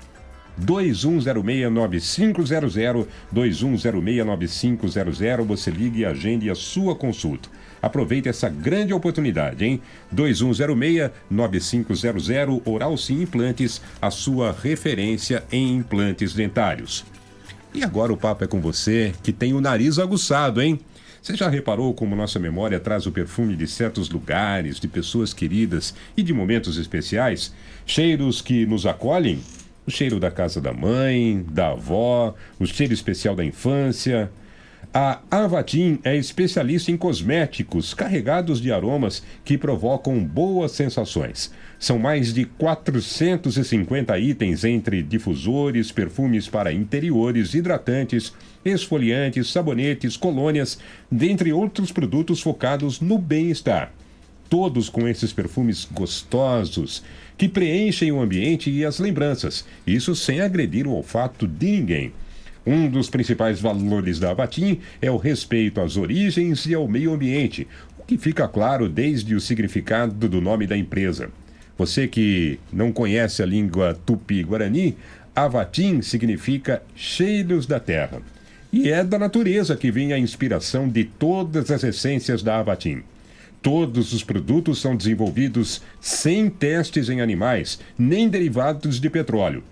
2106-9500, 0.60 3.06
2106-9500, 3.34 5.44
você 5.44 5.70
ligue 5.70 6.00
e 6.00 6.04
agende 6.04 6.50
a 6.50 6.54
sua 6.54 6.94
consulta. 6.96 7.48
Aproveite 7.80 8.28
essa 8.28 8.48
grande 8.48 8.92
oportunidade, 8.92 9.64
hein? 9.64 9.80
2106-9500, 10.14 12.62
Oral 12.64 12.96
Sim 12.96 13.22
Implantes, 13.22 13.80
a 14.00 14.10
sua 14.10 14.52
referência 14.52 15.44
em 15.50 15.76
implantes 15.76 16.34
dentários. 16.34 17.05
E 17.74 17.84
agora 17.84 18.12
o 18.12 18.16
papo 18.16 18.44
é 18.44 18.46
com 18.46 18.60
você 18.60 19.12
que 19.22 19.32
tem 19.32 19.52
o 19.52 19.60
nariz 19.60 19.98
aguçado, 19.98 20.62
hein? 20.62 20.80
Você 21.20 21.36
já 21.36 21.48
reparou 21.48 21.92
como 21.92 22.16
nossa 22.16 22.38
memória 22.38 22.80
traz 22.80 23.06
o 23.06 23.12
perfume 23.12 23.56
de 23.56 23.66
certos 23.66 24.09
lugares, 24.09 24.80
de 24.80 24.88
pessoas 24.88 25.34
queridas 25.34 25.94
e 26.16 26.22
de 26.22 26.32
momentos 26.32 26.76
especiais? 26.76 27.52
Cheiros 27.84 28.40
que 28.40 28.64
nos 28.64 28.86
acolhem? 28.86 29.40
O 29.86 29.90
cheiro 29.90 30.20
da 30.20 30.30
casa 30.30 30.60
da 30.60 30.72
mãe, 30.72 31.44
da 31.50 31.70
avó, 31.70 32.34
o 32.59 32.66
cheiro 32.66 32.94
especial 32.94 33.34
da 33.34 33.44
infância. 33.44 34.30
A 34.93 35.20
Avatim 35.31 35.98
é 36.02 36.16
especialista 36.16 36.90
em 36.90 36.97
cosméticos 36.97 37.93
carregados 37.93 38.59
de 38.59 38.73
aromas 38.73 39.23
que 39.44 39.59
provocam 39.59 40.24
boas 40.24 40.73
sensações. 40.73 41.52
São 41.78 41.98
mais 41.98 42.32
de 42.32 42.47
450 42.47 44.19
itens 44.19 44.65
entre 44.65 45.02
difusores, 45.02 45.93
perfumes 45.93 46.48
para 46.48 46.73
interiores, 46.73 47.52
hidratantes, 47.52 48.32
esfoliantes, 48.65 49.52
sabonetes, 49.52 50.16
colônias, 50.16 50.78
dentre 51.12 51.52
outros 51.52 51.93
produtos 51.93 52.40
focados 52.40 52.98
no 52.98 53.19
bem-estar. 53.19 53.93
Todos 54.48 54.89
com 54.89 55.06
esses 55.06 55.35
perfumes 55.35 55.86
gostosos 55.93 57.05
que 57.36 57.47
preenchem 57.47 58.10
o 58.10 58.23
ambiente 58.23 58.70
e 58.70 58.86
as 58.86 58.98
lembranças, 58.98 59.66
isso 59.86 60.16
sem 60.16 60.40
agredir 60.40 60.86
o 60.86 60.93
olfato 60.93 61.47
de 61.47 61.73
ninguém. 61.73 62.12
Um 62.68 62.86
dos 62.86 63.08
principais 63.08 63.62
valores 63.62 64.18
da 64.18 64.32
Avatim 64.32 64.80
é 65.00 65.10
o 65.10 65.16
respeito 65.16 65.80
às 65.80 65.96
origens 65.96 66.66
e 66.66 66.74
ao 66.74 66.86
meio 66.86 67.14
ambiente, 67.14 67.66
o 67.98 68.02
que 68.02 68.18
fica 68.18 68.46
claro 68.46 68.90
desde 68.90 69.34
o 69.34 69.40
significado 69.40 70.28
do 70.28 70.38
nome 70.38 70.66
da 70.66 70.76
empresa. 70.76 71.30
Você 71.78 72.06
que 72.06 72.60
não 72.70 72.92
conhece 72.92 73.42
a 73.42 73.46
língua 73.46 73.98
tupi-guarani, 74.04 74.98
Avatim 75.34 76.02
significa 76.02 76.82
cheiros 76.94 77.64
da 77.64 77.80
terra. 77.80 78.20
E 78.70 78.92
é 78.92 79.02
da 79.02 79.18
natureza 79.18 79.74
que 79.74 79.90
vem 79.90 80.12
a 80.12 80.18
inspiração 80.18 80.86
de 80.90 81.04
todas 81.04 81.70
as 81.70 81.82
essências 81.82 82.42
da 82.42 82.58
Avatim. 82.58 83.02
Todos 83.62 84.12
os 84.12 84.22
produtos 84.22 84.78
são 84.78 84.94
desenvolvidos 84.94 85.80
sem 86.02 86.50
testes 86.50 87.08
em 87.08 87.22
animais, 87.22 87.80
nem 87.98 88.28
derivados 88.28 89.00
de 89.00 89.08
petróleo. 89.08 89.64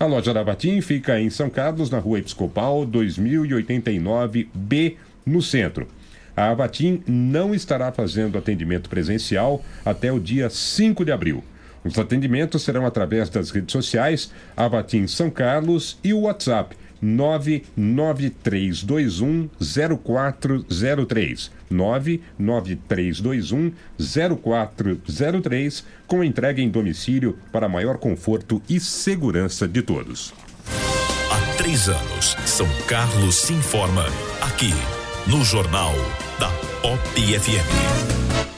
A 0.00 0.06
loja 0.06 0.32
da 0.32 0.40
Avatim 0.40 0.80
fica 0.80 1.18
em 1.18 1.28
São 1.28 1.50
Carlos, 1.50 1.90
na 1.90 1.98
rua 1.98 2.20
Episcopal 2.20 2.86
2089B, 2.86 4.94
no 5.26 5.42
centro. 5.42 5.88
A 6.36 6.50
Avatim 6.50 7.02
não 7.04 7.52
estará 7.52 7.90
fazendo 7.90 8.38
atendimento 8.38 8.88
presencial 8.88 9.60
até 9.84 10.12
o 10.12 10.20
dia 10.20 10.48
5 10.48 11.04
de 11.04 11.10
abril. 11.10 11.42
Os 11.82 11.98
atendimentos 11.98 12.62
serão 12.62 12.86
através 12.86 13.28
das 13.28 13.50
redes 13.50 13.72
sociais 13.72 14.30
Avatim 14.56 15.08
São 15.08 15.30
Carlos 15.30 15.98
e 16.04 16.14
o 16.14 16.20
WhatsApp 16.20 16.76
99321 17.00 19.48
0403. 20.04 21.56
99321 21.70 23.72
0403 24.42 25.84
com 26.06 26.24
entrega 26.24 26.60
em 26.60 26.68
domicílio 26.68 27.38
para 27.52 27.68
maior 27.68 27.98
conforto 27.98 28.60
e 28.68 28.80
segurança 28.80 29.68
de 29.68 29.82
todos. 29.82 30.34
Há 31.30 31.54
três 31.56 31.88
anos, 31.88 32.36
São 32.46 32.66
Carlos 32.86 33.36
se 33.36 33.52
informa 33.52 34.06
aqui 34.40 34.72
no 35.26 35.44
Jornal 35.44 35.94
da 36.38 36.48
Pop 36.80 37.20
FM. 37.20 38.57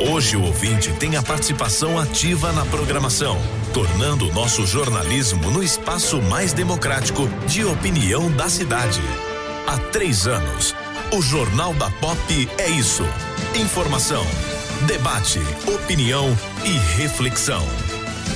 Hoje 0.00 0.36
o 0.36 0.42
ouvinte 0.42 0.92
tem 0.94 1.16
a 1.16 1.22
participação 1.22 1.98
ativa 1.98 2.52
na 2.52 2.64
programação, 2.66 3.40
tornando 3.72 4.28
o 4.28 4.32
nosso 4.32 4.66
jornalismo 4.66 5.50
no 5.50 5.62
espaço 5.62 6.20
mais 6.20 6.52
democrático 6.52 7.28
de 7.46 7.64
opinião 7.64 8.30
da 8.30 8.48
cidade. 8.48 9.00
Há 9.66 9.78
três 9.92 10.26
anos, 10.26 10.74
o 11.12 11.22
Jornal 11.22 11.72
da 11.74 11.90
Pop 11.90 12.48
é 12.58 12.68
isso: 12.68 13.04
informação, 13.54 14.26
debate, 14.86 15.40
opinião 15.66 16.36
e 16.64 16.76
reflexão. 17.00 17.64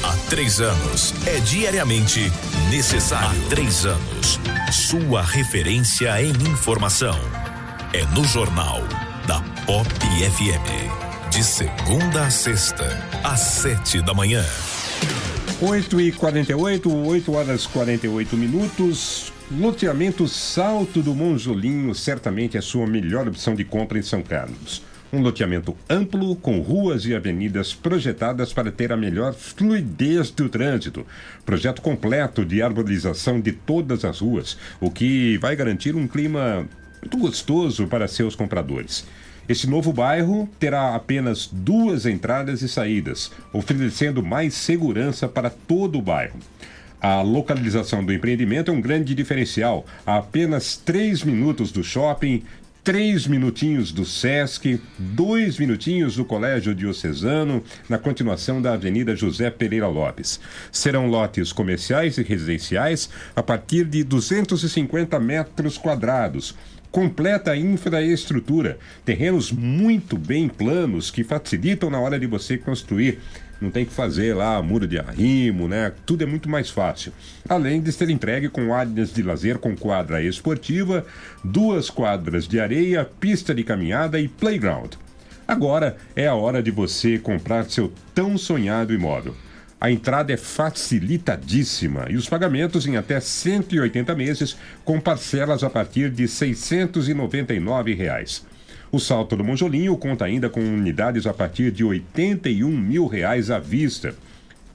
Há 0.04 0.14
três 0.30 0.60
anos 0.60 1.12
é 1.26 1.40
diariamente 1.40 2.32
necessário. 2.70 3.28
Há 3.28 3.48
três 3.50 3.84
anos, 3.84 4.40
sua 4.70 5.22
referência 5.22 6.22
em 6.22 6.30
informação 6.48 7.18
é 7.92 8.04
no 8.14 8.24
Jornal 8.24 8.80
da 9.26 9.40
Pop 9.66 9.88
FM. 9.90 11.07
De 11.38 11.44
segunda 11.44 12.26
a 12.26 12.30
sexta, 12.30 12.84
às 13.22 13.38
sete 13.38 14.02
da 14.02 14.12
manhã. 14.12 14.44
8 15.62 16.00
e 16.00 16.10
48, 16.10 16.92
8 16.92 17.32
horas 17.32 17.64
48 17.64 18.36
minutos. 18.36 19.32
Loteamento 19.48 20.26
Salto 20.26 21.00
do 21.00 21.14
Monjolinho 21.14 21.94
certamente 21.94 22.58
a 22.58 22.60
sua 22.60 22.88
melhor 22.88 23.28
opção 23.28 23.54
de 23.54 23.64
compra 23.64 24.00
em 24.00 24.02
São 24.02 24.20
Carlos. 24.20 24.82
Um 25.12 25.22
loteamento 25.22 25.76
amplo, 25.88 26.34
com 26.34 26.58
ruas 26.58 27.06
e 27.06 27.14
avenidas 27.14 27.72
projetadas 27.72 28.52
para 28.52 28.72
ter 28.72 28.90
a 28.90 28.96
melhor 28.96 29.32
fluidez 29.32 30.32
do 30.32 30.48
trânsito. 30.48 31.06
Projeto 31.46 31.80
completo 31.80 32.44
de 32.44 32.60
arborização 32.60 33.40
de 33.40 33.52
todas 33.52 34.04
as 34.04 34.18
ruas, 34.18 34.58
o 34.80 34.90
que 34.90 35.38
vai 35.38 35.54
garantir 35.54 35.94
um 35.94 36.08
clima 36.08 36.66
muito 37.00 37.16
gostoso 37.16 37.86
para 37.86 38.08
seus 38.08 38.34
compradores. 38.34 39.06
Esse 39.48 39.66
novo 39.66 39.94
bairro 39.94 40.46
terá 40.60 40.94
apenas 40.94 41.48
duas 41.50 42.04
entradas 42.04 42.60
e 42.60 42.68
saídas, 42.68 43.32
oferecendo 43.50 44.22
mais 44.22 44.52
segurança 44.52 45.26
para 45.26 45.48
todo 45.48 45.98
o 45.98 46.02
bairro. 46.02 46.38
A 47.00 47.22
localização 47.22 48.04
do 48.04 48.12
empreendimento 48.12 48.70
é 48.70 48.74
um 48.74 48.80
grande 48.80 49.14
diferencial. 49.14 49.86
A 50.04 50.18
apenas 50.18 50.76
três 50.76 51.22
minutos 51.22 51.72
do 51.72 51.82
shopping, 51.82 52.42
três 52.84 53.26
minutinhos 53.26 53.92
do 53.92 54.04
Sesc, 54.04 54.80
dois 54.98 55.58
minutinhos 55.58 56.16
do 56.16 56.24
Colégio 56.24 56.74
Diocesano, 56.74 57.62
na 57.88 57.98
continuação 57.98 58.60
da 58.60 58.72
Avenida 58.72 59.14
José 59.14 59.50
Pereira 59.50 59.86
Lopes. 59.86 60.40
Serão 60.72 61.06
lotes 61.06 61.52
comerciais 61.52 62.18
e 62.18 62.22
residenciais 62.22 63.08
a 63.36 63.42
partir 63.42 63.84
de 63.84 64.02
250 64.02 65.18
metros 65.20 65.78
quadrados. 65.78 66.54
Completa 66.90 67.56
infraestrutura, 67.56 68.78
terrenos 69.04 69.52
muito 69.52 70.16
bem 70.16 70.48
planos 70.48 71.10
que 71.10 71.22
facilitam 71.22 71.90
na 71.90 72.00
hora 72.00 72.18
de 72.18 72.26
você 72.26 72.56
construir 72.56 73.18
não 73.60 73.70
tem 73.70 73.84
que 73.84 73.92
fazer 73.92 74.34
lá 74.34 74.62
muro 74.62 74.86
de 74.86 74.98
arrimo, 74.98 75.66
né? 75.66 75.92
Tudo 76.06 76.22
é 76.22 76.26
muito 76.26 76.48
mais 76.48 76.70
fácil. 76.70 77.12
Além 77.48 77.80
de 77.80 77.90
ser 77.90 78.08
entregue 78.08 78.48
com 78.48 78.72
áreas 78.72 79.12
de 79.12 79.22
lazer 79.22 79.58
com 79.58 79.76
quadra 79.76 80.22
esportiva, 80.22 81.04
duas 81.42 81.90
quadras 81.90 82.46
de 82.46 82.60
areia, 82.60 83.04
pista 83.04 83.54
de 83.54 83.64
caminhada 83.64 84.20
e 84.20 84.28
playground. 84.28 84.92
Agora 85.46 85.96
é 86.14 86.26
a 86.26 86.34
hora 86.34 86.62
de 86.62 86.70
você 86.70 87.18
comprar 87.18 87.64
seu 87.64 87.92
tão 88.14 88.38
sonhado 88.38 88.94
imóvel. 88.94 89.34
A 89.80 89.90
entrada 89.90 90.32
é 90.32 90.36
facilitadíssima 90.36 92.06
e 92.10 92.16
os 92.16 92.28
pagamentos 92.28 92.84
em 92.86 92.96
até 92.96 93.20
180 93.20 94.12
meses 94.16 94.56
com 94.84 95.00
parcelas 95.00 95.62
a 95.62 95.70
partir 95.70 96.10
de 96.10 96.26
699 96.26 97.94
reais. 97.94 98.44
O 98.90 98.98
Salto 98.98 99.36
do 99.36 99.44
Monjolinho 99.44 99.96
conta 99.96 100.24
ainda 100.24 100.48
com 100.48 100.60
unidades 100.60 101.26
a 101.26 101.34
partir 101.34 101.70
de 101.70 101.84
81 101.84 102.68
mil 102.68 103.06
reais 103.06 103.50
à 103.50 103.60
vista. 103.60 104.16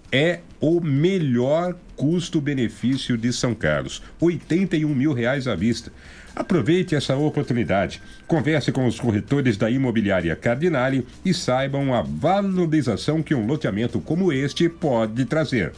É 0.10 0.40
o 0.62 0.80
melhor 0.80 1.76
custo-benefício 1.98 3.18
de 3.18 3.34
São 3.34 3.54
Carlos. 3.54 4.02
81 4.22 4.88
mil 4.88 5.12
reais 5.12 5.48
à 5.48 5.56
vista. 5.56 5.92
Aproveite 6.36 6.96
essa 6.96 7.16
oportunidade. 7.16 8.02
Converse 8.28 8.72
com 8.72 8.88
os 8.88 9.00
corretores 9.00 9.56
da 9.56 9.70
imobiliária 9.70 10.36
Cardinale 10.36 11.06
e 11.24 11.34
saibam 11.34 11.94
a 11.94 12.02
valorização 12.02 13.22
que 13.22 13.36
um 13.36 13.46
loteamento 13.46 14.00
como 14.00 14.34
este 14.34 14.68
pode 14.68 15.26
trazer. 15.26 15.74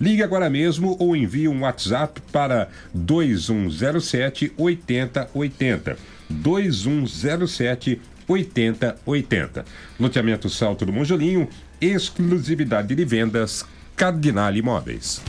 Ligue 0.00 0.22
agora 0.22 0.50
mesmo 0.50 0.96
ou 0.98 1.14
envie 1.14 1.46
um 1.46 1.60
WhatsApp 1.60 2.20
para 2.32 2.68
2107 2.92 4.52
8080. 4.56 5.96
2107 6.28 8.00
8080. 8.26 9.64
Loteamento 9.98 10.48
Salto 10.48 10.86
do 10.86 10.92
Monjolinho, 10.92 11.48
exclusividade 11.80 12.94
de 12.94 13.04
vendas 13.04 13.64
Cardinal 13.94 14.54
Imóveis. 14.56 15.22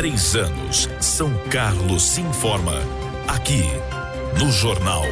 Três 0.00 0.34
anos, 0.34 0.88
São 0.98 1.30
Carlos 1.50 2.02
se 2.02 2.22
informa. 2.22 2.72
Aqui, 3.28 3.64
no 4.42 4.50
Jornal 4.50 5.02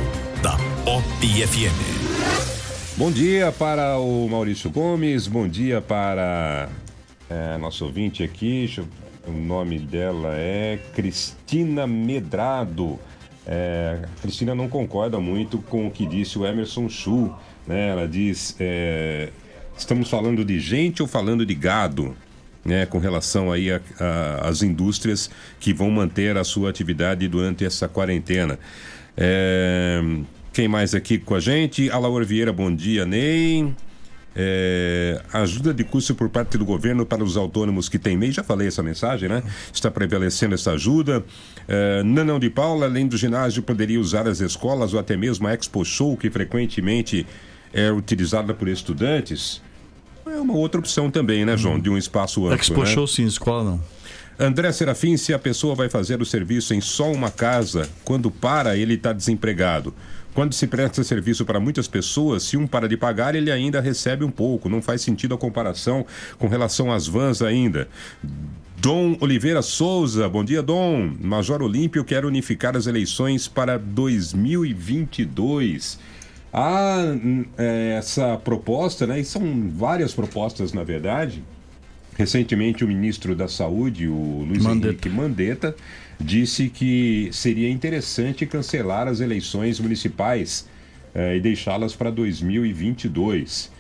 da 0.43 0.57
Pop 0.83 1.05
FM. 1.27 2.97
Bom 2.97 3.11
dia 3.11 3.53
para 3.53 3.99
o 3.99 4.27
Maurício 4.31 4.71
Gomes, 4.71 5.27
bom 5.27 5.47
dia 5.47 5.83
para 5.83 6.71
é, 7.29 7.59
nosso 7.59 7.85
ouvinte 7.85 8.23
aqui. 8.23 8.73
Eu 8.79 8.87
o 9.27 9.31
nome 9.31 9.79
dela 9.79 10.31
é 10.33 10.79
Cristina 10.95 11.87
Medrado. 11.87 12.99
É, 13.47 14.01
Cristina 14.23 14.55
não 14.55 14.71
concorda 14.71 15.21
muito 15.21 15.59
com 15.59 15.87
o 15.87 15.91
que 15.91 16.07
disse 16.07 16.39
o 16.39 16.47
Emerson 16.47 16.89
Chu. 16.89 17.31
Né? 17.67 17.89
Ela 17.91 18.09
diz: 18.09 18.57
é, 18.59 19.29
estamos 19.77 20.09
falando 20.09 20.43
de 20.47 20.59
gente 20.59 21.03
ou 21.03 21.07
falando 21.07 21.45
de 21.45 21.55
gado? 21.55 22.17
Né, 22.65 22.85
com 22.85 22.99
relação 22.99 23.51
aí 23.51 23.69
às 24.43 24.63
indústrias 24.63 25.31
que 25.59 25.73
vão 25.73 25.91
manter 25.91 26.37
a 26.37 26.45
sua 26.45 26.69
atividade 26.69 27.27
durante 27.27 27.65
essa 27.65 27.89
quarentena. 27.89 28.59
É, 29.17 30.03
quem 30.53 30.69
mais 30.69 30.95
aqui 30.95 31.19
com 31.19 31.35
a 31.35 31.41
gente? 31.41 31.89
Alaor 31.89 32.25
Vieira, 32.27 32.53
bom 32.53 32.75
dia, 32.75 33.07
Ney. 33.07 33.73
É, 34.41 35.21
ajuda 35.33 35.75
de 35.75 35.83
custo 35.83 36.15
por 36.15 36.29
parte 36.29 36.57
do 36.57 36.65
governo 36.65 37.05
para 37.05 37.25
os 37.25 37.37
autônomos 37.37 37.89
que 37.89 37.99
têm 37.99 38.17
MEI, 38.17 38.31
já 38.31 38.45
falei 38.45 38.69
essa 38.69 38.83
mensagem, 38.83 39.29
né? 39.29 39.43
Está 39.73 39.91
prevalecendo 39.91 40.55
essa 40.55 40.73
ajuda. 40.73 41.25
É, 41.67 42.03
Nanão 42.05 42.39
de 42.39 42.49
Paula, 42.49 42.87
além 42.87 43.09
do 43.09 43.17
ginásio, 43.17 43.63
poderia 43.65 43.99
usar 43.99 44.29
as 44.29 44.41
escolas 44.41 44.95
ou 44.95 45.01
até 45.01 45.17
mesmo 45.17 45.49
a 45.49 45.55
Expo 45.55 45.85
Show, 45.85 46.17
que 46.17 46.31
frequentemente 46.31 47.27
é 47.73 47.91
utilizada 47.91 48.55
por 48.55 48.69
estudantes. 48.69 49.61
É 50.31 50.41
uma 50.41 50.55
outra 50.55 50.81
opção 50.81 51.11
também, 51.11 51.45
né, 51.45 51.57
João? 51.57 51.79
De 51.79 51.91
um 51.91 51.99
espaço 51.99 52.47
amplo. 52.47 52.61
Expo 52.61 52.81
né? 52.81 52.87
Show 52.87 53.07
sim, 53.07 53.25
escola 53.25 53.65
não. 53.65 53.81
André 54.39 54.71
Serafim, 54.71 55.17
se 55.17 55.35
a 55.35 55.39
pessoa 55.39 55.75
vai 55.75 55.89
fazer 55.89 56.23
o 56.23 56.25
serviço 56.25 56.73
em 56.73 56.81
só 56.81 57.11
uma 57.11 57.29
casa, 57.29 57.89
quando 58.05 58.31
para, 58.31 58.77
ele 58.77 58.95
está 58.95 59.13
desempregado. 59.13 59.93
Quando 60.33 60.55
se 60.55 60.69
presta 60.69 61.03
serviço 61.03 61.45
para 61.45 61.59
muitas 61.59 61.89
pessoas, 61.89 62.45
se 62.45 62.57
um 62.57 62.65
para 62.65 62.89
de 62.89 62.97
pagar, 62.97 63.35
ele 63.35 63.51
ainda 63.51 63.81
recebe 63.81 64.25
um 64.25 64.31
pouco. 64.31 64.69
Não 64.69 64.81
faz 64.81 65.03
sentido 65.03 65.35
a 65.35 65.39
comparação 65.39 66.07
com 66.39 66.47
relação 66.47 66.93
às 66.93 67.09
vans 67.09 67.43
ainda. 67.43 67.89
Dom 68.81 69.17
Oliveira 69.21 69.61
Souza, 69.61 70.29
bom 70.29 70.45
dia, 70.45 70.63
Dom. 70.63 71.11
Major 71.21 71.61
Olímpio 71.61 72.05
quer 72.05 72.25
unificar 72.25 72.77
as 72.77 72.87
eleições 72.87 73.49
para 73.49 73.77
2022. 73.77 75.99
Há 76.53 77.15
hum, 77.23 77.45
é, 77.57 77.97
essa 77.99 78.37
proposta, 78.37 79.07
né? 79.07 79.21
E 79.21 79.25
são 79.25 79.71
várias 79.71 80.15
propostas, 80.15 80.73
na 80.73 80.83
verdade. 80.83 81.43
Recentemente, 82.17 82.85
o 82.85 82.89
ministro 82.89 83.37
da 83.37 83.47
Saúde, 83.47 84.09
o 84.09 84.45
Luiz 84.49 84.63
Mandetta. 84.63 84.89
Henrique 84.89 85.09
Mandetta, 85.09 85.77
disse 86.19 86.69
que 86.69 87.29
seria 87.33 87.71
interessante 87.71 88.45
cancelar 88.45 89.07
as 89.07 89.21
eleições 89.21 89.79
municipais 89.79 90.67
eh, 91.15 91.37
e 91.37 91.41
deixá-las 91.41 91.95
para 91.95 92.11
2022. 92.11 93.71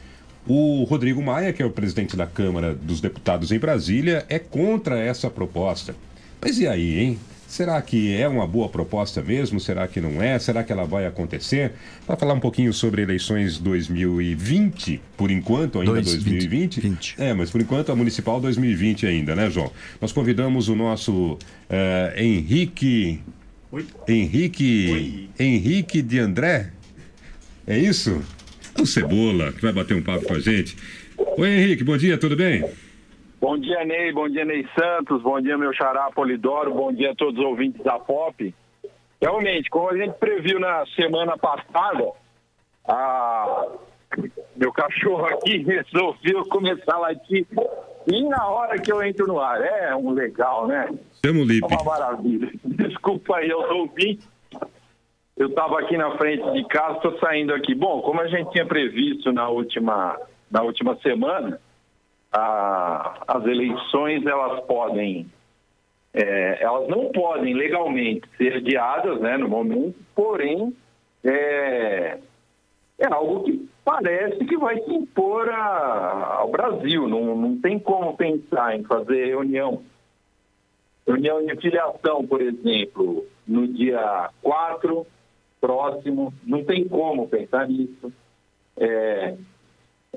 O 0.47 0.85
Rodrigo 0.85 1.21
Maia, 1.21 1.53
que 1.53 1.63
é 1.63 1.67
o 1.67 1.71
presidente 1.71 2.17
da 2.17 2.27
Câmara 2.27 2.75
dos 2.75 3.01
Deputados 3.01 3.51
em 3.51 3.59
Brasília, 3.59 4.25
é 4.29 4.39
contra 4.39 4.99
essa 4.99 5.29
proposta. 5.29 5.97
Mas 6.41 6.59
e 6.59 6.67
aí, 6.67 6.99
hein? 6.99 7.19
Será 7.49 7.81
que 7.81 8.15
é 8.15 8.29
uma 8.29 8.47
boa 8.47 8.69
proposta 8.69 9.23
mesmo? 9.23 9.59
Será 9.59 9.89
que 9.89 10.03
não 10.03 10.23
é? 10.23 10.39
Será 10.39 10.63
que 10.63 10.71
ela 10.71 10.85
vai 10.85 11.07
acontecer? 11.07 11.73
Para 12.07 12.15
falar 12.15 12.35
um 12.35 12.41
pouquinho 12.41 12.75
sobre 12.75 13.01
eleições 13.01 13.59
2020, 13.59 15.01
por 15.17 15.31
enquanto 15.31 15.81
ainda 15.81 15.95
2020. 15.95 17.15
É, 17.17 17.33
mas 17.33 17.51
por 17.51 17.63
enquanto 17.63 17.91
a 17.91 17.97
municipal 17.97 18.39
2020 18.39 19.07
ainda, 19.07 19.35
né, 19.35 19.49
João? 19.49 19.73
Nós 19.99 20.13
convidamos 20.13 20.69
o 20.69 20.77
nosso 20.77 21.39
eh, 21.71 22.17
Henrique. 22.19 23.19
Henrique. 24.07 25.31
Henrique 25.41 26.03
de 26.03 26.19
André. 26.19 26.71
É 27.67 27.79
isso? 27.79 28.21
O 28.79 28.85
Cebola, 28.85 29.53
que 29.53 29.63
vai 29.63 29.73
bater 29.73 29.97
um 29.97 30.03
papo 30.03 30.27
com 30.27 30.35
a 30.35 30.39
gente. 30.39 30.77
Oi, 31.17 31.49
Henrique, 31.49 31.83
bom 31.83 31.97
dia, 31.97 32.19
tudo 32.19 32.37
bem? 32.37 32.63
Bom 33.41 33.57
dia, 33.57 33.85
Ney. 33.85 34.13
Bom 34.13 34.29
dia, 34.29 34.45
Ney 34.45 34.67
Santos. 34.77 35.23
Bom 35.23 35.41
dia, 35.41 35.57
meu 35.57 35.73
xará 35.73 36.11
Polidoro. 36.11 36.75
Bom 36.75 36.93
dia 36.93 37.13
a 37.13 37.15
todos 37.15 37.39
os 37.39 37.45
ouvintes 37.45 37.81
da 37.85 37.97
POP. 37.97 38.53
Realmente, 39.21 39.71
como 39.71 39.91
a 39.91 39.97
gente 39.97 40.15
previu 40.15 40.59
na 40.59 40.85
semana 40.97 41.39
passada, 41.39 42.11
a... 42.89 43.67
meu 44.57 44.73
cachorro 44.73 45.25
aqui 45.27 45.59
resolveu 45.63 46.45
começar 46.49 46.95
a 46.95 46.99
latir 46.99 47.47
e 48.09 48.25
na 48.25 48.49
hora 48.49 48.77
que 48.79 48.91
eu 48.91 49.01
entro 49.03 49.27
no 49.29 49.39
ar. 49.39 49.61
É 49.61 49.95
um 49.95 50.11
legal, 50.11 50.67
né? 50.67 50.89
Chama 51.25 51.41
o 51.41 51.53
É 51.53 51.75
uma 51.75 51.85
maravilha. 51.85 52.51
Desculpa 52.65 53.37
aí, 53.37 53.49
eu 53.49 53.61
ouvi. 53.61 54.19
Eu 55.37 55.47
estava 55.47 55.79
aqui 55.79 55.97
na 55.97 56.17
frente 56.17 56.51
de 56.53 56.65
casa, 56.67 56.97
estou 56.97 57.17
saindo 57.21 57.55
aqui. 57.55 57.73
Bom, 57.73 58.03
como 58.03 58.21
a 58.21 58.27
gente 58.27 58.51
tinha 58.51 58.67
previsto 58.67 59.33
na 59.33 59.49
última, 59.49 60.19
na 60.51 60.63
última 60.63 60.97
semana, 60.97 61.61
a- 62.33 63.23
as 63.27 63.45
eleições 63.45 64.25
elas 64.27 64.61
podem, 64.67 65.27
é, 66.15 66.63
elas 66.63 66.89
não 66.89 67.11
podem 67.13 67.55
legalmente 67.55 68.29
ser 68.37 68.57
adiadas, 68.57 69.21
né, 69.21 69.37
no 69.37 69.49
momento. 69.49 69.97
Porém, 70.15 70.75
é, 71.25 72.19
é 72.99 73.07
algo 73.07 73.45
que 73.45 73.69
parece 73.85 74.45
que 74.45 74.57
vai 74.57 74.81
se 74.83 74.93
impor 74.93 75.49
a- 75.49 76.37
ao 76.41 76.51
Brasil. 76.51 77.09
Não, 77.09 77.35
não 77.37 77.59
tem 77.61 77.79
como 77.79 78.17
pensar 78.17 78.77
em 78.77 78.85
fazer 78.85 79.27
reunião 79.27 79.83
Reunião 81.07 81.43
de 81.43 81.57
filiação, 81.57 82.27
por 82.27 82.43
exemplo, 82.43 83.25
no 83.47 83.67
dia 83.67 84.29
4, 84.43 85.07
próximo, 85.59 86.35
não 86.45 86.63
tem 86.63 86.87
como 86.87 87.27
pensar 87.27 87.67
nisso. 87.67 88.13
É, 88.77 89.35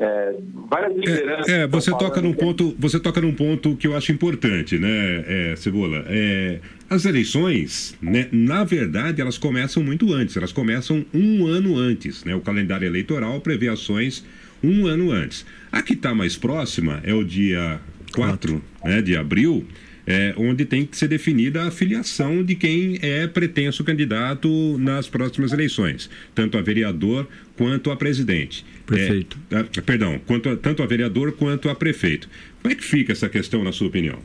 é, 0.02 0.34
várias 0.70 0.96
lideranças. 0.98 1.48
É, 1.48 1.68
você 1.68 1.92
estão 1.92 2.08
toca 2.08 2.22
num 2.22 2.34
que- 2.34 2.40
ponto, 2.40 2.76
você 2.80 3.00
toca 3.00 3.22
num 3.22 3.34
ponto 3.34 3.76
que 3.76 3.86
eu 3.88 3.96
acho 3.96 4.12
importante, 4.12 4.78
né, 4.80 5.24
é, 5.28 5.56
Cebola? 5.56 6.04
É, 6.08 6.60
as 6.90 7.06
eleições, 7.06 7.96
né, 8.02 8.28
na 8.32 8.64
verdade, 8.64 9.22
elas 9.22 9.38
começam 9.38 9.84
muito 9.84 10.12
antes. 10.14 10.36
Elas 10.36 10.52
começam 10.52 11.06
um 11.14 11.46
ano 11.48 11.78
antes, 11.78 12.24
né? 12.26 12.36
O 12.36 12.42
calendário 12.42 12.86
eleitoral 12.86 13.40
prevê 13.40 13.70
ações 13.70 14.26
um 14.64 14.86
ano 14.88 15.12
antes. 15.12 15.46
A 15.72 15.82
que 15.82 15.94
está 15.94 16.14
mais 16.14 16.36
próxima 16.36 17.00
é 17.04 17.14
o 17.14 17.24
dia 17.24 17.80
4 18.14 18.62
né, 18.84 19.02
de 19.02 19.16
abril, 19.16 19.66
é, 20.12 20.34
onde 20.38 20.66
tem 20.66 20.86
que 20.86 20.98
ser 20.98 21.08
definida 21.08 21.64
a 21.64 21.72
filiação 21.72 22.44
de 22.44 22.54
quem 22.56 23.00
é 23.02 23.26
pretenso 23.28 23.82
candidato 23.84 24.50
nas 24.78 25.08
próximas 25.08 25.54
eleições, 25.54 26.10
tanto 26.36 26.58
a 26.58 26.62
vereador 26.62 27.28
quanto 27.58 27.90
a 27.92 27.96
presidente. 27.96 28.66
Prefeito. 28.86 29.38
É, 29.50 29.82
perdão, 29.82 30.20
quanto 30.28 30.50
a- 30.50 30.58
tanto 30.58 30.84
a 30.84 30.86
vereador 30.86 31.32
quanto 31.32 31.70
a 31.70 31.76
prefeito. 31.76 32.28
Como 32.62 32.74
é 32.74 32.76
que 32.76 32.84
fica 32.84 33.14
essa 33.14 33.30
questão, 33.30 33.64
na 33.64 33.72
sua 33.72 33.88
opinião? 33.88 34.20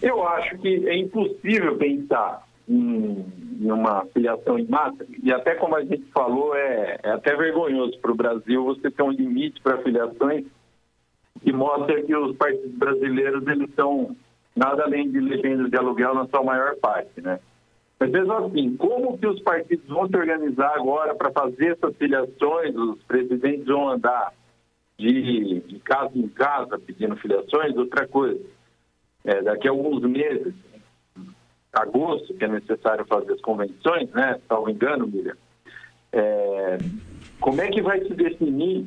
Eu 0.00 0.26
acho 0.26 0.56
que 0.58 0.68
é 0.88 0.96
impossível 0.96 1.76
pensar 1.76 2.46
em, 2.68 3.24
em 3.60 3.70
uma 3.70 4.06
filiação 4.14 4.58
em 4.58 4.66
massa, 4.66 5.04
e 5.22 5.30
até 5.30 5.54
como 5.54 5.76
a 5.76 5.84
gente 5.84 6.04
falou, 6.14 6.56
é, 6.56 6.98
é 7.02 7.10
até 7.10 7.36
vergonhoso 7.36 7.98
para 8.00 8.10
o 8.10 8.14
Brasil 8.14 8.64
você 8.64 8.90
ter 8.90 9.02
um 9.02 9.10
limite 9.10 9.60
para 9.60 9.78
filiações 9.82 10.44
que 11.42 11.52
mostra 11.52 12.02
que 12.02 12.14
os 12.14 12.36
partidos 12.36 12.72
brasileiros 12.72 13.46
eles 13.46 13.68
são 13.74 14.16
nada 14.54 14.84
além 14.84 15.10
de 15.10 15.20
legendas 15.20 15.70
de 15.70 15.76
aluguel 15.76 16.14
na 16.14 16.26
sua 16.28 16.42
maior 16.42 16.76
parte, 16.76 17.20
né? 17.20 17.40
Mas 17.98 18.10
mesmo 18.10 18.32
assim, 18.32 18.76
como 18.76 19.16
que 19.16 19.26
os 19.26 19.40
partidos 19.42 19.86
vão 19.88 20.08
se 20.08 20.16
organizar 20.16 20.74
agora 20.74 21.14
para 21.14 21.30
fazer 21.30 21.72
essas 21.72 21.96
filiações? 21.96 22.74
Os 22.74 23.00
presidentes 23.04 23.66
vão 23.66 23.90
andar 23.90 24.32
de, 24.98 25.60
de 25.60 25.78
casa 25.80 26.10
em 26.14 26.28
casa 26.28 26.78
pedindo 26.78 27.16
filiações? 27.16 27.76
Outra 27.76 28.06
coisa, 28.08 28.40
é, 29.24 29.42
daqui 29.42 29.68
a 29.68 29.70
alguns 29.70 30.02
meses, 30.02 30.52
agosto, 31.72 32.34
que 32.34 32.44
é 32.44 32.48
necessário 32.48 33.06
fazer 33.06 33.32
as 33.32 33.40
convenções, 33.40 34.10
né? 34.10 34.40
Salvo 34.48 34.68
engano, 34.68 35.06
Miriam. 35.06 35.36
É, 36.12 36.78
como 37.40 37.60
é 37.60 37.68
que 37.68 37.80
vai 37.80 38.00
se 38.00 38.14
definir 38.14 38.86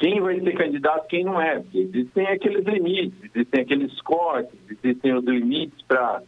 quem 0.00 0.18
vai 0.18 0.40
ser 0.40 0.56
candidato 0.56 1.06
quem 1.08 1.24
não 1.24 1.40
é? 1.40 1.60
Porque 1.60 1.78
existem 1.78 2.26
aqueles 2.26 2.64
limites, 2.64 3.18
existem 3.22 3.60
aqueles 3.60 4.00
cortes, 4.00 4.58
existem 4.70 5.14
os 5.14 5.24
limites 5.24 5.80
para 5.86 6.22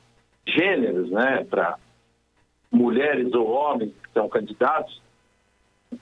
gêneros, 0.46 1.10
né? 1.10 1.44
Para 1.48 1.78
mulheres 2.70 3.32
ou 3.32 3.48
homens 3.48 3.92
que 4.02 4.12
são 4.12 4.28
candidatos. 4.28 5.00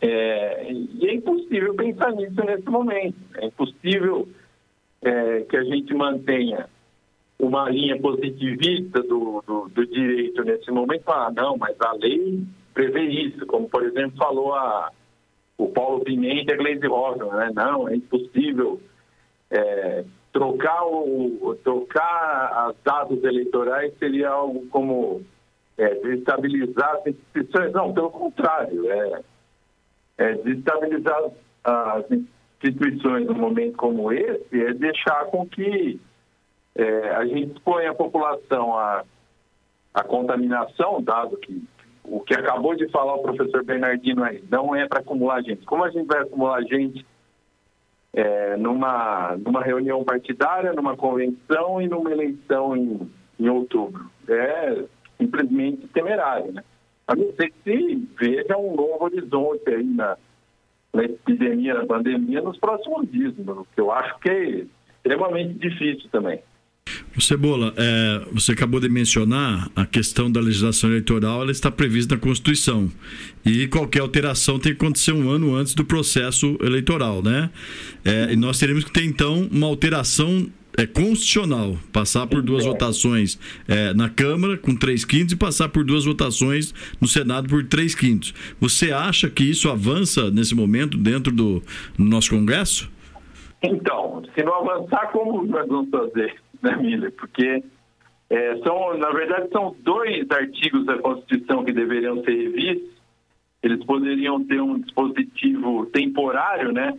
É, 0.00 0.72
e 0.72 1.06
é 1.06 1.14
impossível 1.14 1.74
pensar 1.74 2.12
nisso 2.12 2.44
nesse 2.44 2.68
momento. 2.68 3.16
É 3.36 3.46
impossível 3.46 4.28
é, 5.00 5.42
que 5.42 5.56
a 5.56 5.62
gente 5.62 5.94
mantenha 5.94 6.68
uma 7.38 7.70
linha 7.70 7.98
positivista 8.00 9.00
do, 9.02 9.42
do, 9.46 9.68
do 9.68 9.86
direito 9.86 10.42
nesse 10.42 10.72
momento. 10.72 11.08
Ah, 11.08 11.32
não, 11.34 11.56
mas 11.56 11.76
a 11.80 11.92
lei 11.92 12.42
prevê 12.74 13.04
isso, 13.04 13.46
como 13.46 13.68
por 13.68 13.84
exemplo 13.84 14.16
falou 14.16 14.54
a, 14.54 14.90
o 15.60 15.68
Paulo 15.68 16.04
Pimenta 16.04 16.52
e 16.52 16.54
a 16.54 16.56
Gleisi 16.56 16.86
Hoffmann, 16.86 17.36
né? 17.36 17.50
Não, 17.54 17.88
é 17.88 17.96
impossível 17.96 18.80
é, 19.50 20.04
trocar, 20.32 20.84
o, 20.86 21.56
trocar 21.62 22.68
as 22.68 22.76
datas 22.82 23.22
eleitorais 23.22 23.92
seria 23.98 24.30
algo 24.30 24.66
como 24.68 25.22
é, 25.76 25.94
desestabilizar 25.96 26.96
as 26.96 27.06
instituições. 27.08 27.72
Não, 27.72 27.92
pelo 27.92 28.10
contrário, 28.10 28.90
é, 28.90 29.22
é 30.18 30.34
desestabilizar 30.34 31.30
as 31.64 32.04
instituições 32.10 33.26
num 33.26 33.34
momento 33.34 33.76
como 33.76 34.12
esse 34.12 34.62
é 34.62 34.72
deixar 34.72 35.26
com 35.26 35.46
que 35.46 36.00
é, 36.74 37.10
a 37.10 37.26
gente 37.26 37.52
expõe 37.52 37.86
a 37.86 37.94
população 37.94 38.78
à, 38.78 39.04
à 39.92 40.04
contaminação, 40.04 41.02
dado 41.02 41.36
que 41.36 41.62
o 42.04 42.20
que 42.20 42.34
acabou 42.34 42.74
de 42.74 42.88
falar 42.88 43.14
o 43.14 43.22
professor 43.22 43.64
Bernardino 43.64 44.24
aí, 44.24 44.42
não 44.50 44.74
é 44.74 44.86
para 44.86 45.00
acumular 45.00 45.42
gente. 45.42 45.64
Como 45.64 45.84
a 45.84 45.90
gente 45.90 46.06
vai 46.06 46.22
acumular 46.22 46.62
gente 46.62 47.04
é, 48.12 48.56
numa, 48.56 49.36
numa 49.36 49.62
reunião 49.62 50.04
partidária, 50.04 50.72
numa 50.72 50.96
convenção 50.96 51.80
e 51.80 51.88
numa 51.88 52.10
eleição 52.10 52.76
em, 52.76 53.10
em 53.38 53.48
outubro? 53.48 54.10
É 54.28 54.84
simplesmente 55.18 55.86
temerário, 55.88 56.52
né? 56.52 56.64
A 57.06 57.14
não 57.14 57.32
ser 57.34 57.50
que 57.50 57.62
se 57.64 58.08
veja 58.18 58.56
um 58.56 58.74
novo 58.74 59.04
horizonte 59.04 59.68
aí 59.68 59.84
na, 59.84 60.16
na 60.92 61.04
epidemia, 61.04 61.74
na 61.74 61.86
pandemia, 61.86 62.40
nos 62.40 62.58
próximos 62.58 63.10
dias, 63.10 63.34
o 63.38 63.66
que 63.74 63.80
eu 63.80 63.90
acho 63.92 64.18
que 64.20 64.30
é 64.30 64.66
extremamente 64.96 65.54
difícil 65.54 66.08
também. 66.10 66.40
Cebola, 67.18 67.74
é, 67.76 68.22
você 68.32 68.52
acabou 68.52 68.78
de 68.78 68.88
mencionar 68.88 69.68
a 69.74 69.84
questão 69.84 70.30
da 70.30 70.40
legislação 70.40 70.90
eleitoral, 70.90 71.42
ela 71.42 71.50
está 71.50 71.70
prevista 71.70 72.14
na 72.14 72.20
Constituição. 72.20 72.90
E 73.44 73.66
qualquer 73.66 74.00
alteração 74.00 74.58
tem 74.58 74.72
que 74.72 74.82
acontecer 74.82 75.12
um 75.12 75.28
ano 75.28 75.54
antes 75.54 75.74
do 75.74 75.84
processo 75.84 76.56
eleitoral, 76.60 77.22
né? 77.22 77.50
É, 78.04 78.32
e 78.32 78.36
nós 78.36 78.58
teremos 78.58 78.84
que 78.84 78.92
ter, 78.92 79.04
então, 79.04 79.48
uma 79.50 79.66
alteração 79.66 80.46
é, 80.78 80.86
constitucional, 80.86 81.76
passar 81.92 82.26
por 82.26 82.42
duas 82.42 82.64
votações 82.64 83.38
é, 83.66 83.92
na 83.92 84.08
Câmara 84.08 84.56
com 84.56 84.74
três 84.74 85.04
quintos 85.04 85.32
e 85.32 85.36
passar 85.36 85.68
por 85.68 85.84
duas 85.84 86.04
votações 86.04 86.72
no 87.00 87.08
Senado 87.08 87.48
por 87.48 87.64
três 87.64 87.94
quintos. 87.94 88.32
Você 88.60 88.92
acha 88.92 89.28
que 89.28 89.44
isso 89.44 89.68
avança 89.68 90.30
nesse 90.30 90.54
momento 90.54 90.96
dentro 90.96 91.32
do 91.32 91.62
no 91.98 92.04
nosso 92.04 92.30
Congresso? 92.30 92.90
Então, 93.62 94.22
se 94.34 94.42
não 94.42 94.54
avançar, 94.54 95.10
como 95.12 95.44
nós 95.44 95.68
vamos 95.68 95.90
fazer, 95.90 96.34
né, 96.62 96.76
Miller? 96.76 97.12
Porque 97.12 97.62
é, 98.28 98.56
são, 98.58 98.96
na 98.96 99.10
verdade, 99.10 99.48
são 99.50 99.74
dois 99.80 100.30
artigos 100.30 100.84
da 100.86 100.98
Constituição 100.98 101.64
que 101.64 101.72
deveriam 101.72 102.22
ser 102.24 102.32
revistos. 102.32 103.00
Eles 103.62 103.84
poderiam 103.84 104.42
ter 104.44 104.60
um 104.60 104.78
dispositivo 104.78 105.86
temporário, 105.86 106.72
né? 106.72 106.98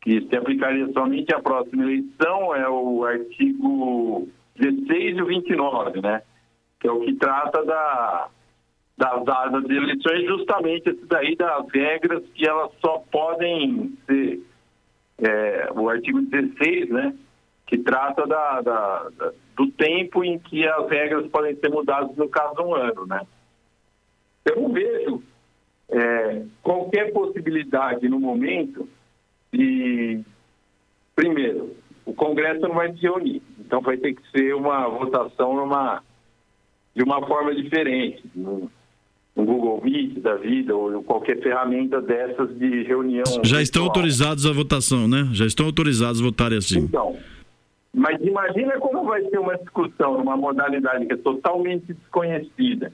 Que 0.00 0.20
se 0.20 0.36
aplicaria 0.36 0.90
somente 0.92 1.34
à 1.34 1.40
próxima 1.40 1.82
eleição, 1.82 2.54
é 2.54 2.68
o 2.68 3.04
artigo 3.04 4.28
16 4.56 5.16
e 5.16 5.22
o 5.22 5.26
29, 5.26 6.00
né? 6.00 6.22
Que 6.80 6.86
é 6.86 6.92
o 6.92 7.00
que 7.00 7.14
trata 7.14 7.64
da, 7.64 8.28
das 8.98 9.64
de 9.64 9.76
eleições, 9.76 10.24
justamente 10.24 10.90
esse 10.90 11.06
daí 11.06 11.36
das 11.36 11.66
regras 11.70 12.22
que 12.34 12.46
elas 12.46 12.70
só 12.80 13.02
podem 13.10 13.92
ser 14.06 14.40
é, 15.18 15.68
o 15.74 15.88
artigo 15.88 16.20
16, 16.20 16.90
né, 16.90 17.14
que 17.68 17.76
trata 17.76 18.26
da, 18.26 18.62
da, 18.62 19.08
da, 19.10 19.32
do 19.54 19.70
tempo 19.72 20.24
em 20.24 20.38
que 20.38 20.66
as 20.66 20.88
regras 20.88 21.26
podem 21.30 21.54
ser 21.56 21.68
mudadas 21.68 22.16
no 22.16 22.26
caso 22.28 22.54
de 22.54 22.62
um 22.62 22.74
ano, 22.74 23.06
né. 23.06 23.20
Eu 24.46 24.62
não 24.62 24.72
vejo 24.72 25.22
é, 25.90 26.42
qualquer 26.62 27.12
possibilidade 27.12 28.08
no 28.08 28.18
momento 28.18 28.88
de, 29.52 30.20
primeiro, 31.14 31.76
o 32.06 32.14
Congresso 32.14 32.62
não 32.62 32.74
vai 32.74 32.90
se 32.94 33.02
reunir, 33.02 33.42
então 33.58 33.82
vai 33.82 33.98
ter 33.98 34.14
que 34.14 34.22
ser 34.30 34.54
uma 34.54 34.88
votação 34.88 35.54
numa, 35.54 36.02
de 36.96 37.02
uma 37.02 37.26
forma 37.26 37.54
diferente, 37.54 38.22
um 38.34 39.44
Google 39.44 39.82
Meet 39.84 40.20
da 40.20 40.36
vida 40.36 40.74
ou 40.74 41.02
qualquer 41.02 41.40
ferramenta 41.42 42.00
dessas 42.00 42.58
de 42.58 42.82
reunião. 42.84 43.24
Já 43.44 43.60
estão 43.60 43.82
virtual. 43.82 43.88
autorizados 43.88 44.46
a 44.46 44.52
votação, 44.52 45.06
né? 45.06 45.28
Já 45.32 45.44
estão 45.44 45.66
autorizados 45.66 46.20
a 46.20 46.24
votarem 46.24 46.58
assim. 46.58 46.80
Então, 46.80 47.16
mas 47.94 48.20
imagina 48.20 48.78
como 48.78 49.04
vai 49.04 49.22
ser 49.24 49.38
uma 49.38 49.56
discussão 49.56 50.18
numa 50.18 50.36
modalidade 50.36 51.06
que 51.06 51.14
é 51.14 51.16
totalmente 51.16 51.92
desconhecida 51.92 52.92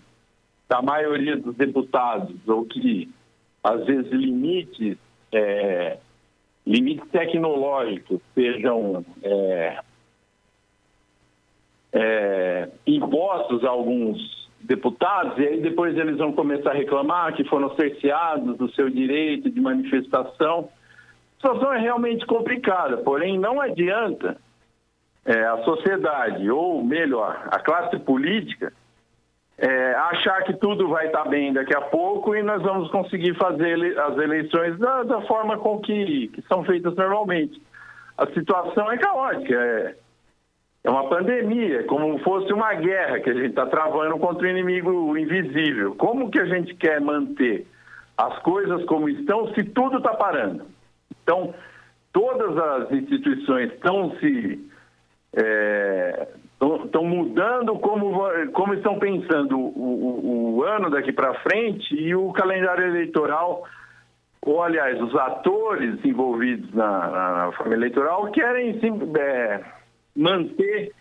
da 0.68 0.80
maioria 0.80 1.36
dos 1.36 1.54
deputados, 1.56 2.36
ou 2.46 2.64
que 2.64 3.10
às 3.62 3.84
vezes 3.84 4.10
limites, 4.10 4.96
é, 5.32 5.98
limites 6.66 7.08
tecnológicos 7.10 8.20
sejam 8.34 9.04
é, 9.22 9.78
é, 11.92 12.68
impostos 12.86 13.64
a 13.64 13.68
alguns 13.68 14.44
deputados, 14.60 15.38
e 15.38 15.46
aí 15.46 15.60
depois 15.60 15.96
eles 15.96 16.16
vão 16.16 16.32
começar 16.32 16.70
a 16.70 16.74
reclamar 16.74 17.34
que 17.34 17.44
foram 17.44 17.74
cerceados 17.76 18.56
do 18.56 18.70
seu 18.72 18.88
direito 18.88 19.50
de 19.50 19.60
manifestação. 19.60 20.68
A 21.34 21.36
situação 21.36 21.74
é 21.74 21.78
realmente 21.78 22.24
complicada, 22.24 22.96
porém 22.98 23.38
não 23.38 23.60
adianta 23.60 24.38
é, 25.24 25.44
a 25.44 25.58
sociedade, 25.64 26.50
ou 26.50 26.82
melhor, 26.84 27.48
a 27.50 27.58
classe 27.58 27.98
política, 27.98 28.72
é, 29.56 29.94
achar 29.94 30.42
que 30.42 30.52
tudo 30.54 30.88
vai 30.88 31.06
estar 31.06 31.24
bem 31.26 31.52
daqui 31.52 31.74
a 31.74 31.80
pouco 31.80 32.34
e 32.34 32.42
nós 32.42 32.62
vamos 32.62 32.90
conseguir 32.90 33.34
fazer 33.34 33.98
as 33.98 34.18
eleições 34.18 34.78
da, 34.78 35.04
da 35.04 35.20
forma 35.22 35.56
com 35.58 35.78
que, 35.80 36.28
que 36.28 36.42
são 36.42 36.64
feitas 36.64 36.94
normalmente. 36.96 37.60
A 38.18 38.26
situação 38.26 38.90
é 38.90 38.98
caótica, 38.98 39.54
é, 39.54 39.94
é 40.84 40.90
uma 40.90 41.08
pandemia, 41.08 41.84
como 41.84 42.18
fosse 42.18 42.52
uma 42.52 42.74
guerra 42.74 43.20
que 43.20 43.30
a 43.30 43.34
gente 43.34 43.50
está 43.50 43.66
travando 43.66 44.18
contra 44.18 44.46
o 44.46 44.50
inimigo 44.50 45.16
invisível. 45.16 45.94
Como 45.94 46.30
que 46.30 46.38
a 46.38 46.44
gente 46.46 46.74
quer 46.74 47.00
manter 47.00 47.66
as 48.18 48.38
coisas 48.40 48.84
como 48.84 49.08
estão 49.08 49.52
se 49.54 49.64
tudo 49.64 49.98
está 49.98 50.14
parando? 50.14 50.66
Então, 51.22 51.54
todas 52.12 52.56
as 52.58 52.92
instituições 52.92 53.72
estão 53.72 54.14
se 54.18 54.73
estão 55.34 57.02
é, 57.02 57.08
mudando 57.08 57.78
como, 57.78 58.22
como 58.52 58.74
estão 58.74 58.98
pensando 58.98 59.58
o, 59.58 59.78
o, 59.78 60.56
o 60.56 60.64
ano 60.64 60.90
daqui 60.90 61.12
para 61.12 61.34
frente 61.40 61.94
e 61.94 62.14
o 62.14 62.32
calendário 62.32 62.86
eleitoral, 62.86 63.64
ou 64.42 64.62
aliás, 64.62 65.00
os 65.00 65.14
atores 65.16 66.04
envolvidos 66.04 66.72
na, 66.74 67.10
na, 67.10 67.50
na 67.50 67.72
eleitoral 67.74 68.30
querem 68.30 68.78
sim, 68.80 68.92
é, 69.18 69.60
manter 70.16 70.92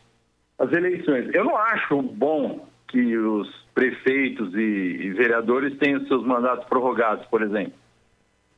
as 0.57 0.71
eleições. 0.71 1.33
Eu 1.33 1.43
não 1.43 1.57
acho 1.57 2.01
bom 2.01 2.67
que 2.87 3.17
os 3.17 3.63
prefeitos 3.73 4.53
e, 4.53 4.59
e 4.59 5.09
vereadores 5.13 5.77
tenham 5.77 6.05
seus 6.05 6.23
mandatos 6.25 6.65
prorrogados, 6.67 7.25
por 7.25 7.41
exemplo. 7.41 7.73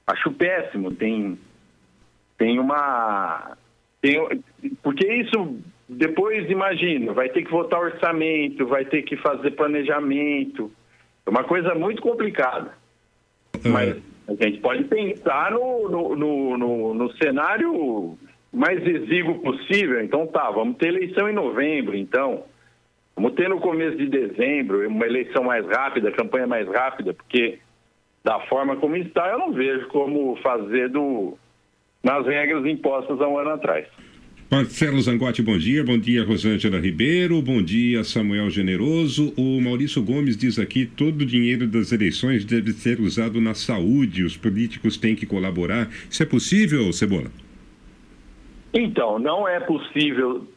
Acho 0.07 0.31
péssimo. 0.31 0.93
Tem, 0.93 1.39
tem 2.37 2.59
uma. 2.59 3.57
Tem, 4.05 4.43
porque 4.83 5.11
isso, 5.11 5.57
depois, 5.89 6.47
imagina, 6.47 7.11
vai 7.11 7.27
ter 7.29 7.43
que 7.43 7.49
votar 7.49 7.79
orçamento, 7.79 8.67
vai 8.67 8.85
ter 8.85 9.01
que 9.01 9.17
fazer 9.17 9.51
planejamento. 9.51 10.71
É 11.25 11.29
uma 11.29 11.43
coisa 11.43 11.73
muito 11.73 12.03
complicada. 12.03 12.71
É. 13.63 13.67
Mas 13.67 13.97
a 14.27 14.43
gente 14.43 14.59
pode 14.59 14.83
pensar 14.83 15.51
no, 15.51 15.89
no, 15.89 16.15
no, 16.15 16.57
no, 16.57 16.93
no 16.93 17.11
cenário 17.13 18.15
mais 18.53 18.85
exíguo 18.85 19.39
possível. 19.39 20.03
Então 20.03 20.27
tá, 20.27 20.51
vamos 20.51 20.77
ter 20.77 20.89
eleição 20.89 21.27
em 21.27 21.33
novembro, 21.33 21.95
então. 21.95 22.43
Vamos 23.15 23.33
ter 23.33 23.49
no 23.49 23.59
começo 23.59 23.97
de 23.97 24.07
dezembro 24.07 24.87
uma 24.87 25.05
eleição 25.05 25.43
mais 25.43 25.65
rápida, 25.65 26.11
campanha 26.11 26.45
mais 26.45 26.67
rápida, 26.67 27.13
porque 27.13 27.59
da 28.23 28.39
forma 28.41 28.75
como 28.75 28.97
está, 28.97 29.29
eu 29.29 29.39
não 29.39 29.53
vejo 29.53 29.87
como 29.87 30.35
fazer 30.43 30.89
do, 30.89 31.37
nas 32.05 32.23
regras 32.25 32.63
impostas 32.67 33.19
há 33.19 33.27
um 33.27 33.39
ano 33.39 33.49
atrás. 33.49 33.87
Marcelo 34.49 35.01
Zangotti, 35.01 35.41
bom 35.41 35.57
dia. 35.57 35.83
Bom 35.83 35.97
dia, 35.97 36.23
Rosângela 36.23 36.79
Ribeiro. 36.79 37.41
Bom 37.41 37.63
dia, 37.63 38.03
Samuel 38.03 38.51
Generoso. 38.51 39.33
O 39.35 39.59
Maurício 39.59 40.03
Gomes 40.03 40.37
diz 40.37 40.59
aqui: 40.59 40.85
todo 40.85 41.23
o 41.23 41.25
dinheiro 41.25 41.65
das 41.65 41.91
eleições 41.91 42.45
deve 42.45 42.71
ser 42.73 43.01
usado 43.01 43.41
na 43.41 43.55
saúde. 43.55 44.23
Os 44.23 44.37
políticos 44.37 44.97
têm 44.97 45.15
que 45.15 45.25
colaborar. 45.25 45.89
Isso 46.07 46.21
é 46.21 46.25
possível, 46.27 46.93
Cebola? 46.93 47.31
Então, 48.71 49.17
não 49.17 49.47
é 49.47 49.59
possível 49.59 50.47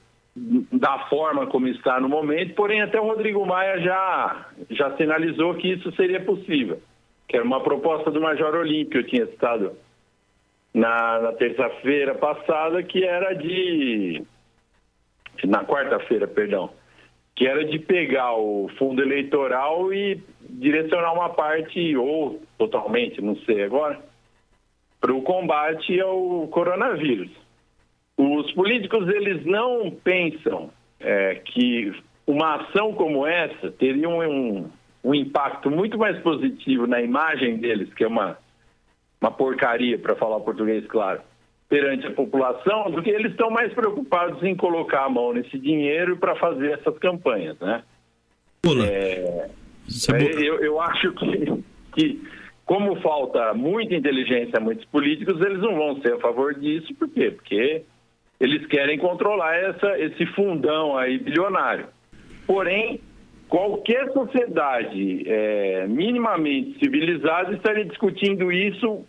da 0.70 1.06
forma 1.08 1.46
como 1.46 1.66
está 1.66 1.98
no 1.98 2.10
momento, 2.10 2.54
porém 2.54 2.82
até 2.82 3.00
o 3.00 3.06
Rodrigo 3.06 3.44
Maia 3.46 3.80
já, 3.80 4.46
já 4.70 4.96
sinalizou 4.96 5.54
que 5.54 5.72
isso 5.72 5.90
seria 5.96 6.20
possível, 6.20 6.78
que 7.26 7.36
era 7.36 7.44
uma 7.44 7.60
proposta 7.60 8.10
do 8.10 8.20
Major 8.20 8.54
Olímpio, 8.54 9.02
tinha 9.04 9.26
citado 9.26 9.72
na, 10.78 11.18
na 11.18 11.32
terça-feira 11.32 12.14
passada, 12.14 12.82
que 12.82 13.04
era 13.04 13.34
de... 13.34 14.22
na 15.44 15.64
quarta-feira, 15.64 16.28
perdão, 16.28 16.70
que 17.34 17.46
era 17.46 17.64
de 17.64 17.78
pegar 17.80 18.34
o 18.34 18.70
fundo 18.78 19.02
eleitoral 19.02 19.92
e 19.92 20.22
direcionar 20.48 21.12
uma 21.12 21.30
parte, 21.30 21.96
ou 21.96 22.40
totalmente, 22.56 23.20
não 23.20 23.36
sei 23.38 23.64
agora, 23.64 24.00
para 25.00 25.12
o 25.12 25.22
combate 25.22 26.00
ao 26.00 26.46
coronavírus. 26.48 27.30
Os 28.16 28.50
políticos 28.52 29.08
eles 29.08 29.44
não 29.44 29.90
pensam 29.90 30.70
é, 31.00 31.36
que 31.44 31.92
uma 32.26 32.56
ação 32.56 32.92
como 32.92 33.26
essa 33.26 33.70
teria 33.70 34.08
um, 34.08 34.68
um 35.04 35.14
impacto 35.14 35.70
muito 35.70 35.98
mais 35.98 36.18
positivo 36.20 36.86
na 36.86 37.00
imagem 37.00 37.58
deles, 37.58 37.92
que 37.94 38.04
é 38.04 38.08
uma, 38.08 38.36
uma 39.20 39.30
porcaria, 39.30 39.98
para 39.98 40.14
falar 40.16 40.40
português 40.40 40.86
claro, 40.86 41.20
perante 41.68 42.06
a 42.06 42.12
população, 42.12 42.90
do 42.90 43.02
que 43.02 43.10
eles 43.10 43.32
estão 43.32 43.50
mais 43.50 43.72
preocupados 43.74 44.42
em 44.42 44.56
colocar 44.56 45.04
a 45.04 45.08
mão 45.08 45.32
nesse 45.32 45.58
dinheiro 45.58 46.16
para 46.16 46.34
fazer 46.36 46.72
essas 46.72 46.96
campanhas, 46.98 47.58
né? 47.60 47.82
É, 48.84 49.50
é, 50.12 50.32
eu, 50.42 50.60
eu 50.60 50.80
acho 50.80 51.12
que, 51.12 51.64
que, 51.94 52.22
como 52.64 53.00
falta 53.00 53.54
muita 53.54 53.94
inteligência 53.94 54.58
a 54.58 54.60
muitos 54.60 54.84
políticos, 54.86 55.40
eles 55.40 55.60
não 55.60 55.74
vão 55.74 56.00
ser 56.00 56.14
a 56.14 56.18
favor 56.18 56.54
disso, 56.54 56.94
por 56.94 57.08
quê? 57.08 57.30
Porque 57.30 57.82
eles 58.40 58.66
querem 58.66 58.98
controlar 58.98 59.56
essa, 59.56 59.98
esse 59.98 60.24
fundão 60.26 60.96
aí 60.96 61.18
bilionário. 61.18 61.86
Porém, 62.46 63.00
qualquer 63.48 64.12
sociedade 64.12 65.24
é, 65.26 65.86
minimamente 65.88 66.78
civilizada 66.78 67.54
estaria 67.54 67.84
discutindo 67.84 68.52
isso 68.52 69.04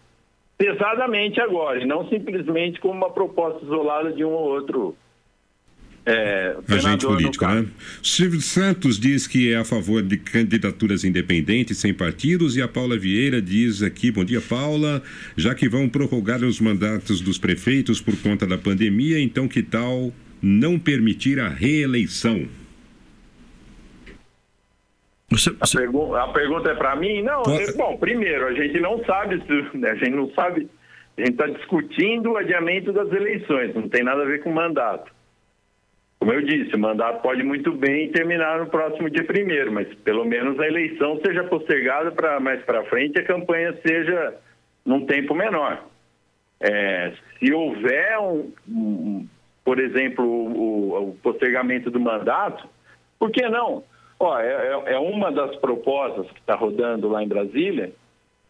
pesadamente 0.57 1.39
agora, 1.39 1.81
e 1.81 1.85
não 1.85 2.07
simplesmente 2.09 2.79
como 2.79 2.93
uma 2.93 3.11
proposta 3.11 3.63
isolada 3.63 4.11
de 4.11 4.23
um 4.25 4.31
ou 4.31 4.49
outro 4.49 4.95
É, 6.05 6.55
Agente 6.67 7.05
político, 7.05 7.45
né? 7.45 7.65
Silvio 8.01 8.41
Santos 8.41 8.99
diz 8.99 9.27
que 9.27 9.51
é 9.53 9.57
a 9.57 9.63
favor 9.63 10.01
de 10.01 10.17
candidaturas 10.17 11.03
independentes, 11.03 11.77
sem 11.77 11.93
partidos, 11.93 12.55
e 12.57 12.61
a 12.61 12.67
Paula 12.67 12.97
Vieira 12.97 13.41
diz 13.41 13.83
aqui, 13.83 14.09
bom 14.09 14.25
dia, 14.25 14.41
Paula, 14.41 15.03
já 15.37 15.53
que 15.53 15.69
vão 15.69 15.87
prorrogar 15.87 16.43
os 16.43 16.59
mandatos 16.59 17.21
dos 17.21 17.37
prefeitos 17.37 18.01
por 18.01 18.15
conta 18.21 18.47
da 18.47 18.57
pandemia, 18.57 19.19
então 19.19 19.47
que 19.47 19.61
tal 19.61 20.11
não 20.41 20.79
permitir 20.79 21.39
a 21.39 21.49
reeleição? 21.49 22.47
A, 25.61 25.65
pergu- 25.79 26.15
a 26.15 26.27
pergunta 26.29 26.71
é 26.71 26.75
para 26.75 26.95
mim? 26.95 27.21
Não, 27.21 27.43
bom, 27.77 27.97
primeiro, 27.97 28.47
a 28.47 28.53
gente 28.53 28.79
não 28.79 29.03
sabe 29.05 29.41
se. 29.45 29.77
né, 29.77 29.91
A 29.91 29.95
gente 29.95 30.11
não 30.15 30.29
sabe. 30.31 30.67
A 31.17 31.21
gente 31.21 31.31
está 31.31 31.47
discutindo 31.47 32.31
o 32.31 32.37
adiamento 32.37 32.91
das 32.93 33.11
eleições, 33.11 33.75
não 33.75 33.89
tem 33.89 34.03
nada 34.03 34.21
a 34.23 34.25
ver 34.25 34.41
com 34.41 34.49
o 34.49 34.55
mandato. 34.55 35.11
Como 36.17 36.31
eu 36.33 36.41
disse, 36.41 36.73
o 36.75 36.79
mandato 36.79 37.21
pode 37.21 37.43
muito 37.43 37.71
bem 37.73 38.09
terminar 38.11 38.59
no 38.59 38.67
próximo 38.67 39.09
dia 39.09 39.23
primeiro, 39.23 39.71
mas 39.71 39.87
pelo 40.03 40.25
menos 40.25 40.59
a 40.59 40.67
eleição 40.67 41.19
seja 41.25 41.43
postergada 41.43 42.11
para 42.11 42.39
mais 42.39 42.61
para 42.63 42.83
frente 42.85 43.17
e 43.17 43.21
a 43.21 43.25
campanha 43.25 43.77
seja 43.85 44.33
num 44.85 45.05
tempo 45.05 45.33
menor. 45.35 45.83
É, 46.61 47.13
se 47.37 47.53
houver, 47.53 48.17
um, 48.19 48.51
um, 48.67 49.27
por 49.63 49.79
exemplo, 49.79 50.25
o, 50.25 51.09
o 51.09 51.17
postergamento 51.23 51.89
do 51.89 51.99
mandato, 51.99 52.67
por 53.17 53.29
que 53.31 53.41
não? 53.47 53.83
Ó, 54.19 54.37
é, 54.37 54.47
é- 54.47 54.93
é 54.93 54.99
uma 54.99 55.31
das 55.31 55.55
propostas 55.57 56.29
que 56.31 56.39
está 56.39 56.55
rodando 56.55 57.07
lá 57.07 57.23
em 57.23 57.27
Brasília, 57.27 57.93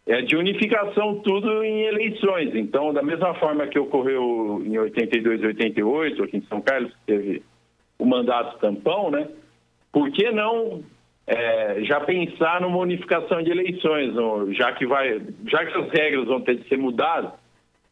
é 0.08 0.22
de 0.22 0.36
unificação 0.36 1.20
tudo 1.20 1.64
em 1.64 1.84
eleições. 1.84 2.56
Então, 2.56 2.91
da 2.91 3.04
mesma 3.04 3.36
forma 3.36 3.68
que 3.68 3.78
ocorreu 3.78 4.62
em 4.66 4.78
82 4.80 5.41
e 5.41 5.46
88, 5.46 6.24
aqui 6.24 6.38
em 6.38 6.41
São 6.48 6.60
Carlos, 6.62 6.91
teve 7.06 7.44
o 8.00 8.06
mandato 8.06 8.58
tampão, 8.60 9.12
né? 9.12 9.28
Por 9.91 10.10
que 10.12 10.32
não 10.32 10.84
é, 11.28 11.84
já 11.84 12.00
pensar 12.00 12.60
numa 12.60 12.80
unificação 12.80 13.44
de 13.44 13.52
eleições, 13.52 14.16
já 14.56 14.72
que 14.72 14.88
vai, 14.88 15.22
já 15.46 15.64
que 15.64 15.78
as 15.78 15.90
regras 15.91 16.26
vão 16.26 16.41
ter 16.41 16.56
de 16.56 16.68
ser 16.68 16.78
mudadas, 16.78 17.32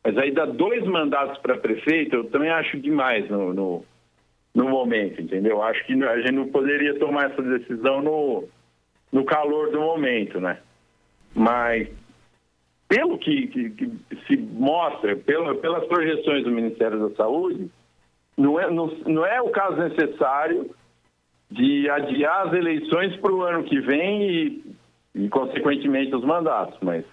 mas 0.03 0.17
aí 0.17 0.31
dá 0.31 0.45
dois 0.45 0.83
mandatos 0.85 1.37
para 1.39 1.57
prefeito, 1.57 2.15
eu 2.15 2.23
também 2.31 2.49
acho 2.49 2.79
demais 2.79 3.29
no, 3.29 3.53
no, 3.53 3.85
no 4.57 4.67
momento, 4.69 5.21
entendeu? 5.21 5.61
Acho 5.61 5.85
que 5.85 5.93
a 6.03 6.17
gente 6.19 6.31
não 6.31 6.47
poderia 6.47 6.97
tomar 6.97 7.29
essa 7.31 7.41
decisão 7.43 8.01
no, 8.01 8.43
no 9.11 9.23
calor 9.23 9.69
do 9.69 9.79
momento, 9.79 10.41
né? 10.41 10.57
Mas 11.35 11.87
pelo 12.89 13.19
que, 13.19 13.45
que- 13.47 13.69
que 13.69 13.91
se 14.25 14.35
mostra, 14.35 15.15
pela- 15.15 15.53
pelas 15.55 15.85
projeções 15.85 16.43
do 16.43 16.49
Ministério 16.49 17.07
da 17.07 17.15
Saúde, 17.15 17.69
não 18.35 18.59
é, 18.59 18.67
não, 18.71 18.87
não 19.05 19.23
é 19.23 19.39
o 19.39 19.49
caso 19.51 19.77
necessário 19.77 20.71
de 21.51 21.87
adiar 21.91 22.47
as 22.47 22.53
eleições 22.53 23.15
para 23.17 23.31
o 23.31 23.43
ano 23.43 23.63
que 23.63 23.79
vem 23.79 24.23
e, 24.27 24.63
e, 25.13 25.29
consequentemente, 25.29 26.15
os 26.15 26.23
mandatos, 26.25 26.79
mas 26.81 27.05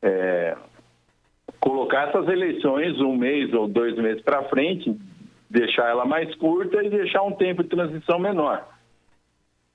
é, 0.00 0.56
colocar 1.60 2.08
essas 2.08 2.26
eleições 2.28 2.98
um 3.02 3.14
mês 3.16 3.52
ou 3.52 3.68
dois 3.68 3.94
meses 3.96 4.22
para 4.22 4.44
frente, 4.44 4.96
deixar 5.48 5.88
ela 5.88 6.04
mais 6.04 6.34
curta 6.36 6.82
e 6.82 6.90
deixar 6.90 7.22
um 7.22 7.32
tempo 7.32 7.62
de 7.62 7.68
transição 7.68 8.18
menor. 8.18 8.66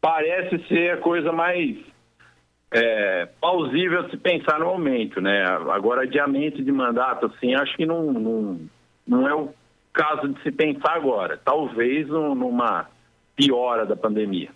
Parece 0.01 0.59
ser 0.67 0.91
a 0.91 0.97
coisa 0.97 1.31
mais 1.31 1.77
é, 2.71 3.27
plausível 3.41 4.09
se 4.09 4.17
pensar 4.17 4.59
no 4.59 4.65
momento, 4.67 5.19
né? 5.19 5.43
Agora, 5.71 6.03
adiamento 6.03 6.63
de 6.63 6.71
mandato, 6.71 7.25
assim, 7.25 7.53
acho 7.55 7.75
que 7.75 7.85
não, 7.85 8.11
não, 8.13 8.59
não 9.07 9.27
é 9.27 9.33
o 9.33 9.53
caso 9.91 10.29
de 10.29 10.41
se 10.41 10.51
pensar 10.51 10.93
agora. 10.93 11.39
Talvez 11.43 12.07
num- 12.07 12.35
numa 12.35 12.87
piora 13.35 13.85
da 13.85 13.95
pandemia. 13.95 14.49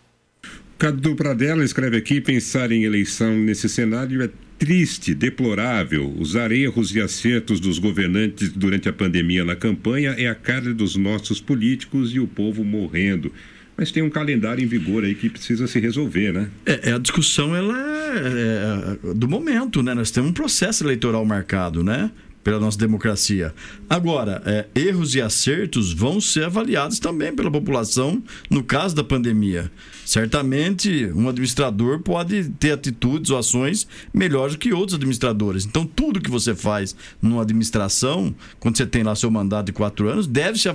Cadu 0.83 1.15
Pradella 1.15 1.63
escreve 1.63 1.95
aqui: 1.95 2.19
pensar 2.19 2.69
em 2.69 2.83
eleição 2.83 3.37
nesse 3.37 3.69
cenário 3.69 4.21
é 4.21 4.29
triste, 4.59 5.13
deplorável. 5.13 6.13
Usar 6.19 6.51
erros 6.51 6.93
e 6.93 6.99
acertos 6.99 7.61
dos 7.61 7.79
governantes 7.79 8.49
durante 8.49 8.89
a 8.89 8.93
pandemia 8.93 9.45
na 9.45 9.55
campanha 9.55 10.13
é 10.17 10.27
a 10.27 10.35
cara 10.35 10.73
dos 10.73 10.97
nossos 10.97 11.39
políticos 11.39 12.13
e 12.13 12.19
o 12.19 12.27
povo 12.27 12.65
morrendo. 12.65 13.31
Mas 13.77 13.93
tem 13.93 14.03
um 14.03 14.09
calendário 14.09 14.61
em 14.61 14.67
vigor 14.67 15.05
aí 15.05 15.15
que 15.15 15.29
precisa 15.29 15.67
se 15.67 15.79
resolver, 15.79 16.33
né? 16.33 16.49
É, 16.65 16.89
é, 16.89 16.93
a 16.93 16.97
discussão 16.97 17.55
ela 17.55 17.79
é, 17.79 19.07
é 19.07 19.13
do 19.13 19.29
momento, 19.29 19.81
né? 19.81 19.93
Nós 19.93 20.11
temos 20.11 20.31
um 20.31 20.33
processo 20.33 20.83
eleitoral 20.83 21.23
marcado, 21.23 21.81
né? 21.81 22.11
Pela 22.43 22.59
nossa 22.59 22.77
democracia. 22.77 23.55
Agora, 23.89 24.43
é, 24.45 24.65
erros 24.75 25.15
e 25.15 25.21
acertos 25.21 25.93
vão 25.93 26.19
ser 26.19 26.43
avaliados 26.43 26.99
também 26.99 27.33
pela 27.33 27.49
população 27.49 28.21
no 28.49 28.61
caso 28.61 28.93
da 28.93 29.01
pandemia. 29.01 29.71
Certamente, 30.05 31.11
um 31.15 31.29
administrador 31.29 31.99
pode 31.99 32.49
ter 32.59 32.71
atitudes 32.71 33.31
ou 33.31 33.37
ações 33.37 33.87
melhores 34.13 34.55
que 34.55 34.73
outros 34.73 34.95
administradores. 34.95 35.65
Então, 35.65 35.85
tudo 35.85 36.21
que 36.21 36.29
você 36.29 36.53
faz 36.53 36.95
numa 37.21 37.41
administração, 37.41 38.35
quando 38.59 38.77
você 38.77 38.85
tem 38.85 39.03
lá 39.03 39.15
seu 39.15 39.31
mandato 39.31 39.67
de 39.67 39.73
quatro 39.73 40.09
anos, 40.09 40.27
deve 40.27 40.59
ser 40.59 40.73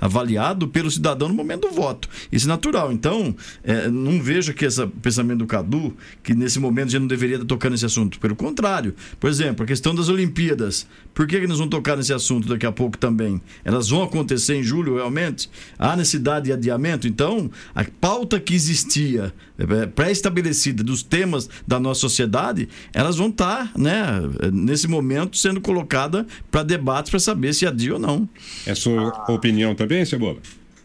avaliado 0.00 0.68
pelo 0.68 0.90
cidadão 0.90 1.28
no 1.28 1.34
momento 1.34 1.68
do 1.68 1.74
voto. 1.74 2.08
Isso 2.30 2.46
é 2.46 2.48
natural. 2.48 2.92
Então, 2.92 3.34
é, 3.64 3.88
não 3.88 4.22
vejo 4.22 4.54
que 4.54 4.64
esse 4.64 4.86
pensamento 4.86 5.38
do 5.38 5.46
Cadu, 5.46 5.96
que 6.22 6.34
nesse 6.34 6.58
momento 6.58 6.90
gente 6.90 7.00
não 7.00 7.08
deveria 7.08 7.36
estar 7.36 7.46
tocando 7.46 7.72
nesse 7.72 7.86
assunto. 7.86 8.18
Pelo 8.18 8.36
contrário. 8.36 8.94
Por 9.18 9.28
exemplo, 9.28 9.64
a 9.64 9.66
questão 9.66 9.94
das 9.94 10.08
Olimpíadas. 10.08 10.86
Por 11.14 11.26
que, 11.26 11.40
que 11.40 11.46
nós 11.46 11.58
vamos 11.58 11.70
tocar 11.70 11.96
nesse 11.96 12.12
assunto 12.12 12.48
daqui 12.48 12.66
a 12.66 12.72
pouco 12.72 12.96
também? 12.96 13.40
Elas 13.64 13.88
vão 13.88 14.02
acontecer 14.02 14.54
em 14.54 14.62
julho, 14.62 14.96
realmente? 14.96 15.50
Há 15.78 15.96
necessidade 15.96 16.46
de 16.46 16.52
adiamento? 16.52 17.06
Então, 17.06 17.50
a 17.74 17.84
pauta 17.84 18.40
que 18.40 18.51
existia, 18.54 19.32
é, 19.58 19.86
pré-estabelecida 19.86 20.82
dos 20.82 21.02
temas 21.02 21.48
da 21.66 21.78
nossa 21.78 22.00
sociedade, 22.00 22.68
elas 22.94 23.16
vão 23.16 23.28
estar, 23.28 23.72
né, 23.76 24.20
nesse 24.52 24.88
momento, 24.88 25.36
sendo 25.36 25.60
colocada 25.60 26.26
para 26.50 26.62
debate 26.62 27.10
para 27.10 27.20
saber 27.20 27.52
se 27.52 27.66
adia 27.66 27.94
ou 27.94 27.98
não. 27.98 28.28
É 28.66 28.74
sua 28.74 29.12
opinião 29.28 29.74
também, 29.74 30.04
Cebola? 30.04 30.38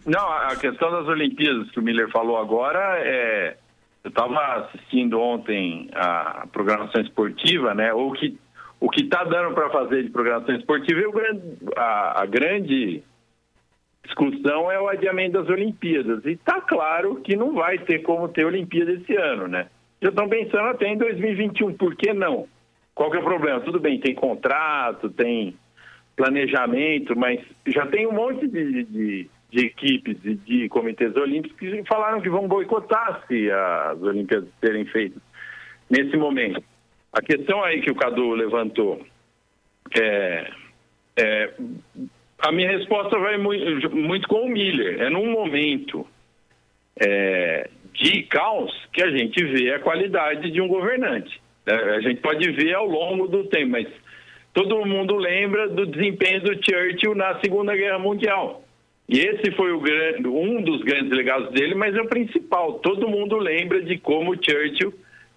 Não, 0.06 0.32
a 0.32 0.56
questão 0.56 0.90
das 0.90 1.06
Olimpíadas 1.08 1.70
que 1.72 1.80
o 1.80 1.84
Miller 1.84 2.10
falou 2.12 2.38
agora 2.38 2.80
é. 3.00 3.58
Eu 4.04 4.10
estava 4.10 4.40
assistindo 4.64 5.20
ontem 5.20 5.90
a 5.94 6.48
programação 6.54 7.02
esportiva, 7.02 7.74
né? 7.74 7.92
O 7.92 8.14
que 8.14 8.38
o 8.80 8.90
que 8.90 9.02
está 9.02 9.24
dando 9.24 9.54
para 9.54 9.70
fazer 9.70 10.04
de 10.04 10.10
programação 10.10 10.56
esportiva 10.56 11.02
é 11.02 11.80
a, 11.80 12.22
a 12.22 12.26
grande 12.26 13.04
discussão 14.08 14.72
é 14.72 14.80
o 14.80 14.88
adiamento 14.88 15.34
das 15.34 15.50
Olimpíadas. 15.50 16.26
E 16.26 16.32
está 16.32 16.62
claro 16.62 17.18
que 17.18 17.36
não 17.36 17.54
vai 17.54 17.78
ter 17.78 18.00
como 18.00 18.28
ter 18.30 18.46
Olimpíada 18.46 18.94
esse 18.94 19.16
ano, 19.16 19.48
né? 19.48 19.68
Já 20.02 20.10
estão 20.10 20.28
pensando 20.30 20.68
até 20.70 20.88
em 20.88 20.98
2021, 20.98 21.74
por 21.74 21.96
que 21.96 22.14
não? 22.14 22.48
Qual 22.96 23.12
que 23.12 23.18
é 23.18 23.20
o 23.20 23.24
problema? 23.24 23.60
Tudo 23.62 23.80
bem, 23.80 24.00
tem 24.00 24.16
contrato, 24.16 25.10
tem 25.10 25.56
planejamento, 26.16 27.18
mas 27.18 27.40
já 27.68 27.86
tem 27.86 28.08
um 28.08 28.12
monte 28.12 28.48
de, 28.48 28.84
de, 28.84 29.30
de 29.52 29.66
equipes 29.66 30.18
e 30.24 30.36
de 30.36 30.70
comitês 30.70 31.16
olímpicos 31.16 31.58
que 31.58 31.84
falaram 31.84 32.22
que 32.22 32.30
vão 32.30 32.48
boicotar 32.48 33.24
se 33.28 33.52
as 33.52 34.02
Olimpíadas 34.02 34.50
serem 34.60 34.86
feitas 34.86 35.22
nesse 35.90 36.18
momento. 36.18 36.64
A 37.14 37.22
questão 37.22 37.64
aí 37.64 37.82
que 37.82 37.92
o 37.92 37.96
Cadu 37.96 38.34
levantou 38.34 39.02
é, 40.00 40.52
é 41.18 41.54
a 42.40 42.52
minha 42.52 42.70
resposta 42.70 43.18
vai 43.18 43.38
muito, 43.38 43.96
muito 43.96 44.28
com 44.28 44.42
o 44.46 44.50
Miller. 44.50 45.02
É 45.02 45.10
num 45.10 45.32
momento 45.32 46.06
é, 47.00 47.70
de 47.94 48.24
caos 48.24 48.72
que 48.94 49.02
a 49.02 49.10
gente 49.10 49.44
vê 49.44 49.74
a 49.74 49.80
qualidade 49.80 50.52
de 50.52 50.62
um 50.62 50.68
governante. 50.68 51.42
É, 51.66 51.74
a 51.74 52.02
gente 52.02 52.22
pode 52.22 52.50
ver 52.52 52.74
ao 52.76 52.88
longo 52.88 53.28
do 53.28 53.46
tempo, 53.46 53.72
mas 53.72 53.88
todo 54.54 54.86
mundo 54.86 55.16
lembra 55.16 55.68
do 55.68 55.86
desempenho 55.86 56.42
do 56.42 56.54
Churchill 56.54 57.16
na 57.16 57.40
Segunda 57.40 57.76
Guerra 57.76 58.00
Mundial. 58.00 58.64
E 59.10 59.20
esse 59.20 59.52
foi 59.52 59.78
grande, 59.80 60.28
um 60.28 60.62
dos 60.62 60.82
grandes 60.82 61.12
legados 61.12 61.52
dele, 61.52 61.76
mas 61.76 61.96
é 61.96 62.02
o 62.02 62.08
principal. 62.08 62.74
Todo 62.80 63.08
mundo 63.08 63.38
lembra 63.38 63.82
de 63.82 63.98
como 63.98 64.36
Churchill 64.36 64.94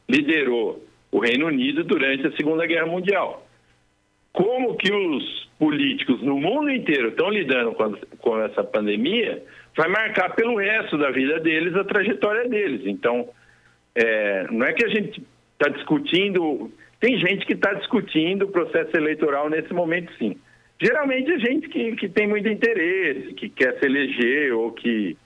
liderou 0.09 0.85
o 1.13 1.21
Reino 1.21 1.47
Unido 1.47 1.85
durante 1.85 2.27
a 2.27 2.33
Segunda 2.33 2.67
Guerra 2.67 2.87
Mundial. 2.87 3.47
Como 4.33 4.77
que 4.77 4.93
os 4.93 5.51
políticos 5.59 6.23
no 6.23 6.39
mundo 6.39 6.71
inteiro 6.71 7.09
estão 7.09 7.29
lidando 7.29 7.73
com, 7.73 7.95
com 8.19 8.41
essa 8.41 8.65
pandemia 8.65 9.43
vai 9.77 9.89
marcar 9.89 10.35
pelo 10.35 10.57
resto 10.57 10.97
da 10.97 11.11
vida 11.11 11.39
deles 11.41 11.75
a 11.75 11.85
trajetória 11.85 12.49
deles. 12.49 12.83
Então, 12.87 13.29
é, 13.95 14.47
não 14.51 14.67
é 14.67 14.73
que 14.73 14.85
a 14.85 14.89
gente 14.89 15.23
está 15.53 15.69
discutindo. 15.69 16.71
Tem 16.99 17.19
gente 17.19 17.47
que 17.47 17.53
está 17.55 17.73
discutindo 17.75 18.45
o 18.45 18.51
processo 18.51 18.97
eleitoral 18.97 19.49
nesse 19.49 19.73
momento, 19.73 20.13
sim. 20.19 20.37
Geralmente 20.81 21.31
é 21.31 21.39
gente 21.39 21.69
que, 21.69 21.95
que 21.97 22.09
tem 22.09 22.27
muito 22.27 22.49
interesse, 22.49 23.35
que 23.35 23.51
quer 23.51 23.79
se 23.79 23.85
eleger 23.85 24.55
ou 24.55 24.73
que, 24.73 25.17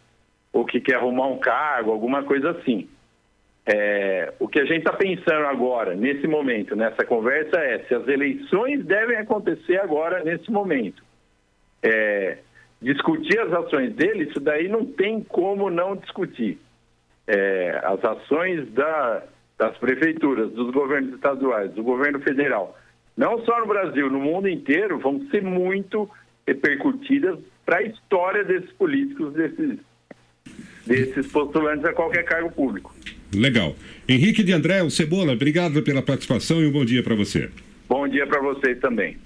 ou 0.52 0.64
que 0.64 0.80
quer 0.80 0.96
arrumar 0.96 1.28
um 1.28 1.38
cargo, 1.38 1.92
alguma 1.92 2.24
coisa 2.24 2.50
assim. 2.50 2.88
É, 3.66 4.34
o 4.38 4.46
que 4.46 4.60
a 4.60 4.64
gente 4.64 4.78
está 4.78 4.92
pensando 4.92 5.46
agora, 5.46 5.94
nesse 5.94 6.26
momento, 6.26 6.76
nessa 6.76 7.04
conversa, 7.04 7.58
é 7.58 7.78
se 7.84 7.94
as 7.94 8.06
eleições 8.06 8.84
devem 8.84 9.16
acontecer 9.16 9.78
agora, 9.78 10.22
nesse 10.22 10.50
momento. 10.50 11.02
É, 11.82 12.38
discutir 12.80 13.38
as 13.40 13.52
ações 13.52 13.94
dele, 13.94 14.24
isso 14.24 14.38
daí 14.38 14.68
não 14.68 14.84
tem 14.84 15.22
como 15.22 15.70
não 15.70 15.96
discutir. 15.96 16.58
É, 17.26 17.80
as 17.84 18.04
ações 18.04 18.70
da, 18.72 19.22
das 19.58 19.76
prefeituras, 19.78 20.50
dos 20.52 20.70
governos 20.70 21.14
estaduais, 21.14 21.72
do 21.72 21.82
governo 21.82 22.20
federal, 22.20 22.76
não 23.16 23.42
só 23.46 23.60
no 23.60 23.66
Brasil, 23.66 24.10
no 24.10 24.20
mundo 24.20 24.46
inteiro, 24.46 24.98
vão 24.98 25.26
ser 25.30 25.42
muito 25.42 26.10
repercutidas 26.46 27.38
para 27.64 27.78
a 27.78 27.82
história 27.82 28.44
desses 28.44 28.70
políticos, 28.72 29.32
desses, 29.32 29.78
desses 30.86 31.32
postulantes 31.32 31.86
a 31.86 31.94
qualquer 31.94 32.24
cargo 32.24 32.50
público. 32.52 32.94
Legal. 33.34 33.74
Henrique 34.08 34.42
de 34.42 34.52
André, 34.52 34.82
o 34.82 34.90
Cebola, 34.90 35.32
obrigado 35.32 35.82
pela 35.82 36.02
participação 36.02 36.62
e 36.62 36.66
um 36.66 36.72
bom 36.72 36.84
dia 36.84 37.02
para 37.02 37.14
você. 37.14 37.50
Bom 37.88 38.08
dia 38.08 38.26
para 38.26 38.40
vocês 38.40 38.78
também. 38.80 39.16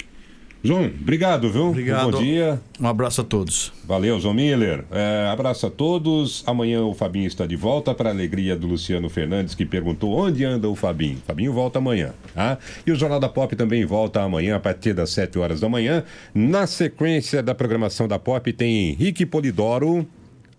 João, 0.62 0.86
obrigado, 0.86 1.48
viu? 1.50 1.66
Obrigado. 1.68 2.08
Um 2.08 2.10
bom 2.10 2.18
dia. 2.20 2.60
Um 2.80 2.88
abraço 2.88 3.20
a 3.20 3.24
todos. 3.24 3.72
Valeu, 3.84 4.18
João 4.18 4.34
Miller. 4.34 4.84
É, 4.90 5.28
abraço 5.32 5.66
a 5.66 5.70
todos. 5.70 6.42
Amanhã 6.48 6.82
o 6.82 6.92
Fabinho 6.94 7.28
está 7.28 7.46
de 7.46 7.54
volta 7.54 7.94
para 7.94 8.08
a 8.10 8.12
alegria 8.12 8.56
do 8.56 8.66
Luciano 8.66 9.08
Fernandes, 9.08 9.54
que 9.54 9.64
perguntou 9.64 10.10
onde 10.18 10.44
anda 10.44 10.68
o 10.68 10.74
Fabinho. 10.74 11.18
Fabinho 11.24 11.52
volta 11.52 11.78
amanhã, 11.78 12.12
tá? 12.34 12.58
E 12.84 12.90
o 12.90 12.96
Jornal 12.96 13.20
da 13.20 13.28
Pop 13.28 13.54
também 13.54 13.84
volta 13.84 14.20
amanhã 14.20 14.56
a 14.56 14.60
partir 14.60 14.92
das 14.94 15.10
7 15.10 15.38
horas 15.38 15.60
da 15.60 15.68
manhã. 15.68 16.02
Na 16.34 16.66
sequência 16.66 17.40
da 17.40 17.54
programação 17.54 18.08
da 18.08 18.18
Pop 18.18 18.52
tem 18.52 18.90
Henrique 18.90 19.24
Polidoro 19.24 20.04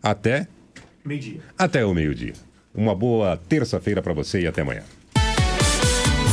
até 0.01 0.47
Meio-dia. 1.03 1.41
até 1.57 1.85
o 1.85 1.93
meio-dia. 1.93 2.33
Uma 2.73 2.93
boa 2.95 3.37
terça-feira 3.37 4.01
para 4.01 4.13
você 4.13 4.41
e 4.41 4.47
até 4.47 4.61
amanhã. 4.61 4.83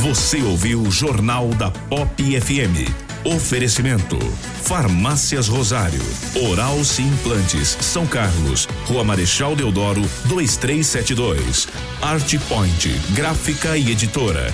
Você 0.01 0.41
ouviu 0.41 0.81
o 0.81 0.91
Jornal 0.91 1.49
da 1.49 1.71
Pop 1.71 2.23
FM. 2.23 2.89
Oferecimento: 3.25 4.17
Farmácias 4.63 5.47
Rosário, 5.47 6.01
Oral 6.49 6.83
Sim 6.83 7.07
Implantes, 7.07 7.69
São 7.81 8.05
Carlos, 8.05 8.67
Rua 8.85 9.03
Marechal 9.03 9.55
Deodoro, 9.55 10.01
2372. 10.25 11.67
Art 12.01 12.35
Point, 12.47 12.89
gráfica 13.13 13.75
e 13.75 13.91
editora. 13.91 14.53